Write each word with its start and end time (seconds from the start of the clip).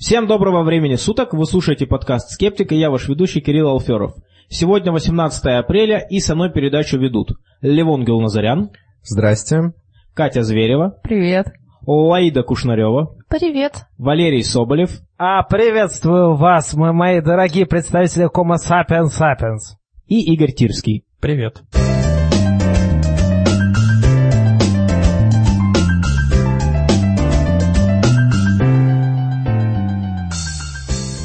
Всем 0.00 0.26
доброго 0.26 0.62
времени 0.62 0.94
суток, 0.94 1.34
вы 1.34 1.44
слушаете 1.44 1.86
подкаст 1.86 2.30
«Скептик» 2.30 2.72
и 2.72 2.76
я 2.76 2.90
ваш 2.90 3.06
ведущий 3.06 3.42
Кирилл 3.42 3.68
Алферов. 3.68 4.14
Сегодня 4.48 4.92
18 4.92 5.44
апреля 5.58 5.98
и 5.98 6.20
со 6.20 6.34
мной 6.34 6.50
передачу 6.50 6.98
ведут 6.98 7.32
Левон 7.60 8.06
Гелназарян. 8.06 8.70
Здрасте. 9.02 9.74
Катя 10.14 10.42
Зверева. 10.42 10.98
Привет. 11.02 11.52
Лаида 11.84 12.42
Кушнарева. 12.42 13.14
Привет. 13.28 13.84
Валерий 13.98 14.42
Соболев. 14.42 15.02
А, 15.18 15.42
приветствую 15.42 16.34
вас, 16.34 16.72
мы, 16.72 16.94
мои 16.94 17.20
дорогие 17.20 17.66
представители 17.66 18.26
Homo 18.34 18.56
sapiens 18.56 19.10
sapiens. 19.10 19.76
И 20.06 20.32
Игорь 20.32 20.52
Тирский. 20.52 21.04
Привет. 21.20 21.60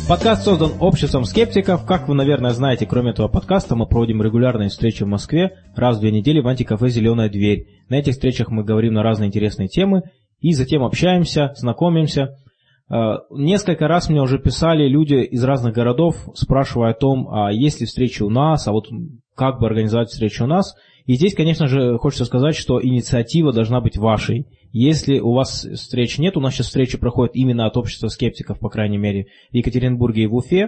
Подкаст 0.07 0.43
создан 0.43 0.73
обществом 0.81 1.25
скептиков. 1.25 1.83
Как 1.83 2.07
вы, 2.07 2.13
наверное, 2.13 2.51
знаете, 2.51 2.85
кроме 2.85 3.09
этого 3.09 3.27
подкаста 3.27 3.75
мы 3.75 3.87
проводим 3.87 4.21
регулярные 4.21 4.69
встречи 4.69 5.01
в 5.01 5.07
Москве 5.07 5.57
раз 5.75 5.97
в 5.97 5.99
две 5.99 6.11
недели 6.11 6.41
в 6.41 6.47
антикафе 6.47 6.89
«Зеленая 6.89 7.27
дверь». 7.27 7.65
На 7.89 7.95
этих 7.95 8.13
встречах 8.13 8.49
мы 8.51 8.63
говорим 8.63 8.93
на 8.93 9.01
разные 9.01 9.29
интересные 9.29 9.67
темы 9.67 10.03
и 10.41 10.53
затем 10.53 10.83
общаемся, 10.83 11.53
знакомимся. 11.55 12.35
Э, 12.87 13.15
несколько 13.31 13.87
раз 13.87 14.07
мне 14.07 14.21
уже 14.21 14.37
писали 14.37 14.87
люди 14.87 15.15
из 15.15 15.43
разных 15.43 15.73
городов, 15.73 16.17
спрашивая 16.35 16.91
о 16.91 16.93
том, 16.93 17.27
а 17.27 17.51
есть 17.51 17.79
ли 17.79 17.87
встречи 17.87 18.21
у 18.21 18.29
нас, 18.29 18.67
а 18.67 18.73
вот 18.73 18.85
как 19.35 19.59
бы 19.59 19.65
организовать 19.65 20.09
встречу 20.09 20.43
у 20.43 20.47
нас. 20.47 20.75
И 21.05 21.15
здесь, 21.15 21.33
конечно 21.33 21.65
же, 21.65 21.97
хочется 21.97 22.25
сказать, 22.25 22.55
что 22.55 22.79
инициатива 22.79 23.51
должна 23.51 23.81
быть 23.81 23.97
вашей. 23.97 24.45
Если 24.77 25.19
у 25.19 25.31
вас 25.31 25.65
встреч 25.75 26.17
нет, 26.17 26.35
у 26.35 26.41
нас 26.41 26.53
сейчас 26.53 26.67
встречи 26.67 26.97
проходят 26.97 27.33
именно 27.33 27.65
от 27.65 27.77
общества 27.77 28.09
скептиков, 28.09 28.59
по 28.59 28.67
крайней 28.67 28.97
мере, 28.97 29.27
в 29.49 29.55
Екатеринбурге 29.55 30.23
и 30.23 30.27
в 30.27 30.35
Уфе. 30.35 30.67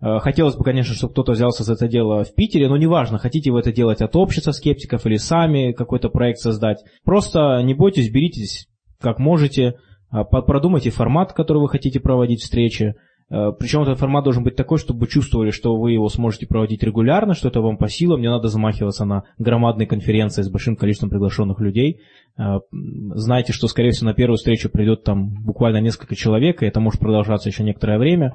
Э, 0.00 0.18
хотелось 0.18 0.56
бы, 0.56 0.64
конечно, 0.64 0.96
чтобы 0.96 1.12
кто-то 1.12 1.30
взялся 1.30 1.62
за 1.62 1.74
это 1.74 1.86
дело 1.86 2.24
в 2.24 2.34
Питере, 2.34 2.68
но 2.68 2.76
неважно, 2.76 3.18
хотите 3.18 3.52
вы 3.52 3.60
это 3.60 3.72
делать 3.72 4.00
от 4.00 4.16
общества 4.16 4.50
скептиков 4.50 5.06
или 5.06 5.14
сами 5.14 5.70
какой-то 5.70 6.08
проект 6.08 6.40
создать. 6.40 6.78
Просто 7.04 7.62
не 7.62 7.72
бойтесь, 7.72 8.10
беритесь 8.10 8.66
как 9.00 9.20
можете, 9.20 9.74
э, 10.12 10.24
продумайте 10.24 10.90
формат, 10.90 11.32
который 11.32 11.58
вы 11.58 11.68
хотите 11.68 12.00
проводить 12.00 12.42
встречи, 12.42 12.96
Причем 13.30 13.82
этот 13.82 13.98
формат 13.98 14.24
должен 14.24 14.42
быть 14.42 14.56
такой, 14.56 14.78
чтобы 14.78 15.00
вы 15.00 15.06
чувствовали, 15.06 15.50
что 15.50 15.76
вы 15.76 15.92
его 15.92 16.08
сможете 16.08 16.46
проводить 16.46 16.82
регулярно, 16.82 17.34
что 17.34 17.48
это 17.48 17.60
вам 17.60 17.76
по 17.76 17.88
силам, 17.88 18.20
не 18.20 18.28
надо 18.28 18.48
замахиваться 18.48 19.04
на 19.04 19.22
громадные 19.38 19.86
конференции 19.86 20.42
с 20.42 20.50
большим 20.50 20.74
количеством 20.74 21.10
приглашенных 21.10 21.60
людей. 21.60 22.00
Э, 22.36 22.58
Знайте, 22.72 23.52
что, 23.52 23.68
скорее 23.68 23.90
всего, 23.90 24.10
на 24.10 24.14
первую 24.14 24.36
встречу 24.36 24.68
придет 24.68 25.04
там 25.04 25.28
буквально 25.44 25.78
несколько 25.78 26.16
человек, 26.16 26.62
и 26.62 26.66
это 26.66 26.80
может 26.80 27.00
продолжаться 27.00 27.48
еще 27.48 27.62
некоторое 27.62 27.98
время. 27.98 28.34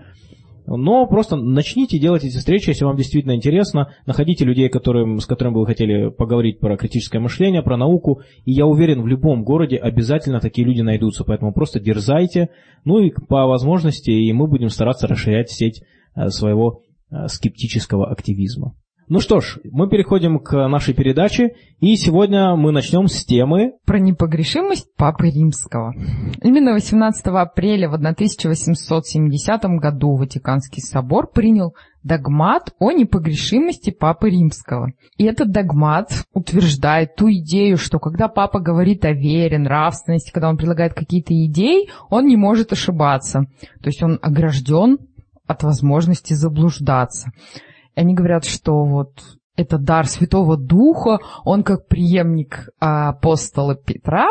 Но 0.68 1.06
просто 1.08 1.36
начните 1.36 2.00
делать 2.00 2.24
эти 2.24 2.38
встречи, 2.38 2.70
если 2.70 2.86
вам 2.86 2.96
действительно 2.96 3.36
интересно. 3.36 3.92
Находите 4.06 4.46
людей, 4.46 4.70
которым, 4.70 5.20
с 5.20 5.26
которыми 5.26 5.56
вы 5.56 5.66
хотели 5.66 6.10
поговорить 6.10 6.60
про 6.60 6.76
критическое 6.76 7.20
мышление, 7.20 7.62
про 7.62 7.78
науку. 7.78 8.22
И 8.46 8.52
я 8.52 8.66
уверен, 8.66 9.02
в 9.02 9.08
любом 9.08 9.44
городе 9.44 9.78
обязательно 9.78 10.40
такие 10.40 10.66
люди 10.66 10.82
найдутся. 10.82 11.24
Поэтому 11.24 11.54
просто 11.54 11.80
дерзайте. 11.80 12.50
Ну 12.84 13.00
и 13.00 13.12
по 13.12 13.46
возможности 13.46 14.10
и 14.10 14.34
мы 14.34 14.48
будем 14.48 14.70
стараться 14.70 15.08
расширять 15.08 15.52
сеть 15.52 15.84
э, 16.16 16.30
своего 16.30 16.82
э, 17.12 17.28
скептического 17.28 18.12
активизма. 18.12 18.74
Ну 19.08 19.20
что 19.20 19.40
ж, 19.40 19.60
мы 19.72 19.88
переходим 19.88 20.40
к 20.40 20.68
нашей 20.68 20.96
передаче, 20.96 21.52
и 21.80 21.96
сегодня 21.96 22.56
мы 22.56 22.72
начнем 22.72 23.08
с 23.08 23.24
темы... 23.24 23.74
Про 23.86 24.00
непогрешимость 24.00 24.96
Папы 24.96 25.30
Римского. 25.30 25.94
Именно 26.42 26.74
18 26.74 27.24
апреля 27.28 27.88
в 27.88 27.94
1870 27.94 29.64
году 29.80 30.16
Ватиканский 30.16 30.82
собор 30.82 31.30
принял 31.32 31.76
догмат 32.02 32.74
о 32.80 32.92
непогрешимости 32.92 33.92
Папы 33.92 34.32
Римского. 34.32 34.94
И 35.18 35.26
этот 35.26 35.52
догмат 35.52 36.10
утверждает 36.34 37.16
ту 37.16 37.30
идею, 37.30 37.78
что 37.78 38.00
когда 38.00 38.28
Папа 38.28 38.60
говорит 38.60 39.06
о 39.06 39.12
вере, 39.12 39.60
нравственности, 39.60 40.32
когда 40.32 40.50
он 40.50 40.58
предлагает 40.58 40.96
какие-то 40.96 41.32
идеи, 41.46 41.90
он 42.10 42.26
не 42.26 42.38
может 42.38 42.74
ошибаться. 42.74 43.46
То 43.84 43.88
есть 43.88 44.02
он 44.02 44.18
огражден 44.24 44.98
от 45.46 45.62
возможности 45.62 46.34
заблуждаться. 46.34 47.30
Они 47.96 48.14
говорят, 48.14 48.46
что 48.46 48.84
вот 48.84 49.24
это 49.56 49.78
дар 49.78 50.08
Святого 50.08 50.58
Духа, 50.58 51.20
он 51.44 51.64
как 51.64 51.88
преемник 51.88 52.70
апостола 52.80 53.76
Петра, 53.76 54.28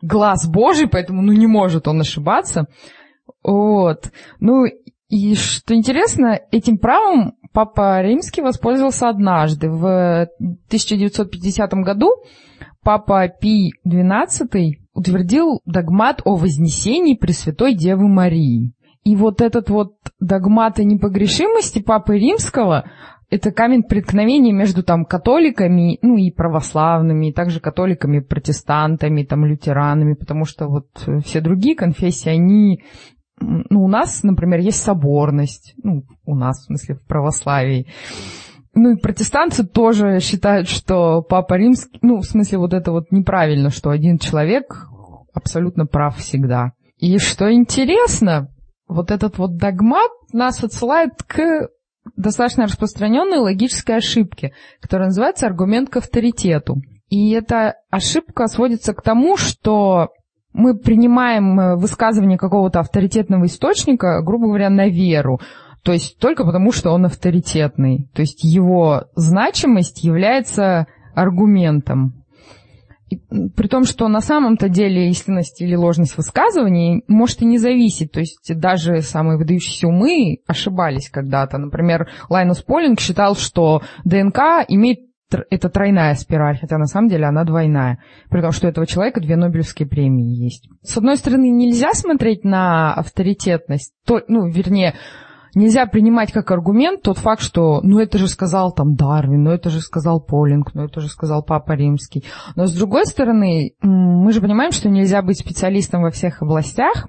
глаз 0.00 0.48
Божий, 0.48 0.88
поэтому 0.88 1.22
ну 1.22 1.32
не 1.32 1.46
может 1.46 1.88
он 1.88 2.00
ошибаться. 2.00 2.66
Вот. 3.42 4.12
Ну 4.40 4.64
и 5.08 5.34
что 5.34 5.74
интересно, 5.74 6.38
этим 6.50 6.78
правом 6.78 7.34
Папа 7.52 8.02
Римский 8.02 8.42
воспользовался 8.42 9.08
однажды. 9.08 9.70
В 9.70 10.28
1950 10.38 11.72
году 11.74 12.10
Папа 12.82 13.26
Пий 13.28 13.72
XII 13.86 14.74
утвердил 14.92 15.60
догмат 15.64 16.22
о 16.24 16.36
вознесении 16.36 17.14
Пресвятой 17.14 17.74
Девы 17.74 18.06
Марии. 18.06 18.74
И 19.08 19.16
вот 19.16 19.40
этот 19.40 19.70
вот 19.70 19.94
догмат 20.20 20.78
о 20.80 20.84
непогрешимости 20.84 21.80
Папы 21.80 22.18
Римского 22.18 22.84
это 23.30 23.52
камень 23.52 23.82
преткновения 23.82 24.52
между 24.52 24.82
там 24.82 25.06
католиками, 25.06 25.98
ну 26.02 26.18
и 26.18 26.30
православными, 26.30 27.30
и 27.30 27.32
также 27.32 27.58
католиками, 27.58 28.20
протестантами, 28.20 29.24
там 29.24 29.46
лютеранами, 29.46 30.12
потому 30.12 30.44
что 30.44 30.66
вот 30.66 30.88
все 31.24 31.40
другие 31.40 31.74
конфессии, 31.74 32.28
они, 32.28 32.82
ну 33.40 33.84
у 33.84 33.88
нас, 33.88 34.22
например, 34.22 34.60
есть 34.60 34.82
соборность, 34.82 35.72
ну 35.82 36.04
у 36.26 36.34
нас, 36.34 36.58
в 36.60 36.66
смысле, 36.66 36.96
в 36.96 37.06
православии. 37.06 37.86
Ну 38.74 38.90
и 38.90 39.00
протестанты 39.00 39.64
тоже 39.64 40.20
считают, 40.20 40.68
что 40.68 41.22
Папа 41.22 41.54
Римский, 41.54 41.98
ну 42.02 42.18
в 42.18 42.26
смысле 42.26 42.58
вот 42.58 42.74
это 42.74 42.92
вот 42.92 43.10
неправильно, 43.10 43.70
что 43.70 43.88
один 43.88 44.18
человек 44.18 44.86
абсолютно 45.32 45.86
прав 45.86 46.18
всегда. 46.18 46.72
И 46.98 47.16
что 47.16 47.50
интересно, 47.50 48.50
вот 48.88 49.10
этот 49.10 49.38
вот 49.38 49.56
догмат 49.56 50.10
нас 50.32 50.62
отсылает 50.64 51.22
к 51.26 51.68
достаточно 52.16 52.64
распространенной 52.64 53.38
логической 53.38 53.96
ошибки, 53.96 54.52
которая 54.80 55.08
называется 55.08 55.46
аргумент 55.46 55.90
к 55.90 55.98
авторитету. 55.98 56.76
И 57.08 57.30
эта 57.30 57.74
ошибка 57.90 58.46
сводится 58.48 58.94
к 58.94 59.02
тому, 59.02 59.36
что 59.36 60.08
мы 60.52 60.76
принимаем 60.76 61.58
э, 61.58 61.76
высказывание 61.76 62.38
какого-то 62.38 62.80
авторитетного 62.80 63.46
источника, 63.46 64.20
грубо 64.22 64.48
говоря, 64.48 64.70
на 64.70 64.88
веру. 64.88 65.40
То 65.82 65.92
есть 65.92 66.18
только 66.18 66.44
потому, 66.44 66.72
что 66.72 66.90
он 66.90 67.06
авторитетный. 67.06 68.10
То 68.14 68.22
есть 68.22 68.42
его 68.42 69.04
значимость 69.14 70.04
является 70.04 70.86
аргументом. 71.14 72.17
При 73.56 73.68
том, 73.68 73.84
что 73.84 74.08
на 74.08 74.20
самом-то 74.20 74.68
деле 74.68 75.08
истинность 75.08 75.60
или 75.60 75.74
ложность 75.74 76.16
высказываний 76.16 77.04
может 77.08 77.42
и 77.42 77.46
не 77.46 77.58
зависеть. 77.58 78.12
То 78.12 78.20
есть 78.20 78.58
даже 78.58 79.00
самые 79.00 79.38
выдающиеся 79.38 79.88
умы 79.88 80.38
ошибались 80.46 81.08
когда-то. 81.10 81.58
Например, 81.58 82.08
Лайнус 82.28 82.62
Полинг 82.62 83.00
считал, 83.00 83.34
что 83.34 83.82
ДНК 84.04 84.64
имеет 84.68 85.00
это 85.50 85.68
тройная 85.68 86.14
спираль, 86.14 86.58
хотя 86.58 86.78
на 86.78 86.86
самом 86.86 87.08
деле 87.08 87.26
она 87.26 87.44
двойная. 87.44 87.98
При 88.30 88.40
том, 88.40 88.52
что 88.52 88.66
у 88.66 88.70
этого 88.70 88.86
человека 88.86 89.20
две 89.20 89.36
Нобелевские 89.36 89.86
премии 89.86 90.42
есть. 90.42 90.68
С 90.82 90.96
одной 90.96 91.16
стороны, 91.16 91.50
нельзя 91.50 91.92
смотреть 91.92 92.44
на 92.44 92.94
авторитетность, 92.94 93.92
то, 94.06 94.22
ну, 94.28 94.48
вернее, 94.48 94.94
нельзя 95.54 95.86
принимать 95.86 96.32
как 96.32 96.50
аргумент 96.50 97.02
тот 97.02 97.18
факт, 97.18 97.42
что 97.42 97.80
ну 97.82 97.98
это 97.98 98.18
же 98.18 98.28
сказал 98.28 98.72
там 98.72 98.94
Дарвин, 98.94 99.44
ну 99.44 99.50
это 99.50 99.70
же 99.70 99.80
сказал 99.80 100.20
Полинг, 100.20 100.74
ну 100.74 100.84
это 100.84 101.00
же 101.00 101.08
сказал 101.08 101.42
Папа 101.42 101.72
Римский. 101.72 102.24
Но 102.56 102.66
с 102.66 102.74
другой 102.74 103.06
стороны, 103.06 103.74
мы 103.82 104.32
же 104.32 104.40
понимаем, 104.40 104.72
что 104.72 104.88
нельзя 104.88 105.22
быть 105.22 105.38
специалистом 105.38 106.02
во 106.02 106.10
всех 106.10 106.42
областях, 106.42 107.06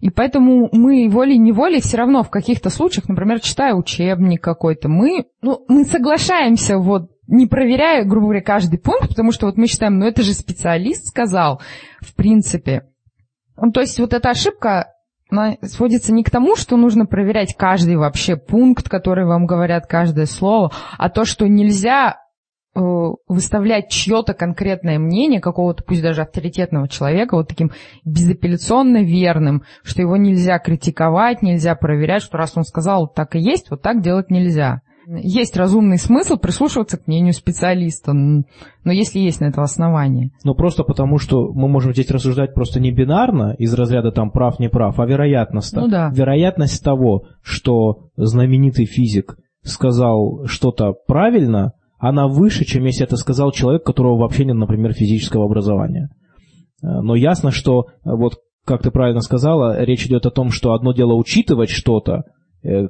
и 0.00 0.10
поэтому 0.10 0.68
мы 0.72 1.08
волей-неволей 1.08 1.80
все 1.80 1.96
равно 1.96 2.22
в 2.22 2.30
каких-то 2.30 2.70
случаях, 2.70 3.08
например, 3.08 3.40
читая 3.40 3.74
учебник 3.74 4.42
какой-то, 4.42 4.88
мы, 4.88 5.24
ну, 5.40 5.64
мы 5.68 5.84
соглашаемся 5.84 6.78
вот 6.78 7.10
не 7.28 7.46
проверяя, 7.46 8.04
грубо 8.04 8.26
говоря, 8.26 8.42
каждый 8.42 8.78
пункт, 8.78 9.08
потому 9.08 9.32
что 9.32 9.46
вот 9.46 9.56
мы 9.56 9.66
считаем, 9.66 9.98
ну 9.98 10.06
это 10.06 10.22
же 10.22 10.32
специалист 10.32 11.08
сказал, 11.08 11.60
в 12.00 12.14
принципе. 12.14 12.88
Ну, 13.56 13.72
то 13.72 13.80
есть 13.80 13.98
вот 13.98 14.12
эта 14.12 14.30
ошибка, 14.30 14.92
сводится 15.62 16.12
не 16.12 16.22
к 16.22 16.30
тому, 16.30 16.56
что 16.56 16.76
нужно 16.76 17.06
проверять 17.06 17.54
каждый 17.56 17.96
вообще 17.96 18.36
пункт, 18.36 18.88
который 18.88 19.26
вам 19.26 19.46
говорят 19.46 19.86
каждое 19.86 20.26
слово, 20.26 20.72
а 20.98 21.10
то, 21.10 21.24
что 21.24 21.48
нельзя 21.48 22.18
э, 22.74 22.80
выставлять 23.26 23.90
чье-то 23.90 24.34
конкретное 24.34 24.98
мнение 24.98 25.40
какого-то, 25.40 25.82
пусть 25.82 26.02
даже 26.02 26.22
авторитетного 26.22 26.88
человека, 26.88 27.36
вот 27.36 27.48
таким 27.48 27.72
безапелляционно 28.04 29.02
верным, 29.02 29.64
что 29.82 30.02
его 30.02 30.16
нельзя 30.16 30.58
критиковать, 30.58 31.42
нельзя 31.42 31.74
проверять, 31.74 32.22
что 32.22 32.38
раз 32.38 32.56
он 32.56 32.64
сказал, 32.64 33.08
так 33.08 33.34
и 33.34 33.40
есть, 33.40 33.70
вот 33.70 33.82
так 33.82 34.02
делать 34.02 34.30
нельзя. 34.30 34.82
Есть 35.08 35.56
разумный 35.56 35.98
смысл 35.98 36.36
прислушиваться 36.36 36.98
к 36.98 37.06
мнению 37.06 37.32
специалиста, 37.32 38.12
но 38.12 38.44
если 38.84 39.20
есть 39.20 39.40
на 39.40 39.46
это 39.46 39.62
основание. 39.62 40.30
Ну, 40.42 40.54
просто 40.54 40.82
потому, 40.82 41.18
что 41.18 41.52
мы 41.52 41.68
можем 41.68 41.92
здесь 41.92 42.10
рассуждать 42.10 42.54
просто 42.54 42.80
не 42.80 42.90
бинарно, 42.90 43.54
из 43.56 43.72
разряда 43.72 44.10
там 44.10 44.30
прав-не 44.30 44.68
прав, 44.68 44.98
а 44.98 45.06
вероятность. 45.06 45.76
Ну 45.76 45.88
да. 45.88 46.10
Вероятность 46.12 46.82
того, 46.82 47.26
что 47.40 48.08
знаменитый 48.16 48.86
физик 48.86 49.36
сказал 49.62 50.46
что-то 50.46 50.94
правильно, 51.06 51.72
она 51.98 52.26
выше, 52.26 52.64
чем 52.64 52.84
если 52.84 53.04
это 53.04 53.16
сказал 53.16 53.52
человек, 53.52 53.82
у 53.82 53.86
которого 53.86 54.18
вообще 54.18 54.44
нет, 54.44 54.56
например, 54.56 54.92
физического 54.92 55.44
образования. 55.44 56.10
Э, 56.82 57.00
Но 57.00 57.14
ясно, 57.14 57.52
что, 57.52 57.86
э, 58.04 58.10
вот 58.10 58.34
как 58.64 58.82
ты 58.82 58.90
правильно 58.90 59.20
сказала, 59.20 59.82
речь 59.82 60.06
идет 60.06 60.26
о 60.26 60.30
том, 60.30 60.50
что 60.50 60.72
одно 60.72 60.92
дело 60.92 61.14
учитывать 61.14 61.70
что-то, 61.70 62.24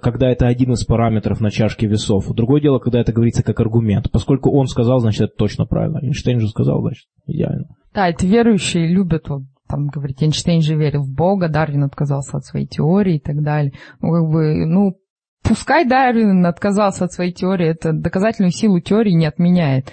когда 0.01 0.31
это 0.31 0.47
один 0.47 0.73
из 0.73 0.85
параметров 0.85 1.41
на 1.41 1.51
чашке 1.51 1.87
весов. 1.87 2.33
Другое 2.33 2.61
дело, 2.61 2.79
когда 2.79 3.01
это 3.01 3.13
говорится 3.13 3.43
как 3.43 3.61
аргумент. 3.61 4.11
Поскольку 4.11 4.51
он 4.51 4.67
сказал, 4.67 5.01
значит, 5.01 5.23
это 5.23 5.37
точно 5.37 5.67
правильно. 5.67 5.99
Эйнштейн 6.03 6.41
же 6.41 6.49
сказал, 6.49 6.81
значит, 6.81 7.07
идеально. 7.27 7.67
Да, 7.95 8.09
это 8.09 8.27
верующие 8.27 8.89
любят 8.89 9.29
вот, 9.29 9.43
там 9.69 9.89
говорить, 9.89 10.23
Эйнштейн 10.23 10.63
же 10.63 10.77
верил 10.77 11.03
в 11.03 11.13
Бога, 11.13 11.49
Дарвин 11.49 11.85
отказался 11.85 12.39
от 12.39 12.45
своей 12.45 12.67
теории 12.67 13.17
и 13.17 13.21
так 13.21 13.43
далее. 13.43 13.73
Ну, 14.01 14.13
как 14.13 14.31
бы, 14.31 14.67
ну, 14.67 14.97
пускай 15.43 15.87
Дарвин 15.87 16.45
отказался 16.47 17.05
от 17.05 17.13
своей 17.13 17.33
теории, 17.33 17.69
это 17.69 17.93
доказательную 17.93 18.53
силу 18.53 18.81
теории 18.81 19.13
не 19.13 19.27
отменяет. 19.27 19.93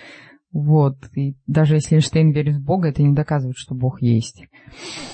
Вот. 0.53 0.97
И 1.15 1.33
даже 1.47 1.75
если 1.75 1.95
Эйнштейн 1.95 2.31
верит 2.31 2.57
в 2.57 2.63
Бога, 2.63 2.89
это 2.89 3.01
не 3.01 3.13
доказывает, 3.13 3.57
что 3.57 3.73
Бог 3.73 4.01
есть. 4.01 4.45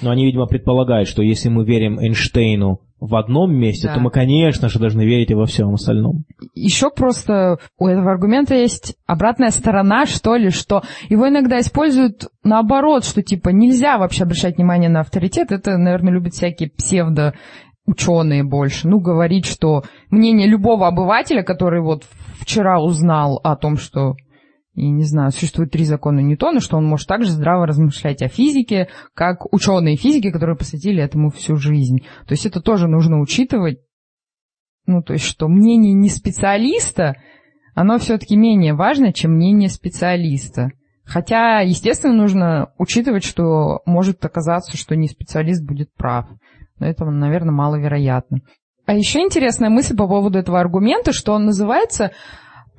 Но 0.01 0.11
они, 0.11 0.25
видимо, 0.25 0.45
предполагают, 0.45 1.07
что 1.07 1.23
если 1.23 1.49
мы 1.49 1.65
верим 1.65 1.97
Эйнштейну 1.97 2.81
в 2.99 3.15
одном 3.15 3.55
месте, 3.55 3.87
Да. 3.87 3.95
то 3.95 3.99
мы, 4.01 4.11
конечно 4.11 4.67
же, 4.67 4.79
должны 4.79 5.03
верить 5.03 5.31
и 5.31 5.33
во 5.33 5.45
всем 5.45 5.73
остальном. 5.73 6.25
Еще 6.53 6.89
просто 6.89 7.57
у 7.77 7.87
этого 7.87 8.11
аргумента 8.11 8.53
есть 8.53 8.97
обратная 9.07 9.51
сторона, 9.51 10.05
что 10.05 10.35
ли, 10.35 10.49
что 10.49 10.81
его 11.07 11.29
иногда 11.29 11.61
используют 11.61 12.27
наоборот, 12.43 13.05
что 13.05 13.23
типа 13.23 13.49
нельзя 13.49 13.97
вообще 13.97 14.23
обращать 14.23 14.57
внимание 14.57 14.89
на 14.89 14.99
авторитет. 14.99 15.53
Это, 15.53 15.77
наверное, 15.77 16.11
любят 16.11 16.33
всякие 16.33 16.69
псевдо 16.69 17.33
ученые 17.85 18.43
больше. 18.43 18.89
Ну, 18.89 18.99
говорить, 18.99 19.45
что 19.45 19.83
мнение 20.11 20.47
любого 20.47 20.85
обывателя, 20.87 21.43
который 21.43 21.81
вот 21.81 22.03
вчера 22.41 22.81
узнал 22.81 23.39
о 23.43 23.55
том, 23.55 23.77
что 23.77 24.15
и 24.79 24.89
не 24.89 25.03
знаю, 25.03 25.31
существует 25.31 25.71
три 25.71 25.83
закона 25.83 26.21
Ньютона, 26.21 26.61
что 26.61 26.77
он 26.77 26.85
может 26.85 27.05
также 27.05 27.31
здраво 27.31 27.67
размышлять 27.67 28.21
о 28.21 28.29
физике, 28.29 28.87
как 29.13 29.51
ученые 29.53 29.97
физики, 29.97 30.31
которые 30.31 30.55
посвятили 30.55 31.03
этому 31.03 31.31
всю 31.31 31.57
жизнь. 31.57 31.99
То 32.25 32.31
есть 32.31 32.45
это 32.45 32.61
тоже 32.61 32.87
нужно 32.87 33.19
учитывать. 33.19 33.79
Ну, 34.85 35.03
то 35.03 35.13
есть, 35.13 35.25
что 35.25 35.49
мнение 35.49 35.93
не 35.93 36.09
специалиста, 36.09 37.17
оно 37.75 37.99
все-таки 37.99 38.37
менее 38.37 38.73
важно, 38.73 39.11
чем 39.11 39.33
мнение 39.33 39.67
специалиста. 39.67 40.69
Хотя, 41.03 41.59
естественно, 41.59 42.13
нужно 42.13 42.71
учитывать, 42.77 43.25
что 43.25 43.81
может 43.85 44.23
оказаться, 44.23 44.77
что 44.77 44.95
не 44.95 45.07
специалист 45.09 45.61
будет 45.61 45.93
прав. 45.93 46.27
Но 46.79 46.87
это, 46.87 47.03
наверное, 47.03 47.51
маловероятно. 47.51 48.39
А 48.85 48.93
еще 48.93 49.19
интересная 49.19 49.69
мысль 49.69 49.95
по 49.95 50.07
поводу 50.07 50.39
этого 50.39 50.59
аргумента, 50.59 51.11
что 51.11 51.33
он 51.33 51.45
называется 51.45 52.11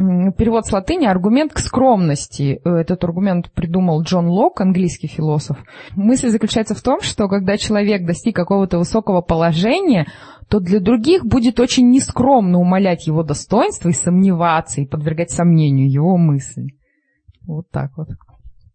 перевод 0.00 0.66
с 0.66 0.72
латыни 0.72 1.06
«аргумент 1.06 1.52
к 1.52 1.58
скромности». 1.58 2.60
Э, 2.64 2.76
Этот 2.76 3.04
аргумент 3.04 3.50
придумал 3.52 4.02
Джон 4.02 4.28
Лок, 4.28 4.60
английский 4.60 5.08
философ. 5.08 5.58
Мысль 5.94 6.28
заключается 6.28 6.74
в 6.74 6.82
том, 6.82 7.00
что 7.02 7.28
когда 7.28 7.56
человек 7.56 8.06
достиг 8.06 8.34
какого-то 8.34 8.78
высокого 8.78 9.20
положения, 9.20 10.06
то 10.48 10.58
для 10.58 10.80
других 10.80 11.24
будет 11.24 11.60
очень 11.60 11.90
нескромно 11.90 12.58
умалять 12.58 13.06
его 13.06 13.22
достоинство 13.22 13.88
и 13.90 13.92
сомневаться, 13.92 14.80
и 14.80 14.86
подвергать 14.86 15.30
сомнению 15.30 15.90
его 15.90 16.16
мысли. 16.16 16.74
Вот 17.46 17.66
так 17.70 17.92
вот. 17.96 18.08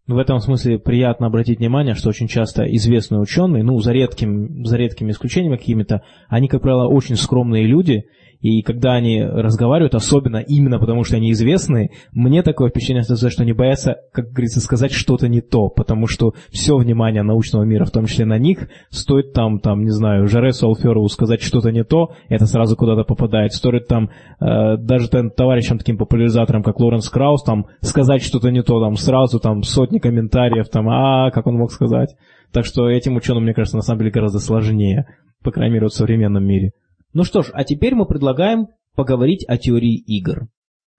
В 0.06 0.18
этом 0.18 0.38
смысле 0.38 0.78
приятно 0.78 1.26
обратить 1.26 1.58
внимание, 1.58 1.94
что 1.94 2.10
очень 2.10 2.28
часто 2.28 2.62
известные 2.76 3.20
ученые, 3.20 3.64
ну, 3.64 3.76
за, 3.80 3.90
редким, 3.90 4.64
за 4.64 4.76
редкими 4.76 5.10
исключениями 5.10 5.56
какими-то, 5.56 6.02
они, 6.28 6.46
как 6.46 6.62
правило, 6.62 6.86
очень 6.86 7.16
скромные 7.16 7.66
люди, 7.66 8.04
и 8.46 8.62
когда 8.62 8.92
они 8.92 9.24
разговаривают, 9.24 9.96
особенно 9.96 10.36
именно 10.36 10.78
потому, 10.78 11.02
что 11.02 11.16
они 11.16 11.32
известные, 11.32 11.90
мне 12.12 12.44
такое 12.44 12.70
впечатление 12.70 13.00
остается, 13.00 13.28
что 13.28 13.42
они 13.42 13.52
боятся, 13.52 13.96
как 14.12 14.26
говорится, 14.26 14.60
сказать 14.60 14.92
что-то 14.92 15.26
не 15.26 15.40
то, 15.40 15.68
потому 15.68 16.06
что 16.06 16.32
все 16.50 16.76
внимание 16.76 17.24
научного 17.24 17.64
мира, 17.64 17.84
в 17.86 17.90
том 17.90 18.06
числе 18.06 18.24
на 18.24 18.38
них, 18.38 18.68
стоит 18.90 19.32
там, 19.32 19.58
там, 19.58 19.82
не 19.82 19.90
знаю, 19.90 20.28
Жаресу 20.28 20.68
Алферову 20.68 21.08
сказать 21.08 21.42
что-то 21.42 21.72
не 21.72 21.82
то, 21.82 22.12
это 22.28 22.46
сразу 22.46 22.76
куда-то 22.76 23.02
попадает. 23.02 23.52
Стоит 23.52 23.88
там 23.88 24.10
э, 24.40 24.76
даже 24.76 25.08
там, 25.08 25.30
товарищам 25.30 25.78
таким 25.78 25.98
популяризаторам, 25.98 26.62
как 26.62 26.78
Лоренс 26.78 27.10
Краус, 27.10 27.42
там, 27.42 27.66
сказать 27.80 28.22
что-то 28.22 28.50
не 28.50 28.62
то, 28.62 28.80
там, 28.80 28.94
сразу 28.94 29.40
там 29.40 29.64
сотни 29.64 29.98
комментариев, 29.98 30.68
там, 30.68 30.88
а, 30.88 31.32
как 31.32 31.48
он 31.48 31.56
мог 31.56 31.72
сказать. 31.72 32.14
Так 32.52 32.64
что 32.64 32.88
этим 32.88 33.16
ученым, 33.16 33.42
мне 33.42 33.54
кажется, 33.54 33.76
на 33.76 33.82
самом 33.82 33.98
деле 33.98 34.12
гораздо 34.12 34.38
сложнее, 34.38 35.06
по 35.42 35.50
крайней 35.50 35.74
мере, 35.74 35.86
в 35.88 35.92
современном 35.92 36.46
мире. 36.46 36.70
Ну 37.16 37.24
что 37.24 37.42
ж, 37.42 37.48
а 37.54 37.64
теперь 37.64 37.94
мы 37.94 38.04
предлагаем 38.04 38.68
поговорить 38.94 39.42
о 39.48 39.56
теории 39.56 39.94
игр. 39.94 40.48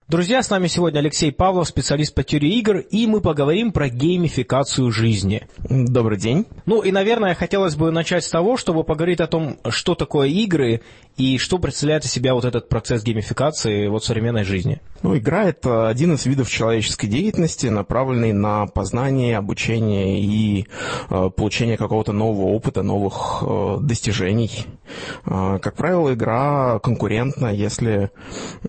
Друзья, 0.08 0.42
с 0.42 0.48
нами 0.48 0.66
сегодня 0.66 0.98
Алексей 1.00 1.30
Павлов, 1.30 1.68
специалист 1.68 2.14
по 2.14 2.24
теории 2.24 2.58
игр, 2.58 2.78
и 2.78 3.06
мы 3.06 3.20
поговорим 3.20 3.72
про 3.72 3.90
геймификацию 3.90 4.90
жизни. 4.90 5.46
Добрый 5.68 6.18
день. 6.18 6.46
Ну 6.64 6.80
и, 6.80 6.90
наверное, 6.90 7.34
хотелось 7.34 7.76
бы 7.76 7.90
начать 7.90 8.24
с 8.24 8.30
того, 8.30 8.56
чтобы 8.56 8.84
поговорить 8.84 9.20
о 9.20 9.26
том, 9.26 9.58
что 9.68 9.94
такое 9.94 10.28
игры 10.28 10.80
и 11.18 11.36
что 11.36 11.58
представляет 11.58 12.06
из 12.06 12.10
себя 12.10 12.32
вот 12.32 12.46
этот 12.46 12.70
процесс 12.70 13.04
геймификации 13.04 13.86
вот 13.88 14.02
в 14.02 14.06
современной 14.06 14.44
жизни. 14.44 14.80
Ну, 15.02 15.16
игра— 15.16 15.44
это 15.44 15.88
один 15.88 16.14
из 16.14 16.24
видов 16.24 16.50
человеческой 16.50 17.08
деятельности, 17.08 17.66
направленный 17.66 18.32
на 18.32 18.66
познание, 18.66 19.36
обучение 19.36 20.22
и 20.22 20.66
э, 21.10 21.30
получение 21.36 21.76
какого-то 21.76 22.12
нового 22.12 22.46
опыта, 22.46 22.82
новых 22.82 23.42
э, 23.42 23.76
достижений. 23.82 24.64
Э, 25.26 25.58
как 25.60 25.74
правило, 25.74 26.12
игра 26.14 26.78
конкурентна, 26.80 27.48
если 27.48 28.10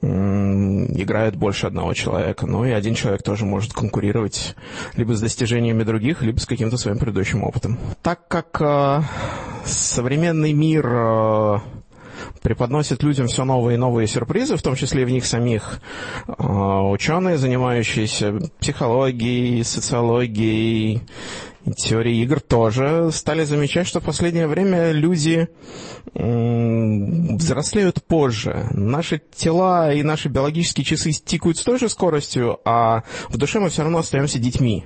играет 0.01 1.35
больше 1.35 1.67
одного 1.67 1.93
человека. 1.93 2.45
Ну 2.45 2.65
и 2.65 2.71
один 2.71 2.95
человек 2.95 3.23
тоже 3.23 3.45
может 3.45 3.73
конкурировать 3.73 4.55
либо 4.95 5.13
с 5.13 5.21
достижениями 5.21 5.83
других, 5.83 6.21
либо 6.21 6.39
с 6.39 6.45
каким-то 6.45 6.77
своим 6.77 6.97
предыдущим 6.97 7.43
опытом. 7.43 7.77
Так 8.01 8.27
как 8.27 8.61
э, 8.61 9.01
современный 9.65 10.53
мир... 10.53 10.87
э, 10.87 11.57
преподносит 12.41 13.03
людям 13.03 13.27
все 13.27 13.43
новые 13.43 13.75
и 13.75 13.77
новые 13.77 14.07
сюрпризы, 14.07 14.55
в 14.55 14.61
том 14.61 14.75
числе 14.75 15.03
и 15.03 15.05
в 15.05 15.09
них 15.09 15.25
самих. 15.25 15.79
Ученые, 16.27 17.37
занимающиеся 17.37 18.39
психологией, 18.59 19.63
социологией, 19.63 21.01
и 21.65 21.71
теорией 21.73 22.23
игр 22.23 22.39
тоже 22.39 23.09
стали 23.11 23.43
замечать, 23.43 23.87
что 23.87 23.99
в 23.99 24.03
последнее 24.03 24.47
время 24.47 24.91
люди 24.91 25.47
взрослеют 26.13 28.03
позже. 28.03 28.67
Наши 28.71 29.21
тела 29.35 29.93
и 29.93 30.03
наши 30.03 30.29
биологические 30.29 30.85
часы 30.85 31.11
тикают 31.11 31.57
с 31.57 31.63
той 31.63 31.77
же 31.79 31.89
скоростью, 31.89 32.59
а 32.65 33.03
в 33.29 33.37
душе 33.37 33.59
мы 33.59 33.69
все 33.69 33.83
равно 33.83 33.99
остаемся 33.99 34.39
детьми. 34.39 34.85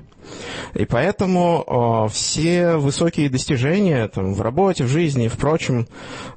И 0.73 0.85
поэтому 0.85 2.05
э, 2.07 2.11
все 2.11 2.77
высокие 2.77 3.29
достижения 3.29 4.07
там, 4.07 4.33
в 4.33 4.41
работе, 4.41 4.85
в 4.85 4.87
жизни 4.87 5.25
и 5.25 5.29
впрочем, 5.29 5.87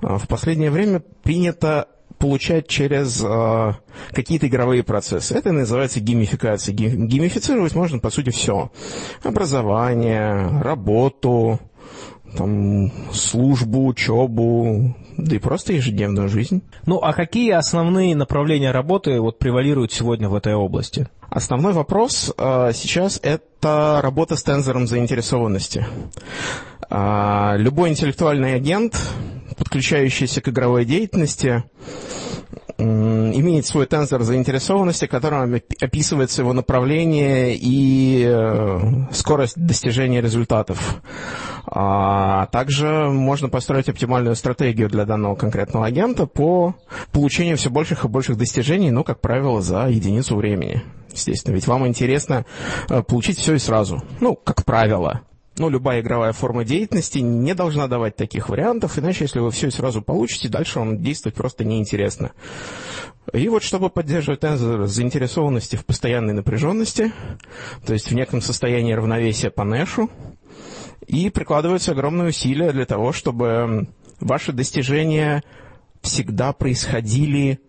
э, 0.02 0.16
в 0.16 0.26
последнее 0.26 0.70
время 0.70 1.00
принято 1.22 1.88
получать 2.18 2.66
через 2.68 3.22
э, 3.22 3.72
какие-то 4.12 4.46
игровые 4.46 4.82
процессы. 4.82 5.34
Это 5.34 5.52
называется 5.52 6.00
геймификация. 6.00 6.74
Гейм- 6.74 7.06
Геймифицировать 7.06 7.74
можно, 7.74 7.98
по 7.98 8.10
сути, 8.10 8.30
все. 8.30 8.70
Образование, 9.22 10.60
работу, 10.62 11.60
там, 12.36 12.90
службу, 13.12 13.86
учебу, 13.86 14.94
да 15.16 15.36
и 15.36 15.38
просто 15.38 15.72
ежедневную 15.72 16.28
жизнь. 16.28 16.62
Ну 16.84 16.98
а 17.02 17.12
какие 17.12 17.52
основные 17.52 18.14
направления 18.14 18.70
работы 18.70 19.20
вот 19.20 19.38
превалируют 19.38 19.92
сегодня 19.92 20.28
в 20.28 20.34
этой 20.34 20.54
области? 20.54 21.08
Основной 21.28 21.72
вопрос 21.72 22.32
э, 22.36 22.70
сейчас 22.74 23.18
это 23.22 24.00
работа 24.02 24.36
с 24.36 24.42
тензором 24.42 24.86
заинтересованности. 24.86 25.86
А, 26.88 27.56
любой 27.56 27.90
интеллектуальный 27.90 28.54
агент, 28.54 28.96
подключающийся 29.56 30.40
к 30.40 30.48
игровой 30.48 30.84
деятельности, 30.84 31.64
имеет 32.78 33.66
свой 33.66 33.86
тензор 33.86 34.22
заинтересованности, 34.22 35.06
которым 35.06 35.54
опи- 35.54 35.76
описывается 35.80 36.42
его 36.42 36.52
направление 36.52 37.56
и 37.56 38.24
э, 38.26 38.80
скорость 39.12 39.56
достижения 39.56 40.20
результатов. 40.20 41.00
А 41.66 42.46
также 42.46 42.86
можно 43.10 43.48
построить 43.48 43.88
оптимальную 43.88 44.36
стратегию 44.36 44.88
для 44.88 45.04
данного 45.04 45.34
конкретного 45.36 45.86
агента 45.86 46.26
по 46.26 46.74
получению 47.12 47.56
все 47.56 47.70
больших 47.70 48.04
и 48.04 48.08
больших 48.08 48.36
достижений, 48.36 48.90
ну, 48.90 49.04
как 49.04 49.20
правило, 49.20 49.62
за 49.62 49.88
единицу 49.88 50.36
времени. 50.36 50.82
Естественно, 51.12 51.54
ведь 51.54 51.66
вам 51.66 51.86
интересно 51.86 52.44
э, 52.90 53.02
получить 53.02 53.38
все 53.38 53.54
и 53.54 53.58
сразу. 53.58 54.02
Ну, 54.20 54.36
как 54.36 54.64
правило. 54.64 55.22
Ну, 55.58 55.68
любая 55.68 56.00
игровая 56.00 56.32
форма 56.32 56.64
деятельности 56.64 57.18
не 57.18 57.54
должна 57.54 57.88
давать 57.88 58.16
таких 58.16 58.48
вариантов, 58.48 58.98
иначе, 58.98 59.24
если 59.24 59.40
вы 59.40 59.50
все 59.50 59.70
сразу 59.70 60.02
получите, 60.02 60.48
дальше 60.48 60.78
вам 60.78 61.02
действовать 61.02 61.36
просто 61.36 61.64
неинтересно. 61.64 62.32
И 63.32 63.48
вот 63.48 63.62
чтобы 63.62 63.90
поддерживать 63.90 64.40
тензор 64.40 64.86
заинтересованности 64.86 65.76
в 65.76 65.84
постоянной 65.84 66.32
напряженности, 66.32 67.12
то 67.84 67.92
есть 67.92 68.10
в 68.10 68.14
неком 68.14 68.40
состоянии 68.40 68.92
равновесия 68.92 69.50
по 69.50 69.64
Нэшу, 69.64 70.10
и 71.06 71.30
прикладываются 71.30 71.92
огромные 71.92 72.28
усилия 72.28 72.72
для 72.72 72.84
того, 72.84 73.12
чтобы 73.12 73.88
ваши 74.20 74.52
достижения 74.52 75.42
всегда 76.02 76.52
происходили 76.52 77.60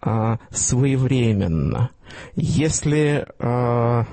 а, 0.00 0.38
своевременно. 0.50 1.90
Если 2.34 3.26
а, 3.38 4.06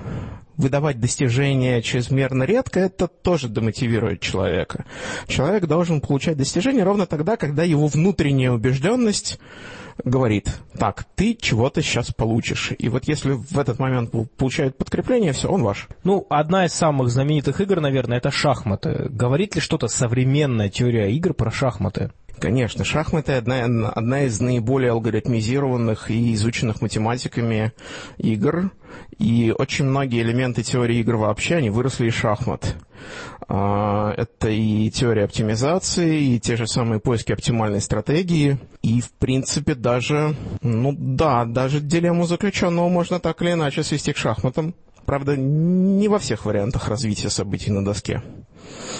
выдавать 0.58 1.00
достижения 1.00 1.80
чрезмерно 1.80 2.42
редко, 2.42 2.80
это 2.80 3.08
тоже 3.08 3.48
демотивирует 3.48 4.20
человека. 4.20 4.84
Человек 5.26 5.66
должен 5.66 6.02
получать 6.02 6.36
достижения 6.36 6.82
ровно 6.82 7.06
тогда, 7.06 7.36
когда 7.38 7.62
его 7.62 7.86
внутренняя 7.86 8.50
убежденность 8.50 9.38
говорит, 10.04 10.60
так, 10.78 11.04
ты 11.14 11.34
чего-то 11.34 11.82
сейчас 11.82 12.12
получишь. 12.12 12.72
И 12.78 12.88
вот 12.88 13.08
если 13.08 13.32
в 13.32 13.58
этот 13.58 13.78
момент 13.78 14.12
получает 14.36 14.76
подкрепление, 14.76 15.32
все, 15.32 15.48
он 15.48 15.62
ваш. 15.62 15.88
Ну, 16.04 16.26
одна 16.28 16.66
из 16.66 16.72
самых 16.72 17.08
знаменитых 17.08 17.60
игр, 17.60 17.80
наверное, 17.80 18.18
это 18.18 18.30
шахматы. 18.30 19.06
Говорит 19.10 19.54
ли 19.54 19.60
что-то 19.60 19.88
современная 19.88 20.68
теория 20.68 21.10
игр 21.12 21.34
про 21.34 21.50
шахматы? 21.50 22.12
Конечно, 22.40 22.84
шахматы 22.84 23.32
одна, 23.32 23.64
одна 23.90 24.22
из 24.22 24.40
наиболее 24.40 24.92
алгоритмизированных 24.92 26.10
и 26.10 26.34
изученных 26.34 26.80
математиками 26.80 27.72
игр. 28.16 28.70
И 29.18 29.54
очень 29.56 29.86
многие 29.86 30.22
элементы 30.22 30.62
теории 30.62 30.98
игр 30.98 31.16
вообще, 31.16 31.56
они 31.56 31.70
выросли 31.70 32.08
из 32.08 32.14
шахмат. 32.14 32.76
А, 33.48 34.12
это 34.16 34.50
и 34.50 34.90
теория 34.90 35.24
оптимизации, 35.24 36.34
и 36.34 36.40
те 36.40 36.56
же 36.56 36.66
самые 36.66 37.00
поиски 37.00 37.32
оптимальной 37.32 37.80
стратегии. 37.80 38.58
И, 38.82 39.00
в 39.00 39.10
принципе, 39.12 39.74
даже, 39.74 40.34
ну 40.62 40.94
да, 40.96 41.44
даже 41.44 41.80
дилемму 41.80 42.26
заключенного 42.26 42.88
можно 42.88 43.18
так 43.18 43.42
или 43.42 43.52
иначе 43.52 43.82
свести 43.82 44.12
к 44.12 44.16
шахматам. 44.16 44.74
Правда, 45.06 45.36
не 45.36 46.06
во 46.08 46.18
всех 46.18 46.44
вариантах 46.44 46.88
развития 46.88 47.30
событий 47.30 47.70
на 47.70 47.84
доске. 47.84 48.22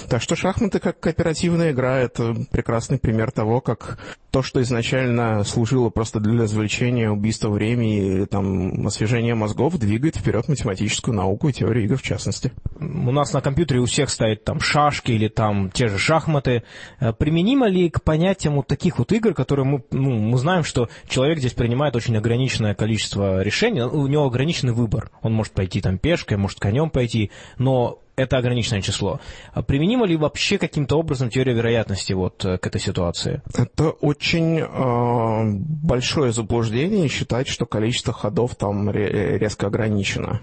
Так 0.08 0.22
что 0.22 0.37
шахматы 0.37 0.78
как 0.78 1.00
кооперативная 1.00 1.72
игра– 1.72 1.98
это 1.98 2.34
прекрасный 2.50 2.98
пример 2.98 3.30
того, 3.30 3.60
как 3.60 3.98
то, 4.30 4.42
что 4.42 4.60
изначально 4.62 5.42
служило 5.44 5.90
просто 5.90 6.20
для 6.20 6.42
развлечения, 6.42 7.10
убийства 7.10 7.48
времени 7.48 8.25
там 8.26 8.87
освежения 8.87 9.34
мозгов, 9.34 9.78
двигает 9.78 10.16
вперед 10.16 10.48
математическую 10.48 11.14
науку 11.14 11.48
и 11.48 11.52
теорию 11.52 11.84
игр 11.84 11.96
в 11.96 12.02
частности. 12.02 12.52
У 12.78 13.10
нас 13.10 13.32
на 13.32 13.40
компьютере 13.40 13.80
у 13.80 13.87
всех 13.87 14.10
стоят 14.10 14.44
там 14.44 14.60
шашки 14.60 15.12
или 15.12 15.28
там 15.28 15.70
те 15.70 15.88
же 15.88 15.98
шахматы. 15.98 16.62
Э, 17.00 17.12
применимо 17.12 17.68
ли 17.68 17.90
к 17.90 18.02
понятиям 18.02 18.56
вот 18.56 18.66
таких 18.66 18.98
вот 18.98 19.12
игр, 19.12 19.34
которые 19.34 19.64
мы, 19.66 19.84
ну, 19.90 20.10
мы 20.10 20.38
знаем, 20.38 20.64
что 20.64 20.88
человек 21.08 21.38
здесь 21.38 21.54
принимает 21.54 21.96
очень 21.96 22.16
ограниченное 22.16 22.75
количество 22.75 23.42
решений, 23.42 23.82
у 23.82 24.06
него 24.06 24.25
ограниченный 24.25 24.72
выбор. 24.72 25.10
Он 25.22 25.32
может 25.32 25.52
пойти 25.52 25.80
там 25.80 25.98
пешкой, 25.98 26.37
может 26.37 26.60
конем 26.60 26.90
пойти, 26.90 27.30
но 27.56 28.00
это 28.18 28.37
ограниченное 28.37 28.82
число. 28.82 29.20
А 29.52 29.62
применимо 29.62 30.04
ли 30.04 30.16
вообще 30.16 30.58
каким-то 30.58 30.96
образом 30.96 31.30
теория 31.30 31.54
вероятности 31.54 32.12
вот 32.12 32.44
э, 32.44 32.58
к 32.58 32.66
этой 32.66 32.80
ситуации? 32.80 33.42
Это 33.54 33.90
очень 33.90 34.58
э, 34.58 35.58
большое 35.58 36.32
заблуждение 36.32 37.08
считать, 37.08 37.46
что 37.48 37.64
количество 37.64 38.12
ходов 38.12 38.56
там 38.56 38.90
резко 38.90 39.68
ограничено. 39.68 40.40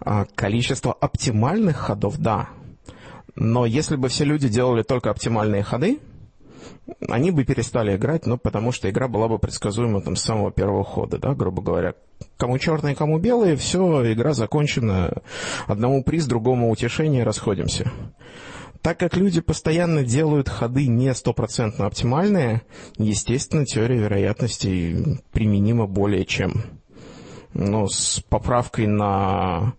А 0.00 0.24
количество 0.34 0.92
оптимальных 0.92 1.76
ходов, 1.76 2.18
да. 2.18 2.48
Но 3.36 3.66
если 3.66 3.96
бы 3.96 4.08
все 4.08 4.24
люди 4.24 4.48
делали 4.48 4.82
только 4.82 5.10
оптимальные 5.10 5.62
ходы, 5.62 6.00
они 7.08 7.30
бы 7.30 7.44
перестали 7.44 7.96
играть, 7.96 8.26
ну, 8.26 8.38
потому 8.38 8.72
что 8.72 8.90
игра 8.90 9.08
была 9.08 9.28
бы 9.28 9.38
предсказуема 9.38 10.00
там 10.00 10.16
с 10.16 10.22
самого 10.22 10.50
первого 10.50 10.84
хода, 10.84 11.18
да, 11.18 11.34
грубо 11.34 11.62
говоря. 11.62 11.94
Кому 12.36 12.58
черные, 12.58 12.94
кому 12.94 13.18
белые, 13.18 13.56
все, 13.56 14.12
игра 14.12 14.32
закончена. 14.34 15.22
Одному 15.66 16.02
приз, 16.02 16.26
другому 16.26 16.70
утешение, 16.70 17.24
расходимся. 17.24 17.90
Так 18.82 18.98
как 18.98 19.16
люди 19.16 19.40
постоянно 19.40 20.04
делают 20.04 20.50
ходы 20.50 20.88
не 20.88 21.14
стопроцентно 21.14 21.86
оптимальные, 21.86 22.62
естественно, 22.98 23.64
теория 23.64 23.96
вероятности 23.96 25.22
применима 25.32 25.86
более 25.86 26.26
чем. 26.26 26.64
Но 27.54 27.86
с 27.88 28.22
поправкой 28.28 28.86
на 28.86 29.72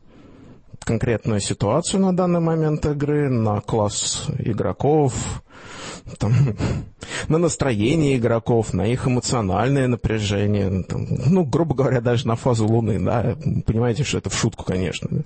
конкретную 0.79 1.39
ситуацию 1.39 2.01
на 2.01 2.15
данный 2.15 2.39
момент 2.39 2.85
игры, 2.85 3.29
на 3.29 3.59
класс 3.61 4.27
игроков, 4.39 5.43
там, 6.17 6.33
на 7.27 7.37
настроение 7.37 8.17
игроков, 8.17 8.73
на 8.73 8.87
их 8.87 9.07
эмоциональное 9.07 9.87
напряжение, 9.87 10.83
там, 10.83 11.07
ну, 11.27 11.43
грубо 11.43 11.75
говоря, 11.75 12.01
даже 12.01 12.27
на 12.27 12.35
фазу 12.35 12.67
Луны, 12.67 12.99
да, 12.99 13.35
понимаете, 13.65 14.03
что 14.03 14.17
это 14.17 14.29
в 14.29 14.35
шутку, 14.35 14.63
конечно. 14.65 15.07
Да? 15.11 15.21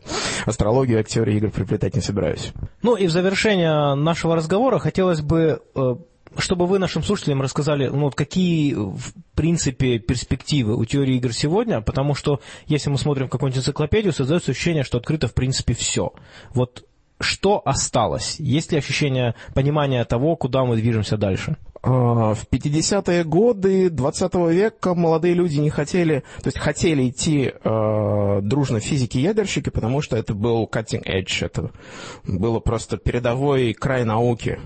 Астрологию 0.45 0.97
я 0.97 1.03
к 1.03 1.07
теории 1.07 1.37
игр 1.37 1.51
приплетать 1.51 1.95
не 1.95 2.01
собираюсь. 2.01 2.53
Ну 2.81 2.95
и 2.95 3.07
в 3.07 3.11
завершение 3.11 3.95
нашего 3.95 4.35
разговора 4.35 4.79
хотелось 4.79 5.21
бы 5.21 5.61
э, 5.75 5.95
чтобы 6.37 6.67
вы 6.67 6.79
нашим 6.79 7.03
слушателям 7.03 7.41
рассказали, 7.41 7.87
ну, 7.87 8.01
вот 8.01 8.15
какие, 8.15 8.73
в 8.73 9.13
принципе, 9.35 9.99
перспективы 9.99 10.75
у 10.75 10.85
теории 10.85 11.15
игр 11.15 11.33
сегодня, 11.33 11.81
потому 11.81 12.13
что, 12.13 12.39
если 12.67 12.89
мы 12.89 12.97
смотрим 12.97 13.29
какую-нибудь 13.29 13.59
энциклопедию, 13.59 14.13
создается 14.13 14.51
ощущение, 14.51 14.83
что 14.83 14.97
открыто, 14.97 15.27
в 15.27 15.33
принципе, 15.33 15.73
все. 15.73 16.13
Вот 16.51 16.85
что 17.19 17.61
осталось? 17.65 18.39
Есть 18.39 18.71
ли 18.71 18.77
ощущение 18.77 19.35
понимания 19.53 20.03
того, 20.05 20.35
куда 20.35 20.63
мы 20.63 20.75
движемся 20.75 21.17
дальше? 21.17 21.57
А, 21.81 22.33
в 22.33 22.45
50-е 22.51 23.23
годы 23.23 23.89
20 23.89 24.33
века 24.51 24.95
молодые 24.95 25.33
люди 25.33 25.59
не 25.59 25.69
хотели, 25.69 26.23
то 26.41 26.47
есть 26.47 26.59
хотели 26.59 27.09
идти 27.09 27.53
э, 27.53 28.39
дружно 28.41 28.79
физики-ядерщики, 28.79 29.69
потому 29.69 30.01
что 30.01 30.17
это 30.17 30.33
был 30.33 30.69
cutting 30.71 31.03
edge, 31.05 31.45
это 31.45 31.71
было 32.25 32.59
просто 32.59 32.97
передовой 32.97 33.73
край 33.73 34.03
науки. 34.03 34.59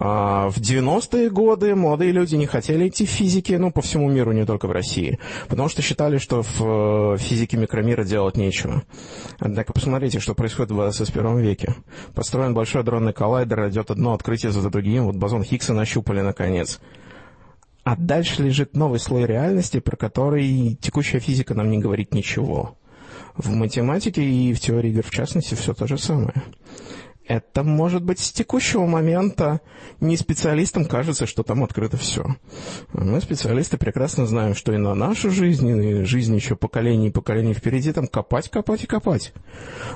А 0.00 0.48
в 0.48 0.58
90-е 0.58 1.28
годы 1.28 1.74
молодые 1.74 2.12
люди 2.12 2.36
не 2.36 2.46
хотели 2.46 2.88
идти 2.88 3.04
в 3.04 3.10
физике, 3.10 3.58
ну, 3.58 3.72
по 3.72 3.82
всему 3.82 4.08
миру, 4.08 4.30
не 4.30 4.46
только 4.46 4.68
в 4.68 4.70
России, 4.72 5.18
потому 5.48 5.68
что 5.68 5.82
считали, 5.82 6.18
что 6.18 6.42
в 6.42 7.14
э, 7.14 7.16
физике 7.18 7.56
микромира 7.56 8.04
делать 8.04 8.36
нечего. 8.36 8.84
Однако 9.40 9.72
посмотрите, 9.72 10.20
что 10.20 10.34
происходит 10.34 10.70
в 10.70 10.74
21 10.74 11.38
веке. 11.38 11.74
Построен 12.14 12.54
большой 12.54 12.84
дронный 12.84 13.12
коллайдер, 13.12 13.68
идет 13.68 13.90
одно 13.90 14.14
открытие 14.14 14.52
за 14.52 14.70
другим, 14.70 15.06
вот 15.06 15.16
бозон 15.16 15.42
Хиггса 15.42 15.74
нащупали 15.74 16.20
наконец. 16.20 16.80
А 17.82 17.96
дальше 17.96 18.42
лежит 18.42 18.76
новый 18.76 19.00
слой 19.00 19.26
реальности, 19.26 19.80
про 19.80 19.96
который 19.96 20.78
текущая 20.80 21.18
физика 21.18 21.54
нам 21.54 21.70
не 21.70 21.78
говорит 21.78 22.14
ничего. 22.14 22.76
В 23.34 23.50
математике 23.50 24.22
и 24.22 24.52
в 24.52 24.60
теории 24.60 24.90
игр, 24.90 25.02
в 25.02 25.10
частности, 25.10 25.54
все 25.54 25.74
то 25.74 25.88
же 25.88 25.98
самое. 25.98 26.34
Это 27.28 27.62
может 27.62 28.02
быть 28.02 28.20
с 28.20 28.32
текущего 28.32 28.86
момента 28.86 29.60
не 30.00 30.16
специалистам 30.16 30.86
кажется, 30.86 31.26
что 31.26 31.42
там 31.42 31.62
открыто 31.62 31.98
все. 31.98 32.24
Мы, 32.94 33.20
специалисты, 33.20 33.76
прекрасно 33.76 34.26
знаем, 34.26 34.54
что 34.54 34.72
и 34.72 34.78
на 34.78 34.94
нашу 34.94 35.30
жизнь, 35.30 35.68
и 35.68 36.04
жизнь 36.04 36.34
еще 36.34 36.56
поколений 36.56 37.08
и 37.08 37.12
поколений 37.12 37.52
впереди 37.52 37.92
там 37.92 38.06
копать, 38.06 38.48
копать 38.48 38.84
и 38.84 38.86
копать. 38.86 39.34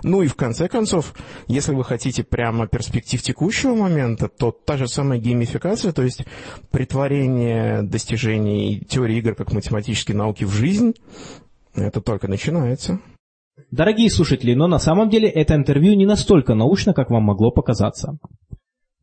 Ну 0.02 0.20
и 0.20 0.26
в 0.26 0.34
конце 0.34 0.68
концов, 0.68 1.14
если 1.46 1.74
вы 1.74 1.84
хотите 1.84 2.22
прямо 2.22 2.66
перспектив 2.66 3.22
текущего 3.22 3.74
момента, 3.74 4.28
то 4.28 4.50
та 4.50 4.76
же 4.76 4.86
самая 4.86 5.18
геймификация, 5.18 5.92
то 5.92 6.02
есть 6.02 6.26
притворение 6.70 7.80
достижений 7.80 8.84
теории 8.86 9.16
игр 9.16 9.34
как 9.34 9.52
математической 9.52 10.12
науки 10.12 10.44
в 10.44 10.52
жизнь, 10.52 10.92
это 11.74 12.02
только 12.02 12.28
начинается. 12.28 13.00
Дорогие 13.70 14.10
слушатели, 14.10 14.54
но 14.54 14.66
на 14.66 14.78
самом 14.78 15.08
деле 15.08 15.28
это 15.28 15.54
интервью 15.54 15.94
не 15.94 16.06
настолько 16.06 16.54
научно, 16.54 16.94
как 16.94 17.10
вам 17.10 17.24
могло 17.24 17.50
показаться. 17.50 18.18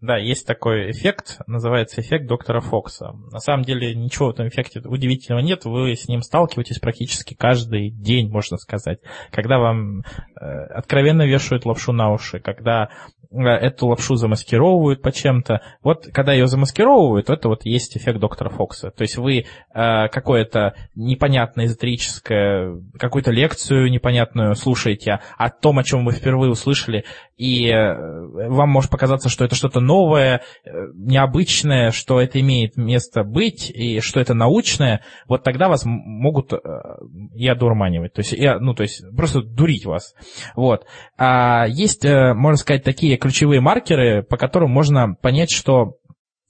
Да, 0.02 0.18
есть 0.18 0.48
такой 0.48 0.92
эффект, 0.92 1.40
называется 1.46 2.00
эффект 2.00 2.26
доктора 2.26 2.62
Фокса. 2.62 3.12
На 3.34 3.40
самом 3.40 3.64
деле 3.66 3.94
ничего 3.94 4.28
в 4.28 4.32
этом 4.32 4.48
эффекте 4.48 4.80
удивительного 4.80 5.44
нет, 5.44 5.66
вы 5.66 5.94
с 5.94 6.08
ним 6.08 6.22
сталкиваетесь 6.22 6.80
практически 6.80 7.34
каждый 7.34 7.92
день, 7.92 8.30
можно 8.30 8.58
сказать. 8.58 9.00
Когда 9.30 9.60
вам 9.60 10.00
э, 10.00 10.46
откровенно 10.74 11.24
вешают 11.28 11.66
лапшу 11.66 11.92
на 11.92 12.14
уши, 12.14 12.40
когда 12.40 12.90
эту 13.32 13.88
лапшу 13.88 14.16
замаскировывают 14.16 15.02
по 15.02 15.12
чем-то. 15.12 15.62
Вот 15.84 16.08
когда 16.12 16.34
ее 16.34 16.48
замаскировывают, 16.48 17.30
это 17.30 17.48
вот 17.48 17.64
есть 17.64 17.96
эффект 17.96 18.20
доктора 18.20 18.50
Фокса. 18.50 18.92
То 18.92 19.04
есть 19.04 19.18
вы 19.18 19.40
э, 19.40 19.44
какое-то 20.10 20.74
непонятное 20.96 21.66
эзотерическое, 21.66 22.82
какую-то 22.98 23.32
лекцию 23.32 23.92
непонятную 23.92 24.56
слушаете 24.56 25.20
о 25.38 25.50
том, 25.50 25.78
о 25.78 25.84
чем 25.84 26.06
вы 26.06 26.12
впервые 26.12 26.52
услышали, 26.52 27.06
и 27.38 27.70
э, 27.70 27.96
вам 28.50 28.70
может 28.70 28.90
показаться, 28.90 29.30
что 29.30 29.46
это 29.46 29.56
что-то 29.56 29.80
новое, 29.80 30.42
э, 30.66 30.70
необычное, 30.96 31.92
что 31.92 32.20
это 32.20 32.42
имеет 32.42 32.78
место 32.78 33.24
быть, 33.24 33.70
и 33.70 34.02
что 34.02 34.20
это 34.20 34.34
научное, 34.34 35.02
вот 35.28 35.44
тогда 35.44 35.70
вас 35.70 35.84
могут 35.86 36.52
э, 36.52 36.58
и 37.36 37.48
одурманивать, 37.48 38.14
то 38.14 38.20
есть, 38.20 38.34
и, 38.34 38.50
ну, 38.60 38.74
то 38.74 38.84
есть 38.84 39.04
просто 39.16 39.42
дурить 39.42 39.86
вас. 39.86 40.16
Вот. 40.56 40.86
А 41.18 41.66
есть, 41.68 42.04
можно 42.04 42.58
сказать, 42.58 42.84
такие 42.84 43.19
ключевые 43.20 43.62
маркеры, 43.62 44.24
по 44.24 44.38
которым 44.38 44.72
можно 44.72 45.14
понять, 45.14 45.52
что 45.52 46.00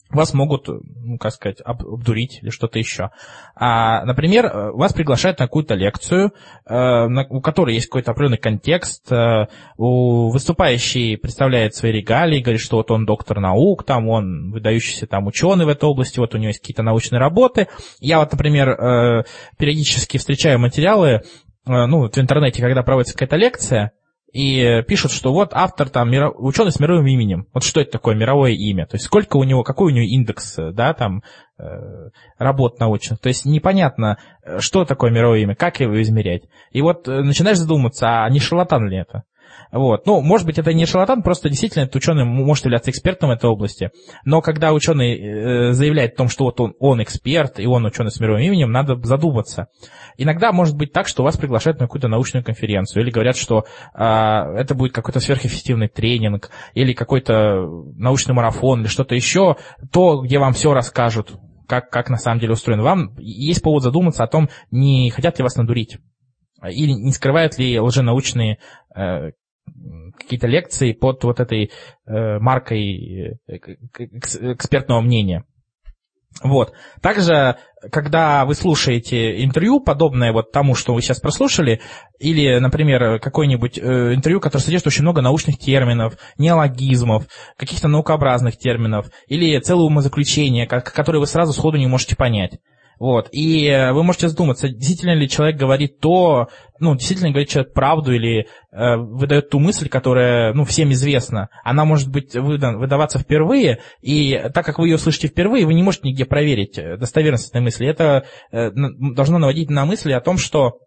вас 0.10 0.34
могут, 0.34 0.68
ну, 0.68 1.18
как 1.20 1.34
сказать, 1.34 1.58
обдурить 1.64 2.40
или 2.42 2.50
что-то 2.50 2.80
еще. 2.80 3.12
А, 3.56 4.04
например, 4.06 4.72
вас 4.74 4.92
приглашают 4.92 5.40
на 5.40 5.46
какую-то 5.46 5.76
лекцию, 5.76 6.34
э, 6.66 7.08
у 7.30 7.42
которой 7.42 7.76
есть 7.76 7.88
какой-то 7.88 8.12
определенный 8.12 8.40
контекст, 8.40 9.12
э, 9.12 9.48
у 9.78 10.32
выступающий 10.32 11.16
представляет 11.16 11.76
свои 11.76 11.92
регалии, 11.92 12.42
говорит, 12.42 12.62
что 12.62 12.78
вот 12.78 12.90
он 12.90 13.06
доктор 13.06 13.40
наук, 13.40 13.84
там 13.84 14.10
он 14.10 14.52
выдающийся 14.52 15.06
там 15.06 15.28
ученый 15.28 15.66
в 15.66 15.70
этой 15.70 15.86
области, 15.86 16.20
вот 16.20 16.34
у 16.34 16.38
него 16.40 16.48
есть 16.48 16.62
какие-то 16.62 16.84
научные 16.84 17.20
работы. 17.20 17.68
Я 18.00 18.20
вот, 18.20 18.32
например, 18.32 18.70
э, 18.70 19.24
периодически 19.58 20.18
встречаю 20.18 20.60
материалы, 20.60 21.22
ну, 21.66 22.10
в 22.10 22.18
интернете, 22.18 22.64
когда 22.64 22.82
проводится 22.82 23.14
какая-то 23.14 23.36
лекция, 23.36 23.92
и 24.32 24.84
пишут, 24.88 25.12
что 25.12 25.34
вот 25.34 25.52
автор 25.54 25.90
там 25.90 26.12
миро... 26.12 26.30
ученый 26.32 26.72
с 26.72 26.80
мировым 26.80 27.08
именем. 27.08 27.48
Вот 27.54 27.64
что 27.64 27.82
это 27.82 27.92
такое 27.92 28.16
мировое 28.16 28.52
имя? 28.52 28.86
То 28.86 28.96
есть 28.96 29.06
сколько 29.06 29.38
у 29.38 29.44
него, 29.44 29.64
какой 29.64 29.92
у 29.92 29.96
него 29.96 30.06
индекс, 30.06 30.56
да, 30.74 30.94
там 30.94 31.24
э, 31.58 31.64
работ 32.38 32.80
научных. 32.80 33.20
То 33.20 33.30
есть 33.30 33.46
непонятно, 33.46 34.18
что 34.60 34.86
такое 34.86 35.12
мировое 35.12 35.40
имя, 35.40 35.56
как 35.56 35.80
его 35.80 36.00
измерять. 36.02 36.44
И 36.72 36.82
вот 36.82 37.08
э, 37.08 37.22
начинаешь 37.22 37.58
задуматься, 37.58 38.24
а 38.24 38.30
не 38.30 38.40
шарлатан 38.40 38.88
ли 38.88 38.98
это? 38.98 39.24
Вот. 39.72 40.08
Ну, 40.08 40.22
может 40.22 40.48
быть, 40.48 40.58
это 40.58 40.74
не 40.74 40.86
шарлатан, 40.86 41.22
просто 41.22 41.50
действительно 41.50 41.84
этот 41.84 41.96
ученый 41.96 42.26
может 42.26 42.66
являться 42.66 42.90
экспертом 42.90 43.30
в 43.30 43.34
этой 43.34 43.50
области. 43.50 43.92
Но 44.26 44.42
когда 44.42 44.74
ученый 44.74 45.16
э, 45.16 45.74
заявляет 45.74 46.14
о 46.14 46.18
том, 46.18 46.30
что 46.30 46.46
вот 46.46 46.60
он, 46.60 46.74
он 46.80 47.04
эксперт, 47.04 47.60
и 47.60 47.68
он 47.68 47.86
ученый 47.86 48.12
с 48.12 48.20
мировым 48.20 48.42
именем, 48.42 48.72
надо 48.72 48.96
задуматься. 49.04 49.68
Иногда 50.18 50.52
может 50.52 50.76
быть 50.76 50.92
так, 50.92 51.08
что 51.08 51.24
вас 51.24 51.38
приглашают 51.38 51.80
на 51.80 51.86
какую-то 51.86 52.08
научную 52.08 52.44
конференцию, 52.44 53.04
или 53.04 53.12
говорят, 53.12 53.38
что 53.38 53.66
э, 53.94 54.04
это 54.04 54.74
будет 54.74 54.94
какой-то 54.94 55.20
сверхэффективный 55.20 55.88
тренинг, 55.88 56.50
или 56.74 56.94
какой-то 56.94 57.66
научный 57.96 58.34
марафон, 58.34 58.82
или 58.82 58.88
что-то 58.88 59.14
еще, 59.14 59.58
то, 59.92 60.22
где 60.22 60.40
вам 60.40 60.54
все 60.54 60.74
расскажут, 60.74 61.34
как, 61.68 61.92
как 61.92 62.10
на 62.10 62.18
самом 62.18 62.40
деле 62.40 62.54
устроено. 62.54 62.82
Вам 62.82 63.16
есть 63.20 63.62
повод 63.62 63.84
задуматься 63.84 64.24
о 64.24 64.28
том, 64.28 64.50
не 64.72 65.12
хотят 65.12 65.38
ли 65.38 65.44
вас 65.44 65.56
надурить. 65.56 66.00
Или 66.68 66.92
не 66.92 67.12
скрывают 67.12 67.58
ли 67.58 67.80
лженаучные 67.80 68.58
э, 68.96 69.32
какие-то 70.18 70.48
лекции 70.48 70.94
под 70.94 71.24
вот 71.24 71.40
этой 71.40 71.72
э, 72.06 72.40
маркой 72.40 73.40
э, 73.48 73.58
экспертного 74.54 75.02
мнения. 75.02 75.46
Вот. 76.44 76.74
Также, 77.02 77.58
когда 77.92 78.46
вы 78.46 78.54
слушаете 78.54 79.44
интервью, 79.44 79.82
подобное 79.82 80.32
вот 80.32 80.52
тому, 80.52 80.76
что 80.76 80.94
вы 80.94 81.02
сейчас 81.02 81.20
прослушали, 81.20 81.82
или, 82.20 82.60
например, 82.60 83.20
какое-нибудь 83.20 83.78
э, 83.78 84.14
интервью, 84.14 84.40
которое 84.40 84.64
содержит 84.64 84.88
очень 84.88 85.02
много 85.02 85.22
научных 85.22 85.58
терминов, 85.58 86.18
неологизмов, 86.38 87.26
каких-то 87.58 87.88
наукообразных 87.88 88.58
терминов, 88.58 89.08
или 89.28 89.60
целое 89.60 89.86
умозаключение, 89.86 90.68
которое 90.68 91.20
вы 91.20 91.28
сразу 91.28 91.52
сходу 91.52 91.78
не 91.78 91.88
можете 91.88 92.16
понять. 92.16 92.60
Вот. 93.00 93.30
И 93.32 93.66
э, 93.66 93.94
вы 93.94 94.04
можете 94.04 94.28
задуматься, 94.28 94.68
действительно 94.68 95.16
ли 95.16 95.30
человек 95.30 95.58
говорит 95.58 96.00
то, 96.00 96.50
ну, 96.80 96.96
действительно 96.96 97.30
говорит 97.30 97.48
человек 97.48 97.74
правду 97.74 98.12
или 98.12 98.42
э, 98.42 98.96
выдает 98.98 99.50
ту 99.50 99.60
мысль, 99.60 99.88
которая, 99.88 100.54
ну, 100.54 100.66
всем 100.66 100.92
известна. 100.92 101.48
Она 101.64 101.86
может 101.86 102.10
быть 102.10 102.36
выдан, 102.36 102.78
выдаваться 102.78 103.18
впервые, 103.18 103.80
и 104.02 104.50
так 104.54 104.66
как 104.66 104.80
вы 104.80 104.90
ее 104.90 104.98
слышите 104.98 105.30
впервые, 105.30 105.66
вы 105.66 105.76
не 105.76 105.84
можете 105.84 106.10
нигде 106.10 106.26
проверить 106.26 106.78
э, 106.78 106.98
достоверность 106.98 107.50
этой 107.50 107.62
мысли. 107.62 107.88
Это 107.88 108.26
э, 108.52 108.70
должно 108.72 109.38
наводить 109.38 109.70
на 109.70 109.86
мысли 109.86 110.12
о 110.12 110.20
том, 110.20 110.38
что 110.38 110.80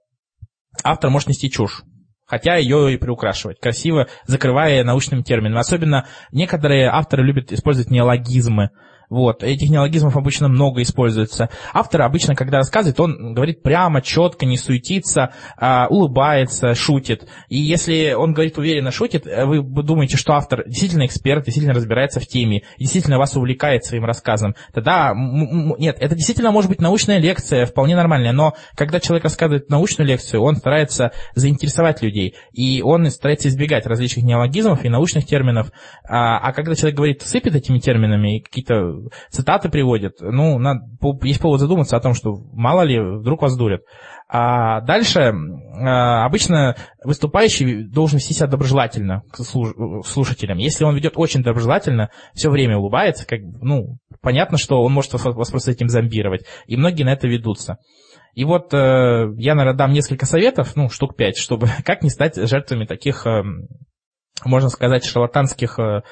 автор 0.85 1.09
может 1.09 1.29
нести 1.29 1.51
чушь 1.51 1.83
хотя 2.25 2.57
ее 2.57 2.95
и 2.95 2.97
приукрашивать, 2.97 3.61
красиво 3.61 4.07
закрывая 4.25 4.83
научными 4.85 5.21
терминами. 5.21 5.61
Особенно 5.61 6.07
некоторые 6.31 6.89
авторы 6.89 7.25
любят 7.25 7.53
использовать 7.53 7.91
неологизмы. 7.91 8.71
Вот. 9.13 9.45
Этих 9.45 9.69
неологизмов 9.69 10.17
обычно 10.17 10.49
много 10.49 10.81
используется. 10.81 11.51
Автор 11.75 12.01
обычно, 12.01 12.35
когда 12.35 12.57
рассказывает, 12.57 12.99
он 12.99 13.35
говорит 13.35 13.63
прямо, 13.63 14.01
четко, 14.01 14.47
не 14.47 14.57
суетится, 14.57 15.35
а, 15.59 15.87
улыбается, 15.91 16.75
шутит. 16.75 17.29
И 17.51 17.59
если 17.59 18.15
он 18.15 18.33
говорит 18.33 18.57
уверенно, 18.57 18.91
шутит, 18.91 19.27
э, 19.27 19.45
вы 19.45 19.61
думаете, 19.83 20.17
что 20.17 20.33
автор 20.33 20.65
действительно 20.67 21.05
эксперт, 21.05 21.45
действительно 21.45 21.75
разбирается 21.75 22.21
в 22.21 22.27
теме, 22.27 22.63
действительно 22.79 23.19
вас 23.19 23.37
увлекает 23.37 23.85
своим 23.85 24.07
рассказом, 24.07 24.55
тогда 24.73 25.13
нет, 25.15 25.99
это 26.01 26.15
действительно 26.15 26.51
может 26.51 26.71
быть 26.71 26.81
научная 26.81 27.19
лекция, 27.19 27.67
вполне 27.67 27.95
нормальная, 27.97 28.33
но 28.33 28.55
когда 28.77 28.99
человек 28.99 29.25
рассказывает 29.25 29.69
научную 29.69 30.09
лекцию, 30.09 30.41
он 30.41 30.57
старается 30.57 31.13
заинтересовать 31.35 32.01
людей, 32.01 32.35
и 32.55 32.81
он 32.81 33.11
старается 33.11 33.49
избегать 33.49 33.85
различных 33.85 34.25
неологизмов 34.25 34.87
и 34.87 34.89
научных 34.89 35.27
терминов, 35.27 35.71
а, 36.09 36.39
а 36.39 36.55
когда 36.55 36.75
человек 36.75 36.97
говорит, 36.97 37.21
сыпет 37.21 37.55
этими 37.55 37.79
терминами 37.79 38.39
и 38.39 38.41
какие-то 38.41 39.02
цитаты 39.31 39.69
приводит, 39.69 40.21
ну, 40.21 40.59
надо, 40.59 40.81
есть 41.23 41.41
повод 41.41 41.61
задуматься 41.61 41.97
о 41.97 42.01
том, 42.01 42.15
что 42.15 42.35
мало 42.53 42.83
ли, 42.83 43.01
вдруг 43.01 43.43
вас 43.43 43.57
дурят. 43.57 43.83
А 44.29 44.81
дальше 44.81 45.35
а, 45.75 46.25
обычно 46.25 46.77
выступающий 47.05 47.85
должен 47.85 48.19
вести 48.19 48.35
себя 48.35 48.47
доброжелательно 48.47 49.23
к 49.31 49.43
слушателям. 49.43 50.59
Если 50.59 50.85
он 50.85 50.95
ведет 50.95 51.15
очень 51.17 51.43
доброжелательно, 51.43 52.11
все 52.33 52.51
время 52.51 52.79
улыбается, 52.79 53.27
как, 53.27 53.41
ну, 53.41 53.99
понятно, 54.23 54.57
что 54.57 54.83
он 54.83 54.93
может 54.93 55.13
вас 55.13 55.51
просто 55.51 55.71
этим 55.71 55.89
зомбировать. 55.89 56.47
И 56.67 56.77
многие 56.77 57.03
на 57.05 57.13
это 57.13 57.29
ведутся. 57.29 57.79
И 58.35 58.45
вот 58.45 58.73
э, 58.73 59.29
я, 59.37 59.55
наверное, 59.55 59.77
дам 59.77 59.93
несколько 59.93 60.25
советов, 60.25 60.75
ну, 60.75 60.89
штук 60.89 61.17
пять, 61.17 61.37
чтобы 61.37 61.69
как 61.85 62.03
не 62.03 62.11
стать 62.11 62.37
жертвами 62.37 62.87
таких, 62.87 63.27
э, 63.27 63.43
можно 64.45 64.69
сказать, 64.71 65.05
шарлатанских 65.05 65.79
э, 65.79 66.03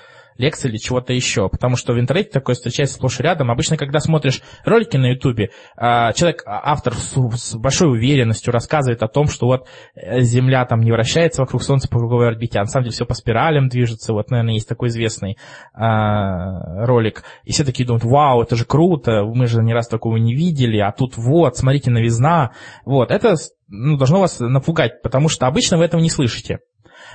лекций 0.40 0.70
или 0.70 0.78
чего-то 0.78 1.12
еще. 1.12 1.48
Потому 1.48 1.76
что 1.76 1.92
в 1.92 2.00
интернете 2.00 2.30
такое 2.30 2.54
встречается 2.54 2.96
сплошь 2.96 3.20
и 3.20 3.22
рядом. 3.22 3.50
Обычно, 3.50 3.76
когда 3.76 4.00
смотришь 4.00 4.40
ролики 4.64 4.96
на 4.96 5.10
ютубе, 5.12 5.50
а, 5.76 6.12
человек, 6.12 6.42
а, 6.46 6.72
автор 6.72 6.94
с 6.94 7.54
большой 7.54 7.90
уверенностью 7.90 8.52
рассказывает 8.52 9.02
о 9.02 9.08
том, 9.08 9.26
что 9.26 9.46
вот 9.46 9.68
э, 9.94 10.20
Земля 10.22 10.64
там 10.64 10.80
не 10.80 10.90
вращается 10.90 11.42
вокруг 11.42 11.62
Солнца 11.62 11.88
по 11.88 11.98
круговой 11.98 12.28
орбите, 12.28 12.58
а 12.58 12.62
на 12.62 12.66
самом 12.66 12.84
деле 12.84 12.94
все 12.94 13.06
по 13.06 13.14
спиралям 13.14 13.68
движется. 13.68 14.12
Вот, 14.12 14.30
наверное, 14.30 14.54
есть 14.54 14.68
такой 14.68 14.88
известный 14.88 15.36
а, 15.74 16.84
ролик. 16.86 17.22
И 17.44 17.52
все 17.52 17.64
такие 17.64 17.86
думают, 17.86 18.04
вау, 18.04 18.42
это 18.42 18.56
же 18.56 18.64
круто, 18.64 19.24
мы 19.24 19.46
же 19.46 19.62
ни 19.62 19.72
раз 19.72 19.88
такого 19.88 20.16
не 20.16 20.34
видели, 20.34 20.78
а 20.78 20.92
тут 20.92 21.16
вот, 21.16 21.56
смотрите, 21.56 21.90
новизна. 21.90 22.52
Вот, 22.84 23.10
это 23.10 23.34
ну, 23.68 23.96
должно 23.96 24.20
вас 24.20 24.40
напугать, 24.40 25.02
потому 25.02 25.28
что 25.28 25.46
обычно 25.46 25.78
вы 25.78 25.84
этого 25.84 26.00
не 26.00 26.10
слышите. 26.10 26.58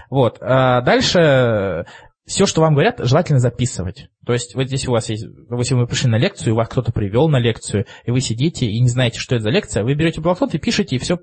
Вот. 0.09 0.39
дальше 0.39 1.85
все, 2.25 2.47
что 2.47 2.61
вам 2.61 2.73
говорят, 2.73 2.99
желательно 3.03 3.39
записывать. 3.39 4.09
То 4.25 4.33
есть, 4.33 4.55
вот 4.55 4.67
здесь 4.67 4.87
у 4.87 4.91
вас 4.91 5.09
есть, 5.09 5.25
если 5.25 5.75
вы 5.75 5.85
пришли 5.85 6.09
на 6.09 6.17
лекцию, 6.17 6.53
и 6.53 6.55
вас 6.55 6.67
кто-то 6.67 6.91
привел 6.91 7.29
на 7.29 7.39
лекцию, 7.39 7.85
и 8.03 8.11
вы 8.11 8.19
сидите 8.19 8.65
и 8.65 8.79
не 8.79 8.89
знаете, 8.89 9.19
что 9.19 9.35
это 9.35 9.43
за 9.43 9.49
лекция, 9.51 9.83
вы 9.83 9.93
берете 9.93 10.21
блокнот 10.21 10.55
и 10.55 10.57
пишете, 10.57 10.95
и 10.95 10.99
все 10.99 11.19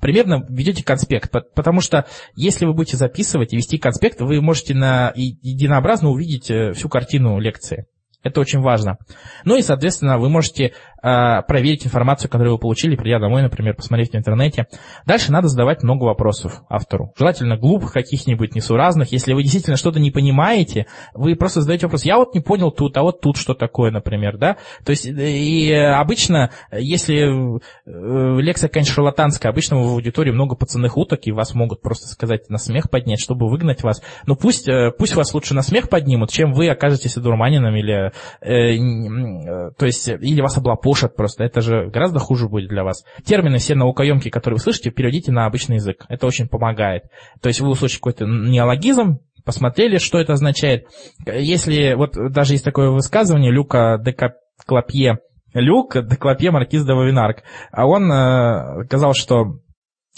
примерно 0.00 0.44
ведете 0.48 0.82
конспект. 0.82 1.30
Потому 1.54 1.80
что, 1.80 2.06
если 2.34 2.66
вы 2.66 2.74
будете 2.74 2.96
записывать 2.96 3.52
и 3.52 3.56
вести 3.56 3.78
конспект, 3.78 4.20
вы 4.20 4.40
можете 4.40 4.74
на 4.74 5.12
единообразно 5.14 6.10
увидеть 6.10 6.50
э, 6.50 6.72
всю 6.72 6.88
картину 6.88 7.38
лекции. 7.38 7.86
Это 8.22 8.40
очень 8.40 8.60
важно. 8.60 8.98
Ну 9.44 9.56
и, 9.56 9.62
соответственно, 9.62 10.18
вы 10.18 10.28
можете 10.28 10.72
э, 11.02 11.42
проверить 11.48 11.86
информацию, 11.86 12.30
которую 12.30 12.54
вы 12.54 12.58
получили, 12.58 12.94
придя 12.94 13.18
домой, 13.18 13.40
например, 13.42 13.74
посмотреть 13.74 14.12
в 14.12 14.16
интернете. 14.16 14.66
Дальше 15.06 15.32
надо 15.32 15.48
задавать 15.48 15.82
много 15.82 16.04
вопросов 16.04 16.62
автору. 16.68 17.14
Желательно 17.18 17.56
глупых 17.56 17.92
каких-нибудь, 17.92 18.54
несуразных. 18.54 19.12
Если 19.12 19.32
вы 19.32 19.42
действительно 19.42 19.78
что-то 19.78 20.00
не 20.00 20.10
понимаете, 20.10 20.86
вы 21.14 21.34
просто 21.34 21.62
задаете 21.62 21.86
вопрос, 21.86 22.04
я 22.04 22.18
вот 22.18 22.34
не 22.34 22.40
понял 22.40 22.70
тут, 22.70 22.96
а 22.98 23.02
вот 23.02 23.22
тут 23.22 23.38
что 23.38 23.54
такое, 23.54 23.90
например, 23.90 24.36
да? 24.36 24.58
То 24.84 24.90
есть, 24.90 25.06
э, 25.06 25.10
и 25.10 25.72
обычно, 25.72 26.50
если 26.72 27.58
э, 27.86 28.40
лекция, 28.40 28.68
конечно, 28.68 28.94
шарлатанская, 28.94 29.50
обычно 29.50 29.78
в 29.78 29.94
аудитории 29.94 30.30
много 30.30 30.56
пацанных 30.56 30.98
уток, 30.98 31.20
и 31.22 31.32
вас 31.32 31.54
могут 31.54 31.80
просто 31.80 32.08
сказать 32.08 32.50
на 32.50 32.58
смех 32.58 32.90
поднять, 32.90 33.20
чтобы 33.20 33.48
выгнать 33.48 33.82
вас. 33.82 34.02
Но 34.26 34.36
пусть, 34.36 34.68
э, 34.68 34.90
пусть 34.96 35.14
вас 35.14 35.32
лучше 35.32 35.54
на 35.54 35.62
смех 35.62 35.88
поднимут, 35.88 36.30
чем 36.30 36.52
вы 36.52 36.68
окажетесь 36.68 37.16
одурманенным 37.16 37.74
или 37.76 38.09
Э, 38.40 38.74
э, 38.74 39.70
то 39.76 39.86
есть, 39.86 40.08
или 40.08 40.40
вас 40.40 40.56
облапошат 40.56 41.16
просто, 41.16 41.44
это 41.44 41.60
же 41.60 41.86
гораздо 41.88 42.18
хуже 42.18 42.48
будет 42.48 42.68
для 42.68 42.84
вас. 42.84 43.04
Термины 43.24 43.58
все 43.58 43.74
наукоемкие, 43.74 44.30
которые 44.30 44.56
вы 44.56 44.62
слышите, 44.62 44.90
переводите 44.90 45.32
на 45.32 45.46
обычный 45.46 45.76
язык, 45.76 46.04
это 46.08 46.26
очень 46.26 46.48
помогает. 46.48 47.04
То 47.40 47.48
есть 47.48 47.60
вы 47.60 47.70
услышите 47.70 48.00
какой-то 48.00 48.26
неологизм, 48.26 49.20
посмотрели, 49.44 49.98
что 49.98 50.18
это 50.18 50.34
означает. 50.34 50.86
Если, 51.26 51.94
вот 51.94 52.12
даже 52.32 52.54
есть 52.54 52.64
такое 52.64 52.90
высказывание 52.90 53.50
Люка 53.50 53.98
Декаклапье, 54.02 55.18
Люк 55.54 55.94
Деклапье 55.94 56.50
Маркиз 56.50 56.84
де 56.84 56.92
Вавинарк, 56.92 57.42
а 57.72 57.86
он 57.86 58.10
э, 58.10 58.84
сказал, 58.86 59.14
что 59.14 59.58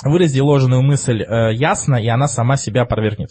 вырази 0.04 0.40
ложную 0.40 0.82
мысль 0.82 1.22
э, 1.22 1.54
ясно, 1.54 1.96
и 1.96 2.08
она 2.08 2.26
сама 2.26 2.56
себя 2.56 2.82
опровергнет. 2.82 3.30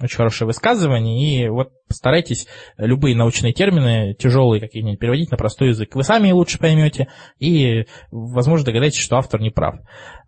Очень 0.00 0.16
хорошее 0.16 0.46
высказывание, 0.46 1.44
и 1.44 1.48
вот 1.48 1.70
постарайтесь 1.88 2.46
любые 2.76 3.16
научные 3.16 3.52
термины, 3.52 4.14
тяжелые 4.18 4.60
какие-нибудь, 4.60 4.98
переводить 4.98 5.30
на 5.30 5.36
простой 5.36 5.68
язык. 5.68 5.94
Вы 5.94 6.02
сами 6.02 6.30
лучше 6.32 6.58
поймете, 6.58 7.08
и, 7.38 7.86
возможно, 8.10 8.66
догадаетесь, 8.66 9.00
что 9.00 9.16
автор 9.16 9.40
не 9.40 9.50
прав. 9.50 9.76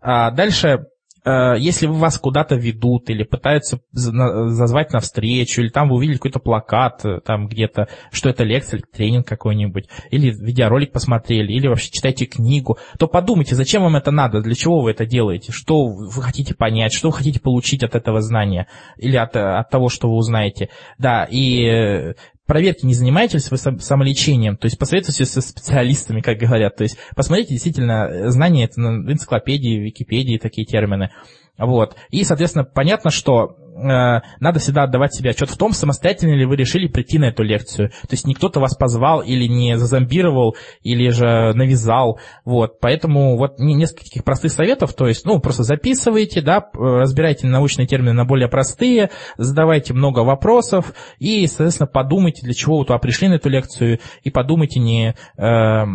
А 0.01 0.31
дальше 0.31 0.85
если 1.25 1.87
вас 1.87 2.17
куда-то 2.17 2.55
ведут 2.55 3.09
или 3.09 3.23
пытаются 3.23 3.79
зазвать 3.91 4.93
на 4.93 4.99
встречу, 4.99 5.61
или 5.61 5.69
там 5.69 5.89
вы 5.89 5.95
увидели 5.95 6.17
какой-то 6.17 6.39
плакат 6.39 7.05
э, 7.05 7.19
там 7.23 7.47
где-то, 7.47 7.87
что 8.11 8.29
это 8.29 8.43
лекция 8.43 8.81
тренинг 8.81 9.27
какой-нибудь, 9.27 9.87
или 10.11 10.31
видеоролик 10.31 10.91
посмотрели, 10.91 11.51
или 11.51 11.67
вообще 11.67 11.91
читаете 11.91 12.25
книгу, 12.25 12.77
то 12.97 13.07
подумайте, 13.07 13.55
зачем 13.55 13.83
вам 13.83 13.95
это 13.95 14.11
надо, 14.11 14.41
для 14.41 14.55
чего 14.55 14.81
вы 14.81 14.91
это 14.91 15.05
делаете, 15.05 15.51
что 15.51 15.87
вы 15.87 16.21
хотите 16.21 16.55
понять, 16.55 16.93
что 16.93 17.09
вы 17.09 17.17
хотите 17.17 17.39
получить 17.39 17.83
от 17.83 17.95
этого 17.95 18.21
знания 18.21 18.67
или 18.97 19.15
от, 19.15 19.35
от 19.35 19.69
того, 19.69 19.89
что 19.89 20.09
вы 20.09 20.15
узнаете. 20.15 20.69
Да, 20.97 21.27
и 21.29 21.65
э, 21.65 22.13
проверьте, 22.49 22.87
не 22.87 22.95
занимаетесь 22.95 23.51
вы 23.51 23.57
самолечением, 23.57 24.57
то 24.57 24.65
есть 24.65 24.79
посоветуйтесь 24.79 25.29
со 25.29 25.39
специалистами, 25.39 26.21
как 26.21 26.39
говорят, 26.39 26.75
то 26.75 26.83
есть 26.83 26.97
посмотрите 27.15 27.51
действительно 27.51 28.07
э, 28.09 28.29
знания 28.31 28.65
это 28.65 28.81
на 28.81 29.11
энциклопедии, 29.11 29.77
Википедии, 29.77 30.39
такие 30.39 30.65
термины. 30.65 31.11
Вот. 31.59 31.95
И, 32.09 32.23
соответственно, 32.23 32.65
понятно, 32.65 33.11
что 33.11 33.55
надо 33.81 34.59
всегда 34.59 34.83
отдавать 34.83 35.13
себе 35.13 35.31
отчет 35.31 35.49
в 35.49 35.57
том, 35.57 35.71
самостоятельно 35.71 36.33
ли 36.33 36.45
вы 36.45 36.55
решили 36.55 36.87
прийти 36.87 37.19
на 37.19 37.25
эту 37.25 37.43
лекцию. 37.43 37.89
То 37.89 38.11
есть 38.11 38.25
не 38.25 38.33
кто-то 38.33 38.59
вас 38.59 38.75
позвал 38.75 39.21
или 39.21 39.47
не 39.47 39.77
зазомбировал, 39.77 40.55
или 40.81 41.09
же 41.09 41.53
навязал. 41.53 42.19
Вот. 42.45 42.79
Поэтому 42.79 43.37
вот 43.37 43.59
несколько 43.59 44.03
таких 44.03 44.23
простых 44.23 44.51
советов. 44.51 44.93
То 44.93 45.07
есть, 45.07 45.25
ну, 45.25 45.39
просто 45.39 45.63
записывайте, 45.63 46.41
да, 46.41 46.63
разбирайте 46.73 47.47
научные 47.47 47.87
термины 47.87 48.13
на 48.13 48.25
более 48.25 48.47
простые, 48.47 49.09
задавайте 49.37 49.93
много 49.93 50.19
вопросов 50.19 50.93
и, 51.19 51.45
соответственно, 51.47 51.87
подумайте, 51.87 52.41
для 52.43 52.53
чего 52.53 52.79
вы 52.79 52.85
туда 52.85 52.99
пришли 52.99 53.27
на 53.27 53.35
эту 53.35 53.49
лекцию, 53.49 53.99
и 54.23 54.29
подумайте, 54.29 54.79
не, 54.79 55.15
э, 55.37 55.85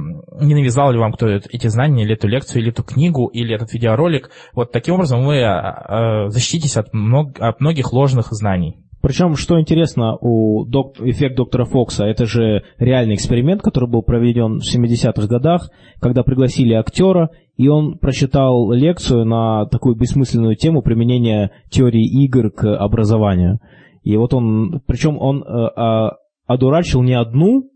не 0.40 0.54
навязал 0.54 0.92
ли 0.92 0.98
вам 0.98 1.12
кто 1.12 1.28
эти 1.28 1.66
знания, 1.66 2.04
или 2.04 2.14
эту 2.14 2.28
лекцию, 2.28 2.62
или 2.62 2.70
эту 2.70 2.82
книгу, 2.82 3.26
или 3.26 3.54
этот 3.54 3.72
видеоролик. 3.72 4.30
Вот 4.52 4.72
таким 4.72 4.94
образом 4.94 5.24
вы 5.24 5.36
э, 5.36 6.28
защититесь 6.28 6.76
от, 6.76 6.92
много, 6.92 7.32
от 7.46 7.60
многих 7.60 7.73
многих 7.74 7.92
ложных 7.92 8.28
знаний. 8.30 8.76
Причем, 9.02 9.34
что 9.36 9.60
интересно, 9.60 10.16
у 10.18 10.64
док... 10.64 10.98
эффект 11.00 11.36
доктора 11.36 11.66
Фокса, 11.66 12.06
это 12.06 12.24
же 12.24 12.62
реальный 12.78 13.16
эксперимент, 13.16 13.60
который 13.60 13.88
был 13.88 14.02
проведен 14.02 14.60
в 14.60 14.62
70-х 14.62 15.26
годах, 15.26 15.70
когда 16.00 16.22
пригласили 16.22 16.72
актера, 16.72 17.30
и 17.58 17.68
он 17.68 17.98
прочитал 17.98 18.72
лекцию 18.72 19.26
на 19.26 19.66
такую 19.66 19.94
бессмысленную 19.96 20.56
тему 20.56 20.80
применения 20.82 21.50
теории 21.70 22.24
игр 22.24 22.50
к 22.50 22.64
образованию. 22.76 23.58
И 24.04 24.16
вот 24.16 24.32
он, 24.32 24.80
причем 24.86 25.18
он 25.18 25.42
э, 25.42 25.46
э, 25.46 26.10
одурачил 26.46 27.02
не 27.02 27.14
одну 27.14 27.70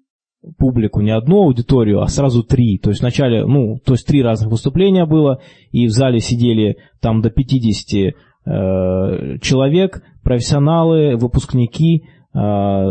публику, 0.57 1.03
не 1.03 1.11
одну 1.11 1.43
аудиторию, 1.43 2.01
а 2.01 2.07
сразу 2.07 2.43
три. 2.43 2.79
То 2.79 2.91
есть 2.91 3.03
вначале, 3.03 3.45
ну, 3.45 3.79
то 3.85 3.93
есть 3.93 4.07
три 4.07 4.23
разных 4.23 4.51
выступления 4.51 5.05
было, 5.05 5.41
и 5.73 5.87
в 5.87 5.91
зале 5.91 6.21
сидели 6.21 6.77
там 7.01 7.21
до 7.21 7.29
50 7.31 8.15
Э, 8.15 8.15
человек, 9.41 10.03
профессионалы, 10.23 11.17
выпускники, 11.17 12.05
э, 12.05 12.39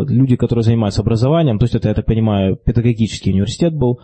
люди, 0.08 0.36
которые 0.36 0.64
занимаются 0.64 1.02
образованием, 1.02 1.60
то 1.60 1.66
есть 1.66 1.76
это, 1.76 1.90
я 1.90 1.94
так 1.94 2.06
понимаю, 2.06 2.58
педагогический 2.58 3.32
университет 3.32 3.76
был, 3.76 4.00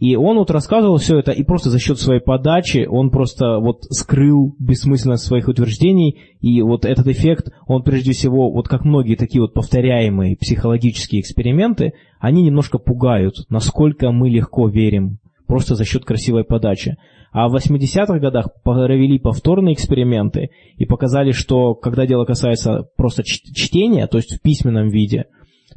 и 0.00 0.16
он 0.16 0.38
вот 0.38 0.50
рассказывал 0.50 0.96
все 0.96 1.18
это, 1.18 1.30
и 1.30 1.44
просто 1.44 1.70
за 1.70 1.78
счет 1.78 1.98
своей 1.98 2.20
подачи 2.20 2.84
он 2.88 3.10
просто 3.10 3.58
вот 3.58 3.84
скрыл 3.90 4.54
бессмысленность 4.58 5.24
своих 5.24 5.48
утверждений, 5.48 6.18
и 6.40 6.62
вот 6.62 6.84
этот 6.84 7.06
эффект, 7.06 7.52
он 7.66 7.84
прежде 7.84 8.12
всего, 8.12 8.50
вот 8.50 8.68
как 8.68 8.84
многие 8.84 9.14
такие 9.14 9.40
вот 9.40 9.54
повторяемые 9.54 10.36
психологические 10.36 11.20
эксперименты, 11.20 11.92
они 12.18 12.42
немножко 12.42 12.78
пугают, 12.78 13.34
насколько 13.48 14.10
мы 14.10 14.28
легко 14.28 14.68
верим, 14.68 15.18
просто 15.46 15.74
за 15.74 15.84
счет 15.84 16.04
красивой 16.04 16.44
подачи. 16.44 16.96
А 17.34 17.48
в 17.48 17.56
80-х 17.56 18.20
годах 18.20 18.46
провели 18.62 19.18
повторные 19.18 19.74
эксперименты 19.74 20.50
и 20.76 20.84
показали, 20.86 21.32
что 21.32 21.74
когда 21.74 22.06
дело 22.06 22.24
касается 22.24 22.86
просто 22.96 23.24
чтения, 23.24 24.06
то 24.06 24.18
есть 24.18 24.36
в 24.36 24.40
письменном 24.40 24.88
виде, 24.88 25.24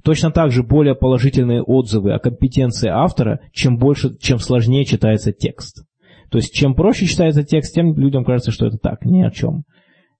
точно 0.04 0.30
так 0.30 0.52
же 0.52 0.62
более 0.62 0.93
положительные 0.93 1.63
отзывы 1.63 2.13
о 2.13 2.20
компетенции 2.20 2.89
автора, 2.89 3.39
чем 3.54 3.80
больше, 3.80 4.15
чем 4.20 4.38
сложнее 4.38 4.86
читается 4.86 5.34
текст. 5.34 5.84
То 6.30 6.38
есть 6.38 6.54
чем 6.54 6.76
проще 6.76 7.08
читается 7.08 7.43
текст, 7.43 7.74
тем 7.74 7.96
людям 7.96 8.24
кажется, 8.24 8.52
что 8.52 8.67
это 8.67 8.78
так, 8.78 9.04
ни 9.04 9.24
о 9.24 9.32
чем. 9.32 9.63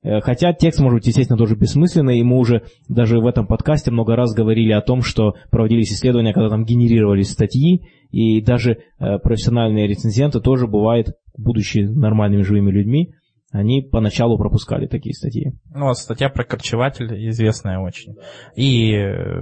Э, 0.02 0.22
хотя 0.22 0.54
текст 0.54 0.80
может 0.80 0.96
быть, 0.96 1.08
естественно, 1.08 1.38
тоже 1.38 1.56
бессмысленный, 1.56 2.18
и 2.18 2.24
мы 2.24 2.38
уже 2.38 2.64
даже 2.90 3.20
в 3.20 3.28
этом 3.28 3.46
подкасте 3.46 3.92
много 3.92 4.16
раз 4.16 4.34
говорили 4.34 4.72
о 4.72 4.82
том, 4.82 5.04
что 5.04 5.36
проводились 5.52 5.92
исследования, 5.92 6.34
когда 6.34 6.50
там 6.50 6.66
генерировались 6.66 7.30
статьи, 7.30 7.84
и 8.12 8.42
даже 8.42 8.78
э, 9.00 9.20
профессиональные 9.20 9.88
рецензенты 9.88 10.40
тоже 10.40 10.66
бывает, 10.68 11.10
будучи 11.38 11.80
нормальными 11.80 12.42
живыми 12.42 12.72
людьми, 12.72 13.14
они 13.52 13.82
поначалу 13.82 14.38
пропускали 14.38 14.88
такие 14.88 15.14
статьи. 15.14 15.54
Ну, 15.74 15.86
вот 15.86 15.98
статья 15.98 16.30
про 16.30 16.44
корчеватель 16.44 17.30
известная 17.30 17.80
очень. 17.80 18.16
И 18.56 18.92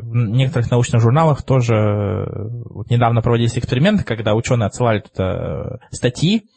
в 0.03 0.15
некоторых 0.15 0.69
научных 0.69 1.01
журналах 1.01 1.43
тоже 1.43 1.73
вот 2.69 2.89
недавно 2.91 3.21
проводились 3.21 3.57
эксперименты, 3.57 4.03
когда 4.03 4.35
ученые 4.35 4.67
отсылали 4.67 4.99
туда 4.99 5.79
статьи, 5.89 6.43
Э, 6.43 6.54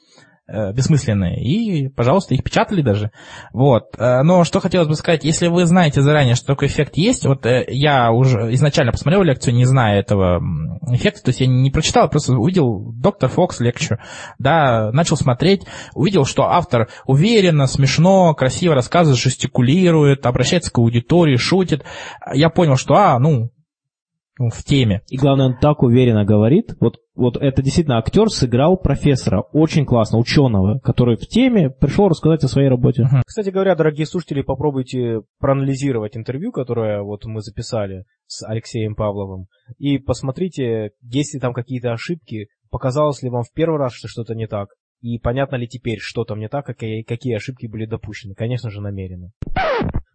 бессмысленные. 0.48 1.42
И, 1.42 1.88
пожалуйста, 1.88 2.34
их 2.34 2.42
печатали 2.42 2.82
даже. 2.82 3.10
Вот. 3.52 3.94
Э, 3.98 4.22
но 4.22 4.44
что 4.44 4.60
хотелось 4.60 4.88
бы 4.88 4.94
сказать, 4.94 5.24
если 5.24 5.48
вы 5.48 5.66
знаете 5.66 6.00
заранее, 6.00 6.34
что 6.34 6.46
такой 6.46 6.68
эффект 6.68 6.96
есть, 6.96 7.26
вот 7.26 7.44
э, 7.46 7.66
я 7.68 8.10
уже 8.10 8.52
изначально 8.54 8.92
посмотрел 8.92 9.22
лекцию, 9.22 9.54
не 9.54 9.64
зная 9.64 10.00
этого 10.00 10.40
эффекта, 10.90 11.24
то 11.24 11.28
есть 11.30 11.40
я 11.40 11.46
не 11.46 11.70
прочитал, 11.70 12.08
просто 12.08 12.32
увидел 12.32 12.92
доктор 12.92 13.28
Фокс 13.28 13.60
лекцию, 13.60 13.98
да, 14.38 14.90
начал 14.92 15.16
смотреть, 15.16 15.62
увидел, 15.94 16.24
что 16.24 16.44
автор 16.44 16.88
уверенно, 17.06 17.66
смешно, 17.66 18.34
красиво 18.34 18.74
рассказывает, 18.74 19.20
жестикулирует, 19.20 20.24
обращается 20.26 20.72
к 20.72 20.78
аудитории, 20.78 21.36
шутит. 21.36 21.84
Я 22.32 22.48
понял, 22.48 22.76
что, 22.76 22.94
а, 22.94 23.18
ну, 23.18 23.50
в 24.38 24.64
теме. 24.64 25.02
И 25.08 25.16
главное, 25.16 25.46
он 25.46 25.58
так 25.58 25.82
уверенно 25.82 26.24
говорит. 26.24 26.74
Вот, 26.80 26.98
вот 27.14 27.36
это 27.36 27.62
действительно 27.62 27.98
актер 27.98 28.28
сыграл 28.28 28.76
профессора, 28.76 29.42
очень 29.52 29.84
классно, 29.84 30.18
ученого, 30.18 30.78
который 30.78 31.16
в 31.16 31.26
теме 31.26 31.70
пришел 31.70 32.08
рассказать 32.08 32.44
о 32.44 32.48
своей 32.48 32.68
работе. 32.68 33.04
Кстати 33.26 33.50
говоря, 33.50 33.74
дорогие 33.74 34.06
слушатели, 34.06 34.42
попробуйте 34.42 35.22
проанализировать 35.40 36.16
интервью, 36.16 36.52
которое 36.52 37.02
вот 37.02 37.24
мы 37.24 37.40
записали 37.40 38.04
с 38.26 38.46
Алексеем 38.46 38.94
Павловым, 38.94 39.46
и 39.78 39.98
посмотрите, 39.98 40.90
есть 41.00 41.34
ли 41.34 41.40
там 41.40 41.54
какие-то 41.54 41.92
ошибки, 41.92 42.48
показалось 42.70 43.22
ли 43.22 43.30
вам 43.30 43.42
в 43.42 43.52
первый 43.54 43.78
раз, 43.78 43.94
что 43.94 44.06
что-то 44.06 44.34
не 44.34 44.46
так, 44.46 44.68
и 45.00 45.18
понятно 45.18 45.56
ли 45.56 45.66
теперь, 45.66 45.98
что 46.00 46.24
там 46.24 46.38
не 46.38 46.48
так, 46.48 46.66
какие, 46.66 47.02
какие 47.02 47.36
ошибки 47.36 47.66
были 47.66 47.86
допущены. 47.86 48.34
Конечно 48.34 48.70
же, 48.70 48.80
намеренно. 48.80 49.30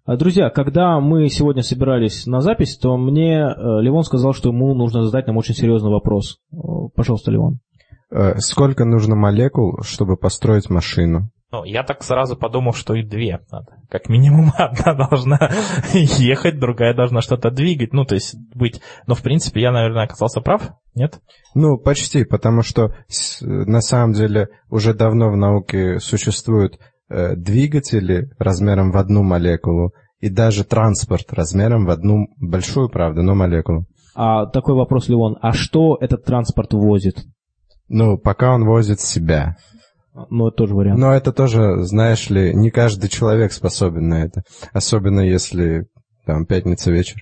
А, 0.05 0.17
друзья, 0.17 0.49
когда 0.49 0.99
мы 0.99 1.29
сегодня 1.29 1.63
собирались 1.63 2.25
на 2.25 2.41
запись, 2.41 2.77
то 2.77 2.97
мне 2.97 3.37
э, 3.37 3.81
Левон 3.81 4.03
сказал, 4.03 4.33
что 4.33 4.49
ему 4.49 4.75
нужно 4.75 5.03
задать 5.03 5.27
нам 5.27 5.37
очень 5.37 5.55
серьезный 5.55 5.91
вопрос. 5.91 6.39
Пожалуйста, 6.93 7.31
Левон. 7.31 7.59
Э, 8.11 8.37
сколько 8.39 8.83
нужно 8.83 9.15
молекул, 9.15 9.79
чтобы 9.81 10.17
построить 10.17 10.69
машину? 10.69 11.29
Ну, 11.53 11.63
я 11.63 11.83
так 11.83 12.03
сразу 12.03 12.35
подумал, 12.35 12.73
что 12.73 12.95
и 12.95 13.03
две 13.03 13.39
надо. 13.49 13.77
Как 13.89 14.09
минимум 14.09 14.51
одна 14.57 14.93
должна 14.93 15.49
ехать, 15.93 16.59
другая 16.59 16.93
должна 16.93 17.21
что-то 17.21 17.49
двигать. 17.49 17.93
Ну, 17.93 18.03
то 18.03 18.15
есть 18.15 18.35
быть... 18.53 18.81
Но, 19.07 19.15
в 19.15 19.21
принципе, 19.21 19.61
я, 19.61 19.71
наверное, 19.71 20.03
оказался 20.03 20.41
прав, 20.41 20.71
нет? 20.95 21.21
Ну, 21.55 21.77
почти, 21.77 22.25
потому 22.25 22.61
что 22.61 22.93
на 23.39 23.79
самом 23.79 24.11
деле 24.11 24.49
уже 24.69 24.93
давно 24.93 25.31
в 25.31 25.37
науке 25.37 25.99
существуют 25.99 26.77
Э, 26.77 26.92
двигатели 27.09 28.29
размером 28.39 28.91
в 28.91 28.97
одну 28.97 29.23
молекулу 29.23 29.91
и 30.19 30.29
даже 30.29 30.63
транспорт 30.63 31.33
размером 31.33 31.85
в 31.85 31.89
одну 31.89 32.27
большую, 32.39 32.89
правда, 32.89 33.21
но 33.21 33.35
молекулу. 33.35 33.85
А 34.15 34.45
такой 34.45 34.75
вопрос, 34.75 35.09
Леон, 35.09 35.37
а 35.41 35.53
что 35.53 35.97
этот 35.99 36.23
транспорт 36.23 36.73
возит? 36.73 37.25
Ну, 37.89 38.17
пока 38.17 38.53
он 38.53 38.63
возит 38.65 38.99
себя. 39.01 39.57
Ну, 40.29 40.47
это 40.47 40.57
тоже 40.57 40.75
вариант. 40.75 40.99
Но 40.99 41.11
это 41.11 41.33
тоже, 41.33 41.83
знаешь 41.83 42.29
ли, 42.29 42.53
не 42.53 42.69
каждый 42.69 43.09
человек 43.09 43.51
способен 43.51 44.07
на 44.07 44.23
это. 44.23 44.43
Особенно 44.71 45.21
если 45.21 45.87
там 46.25 46.45
пятница 46.45 46.91
вечер. 46.91 47.21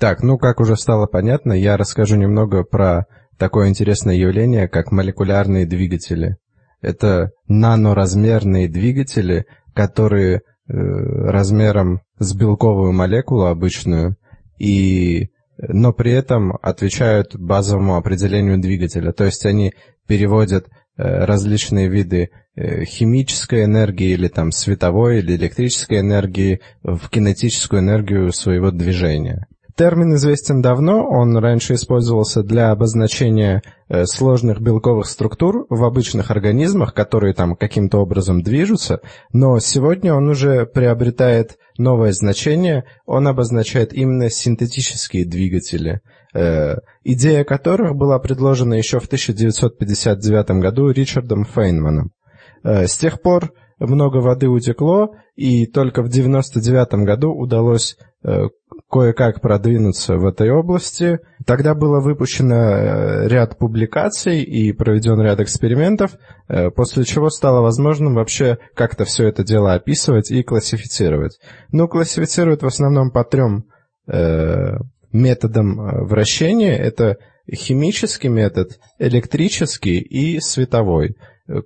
Так, 0.00 0.22
ну, 0.22 0.38
как 0.38 0.60
уже 0.60 0.76
стало 0.76 1.06
понятно, 1.06 1.52
я 1.52 1.76
расскажу 1.76 2.16
немного 2.16 2.64
про 2.64 3.04
такое 3.36 3.68
интересное 3.68 4.14
явление, 4.14 4.68
как 4.68 4.90
молекулярные 4.90 5.66
двигатели. 5.66 6.36
Это 6.80 7.30
наноразмерные 7.48 8.68
двигатели, 8.68 9.46
которые 9.74 10.36
э, 10.36 10.40
размером 10.72 12.00
с 12.18 12.34
белковую 12.34 12.92
молекулу 12.92 13.46
обычную, 13.46 14.16
и, 14.58 15.28
но 15.56 15.92
при 15.92 16.12
этом 16.12 16.56
отвечают 16.62 17.36
базовому 17.36 17.96
определению 17.96 18.58
двигателя. 18.58 19.12
То 19.12 19.24
есть 19.24 19.44
они 19.46 19.72
переводят 20.06 20.66
э, 20.66 21.24
различные 21.24 21.88
виды 21.88 22.30
э, 22.54 22.84
химической 22.84 23.64
энергии 23.64 24.10
или 24.10 24.28
там 24.28 24.52
световой 24.52 25.18
или 25.18 25.36
электрической 25.36 26.00
энергии 26.00 26.60
в 26.82 27.08
кинетическую 27.08 27.80
энергию 27.80 28.32
своего 28.32 28.70
движения. 28.70 29.46
Термин 29.78 30.12
известен 30.16 30.60
давно, 30.60 31.06
он 31.08 31.36
раньше 31.36 31.74
использовался 31.74 32.42
для 32.42 32.72
обозначения 32.72 33.62
э, 33.88 34.06
сложных 34.06 34.60
белковых 34.60 35.06
структур 35.06 35.66
в 35.70 35.84
обычных 35.84 36.32
организмах, 36.32 36.92
которые 36.92 37.32
там 37.32 37.54
каким-то 37.54 37.98
образом 37.98 38.42
движутся, 38.42 38.98
но 39.32 39.60
сегодня 39.60 40.14
он 40.14 40.28
уже 40.30 40.66
приобретает 40.66 41.58
новое 41.78 42.10
значение, 42.10 42.86
он 43.06 43.28
обозначает 43.28 43.92
именно 43.92 44.30
синтетические 44.30 45.24
двигатели, 45.24 46.00
э, 46.34 46.78
идея 47.04 47.44
которых 47.44 47.94
была 47.94 48.18
предложена 48.18 48.74
еще 48.74 48.98
в 48.98 49.06
1959 49.06 50.60
году 50.60 50.90
Ричардом 50.90 51.44
Фейнманом. 51.44 52.10
Э, 52.64 52.88
с 52.88 52.96
тех 52.96 53.22
пор 53.22 53.52
много 53.78 54.16
воды 54.16 54.48
утекло, 54.48 55.14
и 55.36 55.66
только 55.66 56.02
в 56.02 56.08
1999 56.08 57.04
году 57.06 57.32
удалось 57.32 57.96
кое-как 58.90 59.40
продвинуться 59.40 60.16
в 60.16 60.26
этой 60.26 60.50
области. 60.50 61.20
Тогда 61.46 61.74
было 61.74 62.00
выпущено 62.00 62.54
э, 62.54 63.28
ряд 63.28 63.58
публикаций 63.58 64.42
и 64.42 64.72
проведен 64.72 65.20
ряд 65.20 65.40
экспериментов, 65.40 66.12
э, 66.48 66.70
после 66.70 67.04
чего 67.04 67.28
стало 67.30 67.60
возможным 67.60 68.14
вообще 68.14 68.58
как-то 68.74 69.04
все 69.04 69.28
это 69.28 69.44
дело 69.44 69.74
описывать 69.74 70.30
и 70.30 70.42
классифицировать. 70.42 71.38
Ну, 71.70 71.88
классифицируют 71.88 72.62
в 72.62 72.66
основном 72.66 73.10
по 73.10 73.24
трем 73.24 73.64
методам 75.12 76.06
вращения. 76.06 76.74
Это 76.74 77.18
химический 77.54 78.28
метод, 78.28 78.78
электрический 78.98 79.98
и 79.98 80.40
световой. 80.40 81.16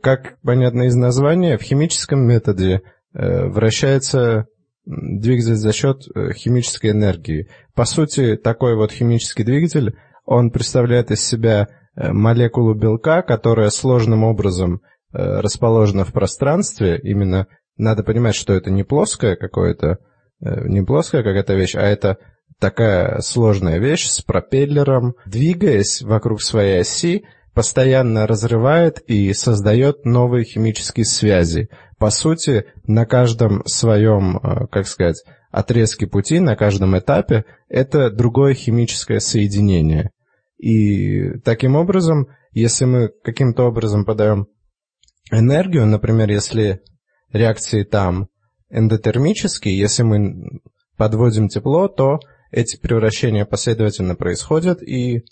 Как 0.01 0.37
понятно 0.43 0.85
из 0.85 0.95
названия, 0.95 1.59
в 1.59 1.63
химическом 1.63 2.21
методе 2.27 2.83
э, 3.15 3.47
вращается 3.47 4.47
двигатель 4.85 5.55
за 5.55 5.73
счет 5.73 6.03
э, 6.15 6.33
химической 6.33 6.91
энергии. 6.91 7.49
По 7.75 7.85
сути, 7.85 8.37
такой 8.37 8.77
вот 8.77 8.93
химический 8.93 9.45
двигатель, 9.45 9.97
он 10.25 10.51
представляет 10.51 11.11
из 11.11 11.25
себя 11.25 11.69
э, 11.95 12.13
молекулу 12.13 12.75
белка, 12.75 13.23
которая 13.23 13.71
сложным 13.71 14.25
образом 14.25 14.81
расположена 15.15 16.07
в 16.07 16.13
пространстве. 16.15 16.99
Именно 17.03 17.47
надо 17.77 18.03
понимать, 18.03 18.35
что 18.35 18.55
это 18.55 18.71
не 18.71 18.83
плоская 18.83 19.37
какое-то, 19.37 19.99
не 20.41 20.83
плоская 20.83 21.23
какая-то 21.23 21.53
вещь, 21.53 21.75
а 21.75 21.83
это 21.83 22.17
такая 22.59 23.21
сложная 23.21 23.79
вещь 23.79 24.07
с 24.07 24.23
пропеллером, 24.23 25.15
двигаясь 25.27 26.01
вокруг 26.01 26.41
своей 26.41 26.81
оси, 26.81 27.25
постоянно 27.55 28.27
разрывает 28.27 29.01
и 29.07 29.35
создает 29.35 30.05
новые 30.05 30.45
химические 30.45 31.05
связи. 31.05 31.69
По 32.03 32.11
сути, 32.11 32.65
на 32.85 33.07
каждом 33.07 33.65
своем, 33.65 34.37
э, 34.39 34.67
как 34.73 34.89
сказать, 34.89 35.23
отрезке 35.53 36.09
пути, 36.09 36.41
на 36.41 36.57
каждом 36.57 36.99
этапе, 36.99 37.45
это 37.69 38.11
другое 38.11 38.55
химическое 38.55 39.21
соединение. 39.21 40.11
И 40.59 41.39
таким 41.45 41.77
образом, 41.77 42.27
если 42.51 42.87
мы 42.87 43.13
каким-то 43.23 43.69
образом 43.69 44.05
подаем 44.05 44.49
энергию, 45.31 45.87
например, 45.87 46.29
если 46.29 46.81
реакции 47.33 47.85
там 47.85 48.27
эндотермические, 48.69 49.79
если 49.79 50.03
мы 50.03 50.61
подводим 50.97 51.47
тепло, 51.47 51.87
то 51.87 52.19
эти 52.51 52.81
превращения 52.81 53.45
последовательно 53.45 54.17
происходят, 54.17 54.83
и 54.83 55.23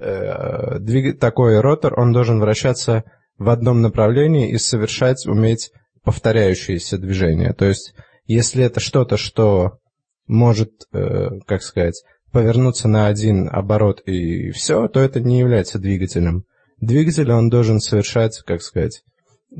э, 0.00 1.12
такой 1.20 1.60
ротор, 1.60 2.00
он 2.00 2.14
должен 2.14 2.40
вращаться 2.40 3.04
в 3.36 3.50
одном 3.50 3.82
направлении 3.82 4.52
и 4.52 4.56
совершать, 4.56 5.26
уметь 5.26 5.70
повторяющиеся 6.04 6.98
движения. 6.98 7.52
То 7.52 7.64
есть, 7.64 7.94
если 8.26 8.64
это 8.64 8.80
что-то, 8.80 9.16
что 9.16 9.78
может, 10.26 10.70
э, 10.92 11.40
как 11.46 11.62
сказать, 11.62 12.02
повернуться 12.32 12.88
на 12.88 13.06
один 13.06 13.48
оборот 13.50 14.00
и 14.06 14.50
все, 14.50 14.88
то 14.88 15.00
это 15.00 15.20
не 15.20 15.38
является 15.38 15.78
двигателем. 15.78 16.44
Двигатель, 16.80 17.30
он 17.30 17.48
должен 17.48 17.80
совершать, 17.80 18.42
как 18.44 18.62
сказать, 18.62 19.02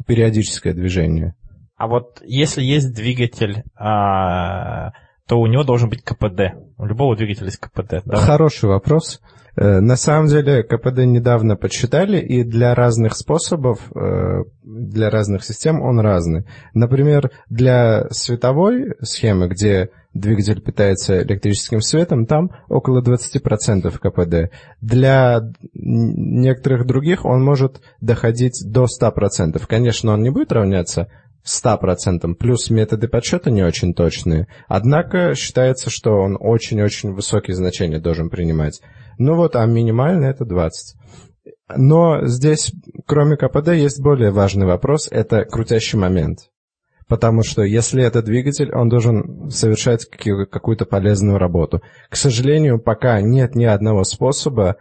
периодическое 0.06 0.74
движение. 0.74 1.34
А 1.76 1.86
вот 1.86 2.20
если 2.24 2.62
есть 2.62 2.94
двигатель, 2.94 3.62
а, 3.76 4.92
то 5.26 5.40
у 5.40 5.46
него 5.46 5.64
должен 5.64 5.88
быть 5.88 6.02
КПД. 6.02 6.54
У 6.76 6.86
любого 6.86 7.16
двигателя 7.16 7.46
есть 7.46 7.58
КПД. 7.58 8.02
Да? 8.04 8.16
Хороший 8.16 8.68
вопрос. 8.68 9.20
Э, 9.56 9.80
на 9.80 9.96
самом 9.96 10.26
деле 10.26 10.62
КПД 10.62 11.04
недавно 11.04 11.56
подсчитали, 11.56 12.18
и 12.18 12.42
для 12.42 12.74
разных 12.74 13.16
способов, 13.16 13.78
э, 13.94 14.44
для 14.62 15.10
разных 15.10 15.44
систем 15.44 15.80
он 15.80 16.00
разный. 16.00 16.44
Например, 16.74 17.30
для 17.48 18.08
световой 18.10 18.94
схемы, 19.00 19.48
где 19.48 19.90
двигатель 20.12 20.60
питается 20.60 21.22
электрическим 21.22 21.80
светом, 21.80 22.26
там 22.26 22.50
около 22.68 23.00
20% 23.02 23.98
КПД. 23.98 24.52
Для 24.80 25.40
некоторых 25.74 26.86
других 26.86 27.24
он 27.24 27.44
может 27.44 27.80
доходить 28.00 28.62
до 28.64 28.86
100%. 28.86 29.60
Конечно, 29.66 30.12
он 30.12 30.22
не 30.22 30.30
будет 30.30 30.52
равняться 30.52 31.08
100%, 31.46 32.34
плюс 32.34 32.70
методы 32.70 33.08
подсчета 33.08 33.50
не 33.50 33.62
очень 33.62 33.94
точные. 33.94 34.48
Однако 34.66 35.34
считается, 35.34 35.90
что 35.90 36.12
он 36.12 36.36
очень-очень 36.40 37.12
высокие 37.12 37.54
значения 37.54 37.98
должен 37.98 38.30
принимать. 38.30 38.80
Ну 39.18 39.34
вот, 39.34 39.56
а 39.56 39.66
минимально 39.66 40.26
это 40.26 40.44
20. 40.44 40.96
Но 41.76 42.26
здесь, 42.26 42.72
кроме 43.06 43.36
КПД, 43.36 43.68
есть 43.68 44.00
более 44.00 44.30
важный 44.30 44.66
вопрос, 44.66 45.08
это 45.10 45.44
крутящий 45.44 45.98
момент. 45.98 46.50
Потому 47.06 47.42
что 47.42 47.62
если 47.62 48.02
это 48.02 48.22
двигатель, 48.22 48.72
он 48.72 48.88
должен 48.88 49.50
совершать 49.50 50.06
какую-то 50.06 50.86
полезную 50.86 51.38
работу. 51.38 51.82
К 52.08 52.16
сожалению, 52.16 52.80
пока 52.80 53.20
нет 53.20 53.54
ни 53.54 53.64
одного 53.64 54.04
способа 54.04 54.76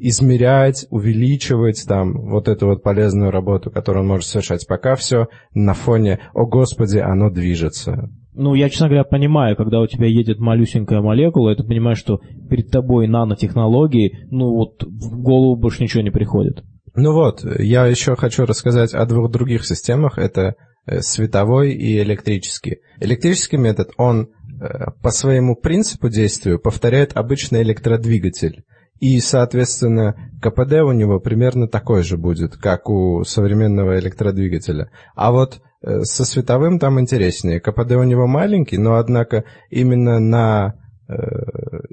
измерять, 0.00 0.86
увеличивать 0.90 1.84
там 1.86 2.12
вот 2.30 2.48
эту 2.48 2.66
вот 2.66 2.82
полезную 2.82 3.30
работу, 3.30 3.70
которую 3.70 4.02
он 4.02 4.08
может 4.08 4.26
совершать. 4.26 4.66
Пока 4.66 4.94
все 4.96 5.28
на 5.54 5.74
фоне 5.74 6.20
«О 6.34 6.46
Господи, 6.46 6.98
оно 6.98 7.30
движется». 7.30 8.10
Ну, 8.40 8.54
я, 8.54 8.70
честно 8.70 8.86
говоря, 8.86 9.02
понимаю, 9.02 9.56
когда 9.56 9.80
у 9.80 9.88
тебя 9.88 10.06
едет 10.06 10.38
малюсенькая 10.38 11.00
молекула, 11.00 11.50
и 11.50 11.56
ты 11.56 11.64
понимаешь, 11.64 11.98
что 11.98 12.20
перед 12.48 12.70
тобой 12.70 13.08
нанотехнологии, 13.08 14.28
ну 14.30 14.54
вот 14.54 14.84
в 14.84 15.20
голову 15.20 15.56
больше 15.56 15.82
ничего 15.82 16.04
не 16.04 16.12
приходит. 16.12 16.62
Ну 16.94 17.12
вот, 17.12 17.44
я 17.58 17.86
еще 17.86 18.14
хочу 18.14 18.44
рассказать 18.44 18.94
о 18.94 19.06
двух 19.06 19.32
других 19.32 19.64
системах. 19.64 20.18
Это 20.18 20.54
э, 20.86 21.00
световой 21.00 21.72
и 21.72 21.98
электрический. 22.00 22.78
Электрический 23.00 23.56
метод, 23.56 23.90
он 23.96 24.28
э, 24.60 24.92
по 25.02 25.10
своему 25.10 25.56
принципу 25.56 26.08
действия 26.08 26.58
повторяет 26.58 27.16
обычный 27.16 27.62
электродвигатель. 27.62 28.62
И, 29.00 29.20
соответственно, 29.20 30.16
КПД 30.42 30.82
у 30.82 30.92
него 30.92 31.20
примерно 31.20 31.68
такой 31.68 32.02
же 32.02 32.16
будет, 32.16 32.56
как 32.56 32.88
у 32.88 33.24
современного 33.24 33.98
электродвигателя. 33.98 34.90
А 35.14 35.30
вот 35.30 35.60
Э, 35.80 36.02
со 36.02 36.24
световым 36.24 36.78
там 36.78 36.98
интереснее. 36.98 37.60
КПД 37.60 37.92
у 37.92 38.02
него 38.02 38.26
маленький, 38.26 38.78
но 38.78 38.96
однако 38.96 39.44
именно 39.70 40.18
на, 40.18 40.74
э, 41.08 41.14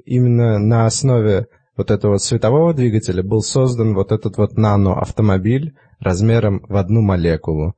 именно 0.04 0.58
на 0.58 0.86
основе 0.86 1.46
вот 1.76 1.90
этого 1.90 2.16
светового 2.16 2.74
двигателя 2.74 3.22
был 3.22 3.42
создан 3.42 3.94
вот 3.94 4.10
этот 4.10 4.38
вот 4.38 4.56
нано-автомобиль 4.56 5.74
размером 6.00 6.64
в 6.68 6.76
одну 6.76 7.00
молекулу, 7.00 7.76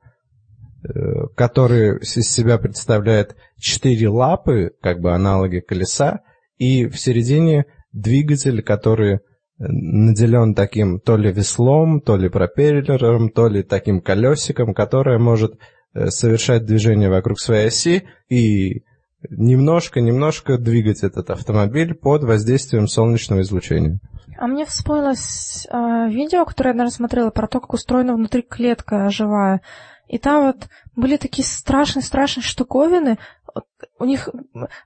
э, 0.83 1.27
который 1.35 1.99
из 1.99 2.31
себя 2.31 2.57
представляет 2.57 3.35
четыре 3.57 4.09
лапы, 4.09 4.71
как 4.81 5.01
бы 5.01 5.13
аналоги 5.13 5.59
колеса, 5.59 6.21
и 6.57 6.87
в 6.87 6.99
середине 6.99 7.65
двигатель, 7.91 8.61
который 8.61 9.19
наделен 9.57 10.55
таким 10.55 10.99
то 10.99 11.17
ли 11.17 11.31
веслом, 11.31 12.01
то 12.01 12.15
ли 12.15 12.29
пропеллером, 12.29 13.29
то 13.29 13.47
ли 13.47 13.63
таким 13.63 14.01
колесиком, 14.01 14.73
которое 14.73 15.19
может 15.19 15.59
Э, 15.93 16.07
совершать 16.11 16.65
движение 16.65 17.09
вокруг 17.09 17.39
своей 17.39 17.67
оси 17.67 18.03
и 18.29 18.83
немножко-немножко 19.27 20.59
двигать 20.59 21.03
этот 21.03 21.31
автомобиль 21.31 21.95
под 21.95 22.23
воздействием 22.23 22.87
солнечного 22.87 23.41
излучения. 23.41 23.99
А 24.37 24.45
мне 24.45 24.65
вспомнилось 24.65 25.67
э, 25.67 26.09
видео, 26.09 26.45
которое 26.45 26.69
я 26.69 26.71
однажды 26.73 26.95
смотрела, 26.95 27.31
про 27.31 27.47
то, 27.47 27.59
как 27.59 27.73
устроена 27.73 28.13
внутри 28.13 28.43
клетка 28.43 29.09
живая. 29.09 29.61
И 30.07 30.19
там 30.19 30.45
вот 30.45 30.69
были 30.95 31.17
такие 31.17 31.45
страшные-страшные 31.45 32.43
штуковины. 32.43 33.17
У 33.99 34.05
них, 34.05 34.29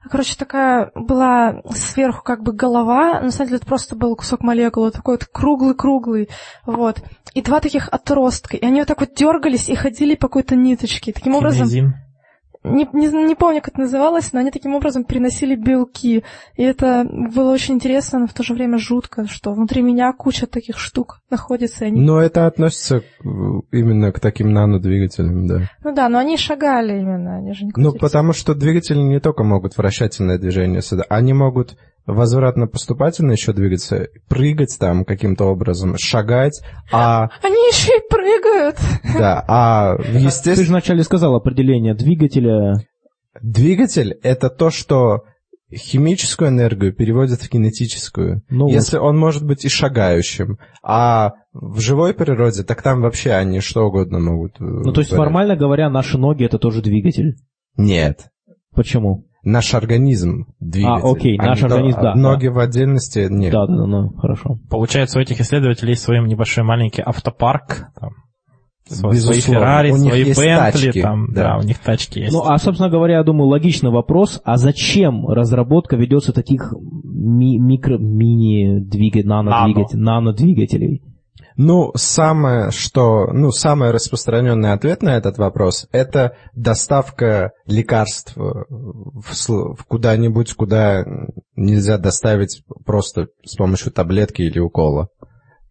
короче, 0.09 0.35
такая 0.37 0.91
была 0.95 1.61
сверху 1.73 2.23
как 2.23 2.41
бы 2.43 2.51
голова, 2.51 3.21
на 3.21 3.31
самом 3.31 3.49
деле 3.49 3.57
это 3.57 3.65
просто 3.65 3.95
был 3.95 4.15
кусок 4.15 4.41
молекулы, 4.41 4.91
такой 4.91 5.15
вот 5.15 5.25
круглый-круглый, 5.25 6.29
вот. 6.65 7.01
И 7.33 7.41
два 7.41 7.59
таких 7.59 7.89
отростка, 7.89 8.57
и 8.57 8.65
они 8.65 8.79
вот 8.79 8.87
так 8.87 8.99
вот 8.99 9.13
дергались 9.13 9.69
и 9.69 9.75
ходили 9.75 10.15
по 10.15 10.27
какой-то 10.27 10.55
ниточке. 10.55 11.13
Таким 11.13 11.35
образом... 11.35 11.67
не, 12.63 12.87
не, 12.93 13.07
не 13.27 13.35
помню, 13.35 13.61
как 13.61 13.73
это 13.73 13.81
называлось, 13.81 14.31
но 14.31 14.39
они 14.39 14.51
таким 14.51 14.73
образом 14.73 15.03
переносили 15.03 15.55
белки. 15.55 16.23
И 16.55 16.63
это 16.63 17.05
было 17.05 17.51
очень 17.51 17.75
интересно, 17.75 18.19
но 18.19 18.27
в 18.27 18.33
то 18.33 18.43
же 18.43 18.53
время 18.53 18.77
жутко, 18.77 19.27
что 19.27 19.53
внутри 19.53 19.81
меня 19.81 20.13
куча 20.13 20.47
таких 20.47 20.79
штук 20.79 21.19
находится. 21.29 21.85
Они... 21.85 21.99
Но 21.99 22.21
это 22.21 22.47
относится 22.47 23.03
именно 23.21 24.11
к 24.11 24.19
таким 24.19 24.53
нанодвигателям, 24.53 25.47
да. 25.47 25.69
Ну 25.83 25.93
да, 25.93 26.07
но 26.07 26.19
они 26.19 26.37
шагали 26.37 26.99
именно, 26.99 27.37
они 27.37 27.53
же 27.53 27.65
не 27.65 27.73
Ну, 27.75 27.93
потому 27.93 28.33
что 28.33 28.55
двигатели 28.55 28.99
не 28.99 29.19
только 29.19 29.43
могут 29.43 29.77
вращательное 29.77 30.37
движение 30.37 30.81
они 31.09 31.33
могут 31.33 31.77
возвратно-поступательно 32.05 33.31
еще 33.31 33.53
двигаться, 33.53 34.07
прыгать 34.27 34.77
там 34.79 35.05
каким-то 35.05 35.45
образом, 35.45 35.95
шагать, 35.97 36.61
а, 36.91 37.29
Они 37.41 37.55
еще 37.71 37.97
и 37.97 38.09
прыгают. 38.09 38.77
да, 39.17 39.43
а 39.47 39.95
Ты 39.97 40.03
же 40.03 40.19
естественно, 40.19 40.69
вначале 40.69 41.03
сказал 41.03 41.35
определение 41.35 41.93
двигателя. 41.95 42.75
двигатель— 43.41 44.11
это 44.23 44.49
то, 44.49 44.69
что 44.69 45.23
химическую 45.73 46.49
энергию 46.49 46.93
переводит 46.93 47.41
в 47.41 47.49
кинетическую. 47.49 48.43
Ну 48.49 48.65
вот. 48.65 48.71
Если 48.71 48.97
он 48.97 49.17
может 49.17 49.43
быть 49.43 49.65
и 49.65 49.69
шагающим, 49.69 50.59
а 50.83 51.33
в 51.51 51.79
живой 51.79 52.13
природе, 52.13 52.63
так 52.63 52.81
там 52.83 53.01
вообще 53.01 53.31
они 53.31 53.59
что 53.59 53.85
угодно 53.85 54.19
могут. 54.19 54.53
э, 54.59 54.63
Ну, 54.63 54.91
то 54.91 55.01
есть, 55.01 55.09
вытворять. 55.11 55.17
формально 55.31 55.55
говоря, 55.55 55.89
наши 55.89 56.17
ноги 56.19 56.45
это 56.45 56.59
тоже 56.59 56.81
двигатель. 56.83 57.37
Нет. 57.75 58.27
Почему? 58.75 59.25
Наш 59.43 59.73
организм 59.73 60.45
двигатель. 60.61 61.05
А, 61.05 61.11
окей, 61.11 61.37
а 61.37 61.47
наш 61.47 61.59
то- 61.59 61.65
организм, 61.65 61.99
да, 62.01 62.15
Ноги 62.15 62.47
в 62.47 62.59
отдельности 62.59 63.27
нет. 63.29 63.51
Да, 63.51 63.67
да, 63.67 63.75
да, 63.75 63.85
ну, 63.85 64.09
хорошо. 64.17 64.57
Получается, 64.69 65.19
у 65.19 65.21
этих 65.21 65.41
исследователей 65.41 65.91
есть 65.91 66.03
свой 66.03 66.25
небольшой 66.25 66.63
маленький 66.63 67.01
автопарк, 67.01 67.87
там, 67.99 68.11
свои. 68.87 69.17
Феррари, 69.19 69.91
У 69.91 69.97
них 69.97 70.11
свои 70.33 70.49
Бентли, 70.55 70.85
тачки, 70.85 71.01
там, 71.01 71.33
да. 71.33 71.43
да. 71.43 71.57
у 71.57 71.63
них 71.63 71.77
тачки 71.79 72.19
есть. 72.19 72.31
Ну, 72.33 72.43
а, 72.45 72.57
собственно 72.57 72.89
говоря, 72.89 73.17
я 73.17 73.23
думаю, 73.23 73.47
логичный 73.47 73.91
вопрос, 73.91 74.41
а 74.45 74.55
зачем 74.57 75.27
разработка 75.27 75.97
ведется 75.97 76.31
таких 76.31 76.73
ми- 77.03 77.59
микро, 77.59 77.97
мини-двигателей, 77.97 79.27
нанодвигателей, 79.27 80.01
нанодвигателей? 80.01 80.92
Ну, 81.55 81.91
самое, 81.95 82.71
что, 82.71 83.27
ну, 83.31 83.51
самый 83.51 83.91
распространенный 83.91 84.73
ответ 84.73 85.01
на 85.01 85.15
этот 85.15 85.37
вопрос– 85.37 85.87
это 85.91 86.35
доставка 86.53 87.51
лекарств 87.65 88.35
в, 88.35 89.23
в 89.23 89.85
куда-нибудь, 89.87 90.53
куда 90.53 91.05
нельзя 91.55 91.97
доставить 91.97 92.63
просто 92.85 93.27
с 93.45 93.55
помощью 93.55 93.91
таблетки 93.91 94.41
или 94.41 94.59
укола. 94.59 95.09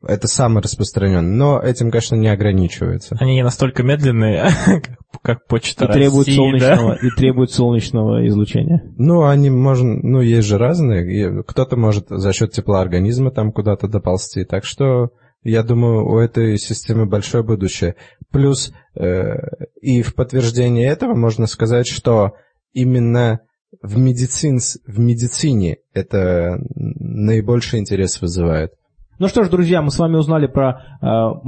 Это 0.07 0.27
самый 0.27 0.63
распространенный, 0.63 1.37
но 1.37 1.61
этим, 1.61 1.91
конечно, 1.93 2.17
не 2.17 2.27
ограничивается. 2.27 3.17
Они 3.21 3.35
не 3.35 3.45
настолько 3.45 3.85
медленные, 3.85 4.49
как, 5.23 5.47
почта 5.47 5.85
И 5.85 5.93
требуют, 5.93 6.27
России, 6.27 6.37
солнечного, 6.37 6.99
да? 7.01 7.07
и 7.07 7.11
требуют 7.11 7.53
солнечного 7.53 8.27
излучения. 8.27 8.83
Ну, 8.97 9.25
они 9.25 9.51
можно, 9.51 10.01
ну, 10.03 10.21
есть 10.21 10.49
же 10.49 10.59
разные. 10.59 11.45
Кто-то 11.45 11.77
может 11.77 12.07
за 12.09 12.33
счет 12.33 12.51
тепла 12.51 12.81
организма 12.81 13.31
там 13.31 13.53
куда-то 13.53 13.87
доползти. 13.87 14.45
Так 14.45 14.65
что, 14.65 15.11
я 15.43 15.63
думаю, 15.63 16.07
у 16.07 16.19
этой 16.19 16.57
системы 16.59 17.07
большое 17.07 17.43
будущее. 17.43 17.97
Плюс, 18.31 18.73
э, 18.95 19.35
и 19.81 20.03
в 20.03 20.15
подтверждение 20.15 20.89
этого 20.89 21.15
можно 21.15 21.47
сказать, 21.47 21.87
что 21.87 22.33
именно 22.73 23.41
в, 23.81 23.99
медицин, 23.99 24.59
в 24.87 24.99
медицине 24.99 25.79
это 25.95 26.59
наибольший 26.75 27.81
интерес 27.81 28.21
вызывает. 28.21 28.73
Ну 29.19 29.29
что 29.29 29.45
ж, 29.45 29.51
друзья, 29.51 29.83
мы 29.83 29.91
с 29.91 29.99
вами 29.99 30.17
узнали 30.17 30.47
про 30.47 30.99
э, 31.01 31.07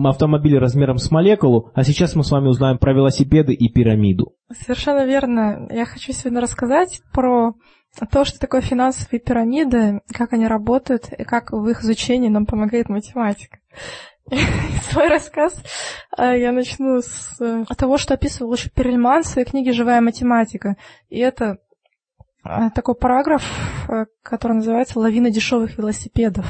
автомобили 0.09 0.57
размером 0.57 0.99
с 0.99 1.11
молекулу, 1.11 1.73
а 1.75 1.83
сейчас 1.83 2.15
мы 2.15 2.23
с 2.23 2.31
вами 2.31 2.49
узнаем 2.49 2.79
про 2.79 2.93
велосипеды 2.93 3.53
и 3.53 3.73
пирамиду. 3.73 4.35
Совершенно 4.53 5.05
верно. 5.07 5.67
Я 5.73 5.85
хочу 5.85 6.13
сегодня 6.13 6.41
рассказать 6.41 7.01
про 7.13 7.55
то, 8.11 8.25
что 8.25 8.39
такое 8.39 8.61
финансовые 8.61 9.21
пирамиды, 9.21 10.01
как 10.13 10.33
они 10.33 10.47
работают 10.47 11.13
и 11.13 11.25
как 11.25 11.53
в 11.53 11.69
их 11.69 11.83
изучении 11.83 12.29
нам 12.29 12.47
помогает 12.47 12.89
математика. 12.89 13.59
Свой 14.91 15.09
рассказ 15.09 15.55
э, 16.17 16.41
я 16.41 16.51
начну 16.51 17.03
с 17.03 17.37
э, 17.41 17.65
того, 17.77 17.99
что 17.99 18.15
описывал 18.15 18.55
еще 18.55 18.71
Перельман 18.71 19.23
в 19.23 19.27
своей 19.27 19.47
книге 19.47 19.73
«Живая 19.73 20.01
математика». 20.01 20.77
И 21.11 21.19
это 21.19 21.59
э, 22.45 22.71
такой 22.75 22.95
параграф, 22.95 23.45
который 24.23 24.55
называется 24.55 24.99
«Лавина 24.99 25.31
дешевых 25.31 25.77
велосипедов». 25.77 26.47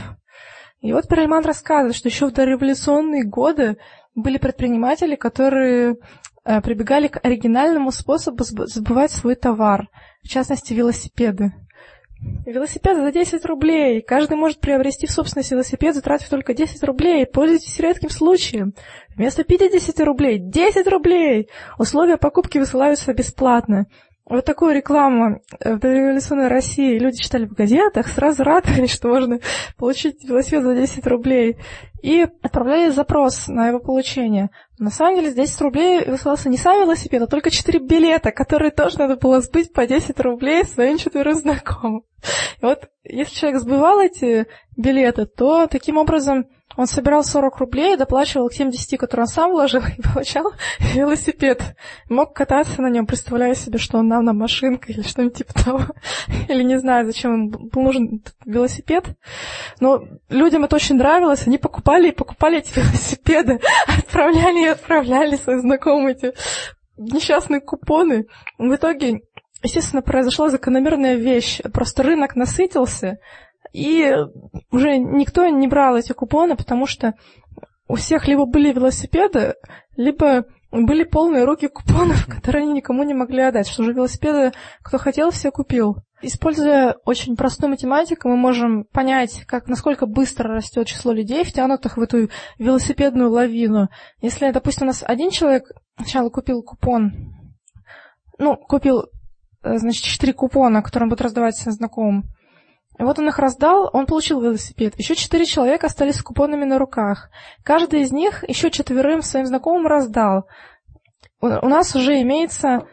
И 0.80 0.92
вот 0.92 1.09
Перельман 1.09 1.44
рассказывает, 1.44 1.96
что 1.96 2.09
еще 2.09 2.26
в 2.26 2.33
дореволюционные 2.33 3.24
годы 3.24 3.78
были 4.14 4.38
предприниматели, 4.38 5.16
которые 5.16 5.96
прибегали 6.44 7.09
к 7.09 7.24
оригинальному 7.24 7.90
способу 7.90 8.44
сб- 8.44 8.66
сбывать 8.66 9.11
свой 9.11 9.35
товар, 9.35 9.88
в 10.24 10.28
частности, 10.28 10.72
велосипеды. 10.72 11.52
Велосипед 12.46 12.96
за 12.96 13.12
10 13.12 13.44
рублей. 13.44 14.00
Каждый 14.00 14.37
может 14.37 14.58
приобрести 14.58 15.06
в 15.06 15.10
собственность 15.10 15.50
велосипед, 15.50 15.94
затратив 15.94 16.28
только 16.30 16.54
10 16.54 16.82
рублей. 16.84 17.26
Пользуйтесь 17.26 17.78
редким 17.78 18.08
случаем. 18.08 18.74
Вместо 19.14 19.44
50 19.44 20.00
рублей 20.00 20.38
10 20.38 20.87
рублей. 20.88 21.48
Условия 21.78 22.16
покупки 22.16 22.58
высылаются 22.58 23.12
бесплатно. 23.12 23.87
Вот 24.26 24.46
такую 24.46 24.74
рекламу 24.74 25.42
э, 25.60 25.74
в 25.74 25.78
дореволюционной 25.80 26.48
России 26.48 26.98
люди 26.98 27.22
читали 27.22 27.44
в 27.44 27.52
газетах, 27.52 28.08
сразу 28.08 28.42
радовались, 28.42 28.94
что 28.94 29.08
можно 29.08 29.38
получить 29.76 30.24
велосипед 30.24 30.62
за 30.62 30.74
10 30.74 31.06
рублей. 31.06 31.58
И 32.02 32.26
отправляли 32.42 32.90
запрос 32.90 33.48
на 33.48 33.68
его 33.68 33.80
получение. 33.80 34.50
На 34.78 34.90
самом 34.90 35.16
деле, 35.16 35.30
за 35.30 35.37
10 35.37 35.60
рублей 35.60 36.04
высылался 36.06 36.48
не 36.48 36.56
сам 36.56 36.80
велосипед, 36.80 37.22
а 37.22 37.26
только 37.26 37.50
4 37.50 37.78
билета, 37.80 38.30
которые 38.30 38.70
тоже 38.70 38.98
надо 38.98 39.16
было 39.16 39.42
сбыть 39.42 39.74
по 39.74 39.87
10 39.87 40.18
рублей 40.20 40.64
своим 40.64 40.96
четверым 40.96 41.34
знакомым. 41.34 42.04
И 42.62 42.64
вот 42.64 42.88
если 43.04 43.34
человек 43.34 43.60
сбывал 43.60 44.00
эти 44.00 44.46
билеты, 44.74 45.26
то 45.26 45.66
таким 45.66 45.98
образом 45.98 46.46
он 46.76 46.87
собирал 46.87 47.24
40 47.24 47.58
рублей, 47.58 47.96
доплачивал 47.96 48.48
к 48.48 48.54
тем 48.54 48.70
10, 48.70 48.98
которые 48.98 49.24
он 49.24 49.28
сам 49.28 49.50
вложил, 49.52 49.82
и 49.98 50.02
получал 50.02 50.52
велосипед. 50.78 51.76
Мог 52.08 52.34
кататься 52.34 52.82
на 52.82 52.88
нем, 52.88 53.06
представляя 53.06 53.54
себе, 53.54 53.78
что 53.78 53.98
он 53.98 54.08
нам 54.08 54.24
на 54.24 54.32
машинка 54.32 54.92
или 54.92 55.02
что-нибудь 55.02 55.38
типа 55.38 55.54
того. 55.54 55.80
Или 56.48 56.62
не 56.62 56.78
знаю, 56.78 57.06
зачем 57.06 57.32
ему 57.32 57.68
был 57.68 57.82
нужен 57.82 58.22
велосипед. 58.44 59.04
Но 59.80 60.04
людям 60.28 60.64
это 60.64 60.76
очень 60.76 60.96
нравилось, 60.96 61.46
они 61.46 61.58
покупали 61.58 62.08
и 62.08 62.12
покупали 62.12 62.58
эти 62.58 62.72
велосипеды, 62.78 63.60
отправляли 63.87 64.64
и 64.64 64.68
отправляли 64.68 65.37
своим 65.37 65.60
знакомым 65.60 66.08
эти 66.08 66.32
несчастные 66.96 67.60
купоны. 67.60 68.26
В 68.58 68.74
итоге, 68.74 69.22
естественно, 69.62 70.02
произошла 70.02 70.48
закономерная 70.50 71.14
вещь. 71.14 71.60
Просто 71.72 72.02
рынок 72.02 72.37
насытился, 72.37 73.18
и 73.72 74.14
уже 74.70 74.98
никто 74.98 75.46
не 75.46 75.68
брал 75.68 75.96
эти 75.96 76.12
купоны, 76.12 76.57
потому 76.57 76.87
что 76.87 77.14
у 77.88 77.96
всех 77.96 78.27
либо 78.27 78.46
были 78.46 78.72
велосипеды, 78.72 79.55
либо 79.96 80.46
были 80.70 81.05
полные 81.05 81.44
руки 81.44 81.68
купонов, 81.68 82.27
которые 82.29 82.62
они 82.64 82.72
никому 82.72 83.03
не 83.05 83.14
могли 83.14 83.42
отдать. 83.42 83.68
Что 83.68 83.85
же 83.85 83.92
велосипеды, 83.92 84.53
кто 84.83 84.98
хотел, 84.98 85.31
все 85.31 85.50
купил. 85.50 85.98
Используя 86.20 86.96
очень 87.05 87.37
простую 87.37 87.70
математику, 87.70 88.29
мы 88.29 88.37
можем 88.37 88.85
понять, 88.85 89.44
как, 89.46 89.68
насколько 89.68 90.07
быстро 90.07 90.55
растет 90.55 90.87
число 90.87 91.12
людей, 91.12 91.44
втянутых 91.44 91.96
в 91.96 92.03
эту 92.03 92.31
велосипедную 92.59 93.31
лавину. 93.31 93.88
Если, 94.22 94.50
допустим, 94.50 94.85
у 94.85 94.87
нас 94.88 95.05
один 95.07 95.31
человек 95.31 95.70
сначала 95.96 96.31
купил 96.31 96.62
купон, 96.62 97.35
ну, 98.38 98.57
купил, 98.57 99.05
э, 99.62 99.79
значит, 99.79 100.03
четыре 100.03 100.33
купона, 100.33 100.83
которые 100.83 101.05
он 101.05 101.11
будет 101.11 101.20
раздавать 101.20 101.57
своим 101.57 101.77
знакомым, 101.77 102.24
вот 102.98 103.18
он 103.18 103.28
их 103.28 103.38
раздал, 103.38 103.90
он 103.92 104.07
получил 104.07 104.40
велосипед. 104.40 104.94
Еще 104.98 105.16
четыре 105.16 105.46
человека 105.46 105.88
остались 105.88 106.16
с 106.16 106.22
купонами 106.22 106.64
на 106.64 106.78
руках. 106.78 107.30
Каждый 107.64 108.02
из 108.02 108.12
них 108.12 108.48
еще 108.48 108.70
четверым 108.70 109.22
своим 109.22 109.46
знакомым 109.46 109.87
раздал. 109.87 110.46
У 111.40 111.68
нас 111.68 111.94
уже 111.96 112.22
имеется 112.22 112.87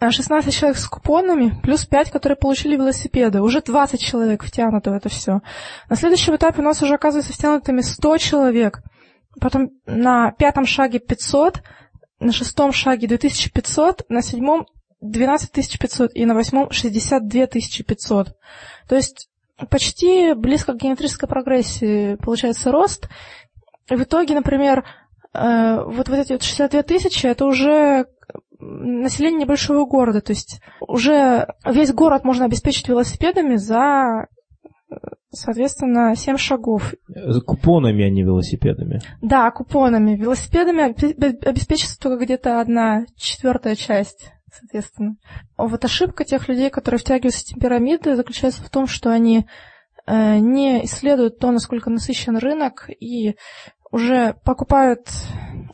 э, 0.00 0.10
16 0.10 0.54
человек 0.54 0.78
с 0.78 0.86
купонами, 0.86 1.60
плюс 1.62 1.84
5, 1.86 2.10
которые 2.10 2.36
получили 2.36 2.76
велосипеды. 2.76 3.42
Уже 3.42 3.60
20 3.60 4.00
человек 4.00 4.44
втянуты 4.44 4.90
в 4.90 4.94
это 4.94 5.08
все. 5.08 5.40
На 5.90 5.96
следующем 5.96 6.36
этапе 6.36 6.62
у 6.62 6.64
нас 6.64 6.80
уже 6.80 6.94
оказывается 6.94 7.32
втянутыми 7.32 7.80
100 7.80 8.18
человек. 8.18 8.82
Потом 9.40 9.70
на 9.86 10.30
пятом 10.32 10.66
шаге 10.66 11.00
500, 11.00 11.62
на 12.20 12.32
шестом 12.32 12.72
шаге 12.72 13.08
2500, 13.08 14.08
на 14.08 14.22
седьмом 14.22 14.66
12 15.00 15.78
500 15.78 16.10
и 16.14 16.24
на 16.24 16.34
восьмом 16.34 16.70
62 16.70 17.46
500. 17.46 18.36
То 18.88 18.96
есть 18.96 19.28
почти 19.70 20.34
близко 20.34 20.72
к 20.72 20.76
геометрической 20.76 21.28
прогрессии 21.28 22.16
получается 22.16 22.72
рост. 22.72 23.08
И 23.90 23.94
в 23.94 24.02
итоге, 24.02 24.34
например, 24.34 24.84
э, 25.34 25.82
вот, 25.84 26.08
вот 26.08 26.18
эти 26.18 26.32
вот 26.32 26.42
62 26.42 26.82
тысячи, 26.82 27.26
это 27.26 27.44
уже 27.46 28.06
население 28.58 29.42
небольшого 29.42 29.86
города. 29.86 30.20
То 30.20 30.32
есть 30.32 30.60
уже 30.80 31.46
весь 31.64 31.92
город 31.92 32.24
можно 32.24 32.44
обеспечить 32.44 32.88
велосипедами 32.88 33.56
за, 33.56 34.26
соответственно, 35.30 36.14
7 36.16 36.36
шагов. 36.36 36.94
С 37.08 37.40
Купонами, 37.40 38.04
а 38.04 38.10
не 38.10 38.22
велосипедами. 38.22 39.00
Да, 39.22 39.50
купонами. 39.50 40.16
Велосипедами 40.16 40.82
обе- 40.82 41.38
обеспечится 41.48 41.98
только 41.98 42.24
где-то 42.24 42.60
одна 42.60 43.06
четвертая 43.16 43.76
часть 43.76 44.32
соответственно. 44.58 45.16
Вот 45.56 45.84
ошибка 45.84 46.24
тех 46.24 46.48
людей, 46.48 46.70
которые 46.70 46.98
втягиваются 46.98 47.54
в 47.54 47.58
пирамиды, 47.58 48.16
заключается 48.16 48.62
в 48.62 48.70
том, 48.70 48.86
что 48.86 49.10
они 49.10 49.46
э, 50.06 50.38
не 50.38 50.84
исследуют 50.84 51.38
то, 51.38 51.50
насколько 51.50 51.90
насыщен 51.90 52.36
рынок, 52.36 52.88
и 52.88 53.36
уже 53.90 54.34
покупают, 54.44 55.08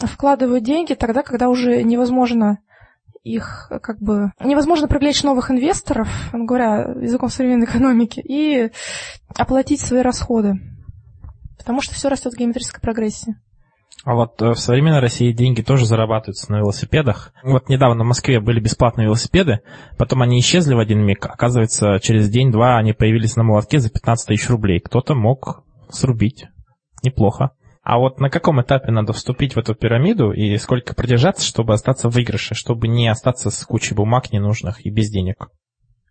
вкладывают 0.01 0.65
деньги 0.65 0.95
тогда, 0.95 1.23
когда 1.23 1.49
уже 1.49 1.83
невозможно 1.83 2.59
их 3.25 3.73
как 3.83 3.99
бы 4.01 4.33
невозможно 4.39 4.87
привлечь 4.87 5.23
новых 5.23 5.51
инвесторов, 5.51 6.09
говоря 6.33 6.93
языком 7.01 7.31
современной 7.31 7.65
экономики, 7.65 8.21
и 8.21 8.71
оплатить 9.35 9.81
свои 9.81 10.03
расходы. 10.03 10.61
Потому 11.57 11.81
что 11.81 11.95
все 11.95 12.09
растет 12.09 12.35
в 12.35 12.37
геометрической 12.37 12.83
прогрессии. 12.83 13.37
А 14.05 14.15
вот 14.15 14.41
э, 14.43 14.51
в 14.51 14.59
современной 14.59 15.01
России 15.01 15.33
деньги 15.33 15.63
тоже 15.63 15.87
зарабатываются 15.87 16.53
на 16.53 16.59
велосипедах. 16.59 17.33
Вот 17.43 17.71
недавно 17.71 18.05
в 18.05 18.07
Москве 18.07 18.39
были 18.39 18.61
бесплатные 18.61 19.07
велосипеды, 19.07 19.61
потом 19.97 20.21
они 20.21 20.39
исчезли 20.39 20.75
в 20.75 20.79
один 20.79 21.01
миг. 21.01 21.25
Оказывается, 21.25 21.99
через 22.03 22.29
день-два 22.29 22.77
они 22.77 22.93
появились 22.93 23.37
на 23.37 23.45
молотке 23.45 23.79
за 23.79 23.91
15 23.91 24.29
тысяч 24.29 24.49
рублей. 24.51 24.81
Кто-то 24.81 25.15
мог 25.15 25.65
срубить. 25.89 26.47
Неплохо. 27.03 27.53
А 27.83 27.99
вот 27.99 28.21
на 28.21 28.31
каком 28.31 28.61
этапе 28.61 28.93
надо 28.93 29.13
вступить 29.13 29.57
в 29.57 29.59
эту 29.59 29.75
пирамиду 29.75 30.33
и 30.33 30.57
сколько 30.59 30.95
продержаться, 30.95 31.47
чтобы 31.47 31.75
остаться 31.75 32.09
в 32.09 32.15
выигрыше, 32.15 32.55
чтобы 32.55 32.89
не 32.89 33.09
остаться 33.09 33.51
с 33.51 33.65
кучей 33.65 33.95
бумаг 33.95 34.33
ненужных 34.33 34.85
и 34.85 34.91
без 34.91 35.11
денег? 35.11 35.49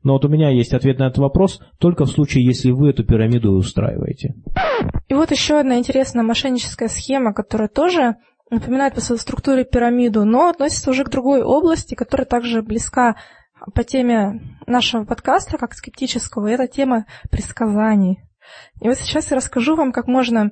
Но 0.03 0.13
вот 0.13 0.25
у 0.25 0.29
меня 0.29 0.49
есть 0.49 0.73
ответ 0.73 0.99
на 0.99 1.07
этот 1.07 1.19
вопрос 1.19 1.61
только 1.79 2.05
в 2.05 2.09
случае, 2.09 2.45
если 2.45 2.71
вы 2.71 2.89
эту 2.89 3.05
пирамиду 3.05 3.53
устраиваете. 3.53 4.35
И 5.07 5.13
вот 5.13 5.31
еще 5.31 5.59
одна 5.59 5.77
интересная 5.77 6.23
мошенническая 6.23 6.89
схема, 6.89 7.33
которая 7.33 7.69
тоже 7.69 8.17
напоминает 8.49 8.93
по 8.93 9.01
своей 9.01 9.19
структуре 9.19 9.63
пирамиду, 9.63 10.25
но 10.25 10.49
относится 10.49 10.91
уже 10.91 11.05
к 11.05 11.09
другой 11.09 11.41
области, 11.41 11.95
которая 11.95 12.25
также 12.25 12.61
близка 12.61 13.15
по 13.73 13.83
теме 13.83 14.41
нашего 14.67 15.05
подкаста, 15.05 15.57
как 15.57 15.73
скептического, 15.73 16.47
это 16.47 16.67
тема 16.67 17.05
предсказаний. 17.31 18.19
И 18.81 18.87
вот 18.87 18.97
сейчас 18.97 19.31
я 19.31 19.37
расскажу 19.37 19.75
вам, 19.75 19.93
как 19.93 20.07
можно 20.07 20.51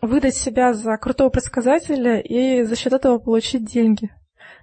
выдать 0.00 0.36
себя 0.36 0.74
за 0.74 0.96
крутого 0.96 1.28
предсказателя 1.28 2.20
и 2.20 2.62
за 2.62 2.76
счет 2.76 2.92
этого 2.92 3.18
получить 3.18 3.64
деньги. 3.64 4.10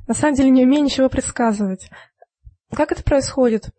На 0.08 0.14
самом 0.14 0.36
деле 0.36 0.50
не 0.50 0.64
умею 0.64 0.84
ничего 0.84 1.10
предсказывать. 1.10 1.90
Как 2.74 2.92
это 2.92 3.04
происходит? 3.04 3.70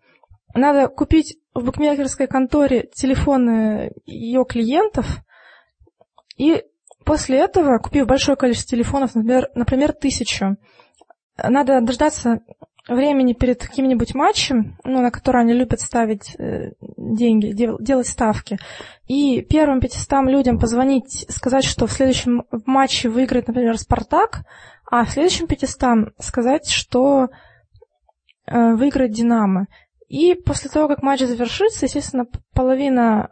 Надо 0.55 0.89
купить 0.89 1.39
в 1.55 1.65
букмекерской 1.65 2.27
конторе 2.27 2.89
телефоны 2.95 3.93
ее 4.07 4.45
клиентов, 4.45 5.07
и 6.37 6.65
после 7.05 7.39
этого, 7.39 7.79
купив 7.79 8.07
большое 8.07 8.37
количество 8.37 8.77
телефонов, 8.77 9.15
например, 9.15 9.49
например 9.55 9.93
тысячу, 9.93 10.57
надо 11.37 11.81
дождаться 11.81 12.41
времени 12.89 13.35
перед 13.35 13.61
каким-нибудь 13.61 14.15
матчем, 14.15 14.77
ну, 14.85 15.01
на 15.01 15.11
который 15.11 15.43
они 15.43 15.53
любят 15.53 15.81
ставить 15.81 16.35
э, 16.39 16.73
деньги, 16.97 17.53
дел, 17.53 17.79
делать 17.79 18.07
ставки, 18.07 18.59
и 19.07 19.43
первым 19.43 19.81
500 19.81 20.25
людям 20.27 20.59
позвонить, 20.59 21.27
сказать, 21.29 21.65
что 21.65 21.87
в 21.87 21.93
следующем 21.93 22.45
матче 22.67 23.09
выиграет, 23.09 23.49
например, 23.49 23.79
«Спартак», 23.79 24.45
а 24.91 25.05
в 25.05 25.11
следующем 25.11 25.47
500 25.47 26.15
сказать, 26.19 26.69
что 26.69 27.29
э, 28.47 28.75
выиграет 28.75 29.13
«Динамо». 29.13 29.67
И 30.11 30.35
после 30.35 30.69
того, 30.69 30.89
как 30.89 31.05
матч 31.05 31.21
завершится, 31.21 31.87
естественно, 31.87 32.25
половина, 32.53 33.29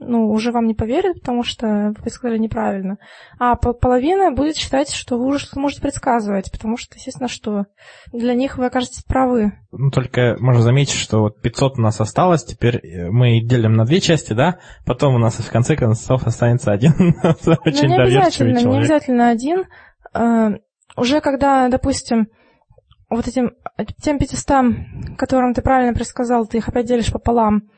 ну, 0.00 0.28
уже 0.32 0.50
вам 0.50 0.66
не 0.66 0.74
поверит, 0.74 1.20
потому 1.20 1.44
что 1.44 1.94
вы 2.02 2.10
сказали 2.10 2.36
неправильно, 2.36 2.98
а 3.38 3.54
половина 3.54 4.32
будет 4.32 4.56
считать, 4.56 4.90
что 4.90 5.18
вы 5.18 5.26
уже 5.26 5.46
можете 5.54 5.82
предсказывать, 5.82 6.50
потому 6.50 6.78
что, 6.78 6.96
естественно, 6.96 7.28
что? 7.28 7.66
Для 8.12 8.34
них 8.34 8.58
вы 8.58 8.66
окажетесь 8.66 9.04
правы. 9.04 9.52
Ну, 9.70 9.92
только 9.92 10.34
можно 10.40 10.62
заметить, 10.62 10.96
что 10.96 11.20
вот 11.20 11.40
500 11.42 11.78
у 11.78 11.82
нас 11.82 12.00
осталось, 12.00 12.44
теперь 12.44 12.80
мы 13.08 13.40
делим 13.40 13.74
на 13.74 13.84
две 13.84 14.00
части, 14.00 14.32
да, 14.32 14.58
потом 14.84 15.14
у 15.14 15.18
нас 15.18 15.36
в 15.36 15.52
конце 15.52 15.76
концов 15.76 16.26
останется 16.26 16.72
один. 16.72 16.92
Очень 17.64 17.86
ну, 17.86 17.94
не 17.94 18.02
обязательно, 18.02 18.58
не 18.58 18.78
обязательно 18.78 19.28
один. 19.28 19.66
Э, 20.12 20.56
уже 20.96 21.20
когда, 21.20 21.68
допустим, 21.68 22.26
вот 23.08 23.28
этим 23.28 23.52
тем 24.02 24.18
500, 24.18 25.16
которым 25.18 25.54
ты 25.54 25.62
правильно 25.62 25.92
предсказал, 25.92 26.46
ты 26.46 26.58
их 26.58 26.68
опять 26.68 26.86
делишь 26.86 27.12
пополам. 27.12 27.68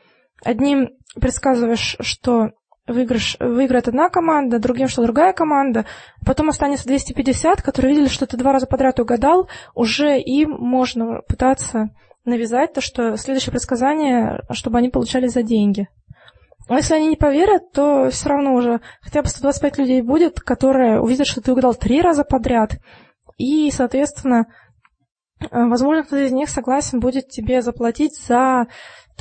Одним 0.43 0.89
предсказываешь, 1.19 1.97
что 1.99 2.51
выигрыш, 2.87 3.37
выиграет 3.39 3.87
одна 3.87 4.09
команда, 4.09 4.59
другим, 4.59 4.87
что 4.87 5.03
другая 5.03 5.33
команда. 5.33 5.85
Потом 6.25 6.49
останется 6.49 6.87
250, 6.87 7.61
которые 7.61 7.93
видели, 7.93 8.07
что 8.09 8.25
ты 8.25 8.37
два 8.37 8.53
раза 8.53 8.67
подряд 8.67 8.99
угадал. 8.99 9.49
Уже 9.75 10.19
им 10.19 10.51
можно 10.51 11.21
пытаться 11.27 11.89
навязать 12.25 12.73
то, 12.73 12.81
что 12.81 13.15
следующее 13.17 13.51
предсказание, 13.51 14.41
чтобы 14.51 14.77
они 14.77 14.89
получали 14.89 15.27
за 15.27 15.43
деньги. 15.43 15.87
А 16.67 16.75
если 16.75 16.93
они 16.93 17.07
не 17.07 17.15
поверят, 17.15 17.71
то 17.71 18.09
все 18.11 18.29
равно 18.29 18.53
уже 18.53 18.81
хотя 19.01 19.23
бы 19.23 19.27
125 19.27 19.79
людей 19.79 20.01
будет, 20.01 20.39
которые 20.39 21.01
увидят, 21.01 21.25
что 21.25 21.41
ты 21.41 21.51
угадал 21.51 21.73
три 21.73 22.01
раза 22.01 22.23
подряд. 22.23 22.73
И, 23.37 23.71
соответственно, 23.71 24.45
возможно, 25.51 26.03
кто-то 26.03 26.23
из 26.23 26.31
них 26.31 26.49
согласен 26.49 26.99
будет 26.99 27.29
тебе 27.29 27.61
заплатить 27.61 28.17
за 28.17 28.67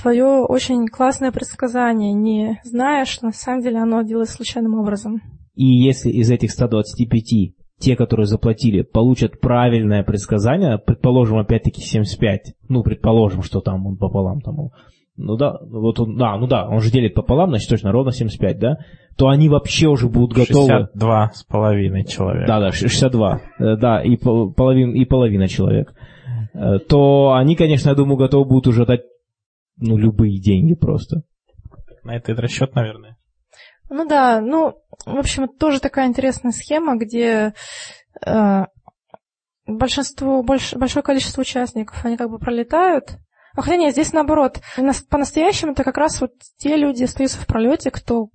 твое 0.01 0.45
очень 0.45 0.87
классное 0.87 1.33
предсказание, 1.33 2.12
не 2.12 2.61
зная, 2.64 3.05
что 3.05 3.27
на 3.27 3.33
самом 3.33 3.62
деле 3.62 3.79
оно 3.79 4.03
делается 4.03 4.37
случайным 4.37 4.75
образом. 4.75 5.21
И 5.55 5.64
если 5.64 6.11
из 6.11 6.31
этих 6.31 6.53
125 6.53 7.55
те, 7.79 7.97
которые 7.97 8.27
заплатили, 8.27 8.83
получат 8.83 9.41
правильное 9.41 10.03
предсказание, 10.03 10.79
предположим, 10.79 11.39
опять-таки 11.39 11.81
75, 11.81 12.55
ну, 12.69 12.83
предположим, 12.83 13.43
что 13.43 13.61
там 13.61 13.87
он 13.87 13.97
пополам 13.97 14.41
там, 14.41 14.71
ну 15.19 15.37
да, 15.37 15.59
вот 15.61 15.99
он, 15.99 16.16
да, 16.16 16.37
ну 16.37 16.47
да, 16.47 16.66
он 16.69 16.81
же 16.81 16.91
делит 16.93 17.14
пополам, 17.14 17.51
значит, 17.51 17.69
точно 17.69 17.91
ровно 17.91 18.12
75, 18.12 18.59
да, 18.59 18.79
то 19.16 19.29
они 19.29 19.49
вообще 19.49 19.89
уже 19.89 20.09
будут 20.09 20.33
готовы... 20.33 20.69
62 20.69 21.31
с 21.35 21.45
половиной 21.45 22.05
человек. 22.05 22.47
Да, 22.47 22.61
да, 22.61 22.71
62, 22.71 23.41
э, 23.59 23.77
да, 23.77 24.01
и, 24.01 24.16
половин, 24.16 24.93
и 24.93 25.05
половина 25.05 25.49
человек. 25.49 25.93
Э, 26.55 26.79
то 26.79 27.33
они, 27.33 27.57
конечно, 27.57 27.89
я 27.89 27.97
думаю, 27.97 28.16
готовы 28.16 28.49
будут 28.49 28.69
уже 28.69 28.87
дать 28.87 29.03
ну, 29.77 29.97
любые 29.97 30.41
деньги 30.41 30.75
просто. 30.75 31.23
На 32.05 32.16
это 32.16 32.33
и 32.33 32.35
расчет, 32.37 32.75
наверное. 32.77 33.16
Ну 33.91 34.07
да, 34.07 34.41
ну, 34.41 34.75
в 35.05 35.16
общем, 35.16 35.45
это 35.45 35.55
тоже 35.59 35.81
такая 35.81 36.07
интересная 36.07 36.53
схема, 36.53 36.97
где 36.97 37.55
э, 38.25 38.64
большинство, 39.66 40.45
больш, 40.45 40.75
большое 40.75 41.03
количество 41.03 41.41
участников, 41.41 42.05
они 42.05 42.16
как 42.16 42.31
бы 42.31 42.39
пролетают. 42.39 43.19
А 43.59 43.62
хотя 43.62 43.76
нет, 43.76 43.92
здесь 43.92 44.12
наоборот. 44.12 44.61
По-настоящему 45.11 45.72
это 45.72 45.82
как 45.82 45.98
раз 45.98 46.20
вот 46.20 46.30
те 46.59 46.76
люди 46.76 47.02
остаются 47.02 47.40
в 47.40 47.46
пролете, 47.48 47.90
кто 47.90 48.28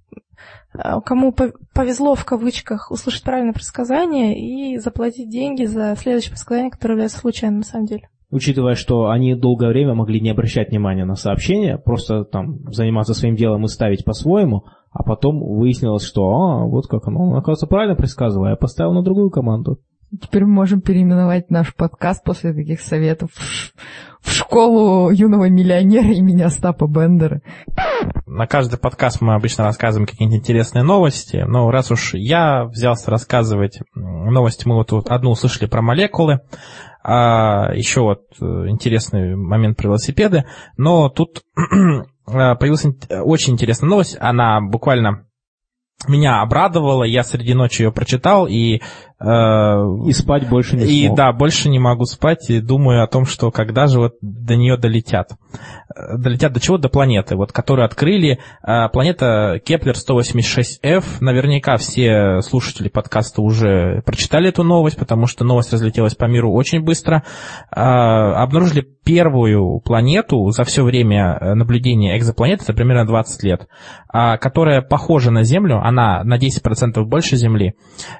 э, 0.74 1.00
кому 1.06 1.34
повезло 1.74 2.16
в 2.16 2.26
кавычках 2.26 2.92
услышать 2.92 3.24
правильное 3.24 3.54
предсказание 3.54 4.38
и 4.38 4.78
заплатить 4.80 5.30
деньги 5.30 5.64
за 5.64 5.96
следующее 5.98 6.32
предсказание, 6.32 6.72
которое 6.72 6.96
является 6.96 7.20
случайным 7.20 7.60
на 7.60 7.64
самом 7.64 7.86
деле 7.86 8.10
учитывая, 8.32 8.74
что 8.74 9.12
они 9.12 9.36
долгое 9.36 9.70
время 9.70 9.94
могли 9.94 10.20
не 10.20 10.32
обращать 10.32 10.72
внимания 10.72 11.06
на 11.06 11.16
сообщения, 11.16 11.78
просто 11.78 12.26
там 12.26 12.68
заниматься 12.74 13.14
своим 13.14 13.36
делом 13.36 13.64
и 13.66 13.68
ставить 13.68 14.04
по-своему, 14.04 14.66
а 14.92 15.04
потом 15.04 15.40
выяснилось, 15.40 16.04
что 16.04 16.24
а, 16.32 16.66
вот 16.66 16.88
как 16.88 17.08
оно, 17.08 17.30
он, 17.30 17.34
оказывается, 17.34 17.68
правильно 17.68 17.96
предсказывал, 17.96 18.48
я 18.48 18.56
поставил 18.56 18.94
на 18.94 19.04
другую 19.04 19.30
команду. 19.30 19.78
Теперь 20.20 20.46
мы 20.46 20.54
можем 20.54 20.82
переименовать 20.82 21.52
наш 21.52 21.76
подкаст 21.76 22.24
после 22.24 22.54
таких 22.54 22.82
советов 22.82 23.30
в 24.24 24.32
школу 24.32 25.12
юного 25.12 25.50
миллионера 25.50 26.14
имени 26.14 26.42
Остапа 26.42 26.88
Бендера. 26.88 27.42
На 28.26 28.48
каждый 28.48 28.80
подкаст 28.80 29.22
мы 29.22 29.36
обычно 29.36 29.66
рассказываем 29.66 30.08
какие-нибудь 30.08 30.40
интересные 30.40 30.84
новости, 30.84 31.44
но 31.46 31.70
раз 31.70 31.92
уж 31.92 32.14
я 32.14 32.64
взялся 32.66 33.12
рассказывать 33.12 33.80
новости, 33.94 34.68
мы 34.68 34.76
вот 34.76 34.88
тут 34.88 35.10
одну 35.10 35.32
услышали 35.32 35.68
про 35.68 35.82
молекулы, 35.82 36.40
а 37.04 37.74
еще 37.74 38.02
вот 38.02 38.22
э, 38.40 38.46
интересный 38.70 39.36
момент 39.36 39.78
про 39.78 39.88
велосипеды, 39.90 40.46
но 40.78 41.10
тут 41.10 41.44
появилась 42.26 42.86
очень 43.10 43.54
интересная 43.54 43.90
новость, 43.90 44.18
она 44.20 44.62
буквально 44.62 45.28
меня 46.08 46.42
обрадовала, 46.42 47.04
я 47.04 47.24
среди 47.24 47.54
ночи 47.54 47.82
ее 47.82 47.92
прочитал, 47.92 48.48
и 48.48 48.82
и 49.24 50.12
спать 50.14 50.50
больше 50.50 50.76
не 50.76 50.86
И 50.86 51.06
смог. 51.08 51.18
да, 51.18 51.32
больше 51.32 51.70
не 51.70 51.80
могу 51.80 52.06
спать 52.06 52.50
и 52.50 52.60
думаю 52.60 53.04
о 53.04 53.08
том, 53.08 53.26
что 53.26 53.52
когда 53.52 53.88
же 53.88 54.00
вот 54.00 54.14
до 54.22 54.56
нее 54.56 54.78
долетят. 54.78 55.32
Э, 55.96 56.18
долетят 56.18 56.54
до 56.54 56.60
чего? 56.60 56.78
До 56.78 56.90
планеты, 56.90 57.36
вот, 57.36 57.52
которую 57.52 57.86
открыли. 57.86 58.40
Э, 58.66 58.90
планета 58.92 59.62
Кеплер 59.64 59.96
186f. 59.96 61.04
Наверняка 61.22 61.78
все 61.78 62.42
слушатели 62.42 62.90
подкаста 62.90 63.42
уже 63.42 64.02
прочитали 64.06 64.50
эту 64.50 64.64
новость, 64.64 64.98
потому 64.98 65.28
что 65.28 65.44
новость 65.44 65.72
разлетелась 65.72 66.16
по 66.16 66.26
миру 66.26 66.52
очень 66.54 66.82
быстро. 66.82 67.24
Обнаружили 67.72 68.86
первую 69.04 69.80
планету 69.80 70.50
за 70.52 70.64
все 70.64 70.84
время 70.84 71.56
наблюдения 71.56 72.18
экзопланеты, 72.18 72.64
это 72.64 72.74
примерно 72.74 73.06
20 73.06 73.44
лет, 73.44 73.68
которая 74.10 74.82
похожа 74.82 75.32
на 75.32 75.44
Землю, 75.44 75.80
она 75.84 76.24
на 76.24 76.38
10% 76.38 77.04
больше 77.04 77.36
Земли, 77.36 77.76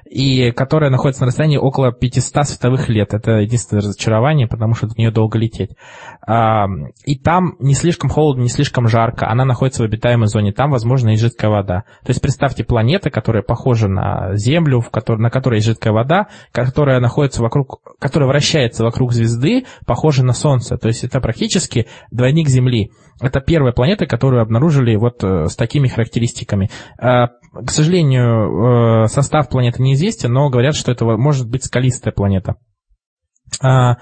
и 0.08 0.50
которая 0.50 0.90
находится 0.94 1.22
на 1.22 1.26
расстоянии 1.26 1.56
около 1.56 1.92
500 1.92 2.46
световых 2.46 2.88
лет. 2.88 3.14
Это 3.14 3.32
единственное 3.38 3.82
разочарование, 3.82 4.46
потому 4.46 4.74
что 4.74 4.86
до 4.86 4.94
нее 4.96 5.10
долго 5.10 5.38
лететь. 5.38 5.70
А, 6.26 6.66
и 7.04 7.18
там 7.18 7.56
не 7.58 7.74
слишком 7.74 8.10
холодно, 8.10 8.42
не 8.42 8.48
слишком 8.48 8.88
жарко. 8.88 9.28
Она 9.28 9.44
находится 9.44 9.82
в 9.82 9.86
обитаемой 9.86 10.28
зоне. 10.28 10.52
Там, 10.52 10.70
возможно, 10.70 11.10
и 11.10 11.16
жидкая 11.16 11.50
вода. 11.50 11.84
То 12.04 12.10
есть 12.10 12.20
представьте 12.20 12.64
планета, 12.64 13.10
которая 13.10 13.42
похожа 13.42 13.88
на 13.88 14.36
Землю, 14.36 14.80
в 14.80 14.90
которой, 14.90 15.20
на 15.20 15.30
которой 15.30 15.56
есть 15.56 15.66
жидкая 15.66 15.92
вода, 15.92 16.28
которая 16.52 17.00
находится 17.00 17.42
вокруг, 17.42 17.80
которая 17.98 18.28
вращается 18.28 18.84
вокруг 18.84 19.12
звезды, 19.12 19.64
похожа 19.86 20.24
на 20.24 20.32
Солнце. 20.32 20.78
То 20.78 20.88
есть 20.88 21.04
это 21.04 21.20
практически 21.20 21.86
двойник 22.10 22.48
Земли. 22.48 22.92
Это 23.20 23.40
первая 23.40 23.72
планета, 23.72 24.06
которую 24.06 24.42
обнаружили 24.42 24.96
вот 24.96 25.22
э, 25.22 25.46
с 25.46 25.56
такими 25.56 25.88
характеристиками. 25.88 26.70
К 27.54 27.70
сожалению, 27.70 29.04
э, 29.04 29.08
состав 29.08 29.48
планеты 29.48 29.82
неизвестен, 29.82 30.32
но 30.32 30.50
говорят, 30.50 30.74
что 30.74 30.90
это 30.90 31.04
может 31.04 31.48
быть 31.48 31.64
скалистая 31.64 32.12
планета. 32.12 32.56
А, 33.62 33.98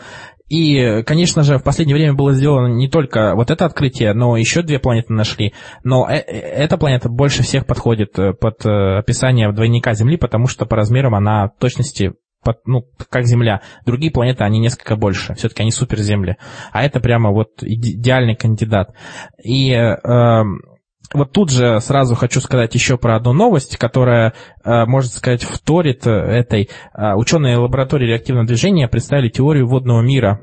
и, 0.48 1.02
конечно 1.06 1.42
же, 1.42 1.58
в 1.58 1.62
последнее 1.62 1.96
время 1.96 2.14
было 2.14 2.32
сделано 2.32 2.72
не 2.72 2.88
только 2.88 3.34
вот 3.34 3.50
это 3.50 3.64
открытие, 3.64 4.14
но 4.14 4.36
еще 4.36 4.62
две 4.62 4.78
планеты 4.78 5.12
нашли. 5.12 5.54
Но 5.84 6.08
э, 6.08 6.16
эта 6.16 6.78
планета 6.78 7.08
больше 7.08 7.42
всех 7.42 7.66
подходит 7.66 8.12
под 8.12 8.64
описание 8.64 9.52
двойника 9.52 9.94
Земли, 9.94 10.16
потому 10.16 10.46
что 10.46 10.66
по 10.66 10.76
размерам 10.76 11.14
она 11.14 11.48
в 11.48 11.58
точности 11.58 12.14
под, 12.42 12.66
ну, 12.66 12.84
как 13.08 13.26
Земля. 13.26 13.62
Другие 13.86 14.12
планеты, 14.12 14.44
они 14.44 14.58
несколько 14.58 14.96
больше. 14.96 15.34
Все-таки 15.34 15.62
они 15.62 15.70
суперземли. 15.70 16.36
А 16.72 16.82
это 16.82 17.00
прямо 17.00 17.30
вот 17.30 17.62
идеальный 17.62 18.34
кандидат. 18.34 18.94
И 19.42 19.70
э, 19.72 20.42
вот 21.12 21.32
тут 21.32 21.50
же 21.50 21.80
сразу 21.80 22.14
хочу 22.14 22.40
сказать 22.40 22.74
еще 22.74 22.96
про 22.96 23.16
одну 23.16 23.32
новость, 23.32 23.76
которая, 23.76 24.34
э, 24.64 24.84
можно 24.86 25.10
сказать, 25.10 25.42
вторит 25.42 26.06
этой. 26.06 26.70
Э, 26.94 27.14
ученые 27.14 27.58
лаборатории 27.58 28.06
реактивного 28.06 28.46
движения 28.46 28.88
представили 28.88 29.28
теорию 29.28 29.66
водного 29.66 30.00
мира. 30.00 30.40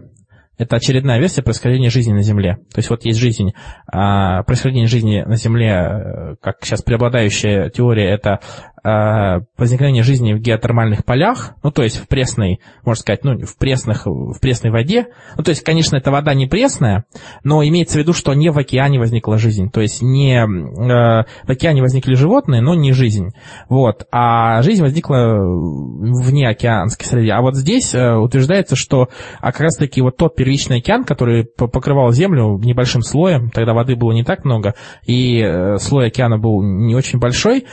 Это 0.57 0.76
очередная 0.76 1.20
версия 1.20 1.41
происхождения 1.41 1.89
жизни 1.89 2.12
на 2.12 2.22
Земле. 2.22 2.57
То 2.74 2.80
есть 2.80 2.89
вот 2.89 3.05
есть 3.05 3.18
жизнь, 3.18 3.53
а, 3.88 4.43
происхождение 4.43 4.88
жизни 4.88 5.24
на 5.26 5.38
Земле, 5.38 5.70
э, 5.70 6.36
как 6.41 6.57
сейчас 6.62 6.82
преобладающая 6.82 7.70
теория, 7.70 8.10
это 8.10 8.41
Э, 8.79 8.79
возникновение 8.84 10.04
жизни 10.04 10.34
в 10.34 10.40
геотермальных 10.40 11.06
полях, 11.06 11.54
ну, 11.64 11.72
то 11.72 11.84
есть 11.84 11.98
в 11.98 12.08
пресной, 12.08 12.60
можно 12.84 13.02
сказать, 13.02 13.24
ну, 13.24 13.38
в, 13.46 13.58
пресных, 13.58 14.06
в 14.06 14.40
пресной 14.40 14.72
воде. 14.72 15.08
Ну, 15.38 15.44
то 15.44 15.50
есть, 15.50 15.64
конечно, 15.64 15.98
эта 15.98 16.12
вода 16.12 16.34
не 16.34 16.48
пресная, 16.48 17.06
но 17.44 17.64
имеется 17.64 17.98
в 17.98 18.02
виду, 18.02 18.14
что 18.14 18.34
не 18.34 18.50
в 18.50 18.58
океане 18.58 19.00
возникла 19.00 19.38
жизнь. 19.38 19.70
То 19.70 19.82
есть 19.82 20.02
не 20.02 20.36
э, 20.36 20.46
в 20.46 21.50
океане 21.50 21.82
возникли 21.82 22.16
животные, 22.16 22.62
но 22.62 22.76
не 22.76 22.94
жизнь. 22.94 23.30
Вот. 23.68 24.08
А 24.12 24.62
жизнь 24.62 24.82
возникла 24.82 25.38
вне 25.40 26.48
океанской 26.48 27.06
среды. 27.06 27.30
А 27.32 27.42
вот 27.42 27.56
здесь 27.56 27.94
э, 27.94 28.16
утверждается, 28.16 28.76
что 28.76 29.10
а 29.40 29.52
как 29.52 29.62
раз-таки 29.62 30.02
вот 30.02 30.18
тот 30.18 30.36
первичный 30.36 30.78
океан, 30.78 31.04
который 31.04 31.46
покрывал 31.46 32.12
Землю 32.12 32.58
небольшим 32.58 33.02
слоем, 33.02 33.50
тогда 33.50 33.74
воды 33.74 33.96
было 33.96 34.12
не 34.12 34.24
так 34.24 34.46
много, 34.46 34.76
и 35.06 35.42
э, 35.42 35.78
слой 35.78 36.08
океана 36.08 36.38
был 36.38 36.62
не 36.62 36.96
очень 36.96 37.20
большой, 37.20 37.66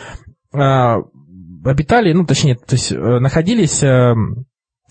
обитали, 0.56 2.12
ну, 2.12 2.24
точнее, 2.24 2.56
то 2.56 2.74
есть 2.74 2.92
э, 2.92 2.96
находились 2.96 3.82
э, 3.82 4.14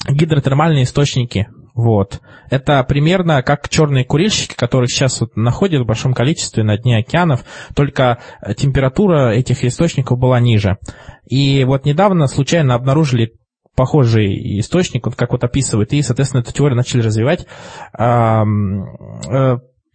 гидротермальные 0.09 0.83
источники. 0.83 1.47
Вот. 1.73 2.21
Это 2.49 2.81
примерно 2.83 3.43
как 3.43 3.67
черные 3.67 4.05
курильщики, 4.05 4.55
которых 4.55 4.89
сейчас 4.89 5.19
вот 5.19 5.35
находят 5.35 5.81
в 5.81 5.85
большом 5.85 6.13
количестве 6.13 6.63
на 6.63 6.77
дне 6.77 6.99
океанов, 6.99 7.43
только 7.75 8.19
температура 8.55 9.31
этих 9.31 9.65
источников 9.65 10.17
была 10.17 10.39
ниже. 10.39 10.77
И 11.25 11.65
вот 11.65 11.85
недавно 11.85 12.27
случайно 12.27 12.75
обнаружили 12.75 13.33
похожий 13.75 14.59
источник, 14.59 15.05
вот 15.05 15.15
как 15.15 15.33
вот 15.33 15.43
описывает, 15.43 15.91
и, 15.91 16.01
соответственно, 16.01 16.41
эту 16.41 16.53
теорию 16.53 16.77
начали 16.77 17.01
развивать. 17.01 17.45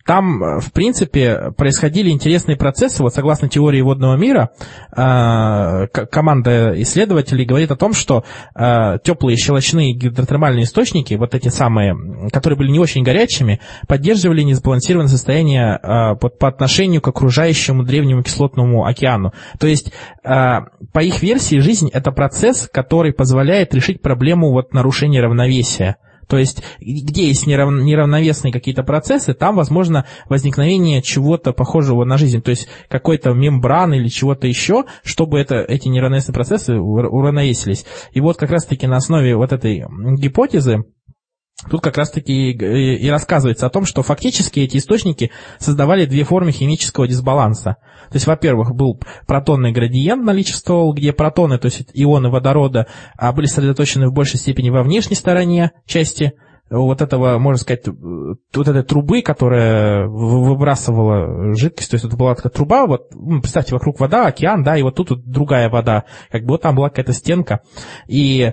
Там, 0.07 0.43
э, 0.43 0.61
в 0.61 0.73
принципе, 0.73 1.53
происходили 1.57 2.11
интересные 2.11 2.57
процессы. 2.57 3.03
Вот 3.03 3.15
согласно 3.15 3.49
теории 3.49 3.81
водного 3.81 4.17
мира, 4.17 4.51
э, 4.97 5.87
команда 6.11 6.73
исследователей 6.83 7.45
говорит 7.45 7.71
о 7.71 7.77
том, 7.77 7.93
что 7.93 8.25
э, 8.55 8.99
теплые 9.05 9.37
щелочные 9.37 9.93
гидротермальные 9.93 10.65
источники, 10.65 11.15
вот 11.15 11.35
эти 11.35 11.49
самые, 11.49 11.95
которые 12.33 12.57
были 12.57 12.71
не 12.71 12.79
очень 12.79 13.03
горячими, 13.03 13.61
поддерживали 13.89 14.43
несбалансированное 14.43 15.09
состояние 15.09 15.79
по 15.81 16.49
отношению 16.49 17.01
к 17.01 17.09
окружающему 17.09 17.83
древнему 17.85 18.23
кислотному 18.23 18.87
океану. 18.87 19.33
То 19.59 19.67
есть, 19.67 19.93
по 20.23 21.01
их 21.01 21.23
версии, 21.23 21.59
жизнь– 21.59 21.89
это 21.93 22.11
процесс, 22.13 22.69
который 22.73 23.13
позволяет 23.13 23.75
решить 23.75 24.03
проблему 24.03 24.53
вот 24.53 24.73
нарушения 24.73 25.21
равновесия. 25.21 25.97
То 26.31 26.39
есть, 26.39 26.63
где 26.81 27.27
есть 27.27 27.47
нерав... 27.49 27.71
неравновесные 27.73 28.53
какие-то 28.53 28.85
процессы, 28.85 29.35
там 29.35 29.57
возможно 29.57 30.07
возникновение 30.29 31.03
чего-то 31.03 31.53
похожего 31.53 32.05
на 32.05 32.17
жизнь, 32.17 32.41
то 32.41 32.51
есть 32.51 32.69
какой-то 32.89 33.33
мембраны 33.33 33.97
или 33.97 34.07
чего-то 34.07 34.47
еще, 34.47 34.85
чтобы 35.03 35.41
это, 35.41 35.57
эти 35.57 35.89
неравновесные 35.89 36.33
процессы 36.33 36.77
уравновесились. 36.77 37.85
И 38.13 38.21
вот 38.21 38.37
как 38.37 38.51
раз-таки 38.51 38.87
на 38.87 38.97
основе 38.97 39.35
вот 39.35 39.53
этой 39.53 39.85
гипотезы 40.17 40.85
Тут 41.69 41.83
как 41.83 41.99
раз-таки 41.99 42.53
и 42.53 43.09
рассказывается 43.11 43.67
о 43.67 43.71
том, 43.71 43.85
что 43.85 44.03
фактически 44.03 44.61
эти 44.61 44.79
источники 44.79 45.31
создавали 45.59 46.07
две 46.07 46.25
формы 46.25 46.53
химического 46.53 47.07
дисбаланса. 47.07 47.77
То 48.11 48.17
есть, 48.17 48.27
во-первых, 48.27 48.75
был 48.75 49.01
протонный 49.27 49.73
градиент 49.73 50.25
наличествовал, 50.25 50.95
где 50.95 51.13
протоны, 51.13 51.59
то 51.59 51.67
есть 51.67 51.83
ионы 51.93 52.31
водорода, 52.31 52.87
а, 53.17 53.33
были 53.33 53.47
сосредоточены 53.47 54.09
в 54.09 54.15
большей 54.15 54.39
степени 54.39 54.71
во 54.71 54.83
внешней 54.83 55.17
стороне 55.17 55.73
части 55.87 56.33
вот 56.71 57.03
этого, 57.03 57.39
можно 57.39 57.61
сказать, 57.61 57.87
вот 57.89 58.69
этой 58.69 58.85
трубы, 58.85 59.23
которая 59.23 60.07
выбрасывала 60.07 61.53
жидкость, 61.57 61.91
то 61.91 61.97
есть 61.97 62.05
это 62.05 62.17
была 62.17 62.37
такая 62.37 62.53
труба, 62.53 62.87
вот, 62.87 63.09
ну, 63.13 63.41
представьте, 63.41 63.75
вокруг 63.75 63.99
вода, 63.99 64.29
океан, 64.29 64.63
да, 64.63 64.77
и 64.77 64.83
вот 64.83 64.95
тут 64.95 65.11
вот 65.11 65.25
другая 65.25 65.69
вода, 65.69 66.05
как 66.31 66.43
бы 66.43 66.51
вот 66.51 66.63
там 66.63 66.77
была 66.77 66.89
какая-то 66.89 67.13
стенка, 67.13 67.63
и 68.07 68.53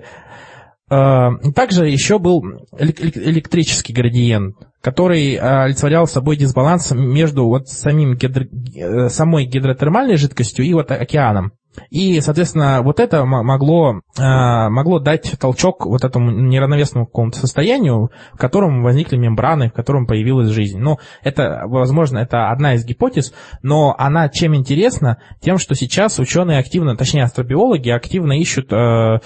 также 0.88 1.88
еще 1.88 2.18
был 2.18 2.42
электрический 2.78 3.92
градиент, 3.92 4.56
который 4.80 5.34
э, 5.34 5.38
олицетворял 5.38 6.06
собой 6.06 6.36
дисбаланс 6.36 6.92
между 6.92 7.46
вот 7.46 7.68
самим 7.68 8.14
гидро... 8.14 8.46
Э, 8.76 9.08
самой 9.08 9.44
гидротермальной 9.44 10.16
жидкостью 10.16 10.64
и 10.64 10.72
вот 10.72 10.90
океаном. 10.90 11.52
И, 11.90 12.20
соответственно, 12.20 12.82
вот 12.82 12.98
это 12.98 13.24
могло, 13.24 14.00
могло 14.16 14.98
дать 14.98 15.36
толчок 15.38 15.86
вот 15.86 16.02
этому 16.02 16.32
неравновесному 16.32 17.06
какому-то 17.06 17.38
состоянию, 17.38 18.10
в 18.32 18.36
котором 18.36 18.82
возникли 18.82 19.16
мембраны, 19.16 19.68
в 19.68 19.74
котором 19.74 20.08
появилась 20.08 20.48
жизнь. 20.48 20.80
Ну, 20.80 20.98
это, 21.22 21.62
возможно, 21.66 22.18
это 22.18 22.50
одна 22.50 22.74
из 22.74 22.84
гипотез, 22.84 23.32
но 23.62 23.94
она 23.96 24.28
чем 24.28 24.56
интересна? 24.56 25.18
Тем, 25.40 25.58
что 25.58 25.76
сейчас 25.76 26.18
ученые 26.18 26.58
активно, 26.58 26.96
точнее 26.96 27.22
астробиологи 27.22 27.90
активно 27.90 28.32
ищут 28.32 28.72
Э, 28.72 29.20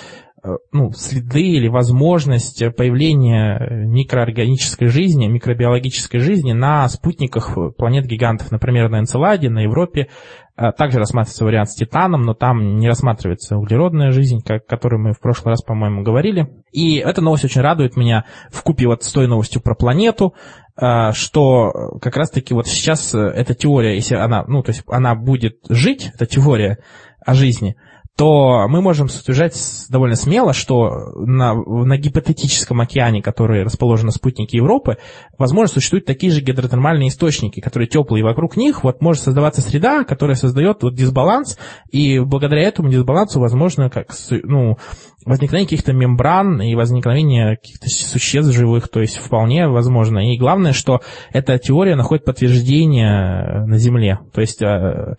ну, 0.72 0.90
следы 0.92 1.42
или 1.42 1.68
возможность 1.68 2.62
появления 2.76 3.86
микроорганической 3.86 4.88
жизни, 4.88 5.28
микробиологической 5.28 6.18
жизни 6.18 6.52
на 6.52 6.88
спутниках 6.88 7.56
планет-гигантов, 7.76 8.50
например, 8.50 8.88
на 8.88 9.00
Энцеладе, 9.00 9.50
на 9.50 9.60
Европе. 9.60 10.08
Э, 10.56 10.72
также 10.72 10.98
рассматривается 10.98 11.44
вариант 11.44 11.70
с 11.70 11.74
Титаном, 11.74 12.22
но 12.22 12.34
там 12.34 12.76
не 12.76 12.88
рассматривается 12.88 13.56
углеродная 13.56 14.10
жизнь, 14.10 14.40
о 14.48 14.58
которой 14.58 15.00
мы 15.00 15.12
в 15.12 15.20
прошлый 15.20 15.52
раз, 15.52 15.62
по-моему, 15.62 16.02
говорили. 16.02 16.48
И 16.72 16.96
эта 16.96 17.20
новость 17.20 17.44
очень 17.44 17.60
радует 17.60 17.96
меня 17.96 18.24
в 18.50 18.62
купе 18.62 18.86
вот 18.86 19.04
с 19.04 19.12
той 19.12 19.28
новостью 19.28 19.62
про 19.62 19.76
планету, 19.76 20.34
э, 20.76 21.12
что 21.12 21.70
как 22.00 22.16
раз-таки 22.16 22.52
вот 22.52 22.66
сейчас 22.66 23.14
эта 23.14 23.54
теория, 23.54 23.94
если 23.94 24.16
она, 24.16 24.44
ну, 24.46 24.62
то 24.64 24.70
есть 24.70 24.82
она 24.88 25.14
будет 25.14 25.58
жить, 25.68 26.10
эта 26.14 26.26
теория 26.26 26.78
о 27.24 27.34
жизни– 27.34 27.76
то 28.16 28.68
мы 28.68 28.82
можем 28.82 29.06
утверждать 29.06 29.56
довольно 29.88 30.16
смело, 30.16 30.52
что 30.52 30.90
на, 31.14 31.54
на 31.54 31.96
гипотетическом 31.96 32.80
океане, 32.80 33.22
который 33.22 33.62
расположен 33.62 34.06
на 34.06 34.12
спутнике 34.12 34.58
Европы, 34.58 34.98
возможно, 35.38 35.72
существуют 35.74 36.04
такие 36.04 36.30
же 36.30 36.42
гидротермальные 36.42 37.08
источники, 37.08 37.60
которые 37.60 37.88
теплые, 37.88 38.20
и 38.20 38.24
вокруг 38.24 38.56
них 38.56 38.84
вот 38.84 39.00
может 39.00 39.22
создаваться 39.22 39.62
среда, 39.62 40.04
которая 40.04 40.36
создает 40.36 40.82
вот 40.82 40.94
дисбаланс, 40.94 41.58
и 41.90 42.18
благодаря 42.20 42.62
этому 42.62 42.90
дисбалансу 42.90 43.40
возможно 43.40 43.88
как, 43.88 44.08
ну, 44.30 44.76
возникновение 45.24 45.68
каких-то 45.68 45.92
мембран 45.92 46.60
и 46.60 46.74
возникновение 46.74 47.56
каких-то 47.56 47.88
существ 47.88 48.52
живых, 48.52 48.88
то 48.88 49.00
есть 49.00 49.16
вполне 49.16 49.68
возможно. 49.68 50.32
И 50.32 50.36
главное, 50.36 50.72
что 50.72 51.00
эта 51.32 51.58
теория 51.58 51.96
находит 51.96 52.24
подтверждение 52.24 53.64
на 53.64 53.78
Земле. 53.78 54.18
То 54.32 54.40
есть 54.40 54.60
э, 54.62 55.16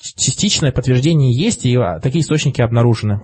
частичное 0.00 0.72
подтверждение 0.72 1.32
есть, 1.32 1.64
и 1.66 1.76
а, 1.76 2.00
такие 2.00 2.22
источники 2.22 2.60
обнаружены. 2.60 3.20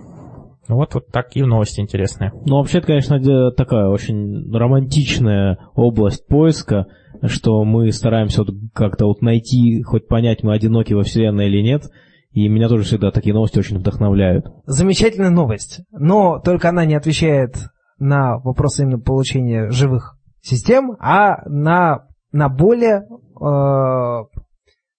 Вот, 0.67 0.93
вот 0.93 1.07
такие 1.07 1.45
новости 1.45 1.81
интересные. 1.81 2.31
Ну, 2.45 2.57
вообще, 2.57 2.77
это, 2.77 2.87
конечно, 2.87 3.51
такая 3.51 3.87
очень 3.87 4.51
романтичная 4.51 5.59
область 5.75 6.25
поиска, 6.27 6.87
что 7.25 7.63
мы 7.63 7.91
стараемся 7.91 8.43
вот 8.43 8.55
как-то 8.73 9.05
вот 9.05 9.21
найти, 9.21 9.83
хоть 9.83 10.07
понять, 10.07 10.41
мы 10.41 10.53
одиноки 10.53 10.93
во 10.93 11.03
Вселенной 11.03 11.47
или 11.47 11.61
нет. 11.61 11.83
И 12.31 12.47
меня 12.47 12.67
тоже 12.67 12.83
всегда 12.83 13.11
такие 13.11 13.35
новости 13.35 13.59
очень 13.59 13.77
вдохновляют. 13.77 14.47
Замечательная 14.65 15.29
новость. 15.29 15.81
Но 15.91 16.39
только 16.39 16.69
она 16.69 16.85
не 16.85 16.95
отвечает 16.95 17.57
на 17.99 18.37
вопросы 18.39 18.83
именно 18.83 18.99
получения 18.99 19.69
живых 19.69 20.17
систем, 20.41 20.95
а 20.99 21.47
на, 21.47 22.07
на 22.31 22.49
более 22.49 23.05
э, 23.39 24.41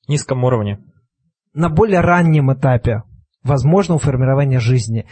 Низком 0.07 0.45
уровне. 0.45 0.81
На 1.55 1.69
более 1.69 2.01
раннем 2.01 2.53
этапе 2.53 3.03
возможного 3.43 4.01
формирования 4.01 4.59
жизни. 4.59 5.07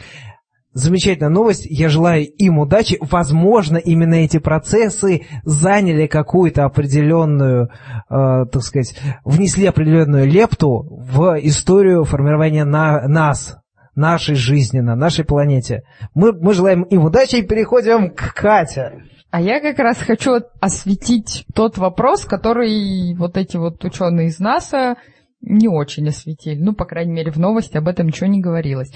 Замечательная 0.74 1.28
новость. 1.28 1.66
Я 1.66 1.90
желаю 1.90 2.24
им 2.24 2.58
удачи. 2.58 2.96
Возможно, 3.00 3.76
именно 3.76 4.14
эти 4.14 4.38
процессы 4.38 5.26
заняли 5.44 6.06
какую-то 6.06 6.64
определенную, 6.64 7.68
э, 8.08 8.46
так 8.50 8.62
сказать, 8.62 8.98
внесли 9.24 9.66
определенную 9.66 10.26
лепту 10.26 10.86
в 10.88 11.38
историю 11.42 12.04
формирования 12.04 12.64
на, 12.64 13.06
нас, 13.06 13.58
нашей 13.94 14.34
жизни, 14.34 14.80
на 14.80 14.96
нашей 14.96 15.26
планете. 15.26 15.82
Мы, 16.14 16.32
мы 16.32 16.54
желаем 16.54 16.84
им 16.84 17.04
удачи 17.04 17.36
и 17.36 17.46
переходим 17.46 18.08
к 18.08 18.32
Кате. 18.32 19.02
А 19.30 19.42
я 19.42 19.60
как 19.60 19.78
раз 19.78 19.98
хочу 19.98 20.40
осветить 20.60 21.44
тот 21.54 21.76
вопрос, 21.76 22.24
который 22.24 23.14
вот 23.14 23.36
эти 23.36 23.58
вот 23.58 23.84
ученые 23.84 24.28
из 24.28 24.38
НАСА 24.38 24.96
не 25.42 25.68
очень 25.68 26.08
осветили. 26.08 26.60
Ну, 26.60 26.74
по 26.74 26.84
крайней 26.84 27.12
мере, 27.12 27.32
в 27.32 27.38
новости 27.38 27.76
об 27.76 27.88
этом 27.88 28.06
ничего 28.06 28.28
не 28.28 28.40
говорилось. 28.40 28.92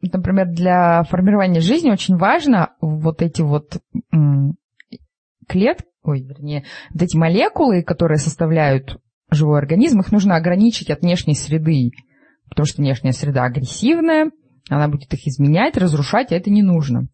Например, 0.00 0.46
для 0.46 1.04
формирования 1.04 1.60
жизни 1.60 1.90
очень 1.90 2.16
важно 2.16 2.70
вот 2.80 3.22
эти 3.22 3.42
вот 3.42 3.78
м, 4.12 4.56
клет, 5.48 5.82
ой, 6.02 6.22
вернее, 6.22 6.64
вот 6.92 7.02
эти 7.02 7.16
молекулы, 7.16 7.82
которые 7.82 8.18
составляют 8.18 8.98
живой 9.30 9.58
организм, 9.58 10.00
их 10.00 10.12
нужно 10.12 10.36
ограничить 10.36 10.90
от 10.90 11.00
внешней 11.00 11.34
среды, 11.34 11.90
потому 12.48 12.66
что 12.66 12.82
внешняя 12.82 13.12
среда 13.12 13.44
агрессивная, 13.44 14.30
она 14.68 14.88
будет 14.88 15.12
их 15.12 15.26
изменять, 15.26 15.76
разрушать, 15.76 16.32
а 16.32 16.36
это 16.36 16.50
не 16.50 16.62
нужно. 16.62 17.08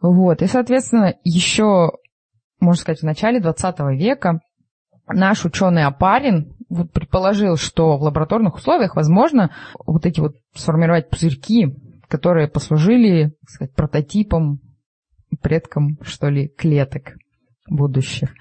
Вот, 0.00 0.42
и, 0.42 0.46
соответственно, 0.46 1.14
еще, 1.24 1.92
можно 2.60 2.80
сказать, 2.80 3.00
в 3.00 3.04
начале 3.04 3.40
20 3.40 3.78
века 3.98 4.40
наш 5.08 5.44
ученый 5.44 5.84
Апарин 5.84 6.56
вот 6.68 6.92
предположил, 6.92 7.56
что 7.56 7.96
в 7.96 8.02
лабораторных 8.02 8.56
условиях 8.56 8.96
возможно 8.96 9.54
вот 9.86 10.06
эти 10.06 10.20
вот 10.20 10.36
сформировать 10.54 11.08
пузырьки, 11.08 11.74
которые 12.08 12.48
послужили, 12.48 13.34
так 13.40 13.50
сказать, 13.50 13.74
прототипом, 13.74 14.60
предком, 15.42 15.98
что 16.02 16.28
ли, 16.28 16.48
клеток 16.48 17.14
будущих. 17.68 18.34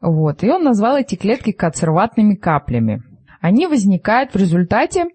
Вот. 0.00 0.42
И 0.44 0.50
он 0.50 0.62
назвал 0.62 0.96
эти 0.96 1.16
клетки 1.16 1.52
консерватными 1.52 2.34
каплями. 2.34 3.02
Они 3.40 3.66
возникают 3.66 4.32
в 4.32 4.36
результате 4.36 5.06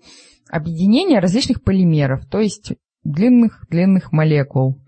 объединения 0.50 1.20
различных 1.20 1.64
полимеров, 1.64 2.26
то 2.28 2.40
есть 2.40 2.74
длинных-длинных 3.04 4.12
молекул, 4.12 4.82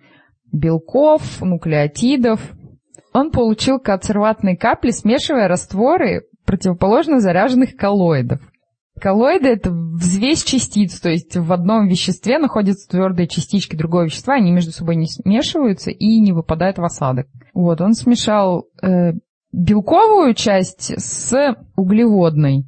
белков, 0.52 1.42
нуклеотидов. 1.42 2.40
Он 3.14 3.32
получил 3.32 3.80
консерватные 3.80 4.58
капли, 4.58 4.92
смешивая 4.92 5.48
растворы 5.48 6.24
противоположно 6.46 7.20
заряженных 7.20 7.76
коллоидов. 7.76 8.42
Коллоиды— 9.00 9.50
это 9.50 9.72
взвесь 9.72 10.44
частиц, 10.44 11.00
то 11.02 11.10
есть 11.10 11.36
в 11.36 11.52
одном 11.52 11.88
веществе 11.88 12.38
находятся 12.38 12.90
твердые 12.90 13.28
частички 13.28 13.76
другого 13.76 14.04
вещества, 14.04 14.36
они 14.36 14.52
между 14.52 14.72
собой 14.72 14.96
не 14.96 15.08
смешиваются 15.08 15.92
и 15.92 16.20
не 16.20 16.32
выпадают 16.32 16.78
в 16.78 16.84
осадок. 16.84 17.28
Вот, 17.54 17.82
он 17.82 17.94
смешал 17.94 18.68
э, 18.82 19.12
белковую 19.52 20.34
часть 20.34 20.94
с 20.98 21.56
углеводной. 21.76 22.66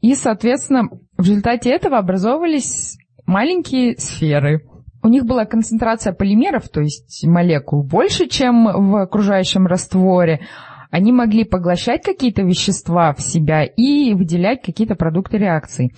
И, 0.00 0.14
соответственно, 0.16 0.88
в 1.16 1.22
результате 1.22 1.70
этого 1.70 1.98
образовывались 1.98 2.98
маленькие 3.26 3.96
сферы. 3.96 4.66
У 5.02 5.08
них 5.08 5.24
была 5.24 5.44
концентрация 5.44 6.12
полимеров, 6.12 6.68
то 6.68 6.80
есть 6.80 7.24
молекул, 7.26 7.84
больше, 7.84 8.26
чем 8.26 8.64
в 8.64 8.96
окружающем 9.02 9.66
растворе. 9.66 10.40
Они 10.94 11.10
могли 11.10 11.42
поглощать 11.42 12.04
какие-то 12.04 12.42
вещества 12.42 13.14
в 13.14 13.20
себя 13.20 13.64
и 13.64 14.14
выделять 14.14 14.62
какие-то 14.62 14.94
продукты 14.94 15.38
реакции. 15.38 15.92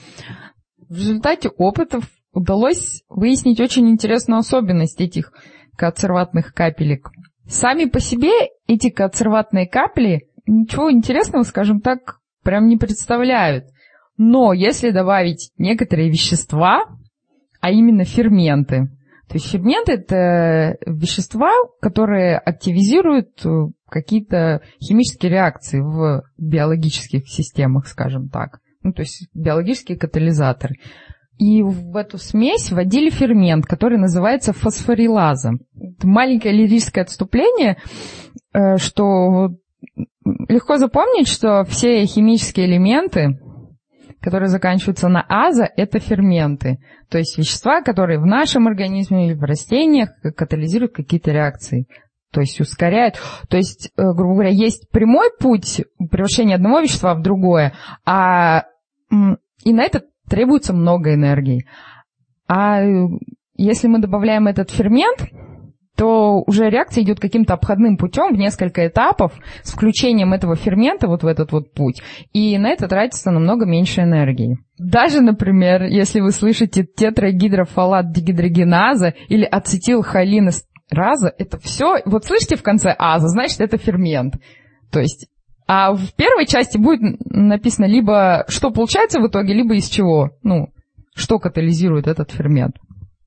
В 0.88 0.96
результате 0.96 1.50
опытов 1.50 2.04
удалось 2.32 3.02
выяснить 3.10 3.60
очень 3.60 3.90
интересную 3.90 4.38
особенность 4.38 4.98
этих 4.98 5.34
консерватных 5.76 6.54
капелек. 6.54 7.10
Сами 7.46 7.84
по 7.84 8.00
себе 8.00 8.30
эти 8.66 8.88
консерватные 8.88 9.68
капли 9.68 10.30
ничего 10.46 10.90
интересного, 10.90 11.42
скажем 11.42 11.82
так, 11.82 12.20
прям 12.42 12.66
не 12.66 12.78
представляют. 12.78 13.66
Но 14.16 14.54
если 14.54 14.92
добавить 14.92 15.50
некоторые 15.58 16.08
вещества, 16.08 16.84
а 17.60 17.70
именно 17.70 18.04
ферменты, 18.04 18.88
то 19.28 19.34
есть 19.34 19.50
ферменты— 19.50 19.92
это 19.94 20.78
вещества, 20.86 21.50
которые 21.82 22.38
активизируют 22.38 23.44
какие-то 23.88 24.62
химические 24.80 25.30
реакции 25.30 25.80
в 25.80 26.24
биологических 26.38 27.28
системах, 27.28 27.86
скажем 27.86 28.28
так. 28.28 28.60
Ну, 28.82 28.92
то 28.92 29.02
есть 29.02 29.28
биологические 29.34 29.98
катализаторы. 29.98 30.76
И 31.38 31.62
в 31.62 31.96
эту 31.96 32.18
смесь 32.18 32.70
вводили 32.70 33.10
фермент, 33.10 33.66
который 33.66 33.98
называется 33.98 34.52
фосфорилаза. 34.52 35.52
Это 35.74 36.06
маленькое 36.06 36.54
лирическое 36.54 37.04
отступление, 37.04 37.76
э, 38.54 38.78
что 38.78 39.50
легко 40.48 40.78
запомнить, 40.78 41.28
что 41.28 41.64
все 41.64 42.04
химические 42.06 42.66
элементы, 42.66 43.38
которые 44.20 44.48
заканчиваются 44.48 45.08
на 45.08 45.24
аза, 45.28 45.68
это 45.76 45.98
ферменты. 45.98 46.78
То 47.10 47.18
есть 47.18 47.36
вещества, 47.36 47.82
которые 47.82 48.18
в 48.18 48.26
нашем 48.26 48.66
организме 48.66 49.26
или 49.26 49.34
в 49.34 49.42
растениях 49.42 50.10
катализируют 50.36 50.94
какие-то 50.94 51.32
реакции 51.32 51.86
то 52.36 52.42
есть 52.42 52.60
ускоряет. 52.60 53.18
То 53.48 53.56
есть, 53.56 53.92
э, 53.96 54.02
грубо 54.12 54.34
говоря, 54.34 54.50
есть 54.50 54.90
прямой 54.90 55.30
путь 55.40 55.80
превращения 56.10 56.56
одного 56.56 56.80
вещества 56.80 57.14
в 57.14 57.22
другое, 57.22 57.72
а 58.04 58.64
и 59.64 59.72
на 59.72 59.82
это 59.82 60.02
требуется 60.28 60.74
много 60.74 61.14
энергии. 61.14 61.66
А 62.46 62.82
э, 62.82 63.08
если 63.54 63.88
мы 63.88 64.00
добавляем 64.00 64.48
этот 64.48 64.70
фермент, 64.70 65.30
то 65.96 66.42
уже 66.46 66.68
реакция 66.68 67.04
идет 67.04 67.20
каким-то 67.20 67.54
обходным 67.54 67.96
путем 67.96 68.34
в 68.34 68.38
несколько 68.38 68.86
этапов 68.86 69.32
с 69.62 69.72
включением 69.72 70.34
этого 70.34 70.54
фермента 70.54 71.08
вот 71.08 71.22
в 71.22 71.26
этот 71.26 71.52
вот 71.52 71.72
путь. 71.72 72.02
И 72.34 72.58
на 72.58 72.68
это 72.68 72.86
тратится 72.86 73.30
намного 73.30 73.64
меньше 73.64 74.02
энергии. 74.02 74.58
Даже, 74.76 75.22
например, 75.22 75.84
если 75.84 76.20
вы 76.20 76.32
слышите 76.32 76.84
тетрагидрофалат 76.84 78.12
дегидрогеназа 78.12 79.14
или 79.30 79.44
ацетилхолинес 79.44 80.66
раза, 80.90 81.32
это 81.36 81.58
все, 81.58 81.96
вот 82.04 82.24
слышите 82.24 82.56
в 82.56 82.62
конце 82.62 82.94
аза, 82.98 83.28
значит, 83.28 83.60
это 83.60 83.76
фермент. 83.76 84.36
То 84.90 85.00
есть, 85.00 85.28
а 85.66 85.94
в 85.94 86.14
первой 86.14 86.46
части 86.46 86.78
будет 86.78 87.00
написано 87.24 87.86
либо 87.86 88.44
что 88.48 88.70
получается 88.70 89.20
в 89.20 89.26
итоге, 89.26 89.54
либо 89.54 89.74
из 89.74 89.88
чего, 89.88 90.30
ну, 90.42 90.68
что 91.14 91.38
катализирует 91.38 92.06
этот 92.06 92.30
фермент. 92.30 92.76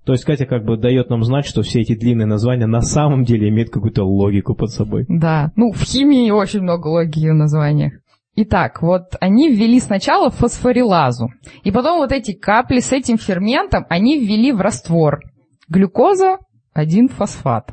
То 0.06 0.14
есть 0.14 0.24
Катя 0.24 0.46
как 0.46 0.64
бы 0.64 0.78
дает 0.78 1.10
нам 1.10 1.24
знать, 1.24 1.46
что 1.46 1.62
все 1.62 1.82
эти 1.82 1.96
длинные 1.96 2.26
названия 2.26 2.66
на 2.66 2.82
самом 2.82 3.26
деле 3.26 3.50
имеют 3.50 3.70
какую-то 3.70 4.04
логику 4.04 4.56
под 4.56 4.72
собой. 4.72 5.06
Да, 5.08 5.52
ну 5.56 5.72
в 5.72 5.84
химии 5.84 6.32
очень 6.32 6.62
много 6.62 6.88
логики 6.88 7.30
в 7.30 7.36
названиях. 7.36 7.94
Итак, 8.36 8.82
вот 8.82 9.16
они 9.20 9.50
ввели 9.50 9.80
сначала 9.80 10.30
фосфорилазу, 10.30 11.28
и 11.64 11.72
потом 11.72 11.98
вот 11.98 12.12
эти 12.12 12.32
капли 12.32 12.80
с 12.80 12.94
этим 12.94 13.18
ферментом 13.18 13.86
они 13.90 14.18
ввели 14.18 14.54
в 14.54 14.62
раствор. 14.62 15.20
Глюкоза, 15.68 16.38
один 16.80 17.08
фосфат. 17.08 17.72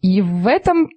И 0.00 0.20
в 0.22 0.46
этом 0.46 0.88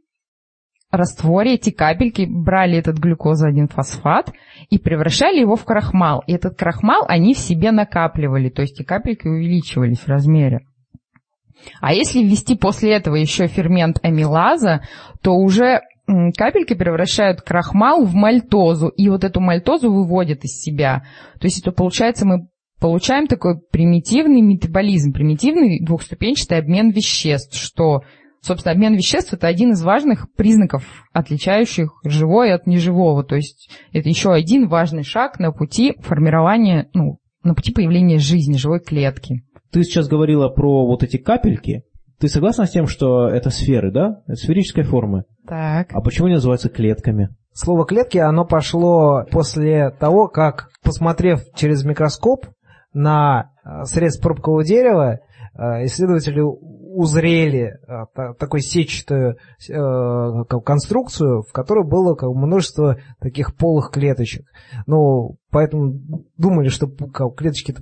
растворе 0.91 1.55
эти 1.55 1.71
капельки 1.71 2.27
брали 2.29 2.77
этот 2.77 2.99
глюкоза-1 2.99 3.71
фосфат 3.71 4.31
и 4.69 4.77
превращали 4.77 5.39
его 5.39 5.55
в 5.55 5.63
крахмал. 5.63 6.23
И 6.27 6.33
этот 6.33 6.57
крахмал 6.57 7.05
они 7.07 7.33
в 7.33 7.39
себе 7.39 7.71
накапливали, 7.71 8.49
то 8.49 8.61
есть 8.61 8.79
и 8.79 8.83
капельки 8.83 9.27
увеличивались 9.27 9.99
в 9.99 10.07
размере. 10.07 10.59
А 11.79 11.93
если 11.93 12.23
ввести 12.23 12.55
после 12.55 12.93
этого 12.93 13.15
еще 13.15 13.47
фермент 13.47 13.99
амилаза, 14.03 14.81
то 15.21 15.33
уже 15.33 15.81
капельки 16.35 16.73
превращают 16.73 17.41
крахмал 17.41 18.03
в 18.03 18.13
мальтозу, 18.13 18.89
и 18.89 19.09
вот 19.09 19.23
эту 19.23 19.39
мальтозу 19.39 19.91
выводят 19.91 20.43
из 20.43 20.59
себя. 20.59 21.03
То 21.39 21.45
есть 21.45 21.61
это 21.61 21.71
получается 21.71 22.25
мы 22.27 22.47
получаем 22.81 23.27
такой 23.27 23.59
примитивный 23.59 24.41
метаболизм, 24.41 25.13
примитивный 25.13 25.85
двухступенчатый 25.85 26.57
обмен 26.57 26.89
веществ, 26.89 27.55
что, 27.55 28.01
собственно, 28.41 28.73
обмен 28.73 28.95
веществ– 28.95 29.31
это 29.33 29.47
один 29.47 29.71
из 29.71 29.83
важных 29.83 30.33
признаков, 30.33 30.83
отличающих 31.13 31.91
живое 32.03 32.55
от 32.55 32.65
неживого. 32.67 33.23
То 33.23 33.35
есть 33.35 33.69
это 33.93 34.09
еще 34.09 34.33
один 34.33 34.67
важный 34.67 35.03
шаг 35.03 35.39
на 35.39 35.51
пути 35.51 35.93
формирования, 35.99 36.89
ну, 36.93 37.19
на 37.43 37.53
пути 37.53 37.71
появления 37.71 38.17
жизни, 38.17 38.57
живой 38.57 38.79
клетки. 38.79 39.43
Ты 39.71 39.83
сейчас 39.83 40.09
говорила 40.09 40.49
про 40.49 40.85
вот 40.85 41.03
эти 41.03 41.17
капельки. 41.17 41.83
Ты 42.19 42.27
согласна 42.27 42.65
с 42.65 42.71
тем, 42.71 42.87
что 42.87 43.27
это 43.27 43.51
сферы, 43.51 43.91
да? 43.91 44.21
Это 44.27 44.35
сферической 44.35 44.83
формы. 44.83 45.23
Так. 45.47 45.89
А 45.91 46.01
почему 46.01 46.27
они 46.27 46.35
называются 46.35 46.69
клетками? 46.69 47.29
Слово 47.53 47.85
«клетки» 47.85 48.17
оно 48.17 48.45
пошло 48.45 49.25
после 49.29 49.89
того, 49.89 50.29
как, 50.29 50.69
посмотрев 50.83 51.41
через 51.55 51.83
микроскоп, 51.83 52.45
на 52.93 53.51
э, 53.63 53.85
срез 53.85 54.17
пробкового 54.17 54.63
дерева 54.63 55.19
э, 55.53 55.85
исследователи 55.85 56.41
узрели 56.41 57.79
э, 57.87 58.05
та- 58.13 58.33
такой 58.33 58.61
сетчатую 58.61 59.37
конструкцию, 60.63 61.43
в 61.43 61.51
которой 61.53 61.87
было 61.87 62.15
множество 62.33 62.97
таких 63.19 63.55
полых 63.55 63.91
клеточек. 63.91 64.45
Ну, 64.87 65.37
поэтому 65.51 65.93
думали, 66.37 66.67
что 66.67 66.87
клеточки 66.87 67.75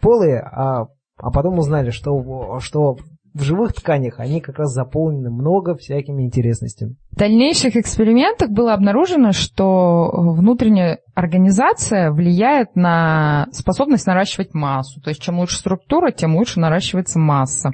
полые, 0.00 0.40
а, 0.40 0.86
а 1.16 1.30
потом 1.30 1.58
узнали, 1.58 1.90
что, 1.90 2.58
что 2.60 2.96
в 3.32 3.42
живых 3.42 3.72
тканях 3.74 4.18
они 4.18 4.40
как 4.40 4.58
раз 4.58 4.72
заполнены 4.72 5.30
много 5.30 5.76
всякими 5.76 6.24
интересностями. 6.24 6.96
В 7.12 7.16
дальнейших 7.16 7.76
экспериментах 7.76 8.50
было 8.50 8.74
обнаружено, 8.74 9.32
что 9.32 10.10
внутренняя 10.12 10.98
организация 11.14 12.10
влияет 12.10 12.74
на 12.74 13.46
способность 13.52 14.06
наращивать 14.06 14.54
массу. 14.54 15.00
То 15.00 15.10
есть 15.10 15.22
чем 15.22 15.38
лучше 15.38 15.56
структура, 15.56 16.10
тем 16.10 16.36
лучше 16.36 16.60
наращивается 16.60 17.18
масса. 17.18 17.70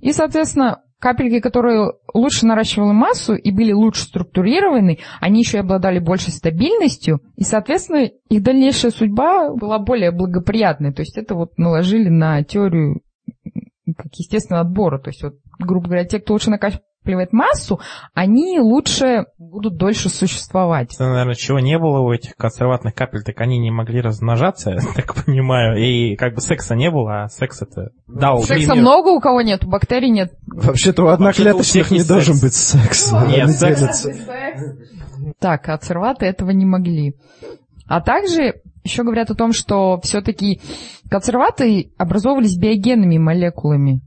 И, 0.00 0.12
соответственно, 0.12 0.80
капельки, 1.02 1.40
которые 1.40 1.92
лучше 2.14 2.46
наращивали 2.46 2.92
массу 2.92 3.34
и 3.34 3.50
были 3.50 3.72
лучше 3.72 4.02
структурированы, 4.02 4.98
они 5.20 5.40
еще 5.40 5.58
и 5.58 5.60
обладали 5.60 5.98
большей 5.98 6.32
стабильностью, 6.32 7.20
и, 7.36 7.42
соответственно, 7.42 8.08
их 8.28 8.42
дальнейшая 8.42 8.92
судьба 8.92 9.52
была 9.54 9.80
более 9.80 10.12
благоприятной. 10.12 10.92
То 10.92 11.02
есть 11.02 11.18
это 11.18 11.34
вот 11.34 11.58
наложили 11.58 12.08
на 12.08 12.44
теорию 12.44 13.00
как 14.12 14.18
естественного 14.18 14.66
отбора. 14.66 14.98
То 14.98 15.08
есть, 15.10 15.22
вот, 15.22 15.34
грубо 15.58 15.86
говоря, 15.86 16.04
те, 16.04 16.20
кто 16.20 16.34
лучше 16.34 16.50
накапливает 16.50 17.32
массу, 17.32 17.80
они 18.14 18.60
лучше 18.60 19.24
будут 19.38 19.76
дольше 19.76 20.08
существовать. 20.08 20.94
Это, 20.94 21.08
наверное, 21.08 21.34
чего 21.34 21.58
не 21.58 21.78
было 21.78 22.00
у 22.00 22.12
этих 22.12 22.34
консерватных 22.36 22.94
капель, 22.94 23.22
так 23.24 23.40
они 23.40 23.58
не 23.58 23.70
могли 23.70 24.00
размножаться, 24.00 24.70
я 24.72 24.80
так 24.94 25.24
понимаю. 25.24 25.78
И 25.82 26.14
как 26.16 26.34
бы 26.34 26.40
секса 26.40 26.74
не 26.74 26.90
было, 26.90 27.24
а 27.24 27.28
секс 27.28 27.62
это 27.62 27.90
дал 28.06 28.42
Секса 28.42 28.54
длинный- 28.72 28.80
много 28.82 29.08
у 29.08 29.20
кого 29.20 29.40
нет, 29.40 29.64
у 29.64 29.68
бактерий 29.68 30.10
нет. 30.10 30.32
Вообще-то 30.46 30.60
у 30.60 30.66
Вообще-то 30.66 31.02
у 31.04 31.08
одноклеточных 31.08 31.66
всех 31.66 31.90
не 31.90 31.96
есть 31.98 32.08
должен 32.08 32.34
секс. 32.34 32.42
быть 32.42 32.54
секс. 32.54 33.12
Нет, 33.28 33.42
Они 33.44 33.52
секс-. 33.52 34.06
Так, 35.38 35.68
а 35.68 35.78
консерваты 35.78 36.26
этого 36.26 36.50
не 36.50 36.64
могли. 36.66 37.14
А 37.86 38.00
также 38.00 38.60
еще 38.84 39.02
говорят 39.04 39.30
о 39.30 39.34
том, 39.34 39.52
что 39.52 40.00
все-таки 40.02 40.60
консерваты 41.10 41.92
образовывались 41.98 42.56
биогенными 42.56 43.18
молекулами. 43.18 44.02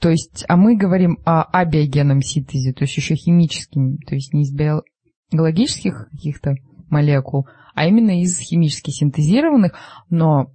То 0.00 0.10
есть, 0.10 0.44
а 0.48 0.56
мы 0.56 0.76
говорим 0.76 1.18
о 1.24 1.42
абиогенном 1.42 2.22
синтезе, 2.22 2.72
то 2.72 2.84
есть 2.84 2.96
еще 2.96 3.16
химическим, 3.16 3.98
то 3.98 4.14
есть 4.14 4.32
не 4.32 4.42
из 4.42 4.54
биологических 4.54 6.08
каких-то 6.10 6.54
молекул, 6.88 7.48
а 7.74 7.86
именно 7.86 8.20
из 8.20 8.38
химически 8.38 8.90
синтезированных, 8.90 9.72
но 10.08 10.52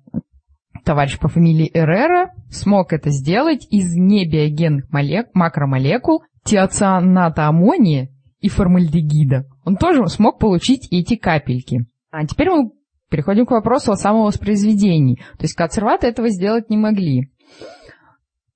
товарищ 0.86 1.20
по 1.20 1.28
фамилии 1.28 1.70
Эррера 1.74 2.34
смог 2.50 2.94
это 2.94 3.10
сделать 3.10 3.68
из 3.70 3.96
небиогенных 3.96 4.90
молек, 4.92 5.28
макромолекул 5.34 6.24
тиоцианата 6.46 7.48
аммония 7.48 8.10
и 8.40 8.50
формальдегида. 8.50 9.46
Он 9.66 9.76
тоже 9.78 10.08
смог 10.08 10.40
получить 10.40 10.88
эти 10.92 11.16
капельки. 11.16 11.86
А 12.12 12.26
теперь 12.26 12.50
мы 12.50 12.72
переходим 13.14 13.46
к 13.46 13.52
вопросу 13.52 13.92
о 13.92 13.96
самовоспроизведении. 13.96 15.18
То 15.38 15.44
есть 15.44 15.54
консерваты 15.54 16.08
этого 16.08 16.30
сделать 16.30 16.72
не 16.72 16.78
могли. 16.78 17.32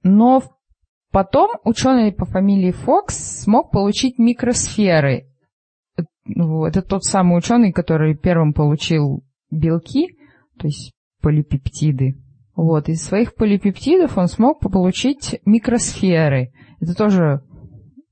Но 0.01 0.41
потом 1.11 1.51
ученый 1.63 2.11
по 2.11 2.25
фамилии 2.25 2.71
Фокс 2.71 3.43
смог 3.43 3.69
получить 3.69 4.17
микросферы. 4.17 5.27
Э, 5.95 6.01
вот, 6.25 6.69
Это 6.69 6.81
тот 6.81 7.03
самый 7.03 7.37
ученый, 7.37 7.71
который 7.71 8.17
первым 8.17 8.53
получил 8.53 9.23
белки, 9.51 10.17
то 10.57 10.65
есть 10.65 10.91
полипептиды. 11.21 12.15
Вот, 12.55 12.89
из 12.89 13.03
своих 13.03 13.35
полипептидов 13.35 14.17
он 14.17 14.27
смог 14.27 14.59
получить 14.59 15.39
микросферы. 15.45 16.51
Это 16.79 16.95
тоже, 16.95 17.43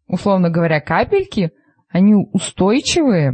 условно 0.05 0.51
говоря, 0.51 0.79
капельки. 0.79 1.53
Они 1.89 2.13
устойчивые, 2.13 3.31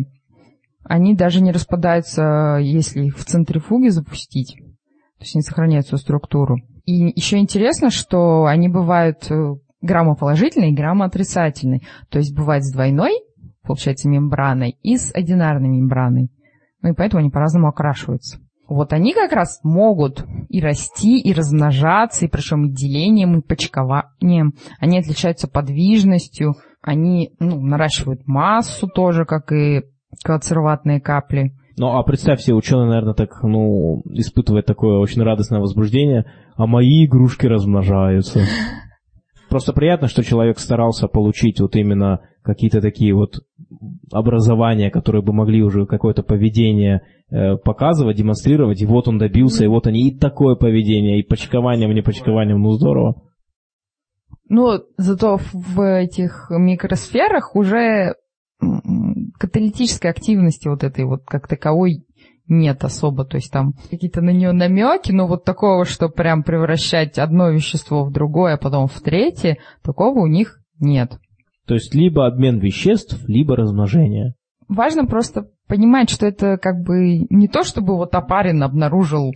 они 0.84 1.15
даже 1.15 1.41
не 1.41 1.51
распадаются, 1.51 2.57
если 2.61 3.05
их 3.05 3.17
в 3.17 3.25
центрифуге 3.25 3.91
запустить. 3.91 4.55
То 4.57 5.23
есть 5.23 5.36
они 5.36 5.43
сохраняют 5.43 5.88
свою 5.88 5.99
структуру. 5.99 6.57
И 6.86 7.13
еще 7.15 7.38
интересно, 7.38 7.91
что 7.91 8.45
они 8.45 8.69
бывают 8.69 9.29
э, 9.29 9.55
граммоположительные 9.82 10.71
и 10.71 10.75
граммоотрицательные. 10.75 11.82
То 12.09 12.17
есть 12.17 12.36
бывает 12.36 12.63
с 12.63 12.73
двойной, 12.73 13.11
получается, 13.63 14.09
мембраной 14.09 14.77
и 14.82 14.97
с 14.97 15.13
одинарной 15.13 15.69
мембраной. 15.69 16.29
Ну 16.82 16.89
и 16.89 16.93
поэтому 16.95 17.21
они 17.21 17.29
по-разному 17.29 17.67
окрашиваются. 17.67 18.39
Вот 18.67 18.93
они 18.93 19.13
как 19.13 19.34
раз 19.34 19.59
могут 19.63 20.25
и 20.47 20.61
расти, 20.61 21.19
и 21.19 21.34
размножаться, 21.34 22.25
и 22.25 22.29
причем 22.29 22.67
и 22.67 22.71
делением, 22.71 23.38
и 23.38 23.41
почкованием. 23.41 24.53
Они 24.79 24.97
отличаются 24.97 25.49
подвижностью, 25.49 26.55
они 26.82 27.36
ну, 27.39 27.59
наращивают 27.61 28.25
массу 28.25 28.88
тоже, 28.88 29.25
как 29.25 29.51
и 29.51 29.82
консерватные 30.24 30.99
капли. 30.99 31.53
Ну, 31.78 31.88
а 31.88 32.03
представь 32.03 32.41
себе, 32.41 32.55
ученый, 32.55 32.88
наверное, 32.88 33.14
так, 33.14 33.41
ну, 33.43 34.01
испытывает 34.12 34.66
такое 34.66 34.99
очень 34.99 35.22
радостное 35.22 35.59
возбуждение, 35.59 36.26
а 36.55 36.68
мои 36.68 37.05
игрушки 37.05 37.45
размножаются. 37.47 38.41
Просто 39.49 39.74
приятно, 39.74 40.07
что 40.07 40.24
человек 40.24 40.59
старался 40.59 41.07
получить 41.07 41.59
вот 41.59 41.76
именно 41.76 42.22
какие-то 42.41 42.82
такие 42.82 43.14
вот 43.14 43.41
образования, 44.12 44.89
которые 44.89 45.22
бы 45.22 45.34
могли 45.34 45.62
уже 45.62 45.86
какое-то 45.86 46.24
поведение 46.24 47.01
э, 47.30 47.57
показывать, 47.57 48.18
демонстрировать, 48.18 48.82
и 48.82 48.86
вот 48.86 49.07
он 49.07 49.18
добился, 49.18 49.64
и 49.64 49.68
вот 49.68 49.88
они, 49.88 50.07
и 50.07 50.18
такое 50.18 50.55
поведение, 50.55 51.20
и 51.20 51.28
почкованием, 51.28 51.91
и 51.91 51.95
не 51.95 52.01
почкованием, 52.01 52.62
ну 52.62 52.72
здорово. 52.72 53.24
Ну, 54.47 54.82
зато 54.97 55.38
в 55.53 55.82
этих 55.82 56.47
микросферах 56.49 57.55
уже 57.55 58.16
каталитической 59.38 60.11
активности 60.11 60.67
вот 60.67 60.84
этой 60.84 61.05
вот 61.05 61.23
как 61.25 61.47
таковой 61.47 62.05
нет 62.47 62.84
особо. 62.84 63.25
То 63.25 63.38
есть 63.38 63.51
там 63.51 63.73
какие-то 63.89 64.21
на 64.21 64.32
нее 64.32 64.51
намеки, 64.51 65.11
но 65.11 65.27
вот 65.27 65.43
такого, 65.43 65.86
что 65.86 66.09
прям 66.09 66.43
превращать 66.43 67.17
одно 67.17 67.49
вещество 67.49 68.03
в 68.03 68.11
другое, 68.11 68.55
а 68.55 68.57
потом 68.57 68.88
в 68.88 68.99
третье, 69.01 69.57
такого 69.84 70.21
у 70.21 70.27
них 70.27 70.59
нет. 70.79 71.17
То 71.65 71.75
есть 71.75 71.95
либо 71.95 72.27
обмен 72.27 72.59
веществ, 72.59 73.23
либо 73.27 73.55
размножение. 73.55 74.34
Важно 74.67 75.05
просто 75.05 75.49
понимать, 75.67 76.09
что 76.09 76.25
это 76.25 76.57
как 76.57 76.84
бы 76.84 77.19
не 77.29 77.47
то, 77.47 77.63
чтобы 77.63 77.95
вот 77.95 78.13
Апарин 78.15 78.63
обнаружил 78.63 79.34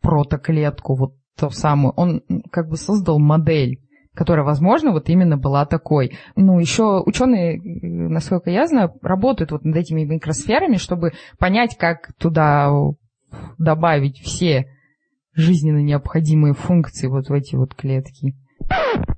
протоклетку, 0.00 0.96
вот 0.96 1.14
ту 1.38 1.50
самую. 1.50 1.92
Он 1.96 2.22
как 2.50 2.68
бы 2.68 2.76
создал 2.76 3.18
модель 3.18 3.80
которая, 4.16 4.44
возможно, 4.44 4.92
вот 4.92 5.08
именно 5.08 5.36
была 5.36 5.66
такой. 5.66 6.16
Ну, 6.34 6.58
еще 6.58 7.02
ученые, 7.04 7.60
насколько 7.62 8.50
я 8.50 8.66
знаю, 8.66 8.94
работают 9.02 9.52
вот 9.52 9.64
над 9.64 9.76
этими 9.76 10.04
микросферами, 10.04 10.76
чтобы 10.76 11.12
понять, 11.38 11.76
как 11.76 12.12
туда 12.18 12.70
добавить 13.58 14.18
все 14.18 14.66
жизненно 15.34 15.82
необходимые 15.82 16.54
функции 16.54 17.08
вот 17.08 17.28
в 17.28 17.32
эти 17.32 17.54
вот 17.56 17.74
клетки. 17.74 18.34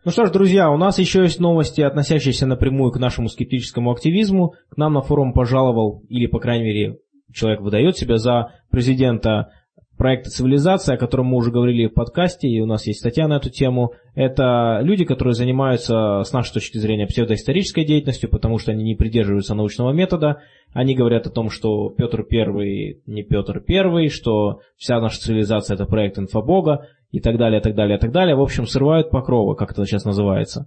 Ну 0.04 0.10
что 0.10 0.26
ж, 0.26 0.30
друзья, 0.30 0.70
у 0.70 0.76
нас 0.76 0.98
еще 0.98 1.22
есть 1.22 1.38
новости, 1.38 1.80
относящиеся 1.80 2.46
напрямую 2.46 2.90
к 2.90 2.98
нашему 2.98 3.28
скептическому 3.28 3.92
активизму. 3.92 4.54
К 4.70 4.76
нам 4.76 4.94
на 4.94 5.00
форум 5.00 5.32
пожаловал, 5.32 6.02
или, 6.08 6.26
по 6.26 6.40
крайней 6.40 6.64
мере, 6.64 6.96
человек 7.32 7.60
выдает 7.60 7.96
себя 7.96 8.16
за 8.16 8.52
президента 8.70 9.52
проекта 9.98 10.30
«Цивилизация», 10.30 10.94
о 10.94 10.98
котором 10.98 11.26
мы 11.26 11.36
уже 11.36 11.50
говорили 11.50 11.86
в 11.86 11.92
подкасте, 11.92 12.48
и 12.48 12.60
у 12.60 12.66
нас 12.66 12.86
есть 12.86 13.00
статья 13.00 13.28
на 13.28 13.36
эту 13.36 13.50
тему. 13.50 13.92
Это 14.14 14.80
люди, 14.82 15.04
которые 15.04 15.34
занимаются, 15.34 16.22
с 16.24 16.32
нашей 16.32 16.54
точки 16.54 16.78
зрения, 16.78 17.06
псевдоисторической 17.06 17.84
деятельностью, 17.84 18.30
потому 18.30 18.58
что 18.58 18.72
они 18.72 18.84
не 18.84 18.94
придерживаются 18.94 19.54
научного 19.54 19.92
метода. 19.92 20.40
Они 20.72 20.94
говорят 20.94 21.26
о 21.26 21.30
том, 21.30 21.50
что 21.50 21.90
Петр 21.90 22.22
Первый 22.22 23.02
не 23.06 23.22
Петр 23.22 23.60
Первый, 23.60 24.08
что 24.08 24.60
вся 24.76 25.00
наша 25.00 25.18
цивилизация– 25.18 25.74
это 25.76 25.84
проект 25.84 26.18
инфобога, 26.18 26.86
и 27.10 27.20
так 27.20 27.38
далее, 27.38 27.60
так 27.60 27.74
далее, 27.74 27.98
так 27.98 28.12
далее. 28.12 28.36
В 28.36 28.42
общем, 28.42 28.66
срывают 28.66 29.10
покровы, 29.10 29.56
как 29.56 29.72
это 29.72 29.84
сейчас 29.84 30.04
называется. 30.04 30.66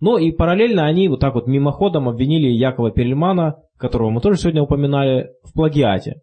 Ну 0.00 0.16
и 0.16 0.32
параллельно 0.32 0.86
они 0.86 1.08
вот 1.08 1.20
так 1.20 1.34
вот 1.34 1.46
мимоходом 1.46 2.08
обвинили 2.08 2.48
Якова 2.48 2.90
Перельмана, 2.90 3.56
которого 3.76 4.10
мы 4.10 4.20
тоже 4.20 4.38
сегодня 4.38 4.62
упоминали, 4.62 5.30
в 5.42 5.52
плагиате. 5.52 6.22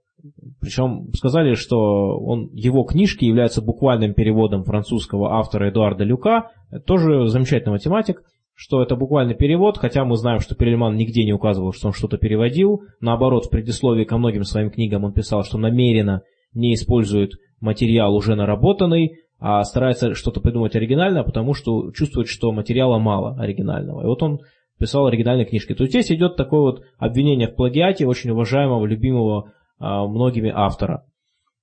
Причем 0.59 1.11
сказали, 1.13 1.53
что 1.53 1.77
он, 2.19 2.49
его 2.53 2.83
книжки 2.83 3.25
являются 3.25 3.61
буквальным 3.61 4.13
переводом 4.13 4.63
французского 4.63 5.37
автора 5.37 5.69
Эдуарда 5.69 6.03
Люка, 6.03 6.51
тоже 6.85 7.27
замечательный 7.27 7.73
математик, 7.73 8.23
что 8.53 8.81
это 8.81 8.95
буквальный 8.95 9.35
перевод, 9.35 9.77
хотя 9.77 10.03
мы 10.03 10.15
знаем, 10.15 10.39
что 10.39 10.55
Перельман 10.55 10.95
нигде 10.95 11.23
не 11.23 11.33
указывал, 11.33 11.73
что 11.73 11.87
он 11.87 11.93
что-то 11.93 12.17
переводил. 12.17 12.81
Наоборот, 12.99 13.45
в 13.45 13.49
предисловии 13.51 14.03
ко 14.03 14.17
многим 14.17 14.43
своим 14.43 14.71
книгам 14.71 15.03
он 15.03 15.13
писал, 15.13 15.43
что 15.43 15.59
намеренно 15.59 16.23
не 16.53 16.73
использует 16.73 17.33
материал 17.61 18.15
уже 18.15 18.35
наработанный, 18.35 19.19
а 19.39 19.63
старается 19.63 20.15
что-то 20.15 20.41
придумать 20.41 20.75
оригинальное, 20.75 21.23
потому 21.23 21.53
что 21.53 21.91
чувствует, 21.91 22.27
что 22.27 22.51
материала 22.51 22.97
мало 22.97 23.35
оригинального. 23.39 24.01
И 24.01 24.07
вот 24.07 24.23
он 24.23 24.39
писал 24.79 25.05
оригинальные 25.05 25.45
книжки. 25.45 25.75
То 25.75 25.83
есть 25.83 25.93
здесь 25.93 26.11
идет 26.11 26.35
такое 26.35 26.61
вот 26.61 26.83
обвинение 26.97 27.47
в 27.47 27.55
плагиате 27.55 28.07
очень 28.07 28.31
уважаемого, 28.31 28.85
любимого 28.85 29.51
многими 29.79 30.51
автора. 30.53 31.03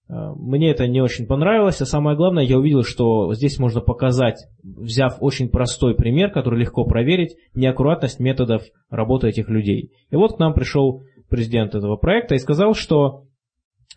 Э, 0.08 0.32
Мне 0.36 0.70
это 0.70 0.86
не 0.86 1.00
очень 1.00 1.26
понравилось, 1.26 1.80
а 1.80 1.86
самое 1.86 2.16
главное, 2.16 2.44
я 2.44 2.58
увидел, 2.58 2.82
что 2.82 3.32
здесь 3.34 3.58
можно 3.58 3.80
показать, 3.80 4.46
взяв 4.62 5.16
очень 5.20 5.48
простой 5.48 5.94
пример, 5.94 6.30
который 6.30 6.60
легко 6.60 6.84
проверить, 6.84 7.36
неаккуратность 7.54 8.20
методов 8.20 8.62
работы 8.90 9.28
этих 9.28 9.48
людей. 9.48 9.92
И 10.10 10.16
вот 10.16 10.36
к 10.36 10.38
нам 10.38 10.54
пришел 10.54 11.02
президент 11.28 11.74
этого 11.74 11.96
проекта 11.96 12.34
и 12.34 12.38
сказал, 12.38 12.74
что, 12.74 13.24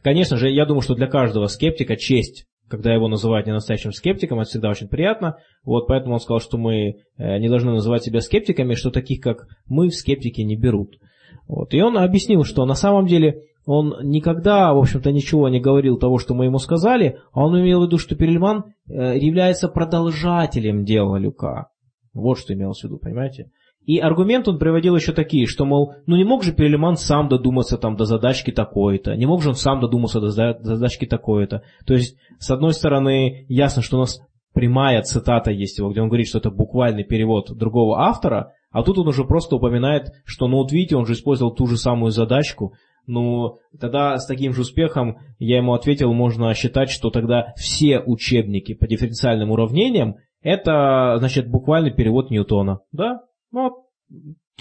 конечно 0.01 0.37
же, 0.37 0.49
я 0.49 0.65
думаю, 0.65 0.81
что 0.81 0.95
для 0.95 1.07
каждого 1.07 1.47
скептика 1.47 1.97
честь, 1.97 2.47
когда 2.69 2.93
его 2.93 3.07
называют 3.07 3.47
не 3.47 3.53
настоящим 3.53 3.91
скептиком, 3.91 4.39
это 4.39 4.49
всегда 4.49 4.69
очень 4.69 4.87
приятно. 4.87 5.37
Вот 5.63 5.87
поэтому 5.87 6.15
он 6.15 6.19
сказал, 6.19 6.39
что 6.39 6.57
мы 6.57 6.95
э, 7.17 7.37
не 7.37 7.49
должны 7.49 7.71
называть 7.71 8.03
себя 8.03 8.21
скептиками, 8.21 8.75
что 8.75 8.91
таких, 8.91 9.21
как 9.21 9.47
мы, 9.65 9.89
в 9.89 9.95
скептики 9.95 10.41
не 10.41 10.57
берут. 10.57 10.95
Вот. 11.47 11.73
И 11.73 11.81
он 11.81 11.97
объяснил, 11.97 12.43
что 12.43 12.65
на 12.65 12.75
самом 12.75 13.07
деле 13.07 13.41
он 13.67 13.95
никогда, 14.01 14.73
в 14.73 14.77
общем-то, 14.77 15.11
ничего 15.11 15.49
не 15.49 15.59
говорил 15.59 15.97
того, 15.97 16.19
что 16.19 16.33
мы 16.33 16.45
ему 16.45 16.57
сказали, 16.57 17.19
а 17.33 17.45
он 17.45 17.59
имел 17.59 17.81
в 17.81 17.87
виду, 17.87 17.97
что 17.97 18.15
Перельман 18.15 18.63
э, 18.89 19.17
является 19.17 19.67
продолжателем 19.67 20.85
дела 20.85 21.17
Люка. 21.17 21.67
Вот 22.13 22.39
что 22.39 22.53
имелось 22.53 22.79
в 22.79 22.85
виду, 22.85 22.97
понимаете? 22.97 23.51
И 23.85 23.99
аргумент 23.99 24.47
он 24.47 24.57
приводил 24.57 24.95
еще 24.95 25.11
такие, 25.11 25.47
что, 25.47 25.65
мол, 25.65 25.95
ну 26.05 26.15
не 26.15 26.23
мог 26.23 26.43
же 26.43 26.53
Перельман 26.53 26.95
сам 26.95 27.27
додуматься 27.27 27.77
там 27.77 27.97
до 27.97 28.05
задачки 28.05 28.51
такой-то, 28.51 29.17
не 29.17 29.25
мог 29.25 29.41
же 29.41 29.49
он 29.49 29.55
сам 29.55 29.81
додуматься 29.81 30.21
до 30.21 30.29
задачки 30.29 31.05
такой-то. 31.05 31.63
То 31.85 31.93
есть, 31.93 32.15
с 32.39 32.49
одной 32.49 32.71
стороны, 32.71 33.45
ясно, 33.49 33.81
что 33.81 33.97
у 33.97 33.99
нас 33.99 34.21
прямая 34.53 35.01
цитата 35.01 35.51
есть 35.51 35.77
его, 35.77 35.91
где 35.91 36.01
он 36.01 36.07
говорит, 36.07 36.27
что 36.29 36.37
это 36.37 36.51
буквальный 36.51 37.03
перевод 37.03 37.51
другого 37.53 37.99
автора, 37.99 38.53
а 38.71 38.81
тут 38.83 38.97
он 38.97 39.09
уже 39.09 39.25
просто 39.25 39.57
упоминает, 39.57 40.13
что, 40.23 40.47
ну 40.47 40.57
вот 40.57 40.71
видите, 40.71 40.95
он 40.95 41.05
же 41.05 41.13
использовал 41.13 41.53
ту 41.53 41.67
же 41.67 41.75
самую 41.75 42.11
задачку, 42.11 42.73
ну, 43.07 43.57
тогда 43.79 44.17
с 44.17 44.27
таким 44.27 44.53
же 44.53 44.61
успехом 44.61 45.17
я 45.39 45.57
ему 45.57 45.73
ответил, 45.73 46.13
можно 46.13 46.53
считать, 46.53 46.89
что 46.89 47.09
тогда 47.09 47.53
все 47.55 47.99
учебники 47.99 48.73
по 48.73 48.85
дифференциальным 48.85 49.49
уравнениям 49.51 50.17
это, 50.41 51.15
значит, 51.19 51.49
буквальный 51.49 51.93
перевод 51.93 52.29
Ньютона. 52.29 52.79
Да? 52.91 53.21
Ну, 53.51 53.71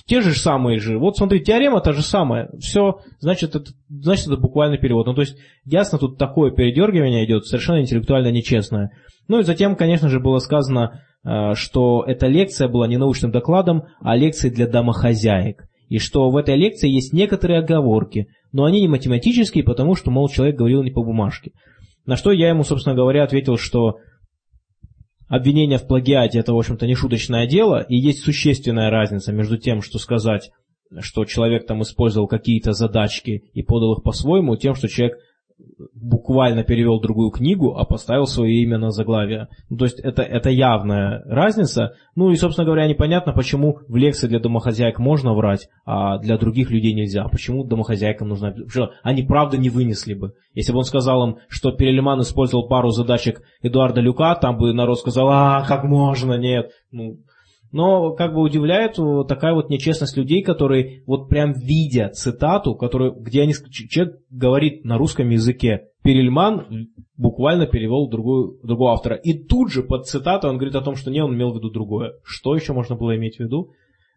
те 0.07 0.21
же 0.21 0.33
самые 0.33 0.79
же. 0.79 0.99
Вот 0.99 1.17
смотри, 1.17 1.41
теорема 1.41 1.81
та 1.81 1.93
же 1.93 2.03
самая. 2.03 2.51
Все, 2.59 3.01
значит, 3.19 3.55
это, 3.55 3.71
значит, 3.89 4.27
это 4.27 4.37
буквальный 4.37 4.79
перевод. 4.79 5.07
Ну, 5.07 5.15
то 5.15 5.23
есть, 5.23 5.37
ясно, 5.65 5.99
тут 5.99 6.19
такое 6.19 6.51
передергивание 6.51 7.25
идет, 7.25 7.47
совершенно 7.47 7.81
интеллектуально 7.81 8.31
нечестное. 8.31 8.91
Ну 9.29 9.41
и 9.41 9.43
затем, 9.43 9.77
конечно 9.77 10.09
же, 10.09 10.21
было 10.21 10.39
сказано, 10.39 11.03
э, 11.25 11.55
что 11.55 12.05
эта 12.07 12.27
лекция 12.27 12.69
была 12.69 12.87
не 12.87 12.97
научным 12.97 13.33
докладом, 13.33 13.85
а 14.01 14.17
лекцией 14.17 14.55
для 14.55 14.67
домохозяек. 14.67 15.65
И 15.89 15.99
что 15.99 16.31
в 16.31 16.37
этой 16.37 16.57
лекции 16.57 16.91
есть 16.91 17.13
некоторые 17.13 17.61
оговорки, 17.61 18.29
но 18.53 18.65
они 18.65 18.81
не 18.81 18.89
математические, 18.89 19.65
потому 19.65 19.95
что, 19.95 20.11
мол, 20.11 20.29
человек 20.29 20.57
говорил 20.57 20.83
не 20.83 20.91
по 20.91 21.03
бумажке. 21.03 21.53
На 22.07 22.17
что 22.17 22.33
я 22.33 22.49
ему, 22.49 22.65
собственно 22.65 22.95
говоря, 22.95 23.25
ответил, 23.25 23.57
что 23.57 23.99
обвинение 25.29 25.79
в 25.79 25.87
плагиате 25.87 26.39
это, 26.39 26.53
в 26.53 26.59
общем-то, 26.59 26.87
не 26.87 26.95
шуточное 26.95 27.47
дело, 27.47 27.85
и 27.89 27.97
есть 27.97 28.23
существенная 28.23 28.91
разница 28.91 29.33
между 29.33 29.59
тем, 29.59 29.83
что 29.83 29.99
сказать, 29.99 30.51
что 31.01 31.25
человек 31.25 31.67
там 31.67 31.83
использовал 31.83 32.29
какие-то 32.29 32.73
задачки 32.73 33.43
и 33.53 33.63
подал 33.63 33.95
их 33.95 34.03
по-своему, 34.03 34.57
тем, 34.57 34.75
что 34.75 34.89
человек 34.89 35.19
буквально 35.95 36.65
перевел 36.65 37.01
другую 37.01 37.31
книгу, 37.31 37.77
а 37.77 37.85
поставил 37.85 38.27
свое 38.27 38.63
имя 38.63 38.79
на 38.79 38.91
заглавие. 38.91 39.49
Ну, 39.69 39.79
то 39.79 39.85
есть 39.85 39.99
это, 40.01 40.23
это 40.23 40.51
явная 40.51 41.23
разница. 41.27 41.95
Ну 42.15 42.31
и, 42.31 42.37
собственно 42.37 42.67
говоря, 42.67 42.87
непонятно, 42.87 43.33
почему 43.33 43.79
в 43.89 43.97
лекции 43.97 44.27
для 44.27 44.39
домохозяек 44.39 44.99
можно 44.99 45.35
врать, 45.35 45.69
а 45.85 46.19
для 46.19 46.39
других 46.39 46.71
людей 46.71 46.93
нельзя. 46.93 47.27
Почему 47.29 47.65
домохозяйкам 47.65 48.29
нужно... 48.29 48.55
Они 49.03 49.23
правда 49.23 49.57
не 49.57 49.71
вынесли 49.71 50.15
бы. 50.15 50.35
Если 50.55 50.73
бы 50.73 50.79
он 50.79 50.85
сказал 50.85 51.27
им, 51.27 51.39
что 51.49 51.73
Перельман 51.73 52.21
использовал 52.21 52.69
пару 52.69 52.91
задачек 52.91 53.43
Эдуарда 53.63 54.01
Люка, 54.01 54.35
там 54.35 54.59
бы 54.59 54.73
народ 54.73 54.99
сказал, 54.99 55.29
а, 55.29 55.65
как 55.67 55.85
можно, 55.85 56.35
нет. 56.35 56.71
Ну, 56.91 57.19
но 57.77 58.13
как 58.13 58.33
бы 58.33 58.41
удивляет 58.41 58.97
вот 58.97 59.29
такая 59.29 59.53
вот 59.53 59.69
нечестность 59.69 60.17
людей, 60.17 60.43
которые 60.43 61.03
вот 61.07 61.29
прям 61.29 61.53
видя 61.53 62.09
цитату, 62.09 62.75
которую, 62.75 63.13
где 63.21 63.43
они, 63.43 63.53
человек 63.53 64.17
говорит 64.31 64.87
на 64.87 64.97
русском 64.97 65.29
языке, 65.29 65.89
Перельман 66.03 66.89
буквально 67.19 67.67
перевел 67.67 68.09
другую, 68.09 68.59
другого 68.63 68.93
автора. 68.93 69.17
И 69.17 69.35
тут 69.35 69.71
же 69.71 69.83
под 69.83 70.07
цитату 70.07 70.49
он 70.49 70.57
говорит 70.57 70.75
о 70.75 70.81
том, 70.81 70.97
что 70.97 71.11
не, 71.11 71.23
он 71.23 71.35
имел 71.35 71.53
в 71.53 71.57
виду 71.57 71.71
другое. 71.71 72.15
Что 72.25 72.55
еще 72.55 72.73
можно 72.73 72.97
было 72.97 73.15
иметь 73.15 73.37
в 73.37 73.41
виду? 73.41 73.73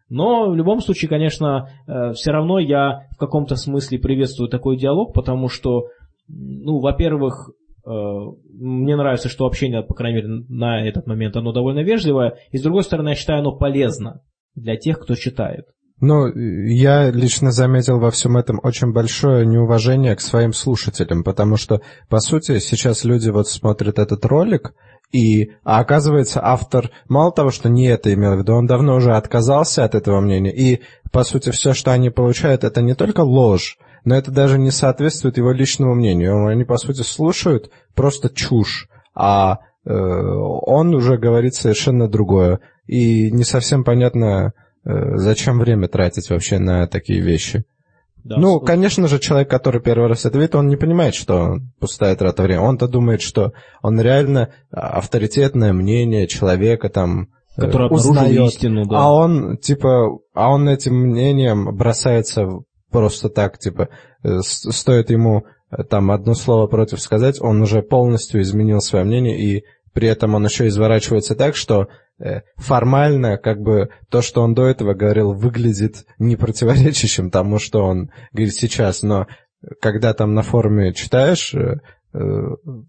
Но 0.08 0.48
в 0.50 0.56
любом 0.56 0.80
случае, 0.80 1.10
конечно, 1.10 1.68
э, 1.86 2.12
все 2.14 2.30
равно 2.30 2.58
я 2.58 3.08
в 3.10 3.18
каком-то 3.18 3.56
смысле 3.56 3.98
приветствую 3.98 4.48
такой 4.48 4.78
диалог, 4.78 5.12
потому 5.12 5.48
что, 5.48 5.84
ну, 6.28 6.78
во-первых, 6.78 7.50
э, 7.50 7.69
мне 7.84 8.96
нравится, 8.96 9.28
что 9.28 9.46
общение, 9.46 9.82
по 9.82 9.94
крайней 9.94 10.16
мере, 10.16 10.28
на 10.48 10.86
этот 10.86 11.06
момент, 11.06 11.36
оно 11.36 11.52
довольно 11.52 11.80
вежливое, 11.80 12.38
и 12.50 12.58
с 12.58 12.62
другой 12.62 12.84
стороны, 12.84 13.10
я 13.10 13.14
считаю, 13.14 13.40
оно 13.40 13.56
полезно 13.56 14.22
для 14.54 14.76
тех, 14.76 14.98
кто 15.00 15.14
читает. 15.14 15.66
Ну, 16.00 16.28
я 16.34 17.10
лично 17.10 17.52
заметил 17.52 17.98
во 17.98 18.10
всем 18.10 18.38
этом 18.38 18.58
очень 18.62 18.92
большое 18.92 19.44
неуважение 19.44 20.16
к 20.16 20.22
своим 20.22 20.54
слушателям, 20.54 21.22
потому 21.22 21.56
что, 21.56 21.82
по 22.08 22.20
сути, 22.20 22.58
сейчас 22.58 23.04
люди 23.04 23.28
вот 23.28 23.48
смотрят 23.48 23.98
этот 23.98 24.24
ролик, 24.24 24.72
и, 25.12 25.50
а 25.62 25.80
оказывается, 25.80 26.40
автор 26.42 26.90
мало 27.08 27.32
того, 27.32 27.50
что 27.50 27.68
не 27.68 27.86
это 27.86 28.14
имел 28.14 28.34
в 28.34 28.38
виду, 28.38 28.54
он 28.54 28.66
давно 28.66 28.94
уже 28.94 29.14
отказался 29.14 29.84
от 29.84 29.94
этого 29.94 30.20
мнения, 30.20 30.54
и, 30.54 30.80
по 31.12 31.22
сути, 31.22 31.50
все, 31.50 31.74
что 31.74 31.92
они 31.92 32.08
получают, 32.08 32.64
это 32.64 32.80
не 32.80 32.94
только 32.94 33.20
ложь, 33.20 33.76
но 34.04 34.16
это 34.16 34.30
даже 34.30 34.58
не 34.58 34.70
соответствует 34.70 35.36
его 35.36 35.52
личному 35.52 35.94
мнению. 35.94 36.46
Они, 36.46 36.64
по 36.64 36.76
сути, 36.76 37.02
слушают 37.02 37.70
просто 37.94 38.28
чушь, 38.28 38.88
а 39.14 39.58
э, 39.84 39.92
он 39.92 40.94
уже 40.94 41.18
говорит 41.18 41.54
совершенно 41.54 42.08
другое. 42.08 42.60
И 42.86 43.30
не 43.30 43.44
совсем 43.44 43.84
понятно, 43.84 44.52
э, 44.84 45.16
зачем 45.16 45.58
время 45.58 45.88
тратить 45.88 46.30
вообще 46.30 46.58
на 46.58 46.86
такие 46.86 47.20
вещи. 47.20 47.64
Да, 48.24 48.36
ну, 48.36 48.52
слушай. 48.52 48.66
конечно 48.66 49.08
же, 49.08 49.18
человек, 49.18 49.48
который 49.48 49.80
первый 49.80 50.08
раз 50.08 50.26
это 50.26 50.38
видит, 50.38 50.54
он 50.54 50.68
не 50.68 50.76
понимает, 50.76 51.14
что 51.14 51.58
пустая 51.78 52.14
трата 52.16 52.42
времени. 52.42 52.62
Он-то 52.62 52.86
думает, 52.86 53.22
что 53.22 53.52
он 53.82 54.00
реально 54.00 54.50
авторитетное 54.70 55.72
мнение 55.72 56.26
человека 56.26 56.90
там 56.90 57.28
э, 57.56 57.62
Который 57.62 57.90
узнает. 57.90 58.48
истину, 58.48 58.86
да. 58.86 59.04
А 59.04 59.12
он, 59.12 59.56
типа, 59.56 60.18
а 60.34 60.50
он 60.50 60.68
этим 60.68 60.94
мнением 60.94 61.74
бросается 61.74 62.46
просто 62.90 63.28
так, 63.28 63.58
типа, 63.58 63.88
э, 64.22 64.40
стоит 64.42 65.10
ему 65.10 65.44
э, 65.70 65.82
там 65.84 66.10
одно 66.10 66.34
слово 66.34 66.66
против 66.66 67.00
сказать, 67.00 67.40
он 67.40 67.62
уже 67.62 67.82
полностью 67.82 68.42
изменил 68.42 68.80
свое 68.80 69.04
мнение, 69.04 69.40
и 69.40 69.64
при 69.92 70.08
этом 70.08 70.34
он 70.34 70.44
еще 70.44 70.66
изворачивается 70.66 71.34
так, 71.34 71.56
что 71.56 71.88
э, 72.18 72.40
формально, 72.56 73.38
как 73.38 73.60
бы, 73.60 73.90
то, 74.08 74.22
что 74.22 74.42
он 74.42 74.54
до 74.54 74.66
этого 74.66 74.94
говорил, 74.94 75.32
выглядит 75.32 76.04
не 76.18 76.36
противоречащим 76.36 77.30
тому, 77.30 77.58
что 77.58 77.84
он 77.84 78.10
говорит 78.32 78.54
сейчас, 78.54 79.02
но 79.02 79.26
когда 79.80 80.14
там 80.14 80.34
на 80.34 80.42
форуме 80.42 80.94
читаешь 80.94 81.54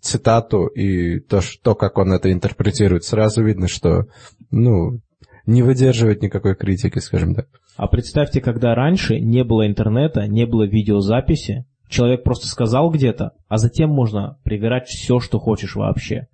цитату 0.01 0.65
и 0.65 1.19
то, 1.19 1.41
что, 1.41 1.75
как 1.75 1.99
он 1.99 2.11
это 2.11 2.31
интерпретирует, 2.31 3.03
сразу 3.03 3.43
видно, 3.43 3.67
что, 3.67 4.05
ну, 4.49 5.01
не 5.45 5.63
выдерживает 5.63 6.21
никакой 6.21 6.55
критики, 6.55 6.99
скажем 6.99 7.35
так. 7.35 7.47
А 7.77 7.87
представьте, 7.87 8.41
когда 8.41 8.75
раньше 8.75 9.19
не 9.19 9.43
было 9.43 9.65
интернета, 9.65 10.27
не 10.27 10.45
было 10.45 10.63
видеозаписи, 10.63 11.65
человек 11.89 12.23
просто 12.23 12.47
сказал 12.47 12.89
где-то, 12.89 13.31
а 13.47 13.57
затем 13.57 13.89
можно 13.89 14.37
привирать 14.43 14.87
все, 14.87 15.19
что 15.19 15.39
хочешь 15.39 15.75
вообще. 15.75 16.27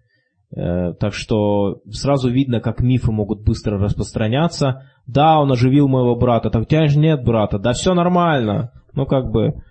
Э, 0.55 0.93
Так 0.93 1.13
что 1.13 1.81
сразу 1.89 2.29
видно, 2.29 2.59
как 2.59 2.79
мифы 2.81 3.11
могут 3.11 3.43
быстро 3.43 3.77
распространяться. 3.77 4.83
Да, 5.05 5.39
он 5.39 5.51
оживил 5.51 5.87
моего 5.87 6.15
брата, 6.15 6.49
так 6.49 6.63
у 6.63 6.65
тебя 6.65 6.87
же 6.87 6.99
нет 6.99 7.23
брата, 7.23 7.59
да 7.59 7.73
все 7.73 7.93
нормально. 7.93 8.71
Ну 8.93 9.05
как 9.05 9.31
бы. 9.31 9.63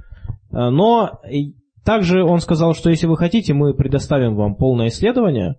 Э, 0.52 0.70
Но 0.70 1.20
также 1.84 2.24
он 2.24 2.40
сказал, 2.40 2.74
что 2.74 2.90
если 2.90 3.06
вы 3.06 3.16
хотите, 3.16 3.54
мы 3.54 3.74
предоставим 3.74 4.34
вам 4.34 4.56
полное 4.56 4.88
исследование. 4.88 5.56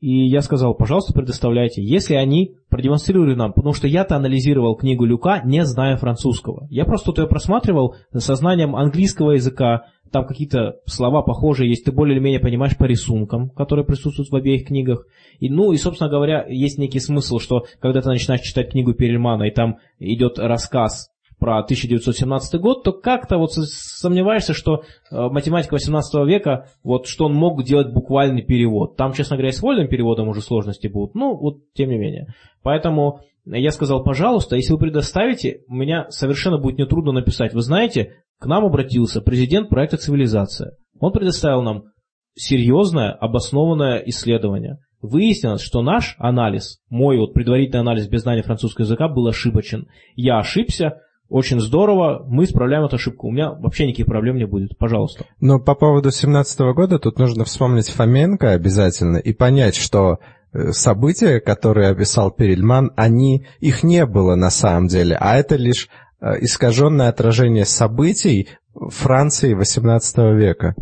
И 0.00 0.28
я 0.28 0.42
сказал, 0.42 0.74
пожалуйста, 0.74 1.14
предоставляйте, 1.14 1.82
если 1.82 2.14
они 2.14 2.56
продемонстрируют 2.68 3.38
нам, 3.38 3.52
потому 3.52 3.72
что 3.72 3.88
я-то 3.88 4.16
анализировал 4.16 4.76
книгу 4.76 5.04
Люка, 5.04 5.40
не 5.44 5.64
зная 5.64 5.96
французского. 5.96 6.66
Я 6.70 6.84
просто 6.84 7.06
тут 7.06 7.18
ее 7.18 7.26
просматривал 7.26 7.96
со 8.14 8.34
знанием 8.34 8.76
английского 8.76 9.32
языка, 9.32 9.86
там 10.12 10.26
какие-то 10.26 10.76
слова 10.86 11.22
похожие 11.22 11.68
есть, 11.68 11.84
ты 11.84 11.92
более 11.92 12.16
или 12.16 12.22
менее 12.22 12.40
понимаешь 12.40 12.76
по 12.76 12.84
рисункам, 12.84 13.50
которые 13.50 13.84
присутствуют 13.84 14.30
в 14.30 14.36
обеих 14.36 14.66
книгах. 14.66 15.06
И, 15.40 15.48
ну 15.50 15.72
и, 15.72 15.76
собственно 15.76 16.10
говоря, 16.10 16.46
есть 16.46 16.78
некий 16.78 17.00
смысл, 17.00 17.38
что 17.38 17.64
когда 17.80 18.02
ты 18.02 18.08
начинаешь 18.08 18.42
читать 18.42 18.70
книгу 18.70 18.94
Перельмана, 18.94 19.44
и 19.44 19.50
там 19.50 19.78
идет 19.98 20.38
рассказ 20.38 21.10
про 21.38 21.58
1917 21.58 22.60
год, 22.60 22.82
то 22.82 22.92
как-то 22.92 23.38
вот 23.38 23.52
сомневаешься, 23.52 24.54
что 24.54 24.82
э, 25.10 25.28
математика 25.28 25.74
18 25.74 26.26
века, 26.26 26.68
вот 26.82 27.06
что 27.06 27.26
он 27.26 27.34
мог 27.34 27.62
делать 27.62 27.92
буквальный 27.92 28.42
перевод. 28.42 28.96
Там, 28.96 29.12
честно 29.12 29.36
говоря, 29.36 29.52
с 29.52 29.60
вольным 29.60 29.88
переводом 29.88 30.28
уже 30.28 30.40
сложности 30.40 30.86
будут, 30.86 31.14
ну 31.14 31.36
вот 31.36 31.58
тем 31.74 31.90
не 31.90 31.98
менее. 31.98 32.34
Поэтому 32.62 33.20
я 33.44 33.70
сказал, 33.70 34.02
пожалуйста, 34.02 34.56
если 34.56 34.72
вы 34.72 34.78
предоставите, 34.78 35.60
меня 35.68 36.06
совершенно 36.10 36.58
будет 36.58 36.78
нетрудно 36.78 37.12
написать. 37.12 37.54
Вы 37.54 37.62
знаете, 37.62 38.14
к 38.40 38.46
нам 38.46 38.64
обратился 38.64 39.20
президент 39.20 39.68
проекта 39.68 39.98
«Цивилизация». 39.98 40.72
Он 40.98 41.12
предоставил 41.12 41.62
нам 41.62 41.84
серьезное, 42.34 43.12
обоснованное 43.12 43.98
исследование. 44.06 44.78
Выяснилось, 45.00 45.62
что 45.62 45.82
наш 45.82 46.16
анализ, 46.18 46.80
мой 46.88 47.18
вот 47.18 47.34
предварительный 47.34 47.80
анализ 47.80 48.08
без 48.08 48.22
знания 48.22 48.42
французского 48.42 48.84
языка 48.84 49.08
был 49.08 49.26
ошибочен. 49.28 49.86
Я 50.16 50.38
ошибся, 50.38 51.02
очень 51.28 51.60
здорово, 51.60 52.24
мы 52.28 52.44
исправляем 52.44 52.84
эту 52.84 52.96
ошибку. 52.96 53.28
У 53.28 53.32
меня 53.32 53.50
вообще 53.50 53.86
никаких 53.86 54.06
проблем 54.06 54.36
не 54.36 54.46
будет. 54.46 54.78
Пожалуйста. 54.78 55.24
Но 55.40 55.58
по 55.58 55.74
поводу 55.74 56.10
17 56.10 56.58
года 56.74 56.98
тут 56.98 57.18
нужно 57.18 57.44
вспомнить 57.44 57.88
Фоменко 57.88 58.52
обязательно 58.52 59.16
и 59.16 59.32
понять, 59.32 59.74
что 59.74 60.18
э, 60.52 60.70
события, 60.72 61.40
которые 61.40 61.88
описал 61.88 62.30
Перельман, 62.30 62.92
они, 62.96 63.46
их 63.60 63.82
не 63.82 64.06
было 64.06 64.36
на 64.36 64.50
самом 64.50 64.86
деле, 64.86 65.16
а 65.18 65.36
это 65.36 65.56
лишь 65.56 65.88
э, 66.20 66.42
искаженное 66.42 67.08
отражение 67.08 67.64
событий 67.64 68.48
Франции 68.90 69.54
XVIII 69.54 70.34
века. 70.34 70.74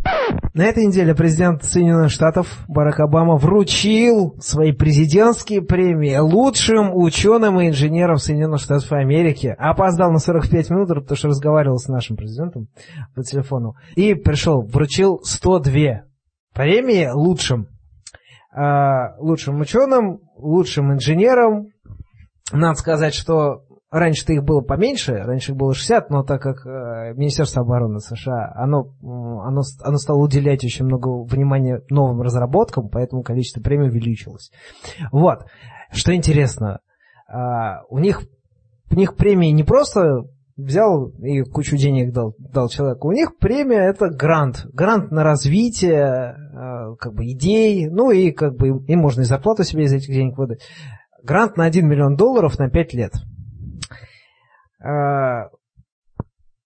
На 0.53 0.64
этой 0.64 0.86
неделе 0.86 1.14
президент 1.14 1.64
Соединенных 1.64 2.11
Штатов 2.11 2.64
Барак 2.68 3.01
Обама 3.01 3.36
вручил 3.36 4.36
свои 4.40 4.72
президентские 4.72 5.62
премии 5.62 6.16
лучшим 6.16 6.95
ученым 6.95 7.61
и 7.61 7.68
инженерам 7.68 8.16
Соединенных 8.16 8.61
Штатов 8.61 8.92
Америки. 8.92 9.55
Опоздал 9.59 10.11
на 10.11 10.18
45 10.18 10.70
минут, 10.70 10.88
потому 10.88 11.16
что 11.16 11.28
разговаривал 11.28 11.78
с 11.78 11.88
нашим 11.88 12.16
президентом 12.16 12.68
по 13.14 13.22
телефону. 13.22 13.74
И 13.97 14.14
пришел, 14.14 14.62
вручил 14.62 15.20
102 15.22 16.05
премии 16.53 17.09
лучшим. 17.12 17.68
А, 18.53 19.16
лучшим 19.18 19.61
ученым, 19.61 20.20
лучшим 20.36 20.92
инженерам. 20.92 21.68
Надо 22.53 22.78
сказать, 22.78 23.14
что 23.14 23.64
Раньше-то 23.95 24.32
их 24.32 24.42
было 24.42 24.61
поменьше, 24.61 25.12
раньше 25.18 25.53
их 25.53 25.57
было 25.57 25.72
60, 25.72 26.11
но 26.11 26.24
так 26.24 26.42
как 26.42 26.66
э, 26.66 27.14
Министерство 27.14 27.62
обороны 27.62 28.01
США, 28.01 28.53
оно, 28.57 28.92
оно, 29.01 29.61
оно 29.84 29.97
стало 29.99 30.18
уделять 30.18 30.64
очень 30.64 30.84
много 30.84 31.22
внимания 31.22 31.80
новым 31.90 32.20
разработкам, 32.20 32.88
поэтому 32.88 33.22
количество 33.22 33.61
премий 33.61 33.90
увеличилось. 33.90 34.51
Вот. 35.12 35.47
Что 35.92 36.12
интересно, 36.12 36.80
э, 37.28 37.36
у 37.88 38.01
них, 38.01 38.22
у 38.90 38.97
них 38.97 39.14
премии 39.14 39.53
не 39.53 39.62
просто 39.62 40.24
взял 40.57 41.11
и 41.22 41.42
кучу 41.42 41.76
денег 41.76 42.12
дал, 42.12 42.34
дал 42.36 42.68
человеку. 42.68 43.07
У 43.07 43.12
них 43.12 43.38
премия 43.38 43.90
это 43.90 44.09
грант. 44.09 44.66
Грант 44.72 45.12
на 45.12 45.22
развитие 45.22 46.34
э, 46.34 46.97
как 46.99 47.14
бы 47.14 47.26
идей, 47.26 47.88
ну 47.88 48.11
и 48.11 48.32
как 48.32 48.57
бы 48.57 48.70
им 48.70 48.99
можно 48.99 49.20
и 49.20 49.24
зарплату 49.24 49.62
себе 49.62 49.84
из 49.84 49.92
этих 49.92 50.12
денег 50.12 50.36
выдать. 50.36 50.62
Грант 51.22 51.57
на 51.57 51.64
1 51.64 51.88
миллион 51.88 52.16
долларов 52.16 52.59
на 52.59 52.68
5 52.68 52.95
лет. 52.95 53.12
А, 54.85 55.49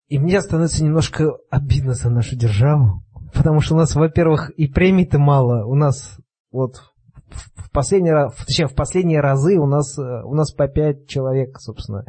и 0.07 0.17
мне 0.17 0.41
становится 0.41 0.83
немножко 0.83 1.33
обидно 1.51 1.93
за 1.93 2.09
нашу 2.09 2.35
державу, 2.35 3.03
потому 3.33 3.61
что 3.61 3.75
у 3.75 3.77
нас, 3.77 3.95
во-первых, 3.95 4.49
и 4.51 4.67
премий-то 4.67 5.19
мало. 5.19 5.65
У 5.65 5.75
нас 5.75 6.17
вот 6.51 6.77
в 7.55 7.71
последний 7.71 8.11
раз, 8.11 8.33
точнее, 8.35 8.67
в 8.67 8.73
последние 8.73 9.19
разы 9.19 9.57
у 9.59 9.67
нас, 9.67 9.97
у 9.99 10.33
нас 10.33 10.51
по 10.51 10.67
пять 10.67 11.07
человек, 11.07 11.59
собственно, 11.59 12.05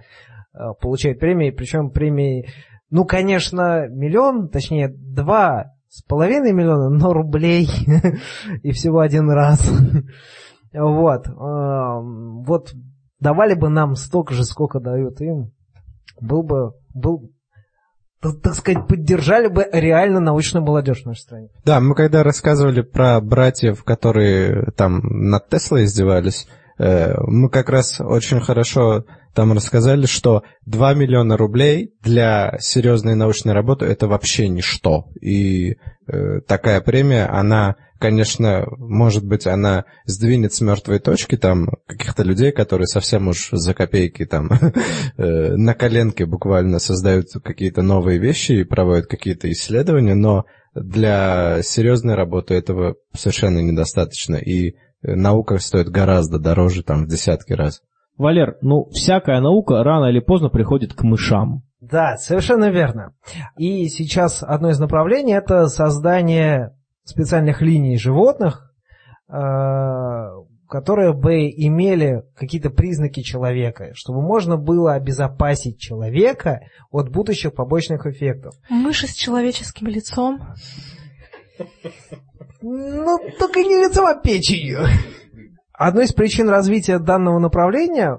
а, 0.54 0.72
получают 0.74 1.20
премии, 1.20 1.50
причем 1.50 1.90
премии, 1.90 2.48
ну, 2.88 3.04
конечно, 3.04 3.86
миллион, 3.88 4.48
точнее, 4.48 4.88
два 4.88 5.74
с 5.88 6.02
половиной 6.02 6.52
миллиона, 6.52 6.88
но 6.88 7.12
рублей 7.12 7.68
и 8.62 8.70
всего 8.72 9.00
один 9.00 9.30
раз. 9.30 9.70
Вот. 10.70 11.26
А, 11.26 11.98
вот 11.98 12.74
давали 13.20 13.54
бы 13.54 13.70
нам 13.70 13.94
столько 13.94 14.34
же, 14.34 14.44
сколько 14.44 14.80
дают 14.80 15.18
им 15.22 15.50
был 16.20 16.42
бы, 16.42 16.72
был, 16.94 17.30
так 18.20 18.54
сказать, 18.54 18.86
поддержали 18.86 19.48
бы 19.48 19.68
реально 19.72 20.20
научную 20.20 20.64
молодежь 20.64 21.02
в 21.02 21.06
нашей 21.06 21.20
стране. 21.20 21.48
Да, 21.64 21.80
мы 21.80 21.94
когда 21.94 22.22
рассказывали 22.22 22.82
про 22.82 23.20
братьев, 23.20 23.84
которые 23.84 24.70
там 24.76 25.00
над 25.02 25.48
Теслой 25.48 25.84
издевались, 25.84 26.48
мы 26.78 27.50
как 27.50 27.68
раз 27.70 28.00
очень 28.00 28.40
хорошо 28.40 29.04
там 29.34 29.52
рассказали, 29.52 30.06
что 30.06 30.42
2 30.66 30.94
миллиона 30.94 31.36
рублей 31.36 31.94
для 32.02 32.56
серьезной 32.60 33.14
научной 33.14 33.52
работы 33.52 33.84
это 33.84 34.08
вообще 34.08 34.48
ничто. 34.48 35.06
И 35.20 35.76
э, 36.06 36.40
такая 36.46 36.80
премия, 36.80 37.26
она 37.26 37.76
конечно, 37.98 38.64
может 38.78 39.24
быть, 39.24 39.46
она 39.46 39.84
сдвинет 40.06 40.52
с 40.52 40.60
мертвой 40.60 40.98
точки 40.98 41.36
там 41.36 41.68
каких-то 41.86 42.22
людей, 42.22 42.52
которые 42.52 42.86
совсем 42.86 43.28
уж 43.28 43.50
за 43.52 43.74
копейки 43.74 44.24
там 44.24 44.50
э, 45.16 45.54
на 45.56 45.74
коленке 45.74 46.26
буквально 46.26 46.78
создают 46.78 47.26
какие-то 47.42 47.82
новые 47.82 48.18
вещи 48.18 48.52
и 48.52 48.64
проводят 48.64 49.06
какие-то 49.06 49.50
исследования, 49.50 50.14
но 50.14 50.46
для 50.74 51.60
серьезной 51.62 52.14
работы 52.14 52.54
этого 52.54 52.96
совершенно 53.14 53.58
недостаточно, 53.58 54.36
и 54.36 54.76
наука 55.02 55.58
стоит 55.58 55.88
гораздо 55.88 56.38
дороже, 56.38 56.82
там, 56.82 57.04
в 57.04 57.08
десятки 57.08 57.52
раз. 57.52 57.82
Валер, 58.16 58.56
ну, 58.62 58.88
всякая 58.90 59.40
наука 59.40 59.82
рано 59.84 60.06
или 60.06 60.20
поздно 60.20 60.48
приходит 60.48 60.92
к 60.94 61.02
мышам. 61.02 61.62
Да, 61.80 62.16
совершенно 62.16 62.70
верно. 62.70 63.14
И 63.56 63.86
сейчас 63.86 64.42
одно 64.42 64.70
из 64.70 64.80
направлений– 64.80 65.32
это 65.34 65.68
создание 65.68 66.76
специальных 67.04 67.62
линий 67.62 67.96
животных, 67.96 68.72
э, 69.28 69.34
которые 70.68 71.14
бы 71.14 71.48
имели 71.48 72.24
какие-то 72.36 72.70
признаки 72.70 73.22
человека, 73.22 73.92
чтобы 73.94 74.20
можно 74.20 74.56
было 74.56 74.94
обезопасить 74.94 75.78
человека 75.78 76.60
от 76.90 77.10
будущих 77.10 77.54
побочных 77.54 78.06
эффектов. 78.06 78.54
Мыши 78.68 79.06
с 79.06 79.14
человеческим 79.14 79.86
лицом. 79.86 80.40
Ну, 82.60 83.18
только 83.38 83.60
не 83.60 83.76
лицом, 83.76 84.06
а 84.06 84.14
печенью. 84.14 84.80
Одной 85.72 86.04
из 86.04 86.12
причин 86.12 86.48
развития 86.48 86.98
данного 86.98 87.38
направления 87.38 88.18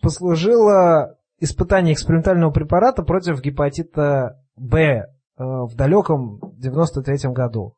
послужило 0.00 1.16
испытание 1.40 1.94
экспериментального 1.94 2.50
препарата 2.50 3.02
против 3.02 3.40
гепатита 3.40 4.40
Б 4.56 4.78
э, 4.78 5.04
в 5.36 5.74
далеком 5.74 6.40
93 6.56 7.30
году 7.32 7.76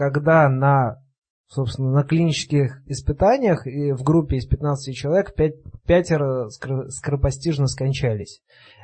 когда 0.00 0.48
на, 0.48 0.96
собственно, 1.46 1.90
на 1.90 2.04
клинических 2.04 2.80
испытаниях 2.86 3.66
и 3.66 3.92
в 3.92 4.02
группе 4.02 4.36
из 4.36 4.46
15 4.46 4.96
человек 4.96 5.34
5, 5.34 5.52
пятеро 5.86 6.48
скоропостижно 6.48 7.66
скончались. 7.66 8.40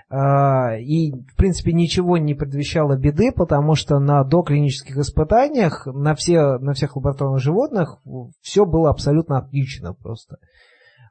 А, 0.08 0.76
и, 0.76 1.10
в 1.10 1.34
принципе, 1.36 1.72
ничего 1.72 2.16
не 2.16 2.34
предвещало 2.34 2.96
беды, 2.96 3.32
потому 3.32 3.74
что 3.74 3.98
на 3.98 4.22
доклинических 4.22 4.96
испытаниях 4.98 5.86
на, 5.86 6.14
все, 6.14 6.58
на 6.58 6.74
всех 6.74 6.96
лабораторных 6.96 7.40
животных 7.40 7.98
все 8.40 8.64
было 8.64 8.90
абсолютно 8.90 9.38
отлично 9.38 9.94
просто. 9.94 10.38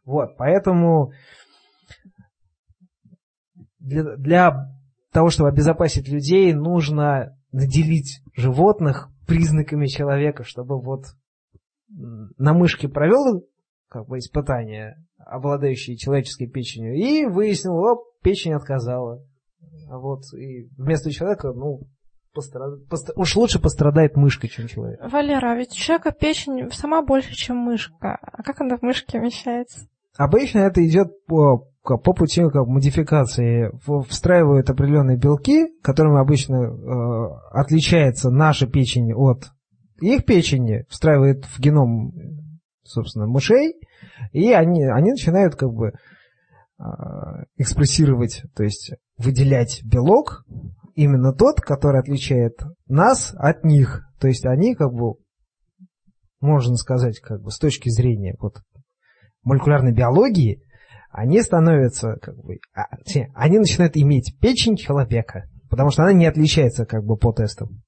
Вот, 0.05 0.37
поэтому 0.37 1.11
для, 3.79 4.15
для 4.15 4.75
того, 5.11 5.29
чтобы 5.29 5.49
обезопасить 5.49 6.07
людей, 6.07 6.53
нужно 6.53 7.37
наделить 7.51 8.21
животных 8.35 9.09
признаками 9.27 9.87
человека, 9.87 10.43
чтобы 10.43 10.79
вот 10.79 11.05
на 11.89 12.53
мышке 12.53 12.87
провел 12.87 13.45
как 13.89 14.07
бы 14.07 14.19
испытание, 14.19 14.97
обладающее 15.25 15.97
человеческой 15.97 16.47
печенью, 16.47 16.95
и 16.95 17.25
выяснил, 17.25 17.75
оп, 17.77 18.05
печень 18.21 18.53
отказала. 18.53 19.23
Вот 19.89 20.21
и 20.33 20.69
вместо 20.77 21.11
человека, 21.11 21.51
ну, 21.53 21.81
пострад... 22.33 22.87
Постр... 22.87 23.13
уж 23.15 23.35
лучше 23.35 23.59
пострадает 23.59 24.15
мышка, 24.15 24.47
чем 24.47 24.67
человек. 24.67 24.99
Валера, 25.11 25.51
а 25.51 25.55
ведь 25.55 25.71
у 25.71 25.75
человека 25.75 26.11
печень 26.11 26.69
сама 26.71 27.01
больше, 27.01 27.33
чем 27.33 27.57
мышка. 27.57 28.17
А 28.21 28.43
как 28.43 28.61
она 28.61 28.77
в 28.77 28.81
мышке 28.81 29.19
вмещается? 29.19 29.87
Обычно 30.17 30.59
это 30.59 30.85
идет 30.85 31.25
по, 31.25 31.67
по 31.83 32.13
пути 32.13 32.41
как 32.41 32.67
модификации. 32.67 33.71
Встраивают 34.07 34.69
определенные 34.69 35.17
белки, 35.17 35.67
которыми 35.81 36.19
обычно 36.19 36.55
э, 36.55 37.39
отличается 37.51 38.29
наша 38.29 38.67
печень 38.67 39.13
от 39.13 39.51
их 40.01 40.25
печени, 40.25 40.85
встраивают 40.89 41.45
в 41.45 41.59
геном, 41.59 42.13
собственно, 42.83 43.27
мышей, 43.27 43.75
и 44.31 44.51
они, 44.51 44.83
они 44.85 45.11
начинают 45.11 45.55
как 45.55 45.71
бы 45.71 45.93
э, 46.79 46.83
экспрессировать, 47.57 48.43
то 48.55 48.63
есть 48.63 48.93
выделять 49.17 49.81
белок, 49.83 50.45
именно 50.95 51.33
тот, 51.33 51.61
который 51.61 51.99
отличает 51.99 52.57
нас 52.87 53.33
от 53.37 53.63
них. 53.63 54.03
То 54.19 54.27
есть 54.27 54.45
они 54.45 54.75
как 54.75 54.93
бы, 54.93 55.15
можно 56.39 56.75
сказать, 56.75 57.19
как 57.19 57.41
бы 57.41 57.51
с 57.51 57.57
точки 57.57 57.89
зрения 57.89 58.35
вот 58.39 58.61
молекулярной 59.43 59.93
биологии, 59.93 60.61
они 61.11 61.41
становятся, 61.41 62.17
как 62.21 62.35
бы, 62.35 62.57
а, 62.73 62.87
они 63.35 63.59
начинают 63.59 63.95
иметь 63.95 64.37
печень 64.41 64.75
человека, 64.75 65.45
потому 65.69 65.91
что 65.91 66.03
она 66.03 66.13
не 66.13 66.25
отличается 66.25 66.85
как 66.85 67.05
бы 67.05 67.15
по 67.15 67.31
тестам. 67.31 67.83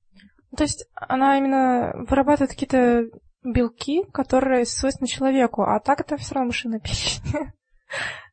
То 0.55 0.63
есть 0.63 0.85
она 0.93 1.37
именно 1.37 1.93
вырабатывает 2.09 2.51
какие-то 2.51 3.03
белки, 3.43 4.03
которые 4.11 4.65
свойственны 4.65 5.07
человеку, 5.07 5.63
а 5.63 5.79
так 5.79 6.01
это 6.01 6.17
все 6.17 6.35
равно 6.35 6.47
мышиная 6.47 6.79
печень. 6.79 7.21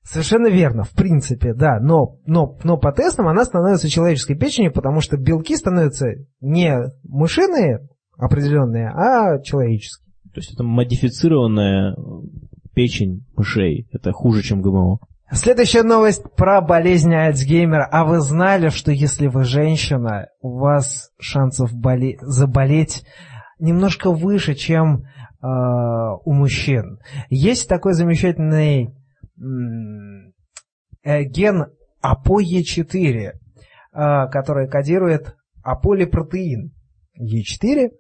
Совершенно 0.03 0.49
верно, 0.49 0.85
в 0.85 0.91
принципе, 0.91 1.55
да, 1.55 1.81
но, 1.81 2.19
но, 2.27 2.59
но 2.63 2.77
по 2.77 2.93
тестам 2.93 3.27
она 3.27 3.45
становится 3.45 3.89
человеческой 3.89 4.35
печенью, 4.35 4.73
потому 4.73 5.01
что 5.01 5.17
белки 5.17 5.57
становятся 5.57 6.09
не 6.41 6.77
мышиные 7.05 7.89
определенные, 8.19 8.91
а 8.91 9.41
человеческие. 9.41 10.13
То 10.35 10.41
есть 10.41 10.53
это 10.53 10.63
модифицированная 10.63 11.97
печень 12.75 13.25
мышей. 13.37 13.89
Это 13.93 14.13
хуже, 14.13 14.43
чем 14.43 14.61
ГМО. 14.61 14.99
Следующая 15.31 15.83
новость 15.83 16.23
про 16.37 16.61
болезнь 16.61 17.15
Альцгеймера. 17.15 17.89
А 17.91 18.05
вы 18.05 18.21
знали, 18.21 18.69
что 18.69 18.93
если 18.93 19.27
вы 19.27 19.45
женщина, 19.45 20.27
у 20.41 20.59
вас 20.59 21.11
шансов 21.19 21.73
боле- 21.73 22.19
заболеть 22.21 23.05
немножко 23.65 24.11
выше, 24.11 24.55
чем 24.55 25.03
э, 25.03 25.03
у 25.43 26.33
мужчин? 26.33 27.01
Есть 27.31 27.69
такой 27.69 27.95
замечательный 27.95 28.95
э, 31.03 31.23
ген 31.25 31.67
ApoE4, 32.05 33.33
э, 33.33 33.33
который 34.31 34.69
кодирует 34.69 35.37
аполипротеин 35.63 36.73
Е4. 37.21 37.91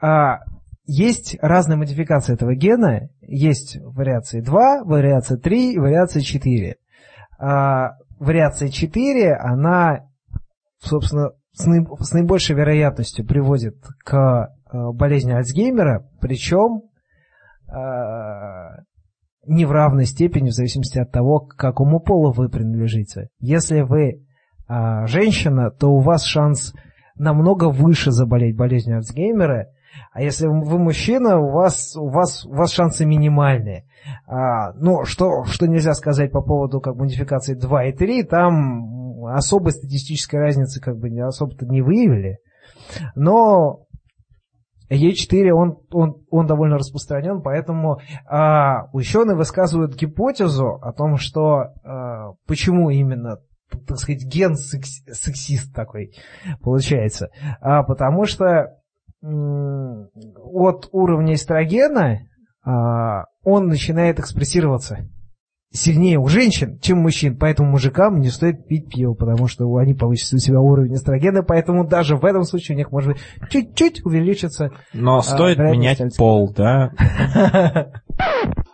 А, 0.00 0.40
есть 0.84 1.36
разные 1.40 1.76
модификации 1.76 2.34
этого 2.34 2.54
гена. 2.54 3.08
Есть 3.20 3.78
вариации 3.80 4.40
2, 4.40 4.84
вариация 4.84 5.38
3 5.38 5.74
и 5.74 5.78
вариация 5.78 6.22
4. 6.22 6.76
А, 7.38 7.92
вариация 8.18 8.68
4, 8.68 9.34
она, 9.34 10.08
собственно, 10.78 11.30
с, 11.52 12.12
наибольшей 12.12 12.56
вероятностью 12.56 13.26
приводит 13.26 13.76
к 14.04 14.48
болезни 14.92 15.32
Альцгеймера, 15.32 16.08
причем 16.20 16.82
не 19.46 19.64
в 19.64 19.72
равной 19.72 20.06
степени 20.06 20.50
в 20.50 20.54
зависимости 20.54 20.98
от 20.98 21.12
того, 21.12 21.40
к 21.40 21.56
какому 21.56 22.00
полу 22.00 22.32
вы 22.32 22.48
принадлежите. 22.48 23.28
Если 23.38 23.80
вы 23.80 24.26
а, 24.68 25.06
женщина, 25.06 25.70
то 25.70 25.88
у 25.92 26.00
вас 26.00 26.24
шанс 26.24 26.74
намного 27.14 27.70
выше 27.70 28.10
заболеть 28.10 28.56
болезнью 28.56 28.96
Альцгеймера, 28.96 29.68
а 30.12 30.20
если 30.20 30.46
вы 30.46 30.78
мужчина, 30.78 31.38
у 31.38 31.52
вас, 31.52 31.96
у 31.96 32.08
вас, 32.08 32.44
у 32.44 32.52
вас 32.52 32.70
шансы 32.70 33.06
минимальные. 33.06 33.86
А, 34.26 34.72
ну, 34.74 35.04
что, 35.04 35.44
что 35.44 35.66
нельзя 35.66 35.94
сказать 35.94 36.32
по 36.32 36.42
поводу 36.42 36.80
как 36.80 36.96
модификации 36.96 37.54
2 37.54 37.84
и 37.84 37.92
3, 37.92 38.22
там 38.24 39.24
особой 39.26 39.72
статистической 39.72 40.40
разницы 40.40 40.80
как 40.80 40.98
бы 40.98 41.08
особо-то 41.20 41.66
не 41.66 41.80
выявили. 41.80 42.38
Но 43.14 43.85
Е4, 44.90 45.50
он, 45.50 45.78
он, 45.90 46.24
он 46.30 46.46
довольно 46.46 46.76
распространен, 46.76 47.42
поэтому 47.42 48.00
а, 48.26 48.88
ученые 48.92 49.36
высказывают 49.36 49.94
гипотезу 49.94 50.78
о 50.80 50.92
том, 50.92 51.16
что 51.16 51.72
а, 51.84 52.32
почему 52.46 52.90
именно 52.90 53.38
так 53.86 53.98
сказать, 53.98 54.24
ген 54.24 54.54
секс, 54.54 55.02
сексист 55.12 55.74
такой 55.74 56.12
получается. 56.62 57.30
А, 57.60 57.82
потому 57.82 58.24
что 58.24 58.78
м- 59.22 60.08
от 60.14 60.88
уровня 60.92 61.34
эстрогена 61.34 62.20
а, 62.64 63.24
он 63.42 63.66
начинает 63.66 64.20
экспрессироваться 64.20 65.08
сильнее 65.72 66.18
у 66.18 66.28
женщин, 66.28 66.78
чем 66.80 66.98
у 66.98 67.02
мужчин, 67.02 67.36
поэтому 67.36 67.70
мужикам 67.70 68.20
не 68.20 68.28
стоит 68.28 68.66
пить 68.66 68.88
пиво, 68.88 69.14
потому 69.14 69.48
что 69.48 69.74
они 69.76 69.94
повысят 69.94 70.34
у 70.34 70.38
себя 70.38 70.60
уровень 70.60 70.94
эстрогена, 70.94 71.42
поэтому 71.42 71.86
даже 71.86 72.16
в 72.16 72.24
этом 72.24 72.44
случае 72.44 72.76
у 72.76 72.78
них 72.78 72.92
может 72.92 73.18
чуть-чуть 73.50 74.04
увеличиться. 74.04 74.70
Но 74.92 75.18
а, 75.18 75.22
стоит 75.22 75.58
менять 75.58 76.00
пол, 76.16 76.52
да? 76.56 76.92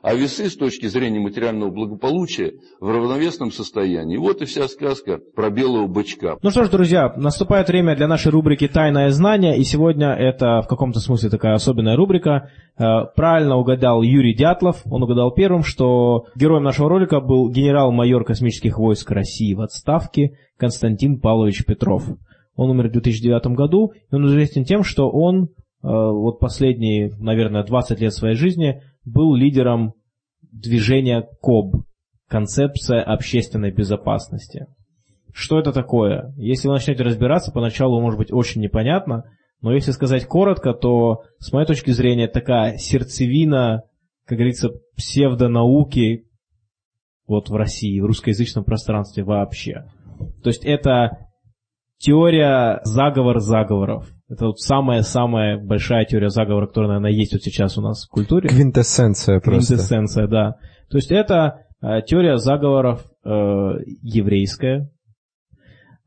А 0.03 0.15
весы 0.15 0.51
с 0.51 0.57
точки 0.57 0.87
зрения 0.87 1.21
материального 1.21 1.71
благополучия 1.71 2.55
в 2.81 2.91
равновесном 2.91 3.53
состоянии. 3.53 4.17
Вот 4.17 4.43
и 4.43 4.47
вся 4.47 4.67
сказка 4.67 5.21
про 5.37 5.49
белого 5.49 5.87
бычка. 5.87 6.39
Ну 6.43 6.51
что 6.51 6.65
ж, 6.65 6.71
друзья, 6.71 7.13
наступает 7.17 7.69
время 7.69 7.95
для 7.95 8.09
нашей 8.09 8.33
рубрики 8.33 8.67
«Тайное 8.67 9.11
знание», 9.11 9.57
и 9.57 9.63
сегодня 9.63 10.09
это 10.09 10.61
в 10.63 10.67
каком-то 10.67 10.99
смысле 10.99 11.31
такая 11.31 11.55
особенная 11.55 11.97
рубрика. 11.97 12.51
Э, 12.77 13.05
правильно 13.15 13.57
угадал 13.57 14.03
Юрий 14.03 14.35
Дятлов, 14.35 14.83
он 14.87 15.05
угадал 15.05 15.33
первым, 15.35 15.63
что 15.63 16.25
героем 16.35 16.65
нашего 16.65 16.82
ролика 16.89 17.21
был 17.21 17.51
генерал-майор 17.51 18.25
космических 18.25 18.79
войск 18.79 19.11
России 19.11 19.55
в 19.55 19.61
отставке 19.61 20.39
Константин 20.57 21.21
Павлович 21.21 21.65
Петров. 21.65 22.07
Он 22.55 22.71
умер 22.71 22.89
в 22.89 22.93
2009 22.93 23.57
году, 23.57 23.93
и 23.93 24.15
он 24.15 24.27
известен 24.27 24.65
тем, 24.65 24.83
что 24.83 25.11
он 25.11 25.45
э, 25.45 25.47
вот 25.83 26.39
последние, 26.39 27.13
наверное, 27.19 27.65
20 27.65 28.01
лет 28.01 28.13
своей 28.13 28.37
жизни 28.37 28.83
был 29.05 29.35
лидером 29.35 29.95
движения 30.53 31.27
КОБ, 31.41 31.85
концепция 32.29 33.03
общественной 33.03 33.73
безопасности. 33.73 34.67
Что 35.33 35.59
это 35.59 35.73
такое? 35.73 36.35
Если 36.37 36.69
вы 36.69 36.75
начнете 36.75 37.03
разбираться, 37.03 37.53
поначалу 37.53 38.01
может 38.01 38.19
быть 38.19 38.33
очень 38.33 38.61
непонятно, 38.61 39.25
но 39.63 39.73
если 39.73 39.93
сказать 39.93 40.27
коротко, 40.27 40.75
то 40.75 41.23
с 41.39 41.53
моей 41.53 41.67
точки 41.67 41.91
зрения 41.91 42.29
такая 42.29 42.77
сердцевина, 42.77 43.85
как 44.27 44.39
говорится, 44.39 44.71
псевдонауки 44.97 46.27
вот 47.27 47.49
в 47.49 47.55
России, 47.55 48.01
в 48.01 48.07
русскоязычном 48.07 48.65
пространстве 48.65 49.25
вообще. 49.25 49.85
То 50.43 50.51
есть 50.51 50.65
это 50.65 51.29
теория 51.99 52.81
заговор 52.85 53.41
заговоров. 53.41 54.13
Это 54.29 54.47
вот 54.47 54.59
самая-самая 54.59 55.59
большая 55.59 56.05
теория 56.05 56.31
заговора, 56.31 56.67
которая, 56.67 56.89
наверное, 56.93 57.13
есть 57.13 57.33
вот 57.33 57.43
сейчас 57.43 57.79
у 57.79 57.83
нас 57.83 58.07
в 58.07 58.11
культуре. 58.11 58.49
Квинтэссенция 58.49 59.41
просто. 59.41 59.75
Квинтэссенция, 59.75 60.27
да. 60.27 60.57
То 60.91 60.99
есть 60.99 61.13
это 61.13 61.67
э, 61.83 62.01
теория 62.07 62.39
заговоров 62.39 63.05
э, 63.25 63.29
еврейская. 64.03 64.91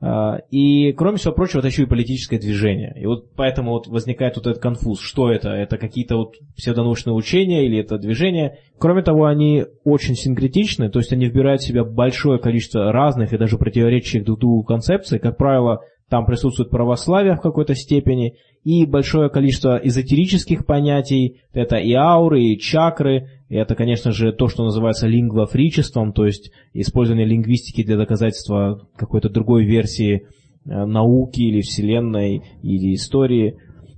Э, 0.06 0.38
и, 0.52 0.92
кроме 0.94 1.18
всего 1.18 1.34
прочего, 1.34 1.60
это 1.60 1.68
еще 1.68 1.84
и 1.84 1.88
политическое 1.88 2.38
движение. 2.38 2.94
И 2.96 3.06
вот 3.08 3.34
поэтому 3.36 3.72
вот 3.72 3.88
возникает 3.88 4.36
вот 4.36 4.46
этот 4.46 4.62
конфуз. 4.62 5.00
Что 5.00 5.32
это? 5.32 5.50
Это 5.50 5.78
какие-то 5.78 6.18
вот 6.18 6.36
псевдонаучные 6.56 7.14
учения 7.14 7.66
или 7.66 7.80
это 7.80 7.98
движение? 7.98 8.60
Кроме 8.78 9.02
того, 9.02 9.26
они 9.26 9.66
очень 9.84 10.16
синкретичны, 10.16 10.90
то 10.90 11.00
есть 11.00 11.12
они 11.12 11.26
вбирают 11.26 11.62
в 11.62 11.66
себя 11.66 11.84
большое 11.84 12.40
количество 12.40 12.92
разных 12.92 13.34
и 13.34 13.38
даже 13.38 13.58
противоречащих 13.58 14.24
друг 14.24 14.40
другу 14.40 14.64
концепций. 14.64 15.18
Как 15.18 15.38
правило, 15.38 15.82
там 16.10 16.26
присутствует 16.26 16.70
православие 16.70 17.36
в 17.36 17.42
какой-то 17.42 17.74
степени 17.74 18.36
и 18.64 18.86
большое 18.86 19.30
количество 19.30 19.78
эзотерических 19.78 20.66
понятий. 20.66 21.42
Это 21.52 21.78
и 21.78 21.94
ауры, 21.94 22.44
и 22.44 22.60
чакры. 22.60 23.30
И 23.50 23.56
это, 23.56 23.76
конечно 23.76 24.12
же, 24.12 24.32
то, 24.32 24.48
что 24.48 24.64
называется 24.64 25.08
лингвофричеством, 25.08 26.14
то 26.14 26.26
есть 26.26 26.52
использование 26.74 27.26
лингвистики 27.26 27.84
для 27.84 27.98
доказательства 27.98 28.88
какой-то 28.96 29.30
другой 29.30 29.66
версии 29.66 30.28
э, 30.66 30.86
науки 30.86 31.42
или 31.42 31.62
вселенной 31.62 32.44
или 32.62 32.94
истории. 32.94 33.58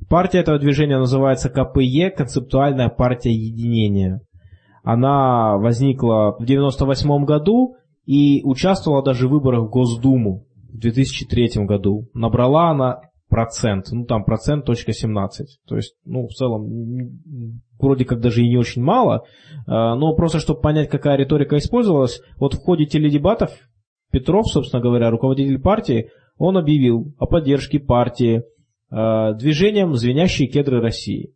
Партия 0.10 0.40
этого 0.40 0.60
движения 0.60 0.98
называется 0.98 1.50
КПЕ, 1.50 2.10
концептуальная 2.10 2.88
партия 2.88 3.34
единения. 3.34 4.22
Она 4.84 5.58
возникла 5.58 6.32
в 6.32 6.44
1998 6.44 7.26
году 7.26 7.76
и 8.06 8.42
участвовала 8.46 9.04
даже 9.04 9.28
в 9.28 9.32
выборах 9.32 9.66
в 9.66 9.70
Госдуму 9.70 10.47
в 10.72 10.78
2003 10.78 11.66
году. 11.66 12.08
Набрала 12.14 12.72
она 12.72 13.02
процент, 13.30 13.88
ну 13.92 14.06
там 14.06 14.24
процент 14.24 14.66
точка 14.66 14.94
17. 14.94 15.60
То 15.68 15.76
есть, 15.76 15.96
ну 16.06 16.28
в 16.28 16.32
целом, 16.32 17.60
вроде 17.80 18.06
как 18.06 18.22
даже 18.22 18.42
и 18.42 18.50
не 18.50 18.58
очень 18.58 18.84
мало, 18.84 19.26
а, 19.66 19.96
но 19.96 20.16
просто 20.16 20.40
чтобы 20.40 20.62
понять, 20.62 20.90
какая 20.90 21.18
риторика 21.18 21.58
использовалась, 21.58 22.22
вот 22.40 22.54
в 22.54 22.60
ходе 22.60 22.86
теледебатов 22.86 23.52
Петров, 24.12 24.48
собственно 24.48 24.82
говоря, 24.82 25.10
руководитель 25.10 25.60
партии, 25.60 26.10
он 26.38 26.58
объявил 26.58 27.14
о 27.20 27.26
поддержке 27.26 27.80
партии 27.80 28.44
а, 28.90 29.34
движением 29.34 29.96
«Звенящие 29.96 30.48
кедры 30.48 30.80
России». 30.80 31.34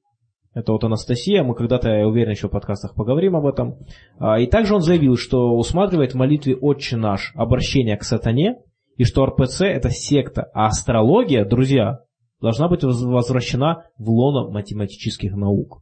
Это 0.53 0.73
вот 0.73 0.83
Анастасия, 0.83 1.43
мы 1.43 1.55
когда-то, 1.55 1.89
я 1.89 2.07
уверен, 2.07 2.31
еще 2.31 2.47
в 2.47 2.51
подкастах 2.51 2.93
поговорим 2.95 3.35
об 3.35 3.45
этом. 3.45 3.75
А, 4.19 4.39
и 4.39 4.47
также 4.47 4.75
он 4.75 4.81
заявил, 4.81 5.17
что 5.17 5.53
усматривает 5.55 6.13
в 6.13 6.17
молитве 6.17 6.55
«Отче 6.55 6.95
наш» 6.95 7.33
обращение 7.35 7.97
к 7.97 8.03
сатане– 8.03 8.55
и 9.01 9.03
что 9.03 9.25
РПЦ 9.25 9.61
это 9.61 9.89
секта, 9.89 10.51
а 10.53 10.67
астрология, 10.67 11.43
друзья, 11.43 12.01
должна 12.39 12.67
быть 12.67 12.83
возвращена 12.83 13.85
в 13.97 14.11
лоно 14.11 14.51
математических 14.51 15.35
наук. 15.35 15.81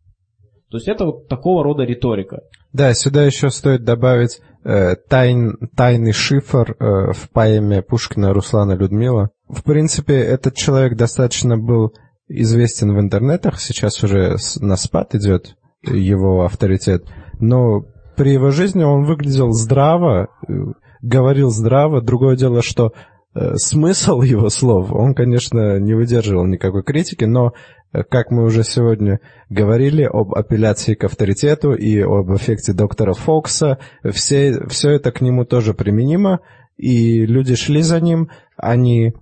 То 0.71 0.77
есть 0.77 0.87
это 0.87 1.03
вот 1.03 1.27
такого 1.27 1.65
рода 1.65 1.83
риторика. 1.83 2.43
Да, 2.71 2.93
сюда 2.93 3.25
еще 3.25 3.49
стоит 3.49 3.83
добавить 3.83 4.39
э, 4.63 4.95
тайн, 4.95 5.57
тайный 5.75 6.13
шифр 6.13 6.77
э, 6.79 7.11
в 7.11 7.29
поэме 7.33 7.81
Пушкина 7.81 8.33
Руслана 8.33 8.71
Людмила. 8.71 9.31
В 9.49 9.63
принципе, 9.63 10.13
этот 10.13 10.55
человек 10.55 10.95
достаточно 10.95 11.57
был 11.57 11.93
известен 12.29 12.95
в 12.95 13.01
интернетах, 13.01 13.59
сейчас 13.59 14.01
уже 14.01 14.37
на 14.61 14.77
спад 14.77 15.13
идет 15.13 15.57
его 15.83 16.45
авторитет, 16.45 17.03
но 17.41 17.81
при 18.15 18.31
его 18.31 18.51
жизни 18.51 18.83
он 18.83 19.03
выглядел 19.03 19.51
здраво, 19.51 20.29
э, 20.47 20.53
говорил 21.01 21.49
здраво. 21.49 22.01
Другое 22.01 22.35
дело, 22.35 22.61
что 22.61 22.93
смысл 23.55 24.21
его 24.21 24.49
слов, 24.49 24.91
он, 24.91 25.13
конечно, 25.13 25.79
не 25.79 25.93
выдерживал 25.93 26.45
никакой 26.45 26.83
критики, 26.83 27.25
но 27.25 27.53
э, 27.91 28.03
как 28.03 28.31
мы 28.31 28.43
уже 28.43 28.63
сегодня 28.63 29.19
говорили 29.49 30.03
об 30.03 30.33
апелляции 30.33 30.95
к 30.95 31.03
авторитету 31.03 31.73
и 31.73 31.99
об 32.01 32.33
эффекте 32.35 32.73
доктора 32.73 33.13
Фокса, 33.13 33.79
все, 34.11 34.65
все 34.67 34.91
это 34.91 35.11
к 35.11 35.21
нему 35.21 35.45
тоже 35.45 35.73
применимо, 35.73 36.39
и 36.77 37.25
люди 37.25 37.55
шли 37.55 37.81
за 37.81 37.99
ним, 37.99 38.29
они... 38.57 39.13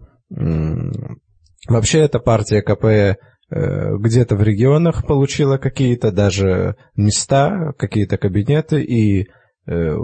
Вообще 1.69 1.99
эта 1.99 2.19
партия 2.19 2.61
КП 2.61 2.85
э, 2.85 3.15
где-то 3.49 4.35
в 4.35 4.43
регионах 4.43 5.05
получила 5.05 5.57
какие-то 5.57 6.11
даже 6.11 6.75
места, 6.95 7.73
какие-то 7.77 8.17
кабинеты, 8.17 8.81
и 8.81 9.27
э, 9.67 9.95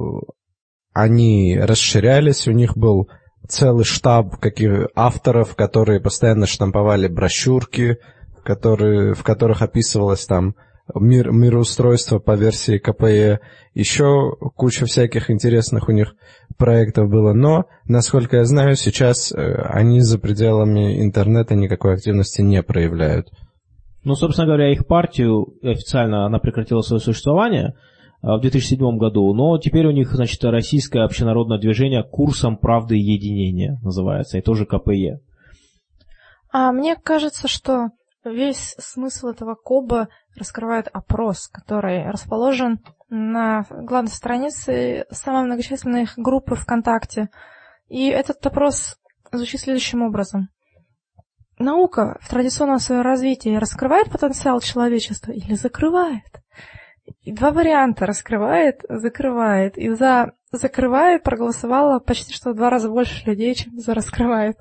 они 0.94 1.58
расширялись, 1.60 2.48
у 2.48 2.52
них 2.52 2.78
был 2.78 3.10
целый 3.48 3.86
штаб 3.86 4.38
каких 4.38 4.88
авторов, 4.96 5.56
которые 5.56 6.00
постоянно 6.00 6.46
штамповали 6.46 7.08
брошюрки, 7.08 7.98
которые, 8.44 9.14
в 9.14 9.24
которых 9.24 9.62
описывалось 9.62 10.26
там 10.26 10.56
мир, 10.96 11.32
мироустройство 11.32 12.20
по 12.20 12.36
версии 12.36 12.78
КПЕ. 12.78 13.40
Еще 13.74 14.36
куча 14.56 14.86
всяких 14.86 15.30
интересных 15.30 15.88
у 15.88 15.92
них 15.92 16.16
проектов 16.58 17.10
было. 17.10 17.34
Но, 17.34 17.66
насколько 17.86 18.38
я 18.38 18.46
знаю, 18.46 18.76
сейчас 18.76 19.32
э, 19.32 19.38
они 19.38 20.02
за 20.02 20.20
пределами 20.20 21.02
интернета 21.02 21.56
никакой 21.56 21.96
активности 21.96 22.42
не 22.42 22.62
проявляют. 22.62 23.30
Ну, 24.04 24.16
собственно 24.16 24.48
говоря, 24.48 24.72
их 24.72 24.86
партию 24.86 25.48
официально 25.64 26.26
она 26.26 26.40
прекратила 26.40 26.82
свое 26.82 27.00
существование– 27.00 27.74
в 28.24 28.40
2007 28.40 28.98
году, 28.98 29.34
но 29.34 29.58
теперь 29.58 29.86
у 29.86 29.92
них, 29.92 30.14
значит, 30.14 30.42
российское 30.46 31.02
общенародное 31.02 31.60
движение 31.60 32.04
«Курсом 32.04 32.58
правды 32.58 32.98
и 32.98 33.02
единения» 33.02 33.78
называется, 33.84 34.38
и 34.38 34.42
тоже 34.42 34.66
КПЕ. 34.66 35.20
А 36.50 36.72
мне 36.72 36.96
кажется, 36.96 37.50
что 37.50 37.90
весь 38.24 38.76
смысл 38.80 39.28
этого 39.28 39.56
КОБа 39.56 40.08
раскрывает 40.38 40.88
опрос, 40.94 41.48
который 41.48 42.10
расположен 42.10 42.80
на 43.10 43.66
главной 43.70 44.10
странице 44.10 45.06
самой 45.12 45.44
многочисленной 45.44 46.08
группы 46.16 46.56
ВКонтакте. 46.56 47.30
И 47.90 48.08
этот 48.08 48.46
опрос 48.46 48.96
звучит 49.34 49.60
следующим 49.60 50.02
образом. 50.02 50.48
Наука 51.60 52.18
в 52.22 52.30
традиционном 52.30 52.80
своем 52.80 53.02
развитии 53.02 53.56
раскрывает 53.56 54.10
потенциал 54.10 54.62
человечества 54.62 55.34
или 55.34 55.56
закрывает? 55.56 56.24
Два 57.26 57.52
варианта 57.52 58.06
раскрывает, 58.06 58.82
закрывает. 58.90 59.78
И 59.78 59.90
за 59.90 60.34
закрывает 60.52 61.24
проголосовало 61.24 62.00
почти 62.00 62.34
что 62.34 62.52
в 62.52 62.56
два 62.56 62.70
раза 62.70 62.90
больше 62.90 63.26
людей, 63.26 63.56
чем 63.56 63.80
за 63.80 63.94
раскрывает. 63.94 64.58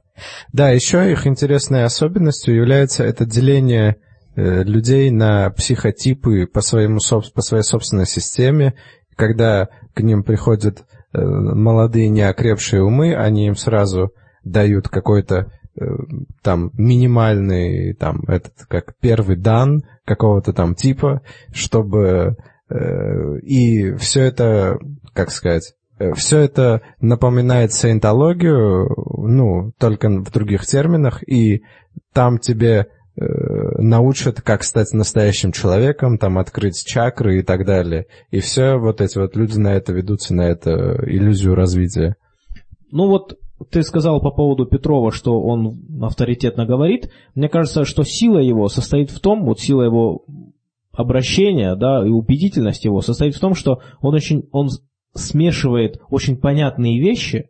Да, 0.52 0.70
еще 0.70 1.10
их 1.12 1.26
интересной 1.26 1.84
особенностью 1.84 2.54
является 2.54 3.04
это 3.04 3.26
деление 3.26 3.96
э, 4.34 4.62
людей 4.62 5.10
на 5.10 5.50
психотипы 5.50 6.46
по, 6.46 6.62
своему, 6.62 6.98
по 7.34 7.42
своей 7.42 7.62
собственной 7.62 8.06
системе. 8.06 8.74
Когда 9.16 9.68
к 9.94 10.00
ним 10.00 10.22
приходят 10.22 10.80
э, 11.12 11.20
молодые 11.20 12.08
неокрепшие 12.08 12.82
умы, 12.82 13.14
они 13.14 13.48
им 13.48 13.56
сразу 13.56 14.12
дают 14.44 14.88
какой-то 14.88 15.52
там 16.42 16.70
минимальный, 16.74 17.94
там, 17.94 18.22
этот, 18.28 18.52
как 18.68 18.94
первый 19.00 19.36
дан 19.36 19.82
какого-то 20.04 20.52
там 20.52 20.74
типа, 20.74 21.22
чтобы 21.52 22.36
Э, 22.72 23.38
и 23.40 23.94
все 23.96 24.22
это, 24.22 24.78
как 25.12 25.30
сказать, 25.30 25.74
э, 25.98 26.12
все 26.14 26.38
это 26.38 26.80
напоминает 27.00 27.72
саентологию, 27.72 28.88
ну, 29.28 29.72
только 29.78 30.08
в 30.08 30.30
других 30.30 30.66
терминах, 30.66 31.22
и 31.28 31.64
там 32.14 32.38
тебе 32.38 32.86
э, 33.16 33.24
научат, 33.78 34.40
как 34.40 34.64
стать 34.64 34.92
настоящим 34.92 35.52
человеком, 35.52 36.16
там 36.16 36.38
открыть 36.38 36.82
чакры 36.84 37.40
и 37.40 37.42
так 37.42 37.66
далее. 37.66 38.06
И 38.30 38.40
все 38.40 38.76
вот 38.76 39.00
эти 39.00 39.18
вот 39.18 39.36
люди 39.36 39.58
на 39.58 39.74
это 39.74 39.92
ведутся, 39.92 40.34
на 40.34 40.48
эту 40.48 40.70
иллюзию 41.04 41.54
развития. 41.54 42.16
Ну 42.90 43.08
вот 43.08 43.38
ты 43.70 43.82
сказал 43.82 44.20
по 44.20 44.30
поводу 44.30 44.66
Петрова, 44.66 45.12
что 45.12 45.40
он 45.40 46.02
авторитетно 46.02 46.66
говорит. 46.66 47.10
Мне 47.34 47.48
кажется, 47.48 47.84
что 47.84 48.02
сила 48.02 48.38
его 48.38 48.68
состоит 48.68 49.10
в 49.10 49.20
том, 49.20 49.44
вот 49.44 49.60
сила 49.60 49.82
его 49.82 50.24
обращение, 50.92 51.74
да, 51.74 52.06
и 52.06 52.10
убедительность 52.10 52.84
его 52.84 53.00
состоит 53.00 53.34
в 53.34 53.40
том, 53.40 53.54
что 53.54 53.80
он 54.00 54.14
очень, 54.14 54.48
он 54.52 54.68
смешивает 55.14 56.00
очень 56.10 56.36
понятные 56.36 57.00
вещи, 57.00 57.48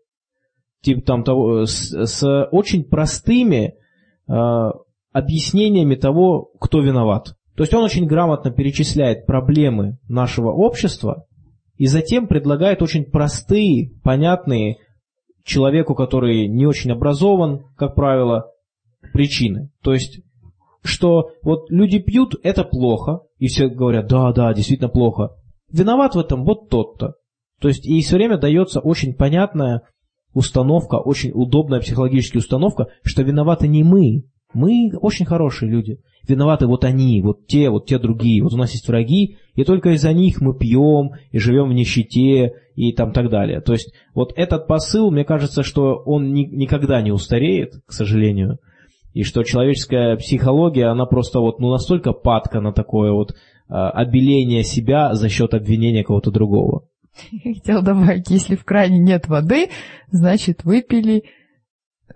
типа 0.82 1.02
там 1.02 1.24
того, 1.24 1.66
с, 1.66 1.90
с 1.90 2.48
очень 2.50 2.84
простыми 2.84 3.74
э, 4.28 4.32
объяснениями 5.12 5.94
того, 5.94 6.50
кто 6.60 6.80
виноват. 6.80 7.34
То 7.56 7.64
есть 7.64 7.74
он 7.74 7.84
очень 7.84 8.06
грамотно 8.06 8.50
перечисляет 8.50 9.26
проблемы 9.26 9.98
нашего 10.08 10.50
общества 10.50 11.26
и 11.76 11.86
затем 11.86 12.26
предлагает 12.26 12.82
очень 12.82 13.04
простые, 13.04 13.90
понятные 14.02 14.78
человеку, 15.44 15.94
который 15.94 16.48
не 16.48 16.66
очень 16.66 16.92
образован, 16.92 17.64
как 17.76 17.94
правило, 17.94 18.50
причины. 19.12 19.70
То 19.82 19.92
есть 19.92 20.20
что 20.84 21.30
вот 21.42 21.70
люди 21.70 21.98
пьют, 21.98 22.34
это 22.42 22.64
плохо, 22.64 23.20
и 23.38 23.46
все 23.46 23.68
говорят, 23.68 24.08
да, 24.08 24.32
да, 24.32 24.52
действительно 24.52 24.88
плохо. 24.88 25.30
Виноват 25.70 26.14
в 26.14 26.18
этом 26.18 26.44
вот 26.44 26.68
тот-то. 26.68 27.14
То 27.60 27.68
есть 27.68 27.86
и 27.86 28.00
все 28.02 28.16
время 28.16 28.36
дается 28.36 28.80
очень 28.80 29.14
понятная 29.14 29.82
установка, 30.34 30.96
очень 30.96 31.30
удобная 31.32 31.80
психологическая 31.80 32.40
установка, 32.40 32.88
что 33.04 33.22
виноваты 33.22 33.68
не 33.68 33.84
мы. 33.84 34.24
Мы 34.52 34.90
очень 35.00 35.24
хорошие 35.24 35.70
люди. 35.70 35.98
Виноваты 36.26 36.66
вот 36.66 36.84
они, 36.84 37.22
вот 37.22 37.46
те, 37.46 37.70
вот 37.70 37.86
те 37.86 37.98
другие. 37.98 38.42
Вот 38.42 38.52
у 38.52 38.56
нас 38.56 38.72
есть 38.72 38.88
враги, 38.88 39.36
и 39.54 39.64
только 39.64 39.90
из-за 39.90 40.12
них 40.12 40.40
мы 40.40 40.56
пьем 40.56 41.12
и 41.30 41.38
живем 41.38 41.68
в 41.68 41.72
нищете 41.72 42.52
и 42.74 42.92
там 42.92 43.12
так 43.12 43.30
далее. 43.30 43.60
То 43.60 43.72
есть 43.72 43.92
вот 44.14 44.32
этот 44.36 44.66
посыл, 44.66 45.10
мне 45.10 45.24
кажется, 45.24 45.62
что 45.62 45.96
он 46.04 46.32
ни, 46.32 46.44
никогда 46.44 47.02
не 47.02 47.12
устареет, 47.12 47.74
к 47.86 47.92
сожалению 47.92 48.58
и 49.14 49.24
что 49.24 49.42
человеческая 49.42 50.16
психология, 50.16 50.86
она 50.86 51.06
просто 51.06 51.40
вот 51.40 51.60
ну, 51.60 51.70
настолько 51.70 52.12
падка 52.12 52.60
на 52.60 52.72
такое 52.72 53.12
вот 53.12 53.34
а, 53.68 53.90
обеление 53.90 54.64
себя 54.64 55.14
за 55.14 55.28
счет 55.28 55.54
обвинения 55.54 56.04
кого-то 56.04 56.30
другого. 56.30 56.88
Я 57.30 57.54
хотел 57.54 57.82
добавить, 57.82 58.30
если 58.30 58.56
в 58.56 58.64
кране 58.64 58.98
нет 58.98 59.28
воды, 59.28 59.68
значит 60.10 60.64
выпили 60.64 61.24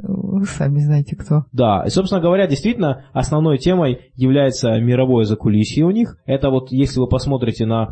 вы 0.02 0.44
сами 0.46 0.80
знаете 0.80 1.16
кто. 1.16 1.44
Да, 1.52 1.84
и, 1.86 1.90
собственно 1.90 2.20
говоря, 2.20 2.46
действительно, 2.46 3.06
основной 3.12 3.58
темой 3.58 4.10
является 4.14 4.78
мировое 4.80 5.24
закулисье 5.24 5.84
у 5.84 5.90
них. 5.90 6.18
Это 6.26 6.50
вот, 6.50 6.70
если 6.70 7.00
вы 7.00 7.08
посмотрите 7.08 7.66
на 7.66 7.90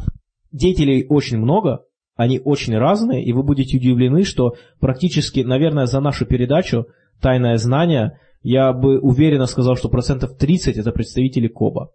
деятелей 0.52 1.06
очень 1.08 1.38
много, 1.38 1.84
они 2.16 2.40
очень 2.42 2.76
разные, 2.76 3.24
и 3.24 3.32
вы 3.32 3.42
будете 3.42 3.76
удивлены, 3.76 4.24
что 4.24 4.54
практически, 4.80 5.40
наверное, 5.40 5.86
за 5.86 6.00
нашу 6.00 6.26
передачу 6.26 6.86
«Тайное 7.20 7.56
знание» 7.56 8.18
я 8.42 8.72
бы 8.72 9.00
уверенно 9.00 9.46
сказал, 9.46 9.74
что 9.74 9.88
процентов 9.88 10.36
30 10.36 10.76
это 10.76 10.92
представители 10.92 11.48
КОБа. 11.48 11.90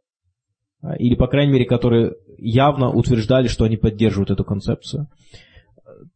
Или, 0.98 1.16
по 1.16 1.28
крайней 1.28 1.54
мере, 1.54 1.66
которые 1.66 2.16
явно 2.38 2.90
утверждали, 2.90 3.48
что 3.48 3.66
они 3.66 3.78
поддерживают 3.78 4.32
эту 4.32 4.44
концепцию. 4.44 5.08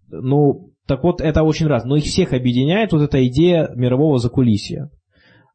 Ну, 0.09 0.72
так 0.87 1.03
вот, 1.03 1.21
это 1.21 1.43
очень 1.43 1.67
раз. 1.67 1.85
Но 1.85 1.95
их 1.95 2.03
всех 2.03 2.33
объединяет 2.33 2.91
вот 2.91 3.01
эта 3.01 3.25
идея 3.27 3.69
мирового 3.75 4.19
закулисья. 4.19 4.89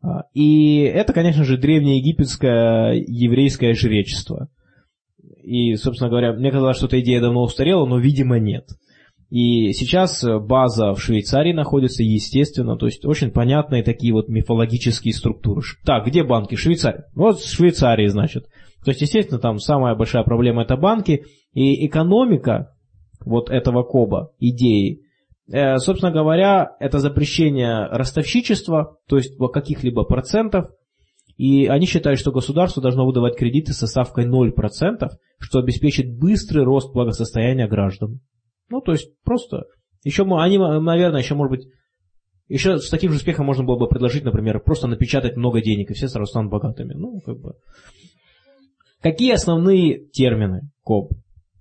А, 0.03 0.23
и 0.33 0.81
это, 0.81 1.13
конечно 1.13 1.45
же, 1.45 1.59
древнеегипетское 1.59 2.95
еврейское 3.07 3.75
жречество. 3.75 4.49
И, 5.43 5.75
собственно 5.77 6.11
говоря, 6.11 6.33
мне 6.33 6.51
казалось, 6.51 6.77
что 6.77 6.87
эта 6.87 7.01
идея 7.01 7.21
давно 7.21 7.43
устарела, 7.43 7.87
но, 7.87 7.99
видимо, 7.99 8.39
нет. 8.39 8.67
И 9.31 9.73
сейчас 9.73 10.25
база 10.25 10.95
в 10.95 11.01
Швейцарии 11.03 11.53
находится, 11.53 12.03
естественно, 12.03 12.77
то 12.77 12.87
есть 12.87 13.05
очень 13.05 13.31
понятные 13.31 13.83
такие 13.83 14.15
вот 14.15 14.29
мифологические 14.29 15.13
структуры. 15.13 15.61
Так, 15.85 16.07
где 16.07 16.23
банки? 16.23 16.55
Швейцария. 16.55 17.05
Вот 17.15 17.41
в 17.41 17.51
Швейцарии, 17.51 18.07
значит. 18.07 18.45
То 18.85 18.91
есть, 18.91 19.03
естественно, 19.03 19.39
там 19.39 19.59
самая 19.59 19.95
большая 19.95 20.23
проблема 20.23 20.63
это 20.63 20.77
банки, 20.77 21.25
и 21.53 21.87
экономика 21.87 22.75
вот 23.25 23.51
этого 23.51 23.83
коба, 23.83 24.33
идеи, 24.39 25.03
собственно 25.51 26.13
говоря, 26.13 26.77
это 26.81 26.99
запрещение 26.99 27.87
ростовщичества, 27.87 28.99
то 29.09 29.17
есть 29.17 29.37
каких-либо 29.39 30.05
процентов, 30.05 30.71
и 31.37 31.67
они 31.67 31.87
считают, 31.87 32.19
что 32.19 32.33
государство 32.33 32.83
должно 32.83 33.07
выдавать 33.07 33.37
кредиты 33.37 33.73
со 33.73 33.87
ставкой 33.87 34.27
0%, 34.27 35.09
что 35.39 35.59
обеспечит 35.61 36.19
быстрый 36.19 36.65
рост 36.65 36.93
благосостояния 36.93 37.69
граждан. 37.69 38.21
Ну, 38.69 38.81
то 38.81 38.93
есть 38.93 39.11
просто... 39.25 39.65
Еще 40.05 40.25
они, 40.25 40.59
наверное, 40.59 41.21
еще, 41.21 41.35
может 41.35 41.51
быть, 41.51 41.69
еще 42.49 42.79
с 42.79 42.89
таким 42.89 43.11
же 43.11 43.19
успехом 43.19 43.47
можно 43.47 43.65
было 43.65 43.79
бы 43.79 43.89
предложить, 43.89 44.25
например, 44.25 44.61
просто 44.61 44.89
напечатать 44.89 45.37
много 45.37 45.61
денег, 45.61 45.91
и 45.91 45.95
все 45.95 46.09
сразу 46.09 46.31
станут 46.31 46.51
богатыми. 46.51 46.95
Ну, 46.95 47.21
как 47.21 47.39
бы. 47.39 47.53
Какие 49.01 49.33
основные 49.33 50.07
термины 50.09 50.71
КОБ? 50.83 51.13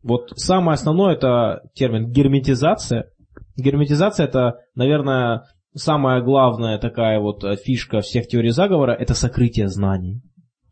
Вот 0.01 0.31
самое 0.35 0.75
основное 0.75 1.15
это 1.15 1.61
термин 1.73 2.09
герметизация. 2.09 3.11
Герметизация 3.57 4.27
это, 4.27 4.59
наверное, 4.75 5.43
самая 5.75 6.21
главная 6.21 6.77
такая 6.77 7.19
вот 7.19 7.43
фишка 7.63 8.01
всех 8.01 8.27
теорий 8.27 8.51
заговора, 8.51 8.91
это 8.91 9.13
сокрытие 9.13 9.67
знаний. 9.67 10.21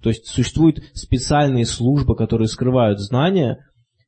То 0.01 0.05
То 0.05 0.09
есть 0.09 0.27
существуют 0.27 0.83
специальные 0.93 1.65
службы, 1.65 2.15
которые 2.15 2.47
скрывают 2.47 2.99
знания, 2.99 3.65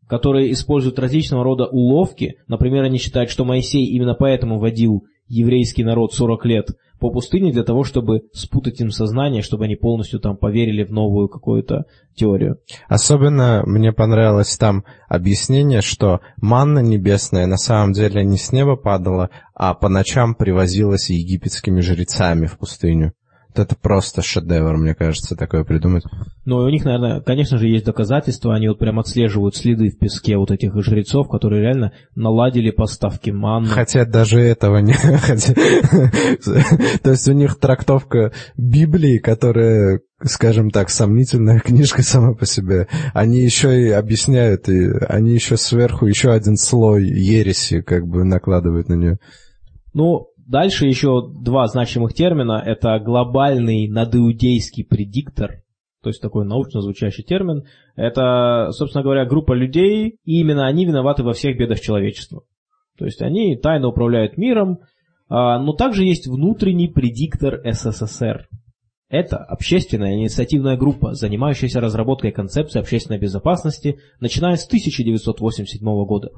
которые 0.08 0.52
используют 0.52 1.00
различного 1.00 1.44
рода 1.44 1.66
уловки. 1.66 2.36
Например, 2.48 2.84
они 2.84 3.00
считают, 3.00 3.32
что 3.32 3.46
Моисей 3.46 3.86
именно 3.88 4.14
поэтому 4.14 4.60
водил 4.60 5.06
еврейский 5.28 5.84
народ 5.84 6.14
40 6.14 6.46
лет 6.46 6.70
по 7.00 7.12
пустыне 7.12 7.52
для 7.52 7.64
того, 7.64 7.84
чтобы 7.84 8.24
спутать 8.34 8.80
им 8.82 8.92
сознание, 8.92 9.42
чтобы 9.42 9.66
они 9.66 9.76
полностью 9.76 10.20
там 10.20 10.36
поверили 10.36 10.84
в 10.84 10.92
новую 10.92 11.30
какую-то 11.30 11.86
теорию. 12.16 12.60
Особенно 12.88 13.64
мне 13.66 13.94
понравилось 13.94 14.58
там 14.58 14.84
объяснение, 15.08 15.82
что 15.82 16.22
манна 16.42 16.80
небесная 16.80 17.46
на 17.46 17.58
самом 17.58 17.94
деле 17.94 18.24
не 18.24 18.38
с 18.38 18.52
неба 18.52 18.76
падала, 18.76 19.30
а 19.54 19.74
по 19.74 19.90
ночам 19.90 20.34
привозилась 20.34 21.10
египетскими 21.10 21.82
жрецами 21.82 22.48
в 22.48 22.58
пустыню. 22.58 23.14
Это 23.60 23.76
просто 23.76 24.22
шедевр, 24.22 24.78
мне 24.78 24.96
кажется, 24.96 25.36
такое 25.36 25.64
придумать. 25.64 26.04
Ну, 26.46 26.64
и 26.64 26.66
у 26.66 26.70
них, 26.70 26.86
наверное, 26.86 27.22
конечно 27.22 27.58
же, 27.58 27.68
есть 27.68 27.86
доказательства, 27.86 28.56
они 28.56 28.68
вот 28.68 28.80
прям 28.80 29.00
отслеживают 29.00 29.56
следы 29.56 29.90
в 29.90 29.98
песке 29.98 30.38
вот 30.38 30.52
этих 30.52 30.74
жрецов, 30.82 31.30
которые 31.30 31.62
реально 31.62 31.92
наладили 32.16 32.72
поставки 32.72 33.32
манны. 33.32 33.68
Хотя 33.68 34.06
даже 34.06 34.40
этого 34.40 34.78
не... 34.78 34.94
То 37.04 37.12
есть 37.12 37.28
у 37.28 37.34
них 37.34 37.60
трактовка 37.60 38.32
Библии, 38.56 39.18
которая, 39.18 40.02
скажем 40.24 40.72
так, 40.72 40.90
сомнительная 40.90 41.60
книжка 41.60 42.02
сама 42.02 42.34
по 42.34 42.46
себе, 42.46 42.88
они 43.14 43.40
еще 43.40 43.82
и 43.82 43.90
объясняют, 43.90 44.70
и 44.70 44.90
они 45.08 45.34
еще 45.34 45.58
сверху 45.58 46.06
еще 46.06 46.32
один 46.32 46.58
слой 46.58 47.06
ереси 47.06 47.82
как 47.82 48.08
бы 48.08 48.24
накладывают 48.24 48.90
на 48.90 48.96
нее. 48.96 49.18
Ну, 49.94 50.28
дальше 50.48 50.88
еще 50.88 51.28
два 51.28 51.68
значимых 51.68 52.14
термина. 52.14 52.62
Это 52.66 53.00
глобальный 53.00 53.88
надиудейский 53.88 54.84
предиктор, 54.84 55.64
то 56.02 56.10
есть 56.10 56.22
такой 56.22 56.46
научно 56.46 56.82
звучащий 56.82 57.24
термин. 57.24 57.64
Это, 57.96 58.70
собственно 58.72 59.04
говоря, 59.04 59.26
группа 59.26 59.54
людей, 59.54 60.18
и 60.24 60.40
именно 60.40 60.66
они 60.66 60.86
виноваты 60.86 61.24
во 61.24 61.34
всех 61.34 61.58
бедах 61.58 61.80
человечества. 61.80 62.44
То 62.98 63.06
есть 63.06 63.22
они 63.22 63.56
тайно 63.58 63.90
управляют 63.90 64.38
миром, 64.38 64.80
а, 65.30 65.60
но 65.60 65.74
также 65.74 66.04
есть 66.04 66.28
внутренний 66.28 66.88
предиктор 66.88 67.62
СССР. 67.64 68.48
Это 69.10 69.38
общественная 69.38 70.16
инициативная 70.16 70.76
группа, 70.76 71.14
занимающаяся 71.14 71.80
разработкой 71.80 72.32
концепции 72.32 72.80
общественной 72.80 73.20
безопасности, 73.20 74.00
начиная 74.20 74.58
с 74.58 74.66
1987 74.68 75.80
года. 76.06 76.30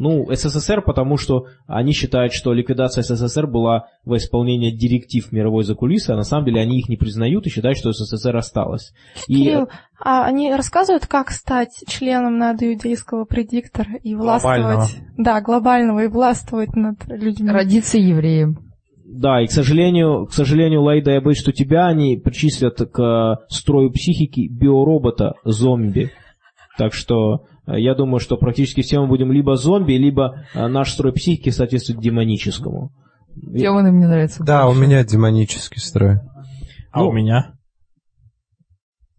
Ну, 0.00 0.28
СССР, 0.32 0.80
потому 0.82 1.16
что 1.16 1.46
они 1.66 1.92
считают, 1.92 2.32
что 2.32 2.52
ликвидация 2.52 3.02
СССР 3.02 3.48
была 3.48 3.86
во 4.04 4.18
исполнение 4.18 4.70
директив 4.70 5.32
мировой 5.32 5.64
закулисы, 5.64 6.12
а 6.12 6.16
на 6.16 6.22
самом 6.22 6.44
деле 6.44 6.60
они 6.60 6.78
их 6.78 6.88
не 6.88 6.96
признают 6.96 7.46
и 7.46 7.50
считают, 7.50 7.78
что 7.78 7.92
СССР 7.92 8.36
осталось. 8.36 8.94
И 9.26 9.34
Кирилл, 9.34 9.68
а 10.00 10.24
они 10.24 10.54
рассказывают, 10.54 11.08
как 11.08 11.32
стать 11.32 11.82
членом 11.88 12.38
надоиудейского 12.38 13.24
предиктора 13.24 13.96
и 14.04 14.14
властвовать... 14.14 14.60
Глобального. 14.60 14.88
Да, 15.16 15.40
глобального, 15.40 16.04
и 16.04 16.06
властвовать 16.06 16.76
над 16.76 17.04
людьми. 17.08 17.50
Родиться 17.50 17.98
евреем. 17.98 18.70
Да, 19.04 19.42
и, 19.42 19.48
к 19.48 19.50
сожалению, 19.50 20.26
к 20.26 20.32
сожалению, 20.32 20.82
Лаида, 20.82 21.10
я 21.10 21.20
боюсь, 21.20 21.40
что 21.40 21.50
тебя 21.50 21.86
они 21.86 22.16
причислят 22.16 22.76
к 22.76 23.02
э, 23.02 23.44
строю 23.48 23.90
психики 23.90 24.46
биоробота 24.48 25.32
зомби. 25.42 26.12
Так 26.76 26.94
что 26.94 27.34
э, 27.34 27.57
я 27.76 27.94
думаю, 27.94 28.20
что 28.20 28.36
практически 28.36 28.82
все 28.82 29.00
мы 29.00 29.08
будем 29.08 29.32
либо 29.32 29.56
зомби, 29.56 29.92
либо 29.94 30.44
э, 30.54 30.66
наш 30.68 30.92
строй 30.92 31.12
психики 31.12 31.50
соответствует 31.50 32.00
демоническому. 32.00 32.92
Демоны 33.34 33.92
мне 33.92 34.06
нравятся. 34.06 34.42
Да, 34.42 34.68
у 34.68 34.74
меня 34.74 35.04
демонический 35.04 35.80
строй. 35.80 36.18
А 36.90 37.00
Ну. 37.00 37.08
у 37.08 37.12
меня? 37.12 37.52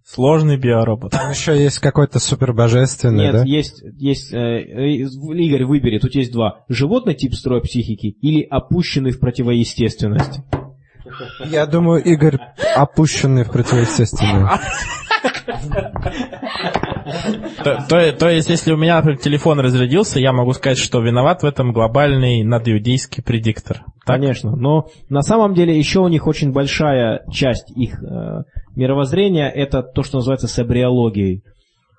Сложный 0.04 0.58
биоробот. 0.58 1.12
Там 1.12 1.30
еще 1.30 1.56
есть 1.56 1.78
какой-то 1.78 2.20
супербожественный, 2.20 3.26
Нет, 3.26 3.34
да? 3.34 3.44
есть, 3.44 3.84
есть, 3.98 4.34
э, 4.34 4.38
э, 4.38 4.88
Игорь, 4.96 5.66
выбери, 5.66 6.00
тут 6.00 6.16
есть 6.16 6.32
два. 6.32 6.66
Животный 6.68 7.14
тип 7.14 7.36
строя 7.36 7.62
психики 7.62 8.08
или 8.08 8.42
опущенный 8.42 9.12
в 9.12 9.20
противоестественность? 9.20 10.40
Я 11.46 11.68
думаю, 11.68 12.04
Игорь 12.04 12.40
опущенный 12.76 13.44
в 13.44 13.52
противоестественное. 13.52 14.60
То, 17.64 17.86
то- 17.88 18.14
то 18.14 18.30
есть, 18.30 18.50
если 18.50 18.72
у 18.72 18.78
меня, 18.78 18.98
например, 18.98 19.20
телефон 19.20 19.60
разрядился, 19.60 20.20
я 20.20 20.32
могу 20.34 20.54
сказать, 20.54 20.78
что 20.78 21.02
виноват 21.02 21.44
в 21.44 21.46
этом 21.46 21.74
глобальный 21.74 22.44
надиудейский 22.44 23.24
предиктор. 23.24 23.84
Так? 24.06 24.18
Конечно, 24.18 24.56
но 24.56 24.88
на 25.10 25.22
самом 25.22 25.54
деле 25.54 25.78
еще 25.78 26.00
у 26.00 26.08
них 26.08 26.28
очень 26.28 26.52
большая 26.52 27.24
часть 27.32 27.72
их 27.76 28.02
э, 28.04 28.44
мировоззрения 28.76 29.50
это 29.50 29.84
то, 29.84 30.04
что 30.04 30.18
называется 30.18 30.48
сабриологией. 30.48 31.44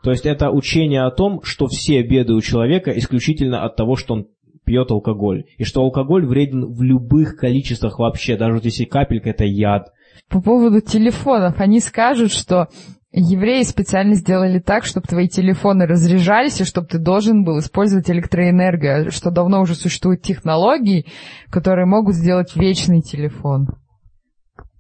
То 0.02 0.10
есть 0.10 0.24
это 0.24 0.50
учение 0.50 1.02
о 1.02 1.10
том, 1.10 1.40
что 1.42 1.66
все 1.66 2.02
беды 2.02 2.32
у 2.32 2.40
человека 2.40 2.90
исключительно 2.96 3.64
от 3.64 3.76
того, 3.76 3.96
что 3.96 4.14
он 4.14 4.26
пьет 4.64 4.90
алкоголь. 4.90 5.44
И 5.58 5.64
что 5.64 5.82
алкоголь 5.82 6.26
вреден 6.26 6.72
в 6.72 6.82
любых 6.82 7.36
количествах 7.36 7.98
вообще, 7.98 8.36
даже 8.36 8.54
вот 8.54 8.64
если 8.64 8.84
капелька 8.84 9.30
это 9.30 9.44
яд. 9.44 9.88
По 10.28 10.40
поводу 10.40 10.80
телефонов, 10.80 11.60
они 11.60 11.80
скажут, 11.80 12.32
что 12.32 12.68
евреи 13.12 13.62
специально 13.62 14.14
сделали 14.14 14.60
так, 14.60 14.84
чтобы 14.84 15.06
твои 15.06 15.28
телефоны 15.28 15.86
разряжались, 15.86 16.60
и 16.60 16.64
чтобы 16.64 16.86
ты 16.86 16.98
должен 16.98 17.44
был 17.44 17.58
использовать 17.58 18.10
электроэнергию, 18.10 19.10
что 19.10 19.30
давно 19.30 19.60
уже 19.60 19.74
существуют 19.74 20.22
технологии, 20.22 21.06
которые 21.50 21.86
могут 21.86 22.14
сделать 22.14 22.54
вечный 22.56 23.00
телефон. 23.02 23.68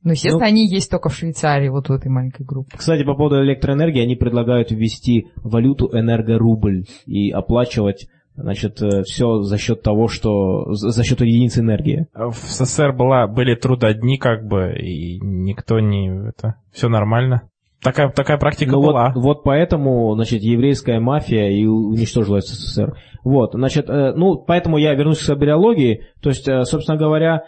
Ну, 0.02 0.12
естественно, 0.12 0.46
Ну. 0.46 0.50
они 0.50 0.66
есть 0.66 0.90
только 0.90 1.10
в 1.10 1.14
Швейцарии, 1.14 1.68
вот 1.68 1.88
в 1.88 1.92
этой 1.92 2.08
маленькой 2.08 2.46
группе. 2.46 2.70
Кстати, 2.76 3.04
по 3.04 3.14
поводу 3.14 3.42
электроэнергии, 3.42 4.00
они 4.00 4.16
предлагают 4.16 4.70
ввести 4.70 5.26
валюту 5.36 5.90
энергорубль 5.92 6.84
и 7.04 7.30
оплачивать 7.30 8.08
значит, 8.34 8.80
все 9.04 9.42
за 9.42 9.58
счет 9.58 9.82
того, 9.82 10.08
что 10.08 10.72
за 10.72 10.90
за 10.90 11.04
счет 11.04 11.20
единицы 11.20 11.60
энергии. 11.60 12.06
В 12.14 12.34
СССР 12.34 12.92
была, 12.92 13.26
были 13.26 13.54
трудодни, 13.54 14.16
как 14.16 14.46
бы, 14.46 14.72
и 14.72 15.20
никто 15.20 15.80
не... 15.80 16.28
Это, 16.28 16.54
все 16.72 16.88
нормально. 16.88 17.49
Такая, 17.82 18.10
такая 18.10 18.36
практика 18.38 18.72
Ну 18.72 18.82
была. 18.82 19.12
вот, 19.14 19.22
вот 19.22 19.42
поэтому, 19.42 20.14
значит, 20.14 20.42
еврейская 20.42 21.00
мафия 21.00 21.48
и 21.48 21.64
уничтожила 21.64 22.40
СССР. 22.40 22.94
Вот, 23.24 23.52
значит, 23.54 23.88
э, 23.88 24.12
ну, 24.14 24.36
поэтому 24.36 24.76
я 24.76 24.94
вернусь 24.94 25.18
к 25.18 25.22
сабиологии. 25.22 26.02
То 26.22 26.28
есть, 26.30 26.46
э, 26.46 26.64
собственно 26.64 26.98
говоря, 26.98 27.44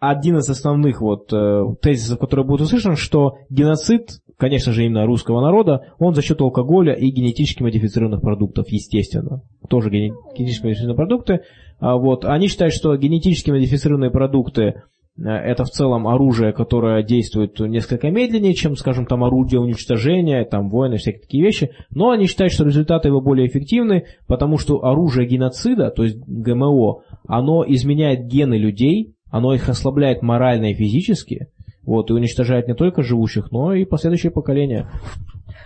один 0.00 0.38
из 0.38 0.48
основных 0.48 1.00
вот 1.00 1.32
э, 1.32 1.62
тезисов, 1.82 2.18
который 2.18 2.44
будет 2.44 2.62
услышан, 2.62 2.96
что 2.96 3.34
геноцид, 3.50 4.20
конечно 4.36 4.72
же, 4.72 4.84
именно 4.84 5.06
русского 5.06 5.40
народа, 5.40 5.92
он 5.98 6.14
за 6.14 6.22
счет 6.22 6.40
алкоголя 6.40 6.92
и 6.94 7.10
генетически 7.10 7.62
модифицированных 7.62 8.20
продуктов, 8.20 8.68
естественно. 8.70 9.42
Тоже 9.68 9.90
гене- 9.90 10.12
генетически 10.36 10.64
модифицированные 10.66 10.96
продукты. 10.96 11.40
А 11.80 11.96
вот, 11.96 12.24
они 12.24 12.48
считают, 12.48 12.74
что 12.74 12.96
генетически 12.96 13.50
модифицированные 13.50 14.10
продукты 14.10 14.82
это 15.20 15.64
в 15.64 15.70
целом 15.70 16.06
оружие, 16.06 16.52
которое 16.52 17.02
действует 17.02 17.58
несколько 17.58 18.10
медленнее, 18.10 18.54
чем, 18.54 18.76
скажем, 18.76 19.06
там 19.06 19.24
орудие 19.24 19.60
уничтожения, 19.60 20.44
там 20.44 20.68
войны, 20.68 20.96
всякие 20.96 21.22
такие 21.22 21.44
вещи, 21.44 21.70
но 21.90 22.10
они 22.10 22.26
считают, 22.26 22.52
что 22.52 22.64
результаты 22.64 23.08
его 23.08 23.20
более 23.20 23.48
эффективны, 23.48 24.06
потому 24.26 24.58
что 24.58 24.84
оружие 24.84 25.26
геноцида, 25.26 25.90
то 25.90 26.04
есть 26.04 26.18
ГМО, 26.18 27.02
оно 27.26 27.64
изменяет 27.66 28.26
гены 28.26 28.54
людей, 28.54 29.14
оно 29.30 29.54
их 29.54 29.68
ослабляет 29.68 30.22
морально 30.22 30.70
и 30.70 30.74
физически, 30.74 31.48
вот, 31.82 32.10
и 32.10 32.14
уничтожает 32.14 32.68
не 32.68 32.74
только 32.74 33.02
живущих, 33.02 33.50
но 33.50 33.74
и 33.74 33.84
последующие 33.84 34.30
поколения. 34.30 34.88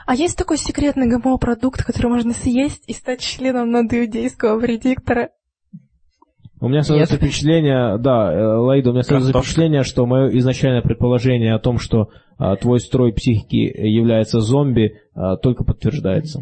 А 0.06 0.14
есть 0.14 0.36
такой 0.36 0.56
секретный 0.56 1.08
ГМО-продукт, 1.08 1.84
который 1.84 2.08
можно 2.08 2.32
съесть 2.32 2.84
и 2.86 2.92
стать 2.92 3.20
членом 3.20 3.70
надоиудейского 3.70 4.58
предиктора? 4.60 5.30
У 6.62 6.68
меня 6.68 6.82
Нет. 6.88 7.10
впечатление, 7.10 7.98
да, 7.98 8.32
э, 8.32 8.56
Лаида, 8.56 8.90
у 8.90 8.92
меня 8.92 9.02
создается 9.02 9.32
Картошка. 9.32 9.42
впечатление, 9.42 9.82
что 9.82 10.06
мое 10.06 10.28
изначальное 10.38 10.80
предположение 10.80 11.54
о 11.54 11.58
том, 11.58 11.78
что 11.78 12.10
а, 12.38 12.54
твой 12.54 12.78
строй 12.78 13.12
психики 13.12 13.56
является 13.56 14.38
зомби, 14.38 15.00
а, 15.14 15.36
только 15.36 15.64
подтверждается. 15.64 16.40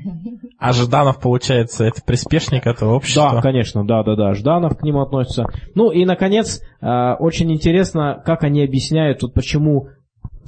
А 0.59 0.73
Жданов, 0.73 1.21
получается, 1.21 1.87
это 1.87 2.03
приспешник 2.05 2.67
этого 2.67 2.97
общества. 2.97 3.31
Да, 3.33 3.41
конечно, 3.41 3.87
да, 3.87 4.03
да, 4.03 4.15
да, 4.15 4.35
Жданов 4.35 4.77
к 4.77 4.83
ним 4.83 4.99
относится. 4.99 5.47
Ну 5.75 5.91
и, 5.91 6.05
наконец, 6.05 6.61
а, 6.83 7.15
очень 7.15 7.51
интересно, 7.51 8.23
как 8.23 8.45
они 8.45 8.63
объясняют, 8.63 9.23
вот 9.23 9.33
почему 9.33 9.89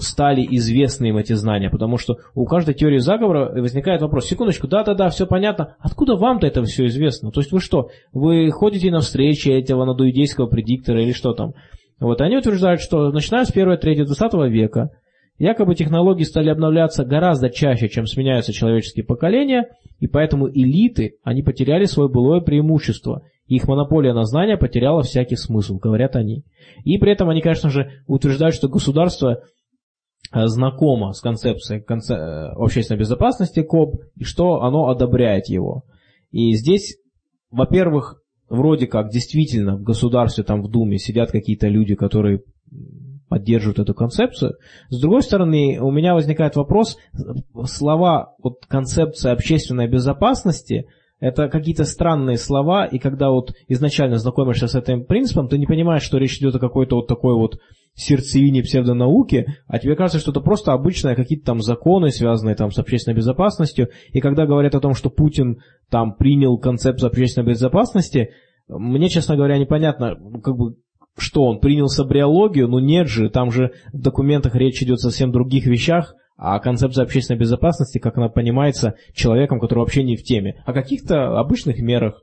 стали 0.03 0.47
известны 0.51 1.07
им 1.07 1.17
эти 1.17 1.33
знания, 1.33 1.71
потому 1.71 1.97
что 1.97 2.17
у 2.35 2.45
каждой 2.45 2.75
теории 2.75 2.99
заговора 2.99 3.53
возникает 3.61 4.03
вопрос, 4.03 4.27
секундочку, 4.27 4.69
да-да-да, 4.69 5.09
все 5.09 5.27
понятно, 5.27 5.77
откуда 5.79 6.17
вам-то 6.17 6.47
это 6.47 6.63
все 6.65 6.87
известно? 6.87 7.31
То 7.31 7.41
есть 7.41 7.53
вы 7.53 7.61
что, 7.61 7.89
вы 8.13 8.51
ходите 8.51 8.91
на 8.91 9.01
встречи 9.01 9.49
этого 9.49 9.85
надуидейского 9.85 10.47
предиктора 10.47 11.03
или 11.03 11.13
что 11.13 11.33
там? 11.33 11.53
Вот 12.01 12.21
они 12.21 12.37
утверждают, 12.37 12.81
что 12.81 13.11
начиная 13.11 13.45
с 13.45 13.53
первой 13.53 13.77
трети 13.77 14.05
20 14.05 14.35
века 14.51 14.91
якобы 15.39 15.75
технологии 15.75 16.25
стали 16.25 16.51
обновляться 16.51 17.05
гораздо 17.05 17.51
чаще, 17.51 17.89
чем 17.89 18.07
сменяются 18.07 18.53
человеческие 18.53 19.05
поколения, 19.05 19.67
и 19.99 20.07
поэтому 20.07 20.49
элиты, 20.49 21.17
они 21.25 21.43
потеряли 21.43 21.85
свое 21.85 22.09
былое 22.09 22.41
преимущество. 22.41 23.23
Их 23.47 23.67
монополия 23.69 24.15
на 24.15 24.25
знания 24.25 24.57
потеряла 24.57 25.03
всякий 25.03 25.37
смысл, 25.37 25.79
говорят 25.79 26.17
они. 26.17 26.45
И 26.85 26.97
при 26.99 27.13
этом 27.13 27.29
они, 27.29 27.41
конечно 27.41 27.71
же, 27.71 27.91
утверждают, 28.07 28.55
что 28.55 28.69
государство 28.69 29.43
знакомо 30.33 31.13
с 31.13 31.21
концепцией 31.21 31.81
конце- 31.81 32.15
э, 32.15 32.53
общественной 32.57 32.99
безопасности 32.99 33.63
КОБ 33.63 33.97
и 34.17 34.25
что 34.25 34.63
оно 34.63 34.89
одобряет 34.89 35.49
его. 35.49 35.85
И 36.31 36.53
здесь, 36.55 36.97
во-первых, 37.51 38.23
вроде 38.49 38.87
как 38.87 39.11
действительно 39.11 39.77
в 39.77 39.83
государстве, 39.83 40.45
там 40.45 40.63
в 40.63 40.71
Думе 40.71 40.99
сидят 40.99 41.31
какие-то 41.31 41.69
люди, 41.69 41.95
которые 41.95 42.43
поддерживают 43.29 43.79
эту 43.79 43.95
концепцию. 43.95 44.57
С 44.91 45.01
другой 45.01 45.23
стороны, 45.23 45.79
у 45.81 45.91
меня 45.91 46.15
возникает 46.15 46.57
вопрос, 46.57 46.99
слова 47.65 48.35
вот 48.43 48.67
концепция 48.69 49.33
общественной 49.33 49.89
безопасности– 49.89 50.87
это 51.23 51.49
какие-то 51.49 51.85
странные 51.85 52.37
слова, 52.37 52.85
и 52.85 52.99
когда 52.99 53.31
вот 53.31 53.55
изначально 53.69 54.19
знакомишься 54.19 54.67
с 54.67 54.75
этим 54.75 55.05
принципом, 55.05 55.47
ты 55.47 55.57
не 55.57 55.67
понимаешь, 55.67 56.03
что 56.03 56.19
речь 56.19 56.39
идет 56.39 56.57
о 56.57 56.59
какой-то 56.59 56.97
вот 56.97 57.07
такой 57.07 57.37
вот 57.37 57.61
сердцевине 57.95 58.63
псевдонауки, 58.63 59.47
а 59.67 59.79
тебе 59.79 59.97
кажется, 59.97 60.19
что 60.19 60.31
это 60.31 60.41
просто 60.41 60.73
обычные 60.73 61.15
какие-то 61.15 61.45
там 61.45 61.61
законы, 61.61 62.11
связанные 62.11 62.57
там 62.57 62.71
с 62.71 62.79
общественной 62.79 63.17
безопасностью, 63.17 63.89
и 64.13 64.21
когда 64.21 64.47
говорят 64.47 64.75
о 64.75 64.81
том, 64.81 64.95
что 64.95 65.11
Путин 65.11 65.61
там 65.91 66.15
принял 66.15 66.59
концепцию 66.59 67.09
общественной 67.09 67.49
безопасности, 67.49 68.31
мне, 68.69 69.09
честно 69.09 69.37
говоря, 69.37 69.59
непонятно, 69.59 70.17
как 70.43 70.57
бы, 70.57 70.77
что 71.19 71.45
он 71.45 71.61
принял 71.61 71.89
сабриологию, 71.89 72.69
ну 72.69 72.79
нет 72.79 73.09
же, 73.09 73.29
там 73.29 73.51
же 73.51 73.73
в 73.93 74.01
документах 74.01 74.55
речь 74.55 74.83
идет 74.83 75.01
совсем 75.01 75.31
других 75.31 75.67
вещах, 75.67 76.15
а 76.37 76.59
концепция 76.59 77.05
общественной 77.05 77.39
безопасности, 77.39 77.99
как 77.99 78.17
она 78.17 78.29
понимается 78.29 78.95
человеком, 79.15 79.61
который 79.61 79.81
вообще 79.81 80.03
не 80.03 80.17
в 80.17 80.23
теме, 80.23 80.63
о 80.65 80.73
каких-то 80.73 81.39
обычных 81.39 81.81
мерах. 81.81 82.23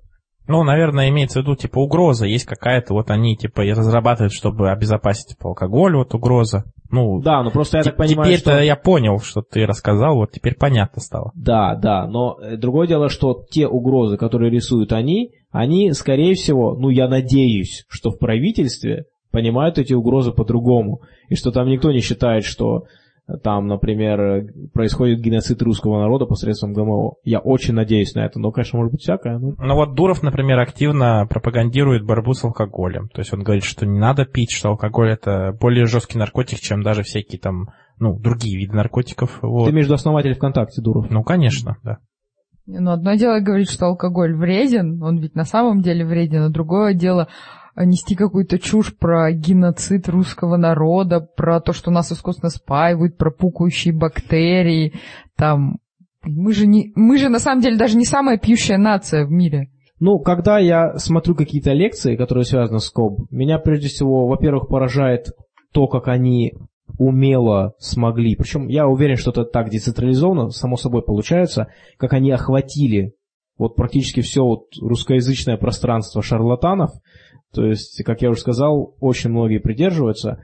Ну, 0.49 0.63
наверное, 0.63 1.09
имеется 1.09 1.39
в 1.39 1.43
виду, 1.43 1.55
типа, 1.55 1.77
угроза 1.77 2.25
есть 2.25 2.45
какая-то, 2.45 2.95
вот 2.95 3.11
они, 3.11 3.37
типа, 3.37 3.61
и 3.61 3.71
разрабатывают, 3.71 4.33
чтобы 4.33 4.71
обезопасить, 4.71 5.27
типа, 5.27 5.49
алкоголь, 5.49 5.95
вот 5.95 6.15
угроза. 6.15 6.63
Ну, 6.89 7.21
Да, 7.21 7.43
ну 7.43 7.51
просто 7.51 7.77
я 7.77 7.83
так 7.83 7.97
понимаю, 7.97 8.25
теперь-то 8.27 8.53
что... 8.53 8.63
я 8.63 8.75
понял, 8.75 9.19
что 9.19 9.43
ты 9.43 9.67
рассказал, 9.67 10.15
вот 10.15 10.31
теперь 10.31 10.55
понятно 10.55 11.03
стало. 11.03 11.31
Да, 11.35 11.75
да, 11.75 12.07
но 12.07 12.39
э, 12.41 12.57
другое 12.57 12.87
дело, 12.87 13.09
что 13.09 13.43
те 13.51 13.67
угрозы, 13.67 14.17
которые 14.17 14.49
рисуют 14.49 14.91
они, 14.91 15.33
они, 15.51 15.93
скорее 15.93 16.33
всего, 16.33 16.73
ну 16.73 16.89
я 16.89 17.07
надеюсь, 17.07 17.85
что 17.87 18.09
в 18.09 18.17
правительстве 18.17 19.05
понимают 19.31 19.77
эти 19.77 19.93
угрозы 19.93 20.31
по-другому, 20.31 21.01
и 21.27 21.35
что 21.35 21.51
там 21.51 21.67
никто 21.67 21.91
не 21.91 21.99
считает, 21.99 22.43
что 22.43 22.85
там, 23.43 23.67
например, 23.67 24.47
происходит 24.73 25.19
геноцид 25.19 25.61
русского 25.61 25.99
народа 25.99 26.25
посредством 26.25 26.73
ГМО. 26.73 27.15
Я 27.23 27.39
очень 27.39 27.73
надеюсь 27.73 28.13
на 28.15 28.25
это, 28.25 28.39
но, 28.39 28.51
конечно, 28.51 28.77
может 28.77 28.91
быть 28.91 29.01
всякое. 29.01 29.37
Ну. 29.37 29.55
Ну 29.57 29.75
вот 29.75 29.95
Дуров, 29.95 30.23
например, 30.23 30.59
активно 30.59 31.25
пропагандирует 31.29 32.05
борьбу 32.05 32.33
с 32.33 32.43
алкоголем. 32.43 33.09
То 33.09 33.19
есть 33.19 33.33
он 33.33 33.43
говорит, 33.43 33.63
что 33.63 33.85
не 33.85 33.99
надо 33.99 34.25
пить, 34.25 34.51
что 34.51 34.69
алкоголь 34.69 35.11
это 35.11 35.53
более 35.59 35.85
жесткий 35.85 36.17
наркотик, 36.17 36.59
чем 36.59 36.83
даже 36.83 37.03
всякие 37.03 37.39
там, 37.39 37.69
ну, 37.99 38.19
другие 38.19 38.57
виды 38.57 38.75
наркотиков. 38.75 39.39
Вот. 39.41 39.67
Ты 39.67 39.73
между 39.73 39.93
основателей 39.93 40.35
ВКонтакте, 40.35 40.81
Дуров. 40.81 41.09
Ну, 41.09 41.23
конечно, 41.23 41.77
да. 41.83 41.97
Ну, 42.71 42.91
одно 42.91 43.15
дело 43.15 43.39
говорить, 43.39 43.69
что 43.69 43.87
алкоголь 43.87 44.35
вреден, 44.35 45.01
он 45.01 45.17
ведь 45.17 45.33
на 45.33 45.43
самом 45.43 45.81
деле 45.81 46.05
вреден, 46.05 46.43
а 46.43 46.49
другое 46.49 46.93
дело 46.93 47.27
нести 47.85 48.15
какую-то 48.15 48.59
чушь 48.59 48.95
про 48.97 49.31
геноцид 49.31 50.09
русского 50.09 50.57
народа, 50.57 51.19
про 51.19 51.61
то, 51.61 51.73
что 51.73 51.91
нас 51.91 52.11
искусственно 52.11 52.49
спаивают, 52.49 53.17
про 53.17 53.31
пукающие 53.31 53.93
бактерии, 53.93 54.93
там... 55.35 55.77
Мы 56.21 56.51
же, 56.51 56.67
не, 56.67 56.91
мы 56.95 57.17
же 57.17 57.29
на 57.29 57.39
самом 57.39 57.61
деле 57.61 57.77
даже 57.77 57.95
не 57.95 58.03
самая 58.03 58.37
пьющая 58.37 58.77
нация 58.77 59.25
в 59.25 59.31
мире. 59.31 59.69
Ну, 60.01 60.19
когда 60.19 60.59
я 60.59 60.97
смотрю 60.97 61.33
какие-то 61.33 61.71
лекции, 61.71 62.17
которые 62.17 62.43
связаны 62.43 62.79
с 62.79 62.89
КОБ, 62.89 63.31
меня 63.31 63.57
прежде 63.57 63.87
всего, 63.87 64.27
во-первых, 64.27 64.67
поражает 64.67 65.27
то, 65.73 65.87
как 65.87 66.09
они 66.09 66.53
умело 66.97 67.73
смогли, 67.79 68.35
причем 68.35 68.67
я 68.67 68.87
уверен, 68.87 69.15
что 69.15 69.31
это 69.31 69.45
так 69.45 69.69
децентрализованно, 69.69 70.49
само 70.49 70.75
собой 70.75 71.03
получается, 71.03 71.67
как 71.97 72.13
они 72.13 72.31
охватили 72.31 73.13
вот 73.59 73.75
практически 73.75 74.21
все 74.21 74.43
вот 74.43 74.67
русскоязычное 74.81 75.57
пространство 75.57 76.23
шарлатанов, 76.23 76.91
то 77.53 77.65
есть, 77.65 78.03
как 78.03 78.21
я 78.21 78.29
уже 78.29 78.41
сказал, 78.41 78.95
очень 78.99 79.31
многие 79.31 79.59
придерживаются. 79.59 80.43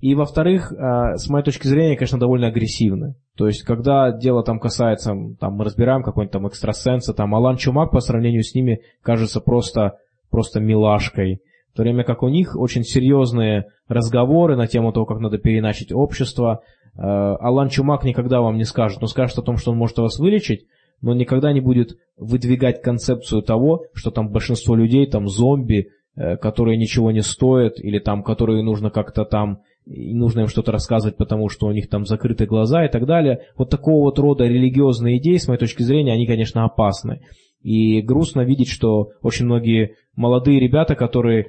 И, 0.00 0.16
во-вторых, 0.16 0.72
э, 0.72 1.16
с 1.16 1.28
моей 1.28 1.44
точки 1.44 1.68
зрения, 1.68 1.96
конечно, 1.96 2.18
довольно 2.18 2.48
агрессивны. 2.48 3.14
То 3.36 3.46
есть, 3.46 3.62
когда 3.62 4.10
дело 4.10 4.42
там 4.42 4.58
касается, 4.58 5.14
там 5.38 5.54
мы 5.54 5.64
разбираем 5.64 6.02
какой-нибудь 6.02 6.32
там 6.32 6.48
экстрасенса, 6.48 7.14
там 7.14 7.34
Алан 7.36 7.56
Чумак 7.56 7.92
по 7.92 8.00
сравнению 8.00 8.42
с 8.42 8.54
ними 8.54 8.80
кажется 9.02 9.40
просто, 9.40 9.98
просто 10.28 10.58
милашкой. 10.58 11.40
В 11.72 11.76
то 11.76 11.82
время 11.82 12.02
как 12.02 12.24
у 12.24 12.28
них 12.28 12.56
очень 12.56 12.82
серьезные 12.82 13.66
разговоры 13.86 14.56
на 14.56 14.66
тему 14.66 14.92
того, 14.92 15.06
как 15.06 15.20
надо 15.20 15.38
переначить 15.38 15.92
общество. 15.92 16.62
Э, 16.96 17.00
Алан 17.00 17.68
Чумак 17.68 18.02
никогда 18.02 18.40
вам 18.40 18.56
не 18.56 18.64
скажет, 18.64 18.98
он 19.00 19.08
скажет 19.08 19.38
о 19.38 19.42
том, 19.42 19.56
что 19.56 19.70
он 19.70 19.78
может 19.78 19.98
вас 19.98 20.18
вылечить, 20.18 20.66
но 21.00 21.14
никогда 21.14 21.52
не 21.52 21.60
будет 21.60 21.96
выдвигать 22.16 22.82
концепцию 22.82 23.42
того, 23.42 23.84
что 23.94 24.10
там 24.10 24.30
большинство 24.30 24.74
людей 24.74 25.06
там 25.06 25.28
зомби, 25.28 25.90
которые 26.14 26.76
ничего 26.76 27.10
не 27.10 27.22
стоят, 27.22 27.80
или 27.80 27.98
там, 27.98 28.22
которые 28.22 28.62
нужно 28.62 28.90
как-то 28.90 29.24
там, 29.24 29.62
нужно 29.86 30.40
им 30.40 30.48
что-то 30.48 30.72
рассказывать, 30.72 31.16
потому 31.16 31.48
что 31.48 31.66
у 31.66 31.72
них 31.72 31.88
там 31.88 32.04
закрыты 32.04 32.46
глаза 32.46 32.84
и 32.84 32.90
так 32.90 33.06
далее. 33.06 33.46
Вот 33.56 33.70
такого 33.70 34.04
вот 34.04 34.18
рода 34.18 34.44
религиозные 34.44 35.18
идеи, 35.18 35.36
с 35.36 35.48
моей 35.48 35.58
точки 35.58 35.82
зрения, 35.82 36.12
они, 36.12 36.26
конечно, 36.26 36.64
опасны. 36.64 37.22
И 37.62 38.00
грустно 38.02 38.40
видеть, 38.42 38.68
что 38.68 39.10
очень 39.22 39.46
многие 39.46 39.94
молодые 40.16 40.60
ребята, 40.60 40.94
которые 40.94 41.42
э, 41.42 41.48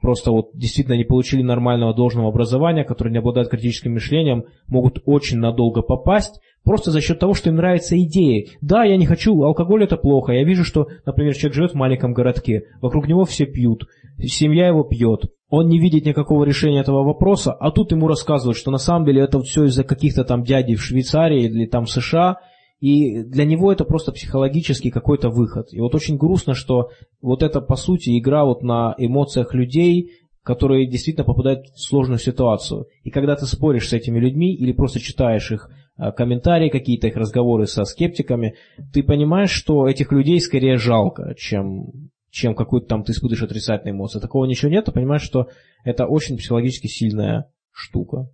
просто 0.00 0.30
вот 0.30 0.50
действительно 0.54 0.94
не 0.94 1.04
получили 1.04 1.42
нормального 1.42 1.94
должного 1.94 2.28
образования, 2.28 2.84
которые 2.84 3.12
не 3.12 3.18
обладают 3.18 3.50
критическим 3.50 3.92
мышлением, 3.92 4.44
могут 4.66 5.02
очень 5.04 5.38
надолго 5.38 5.82
попасть, 5.82 6.40
просто 6.64 6.90
за 6.90 7.00
счет 7.00 7.18
того, 7.18 7.34
что 7.34 7.50
им 7.50 7.56
нравятся 7.56 7.98
идеи. 8.00 8.50
Да, 8.60 8.84
я 8.84 8.96
не 8.96 9.06
хочу, 9.06 9.42
алкоголь 9.42 9.84
это 9.84 9.96
плохо. 9.96 10.32
Я 10.32 10.44
вижу, 10.44 10.64
что, 10.64 10.88
например, 11.04 11.34
человек 11.34 11.54
живет 11.54 11.72
в 11.72 11.76
маленьком 11.76 12.12
городке, 12.12 12.64
вокруг 12.80 13.08
него 13.08 13.24
все 13.24 13.46
пьют, 13.46 13.86
семья 14.18 14.68
его 14.68 14.84
пьет. 14.84 15.24
Он 15.50 15.66
не 15.68 15.78
видит 15.78 16.04
никакого 16.04 16.44
решения 16.44 16.80
этого 16.80 17.02
вопроса, 17.02 17.52
а 17.52 17.70
тут 17.70 17.90
ему 17.92 18.06
рассказывают, 18.06 18.56
что 18.56 18.70
на 18.70 18.78
самом 18.78 19.06
деле 19.06 19.22
это 19.22 19.40
все 19.40 19.64
из-за 19.64 19.82
каких-то 19.82 20.24
там 20.24 20.44
дядей 20.44 20.76
в 20.76 20.82
Швейцарии 20.82 21.44
или 21.44 21.66
там 21.66 21.86
в 21.86 21.90
США, 21.90 22.38
и 22.80 23.24
для 23.24 23.44
него 23.44 23.72
это 23.72 23.84
просто 23.84 24.12
психологический 24.12 24.90
какой-то 24.90 25.30
выход. 25.30 25.72
И 25.72 25.80
вот 25.80 25.94
очень 25.94 26.16
грустно, 26.16 26.54
что 26.54 26.90
вот 27.20 27.42
это, 27.42 27.60
по 27.60 27.76
сути, 27.76 28.18
игра 28.18 28.44
вот 28.44 28.62
на 28.62 28.94
эмоциях 28.98 29.52
людей, 29.52 30.12
которые 30.44 30.88
действительно 30.88 31.24
попадают 31.24 31.66
в 31.74 31.80
сложную 31.80 32.18
ситуацию. 32.18 32.86
И 33.02 33.10
когда 33.10 33.34
ты 33.34 33.46
споришь 33.46 33.88
с 33.88 33.92
этими 33.92 34.18
людьми 34.18 34.54
или 34.54 34.72
просто 34.72 35.00
читаешь 35.00 35.50
их 35.50 35.70
а, 35.96 36.12
комментарии, 36.12 36.70
какие-то 36.70 37.08
их 37.08 37.16
разговоры 37.16 37.66
со 37.66 37.84
скептиками, 37.84 38.54
ты 38.92 39.02
понимаешь, 39.02 39.50
что 39.50 39.88
этих 39.88 40.12
людей 40.12 40.40
скорее 40.40 40.78
жалко, 40.78 41.34
чем, 41.36 42.10
чем 42.30 42.54
какую-то 42.54 42.86
там 42.86 43.02
ты 43.02 43.10
испытываешь 43.10 43.42
отрицательные 43.42 43.92
эмоции. 43.92 44.20
Такого 44.20 44.46
ничего 44.46 44.70
нет, 44.70 44.84
ты 44.84 44.92
понимаешь, 44.92 45.22
что 45.22 45.48
это 45.84 46.06
очень 46.06 46.36
психологически 46.36 46.86
сильная 46.86 47.50
штука. 47.72 48.28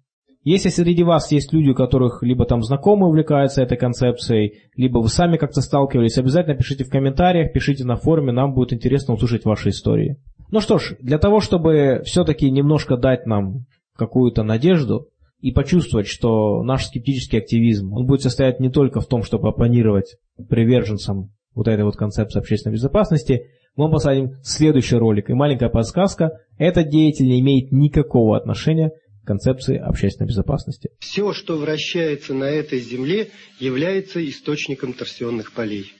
Если 0.45 0.69
среди 0.69 1.03
вас 1.03 1.33
есть 1.33 1.53
люди, 1.53 1.71
у 1.71 1.75
которых 1.75 2.23
либо 2.23 2.45
там 2.45 2.63
знакомые 2.63 3.09
увлекаются 3.09 3.63
этой 3.63 3.79
концепцией, 3.79 4.61
либо 4.77 4.99
вы 4.99 5.09
сами 5.09 5.39
как-то 5.39 5.63
сталкивались, 5.63 6.19
обязательно 6.19 6.55
пишите 6.55 6.85
в 6.85 6.91
комментариях, 6.91 7.53
пишите 7.53 7.85
на 7.85 7.97
форуме, 7.97 8.33
нам 8.33 8.53
будет 8.53 8.75
интересно 8.75 9.15
услышать 9.15 9.47
ваши 9.47 9.71
истории. 9.71 10.19
Ну 10.51 10.61
что 10.61 10.79
ж, 10.79 10.97
для 11.01 11.19
того, 11.19 11.41
чтобы 11.41 12.03
все-таки 12.05 12.51
немножко 12.51 12.97
дать 12.99 13.27
нам 13.27 13.65
какую-то 13.97 14.43
надежду, 14.43 15.09
и 15.45 15.53
почувствовать, 15.53 16.07
что 16.07 16.63
наш 16.63 16.87
скептический 16.87 17.39
активизм, 17.39 17.93
он 17.93 18.07
будет 18.07 18.23
состоять 18.23 18.61
не 18.61 18.71
только 18.71 19.01
в 19.01 19.07
том, 19.07 19.23
чтобы 19.23 19.51
оппонировать 19.51 20.17
приверженцам 20.49 21.33
вот 21.55 21.69
этой 21.69 21.85
вот 21.85 21.97
концепции 21.97 22.39
общественной 22.39 22.73
безопасности, 22.73 23.49
мы 23.77 23.91
посадим 23.91 24.37
следующий 24.43 24.97
ролик. 24.97 25.29
И 25.29 25.35
маленькая 25.35 25.69
подсказка, 25.69 26.39
этот 26.57 26.89
деятель 26.89 27.27
не 27.27 27.41
имеет 27.41 27.73
никакого 27.73 28.39
отношения 28.39 28.93
концепции 29.25 29.77
общественной 29.77 30.29
безопасности. 30.29 30.91
Все, 31.01 31.33
что 31.33 31.57
вращается 31.57 32.35
на 32.35 32.45
этой 32.45 32.81
земле, 32.81 33.31
является 33.59 34.25
источником 34.29 34.93
торсионных 34.93 35.53
полей. 35.53 35.93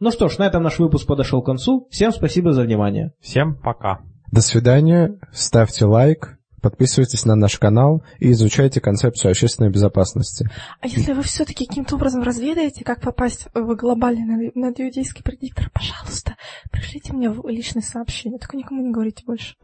Ну 0.00 0.10
что 0.10 0.28
ж, 0.28 0.38
на 0.38 0.46
этом 0.46 0.62
наш 0.62 0.78
выпуск 0.78 1.06
подошел 1.06 1.42
к 1.42 1.46
концу. 1.46 1.86
Всем 1.90 2.12
спасибо 2.12 2.52
за 2.52 2.62
внимание. 2.62 3.12
Всем 3.20 3.54
пока. 3.54 4.00
До 4.32 4.40
свидания. 4.40 5.18
Ставьте 5.32 5.84
лайк, 5.84 6.38
Подписывайтесь 6.62 7.24
на 7.24 7.34
наш 7.34 7.58
канал 7.58 8.04
и 8.20 8.30
изучайте 8.30 8.80
концепцию 8.80 9.32
общественной 9.32 9.70
безопасности. 9.70 10.48
А 10.80 10.86
если 10.86 11.12
вы 11.12 11.22
все-таки 11.22 11.66
каким-то 11.66 11.96
образом 11.96 12.22
разведаете, 12.22 12.84
как 12.84 13.00
попасть 13.00 13.48
в 13.52 13.74
глобальный 13.74 14.52
надиудейский 14.54 15.24
предиктор, 15.24 15.70
пожалуйста, 15.74 16.36
пришлите 16.70 17.12
мне 17.12 17.30
в 17.30 17.48
личное 17.48 17.82
сообщение, 17.82 18.38
только 18.38 18.56
никому 18.56 18.80
не 18.80 18.92
говорите 18.92 19.24
больше. 19.26 19.56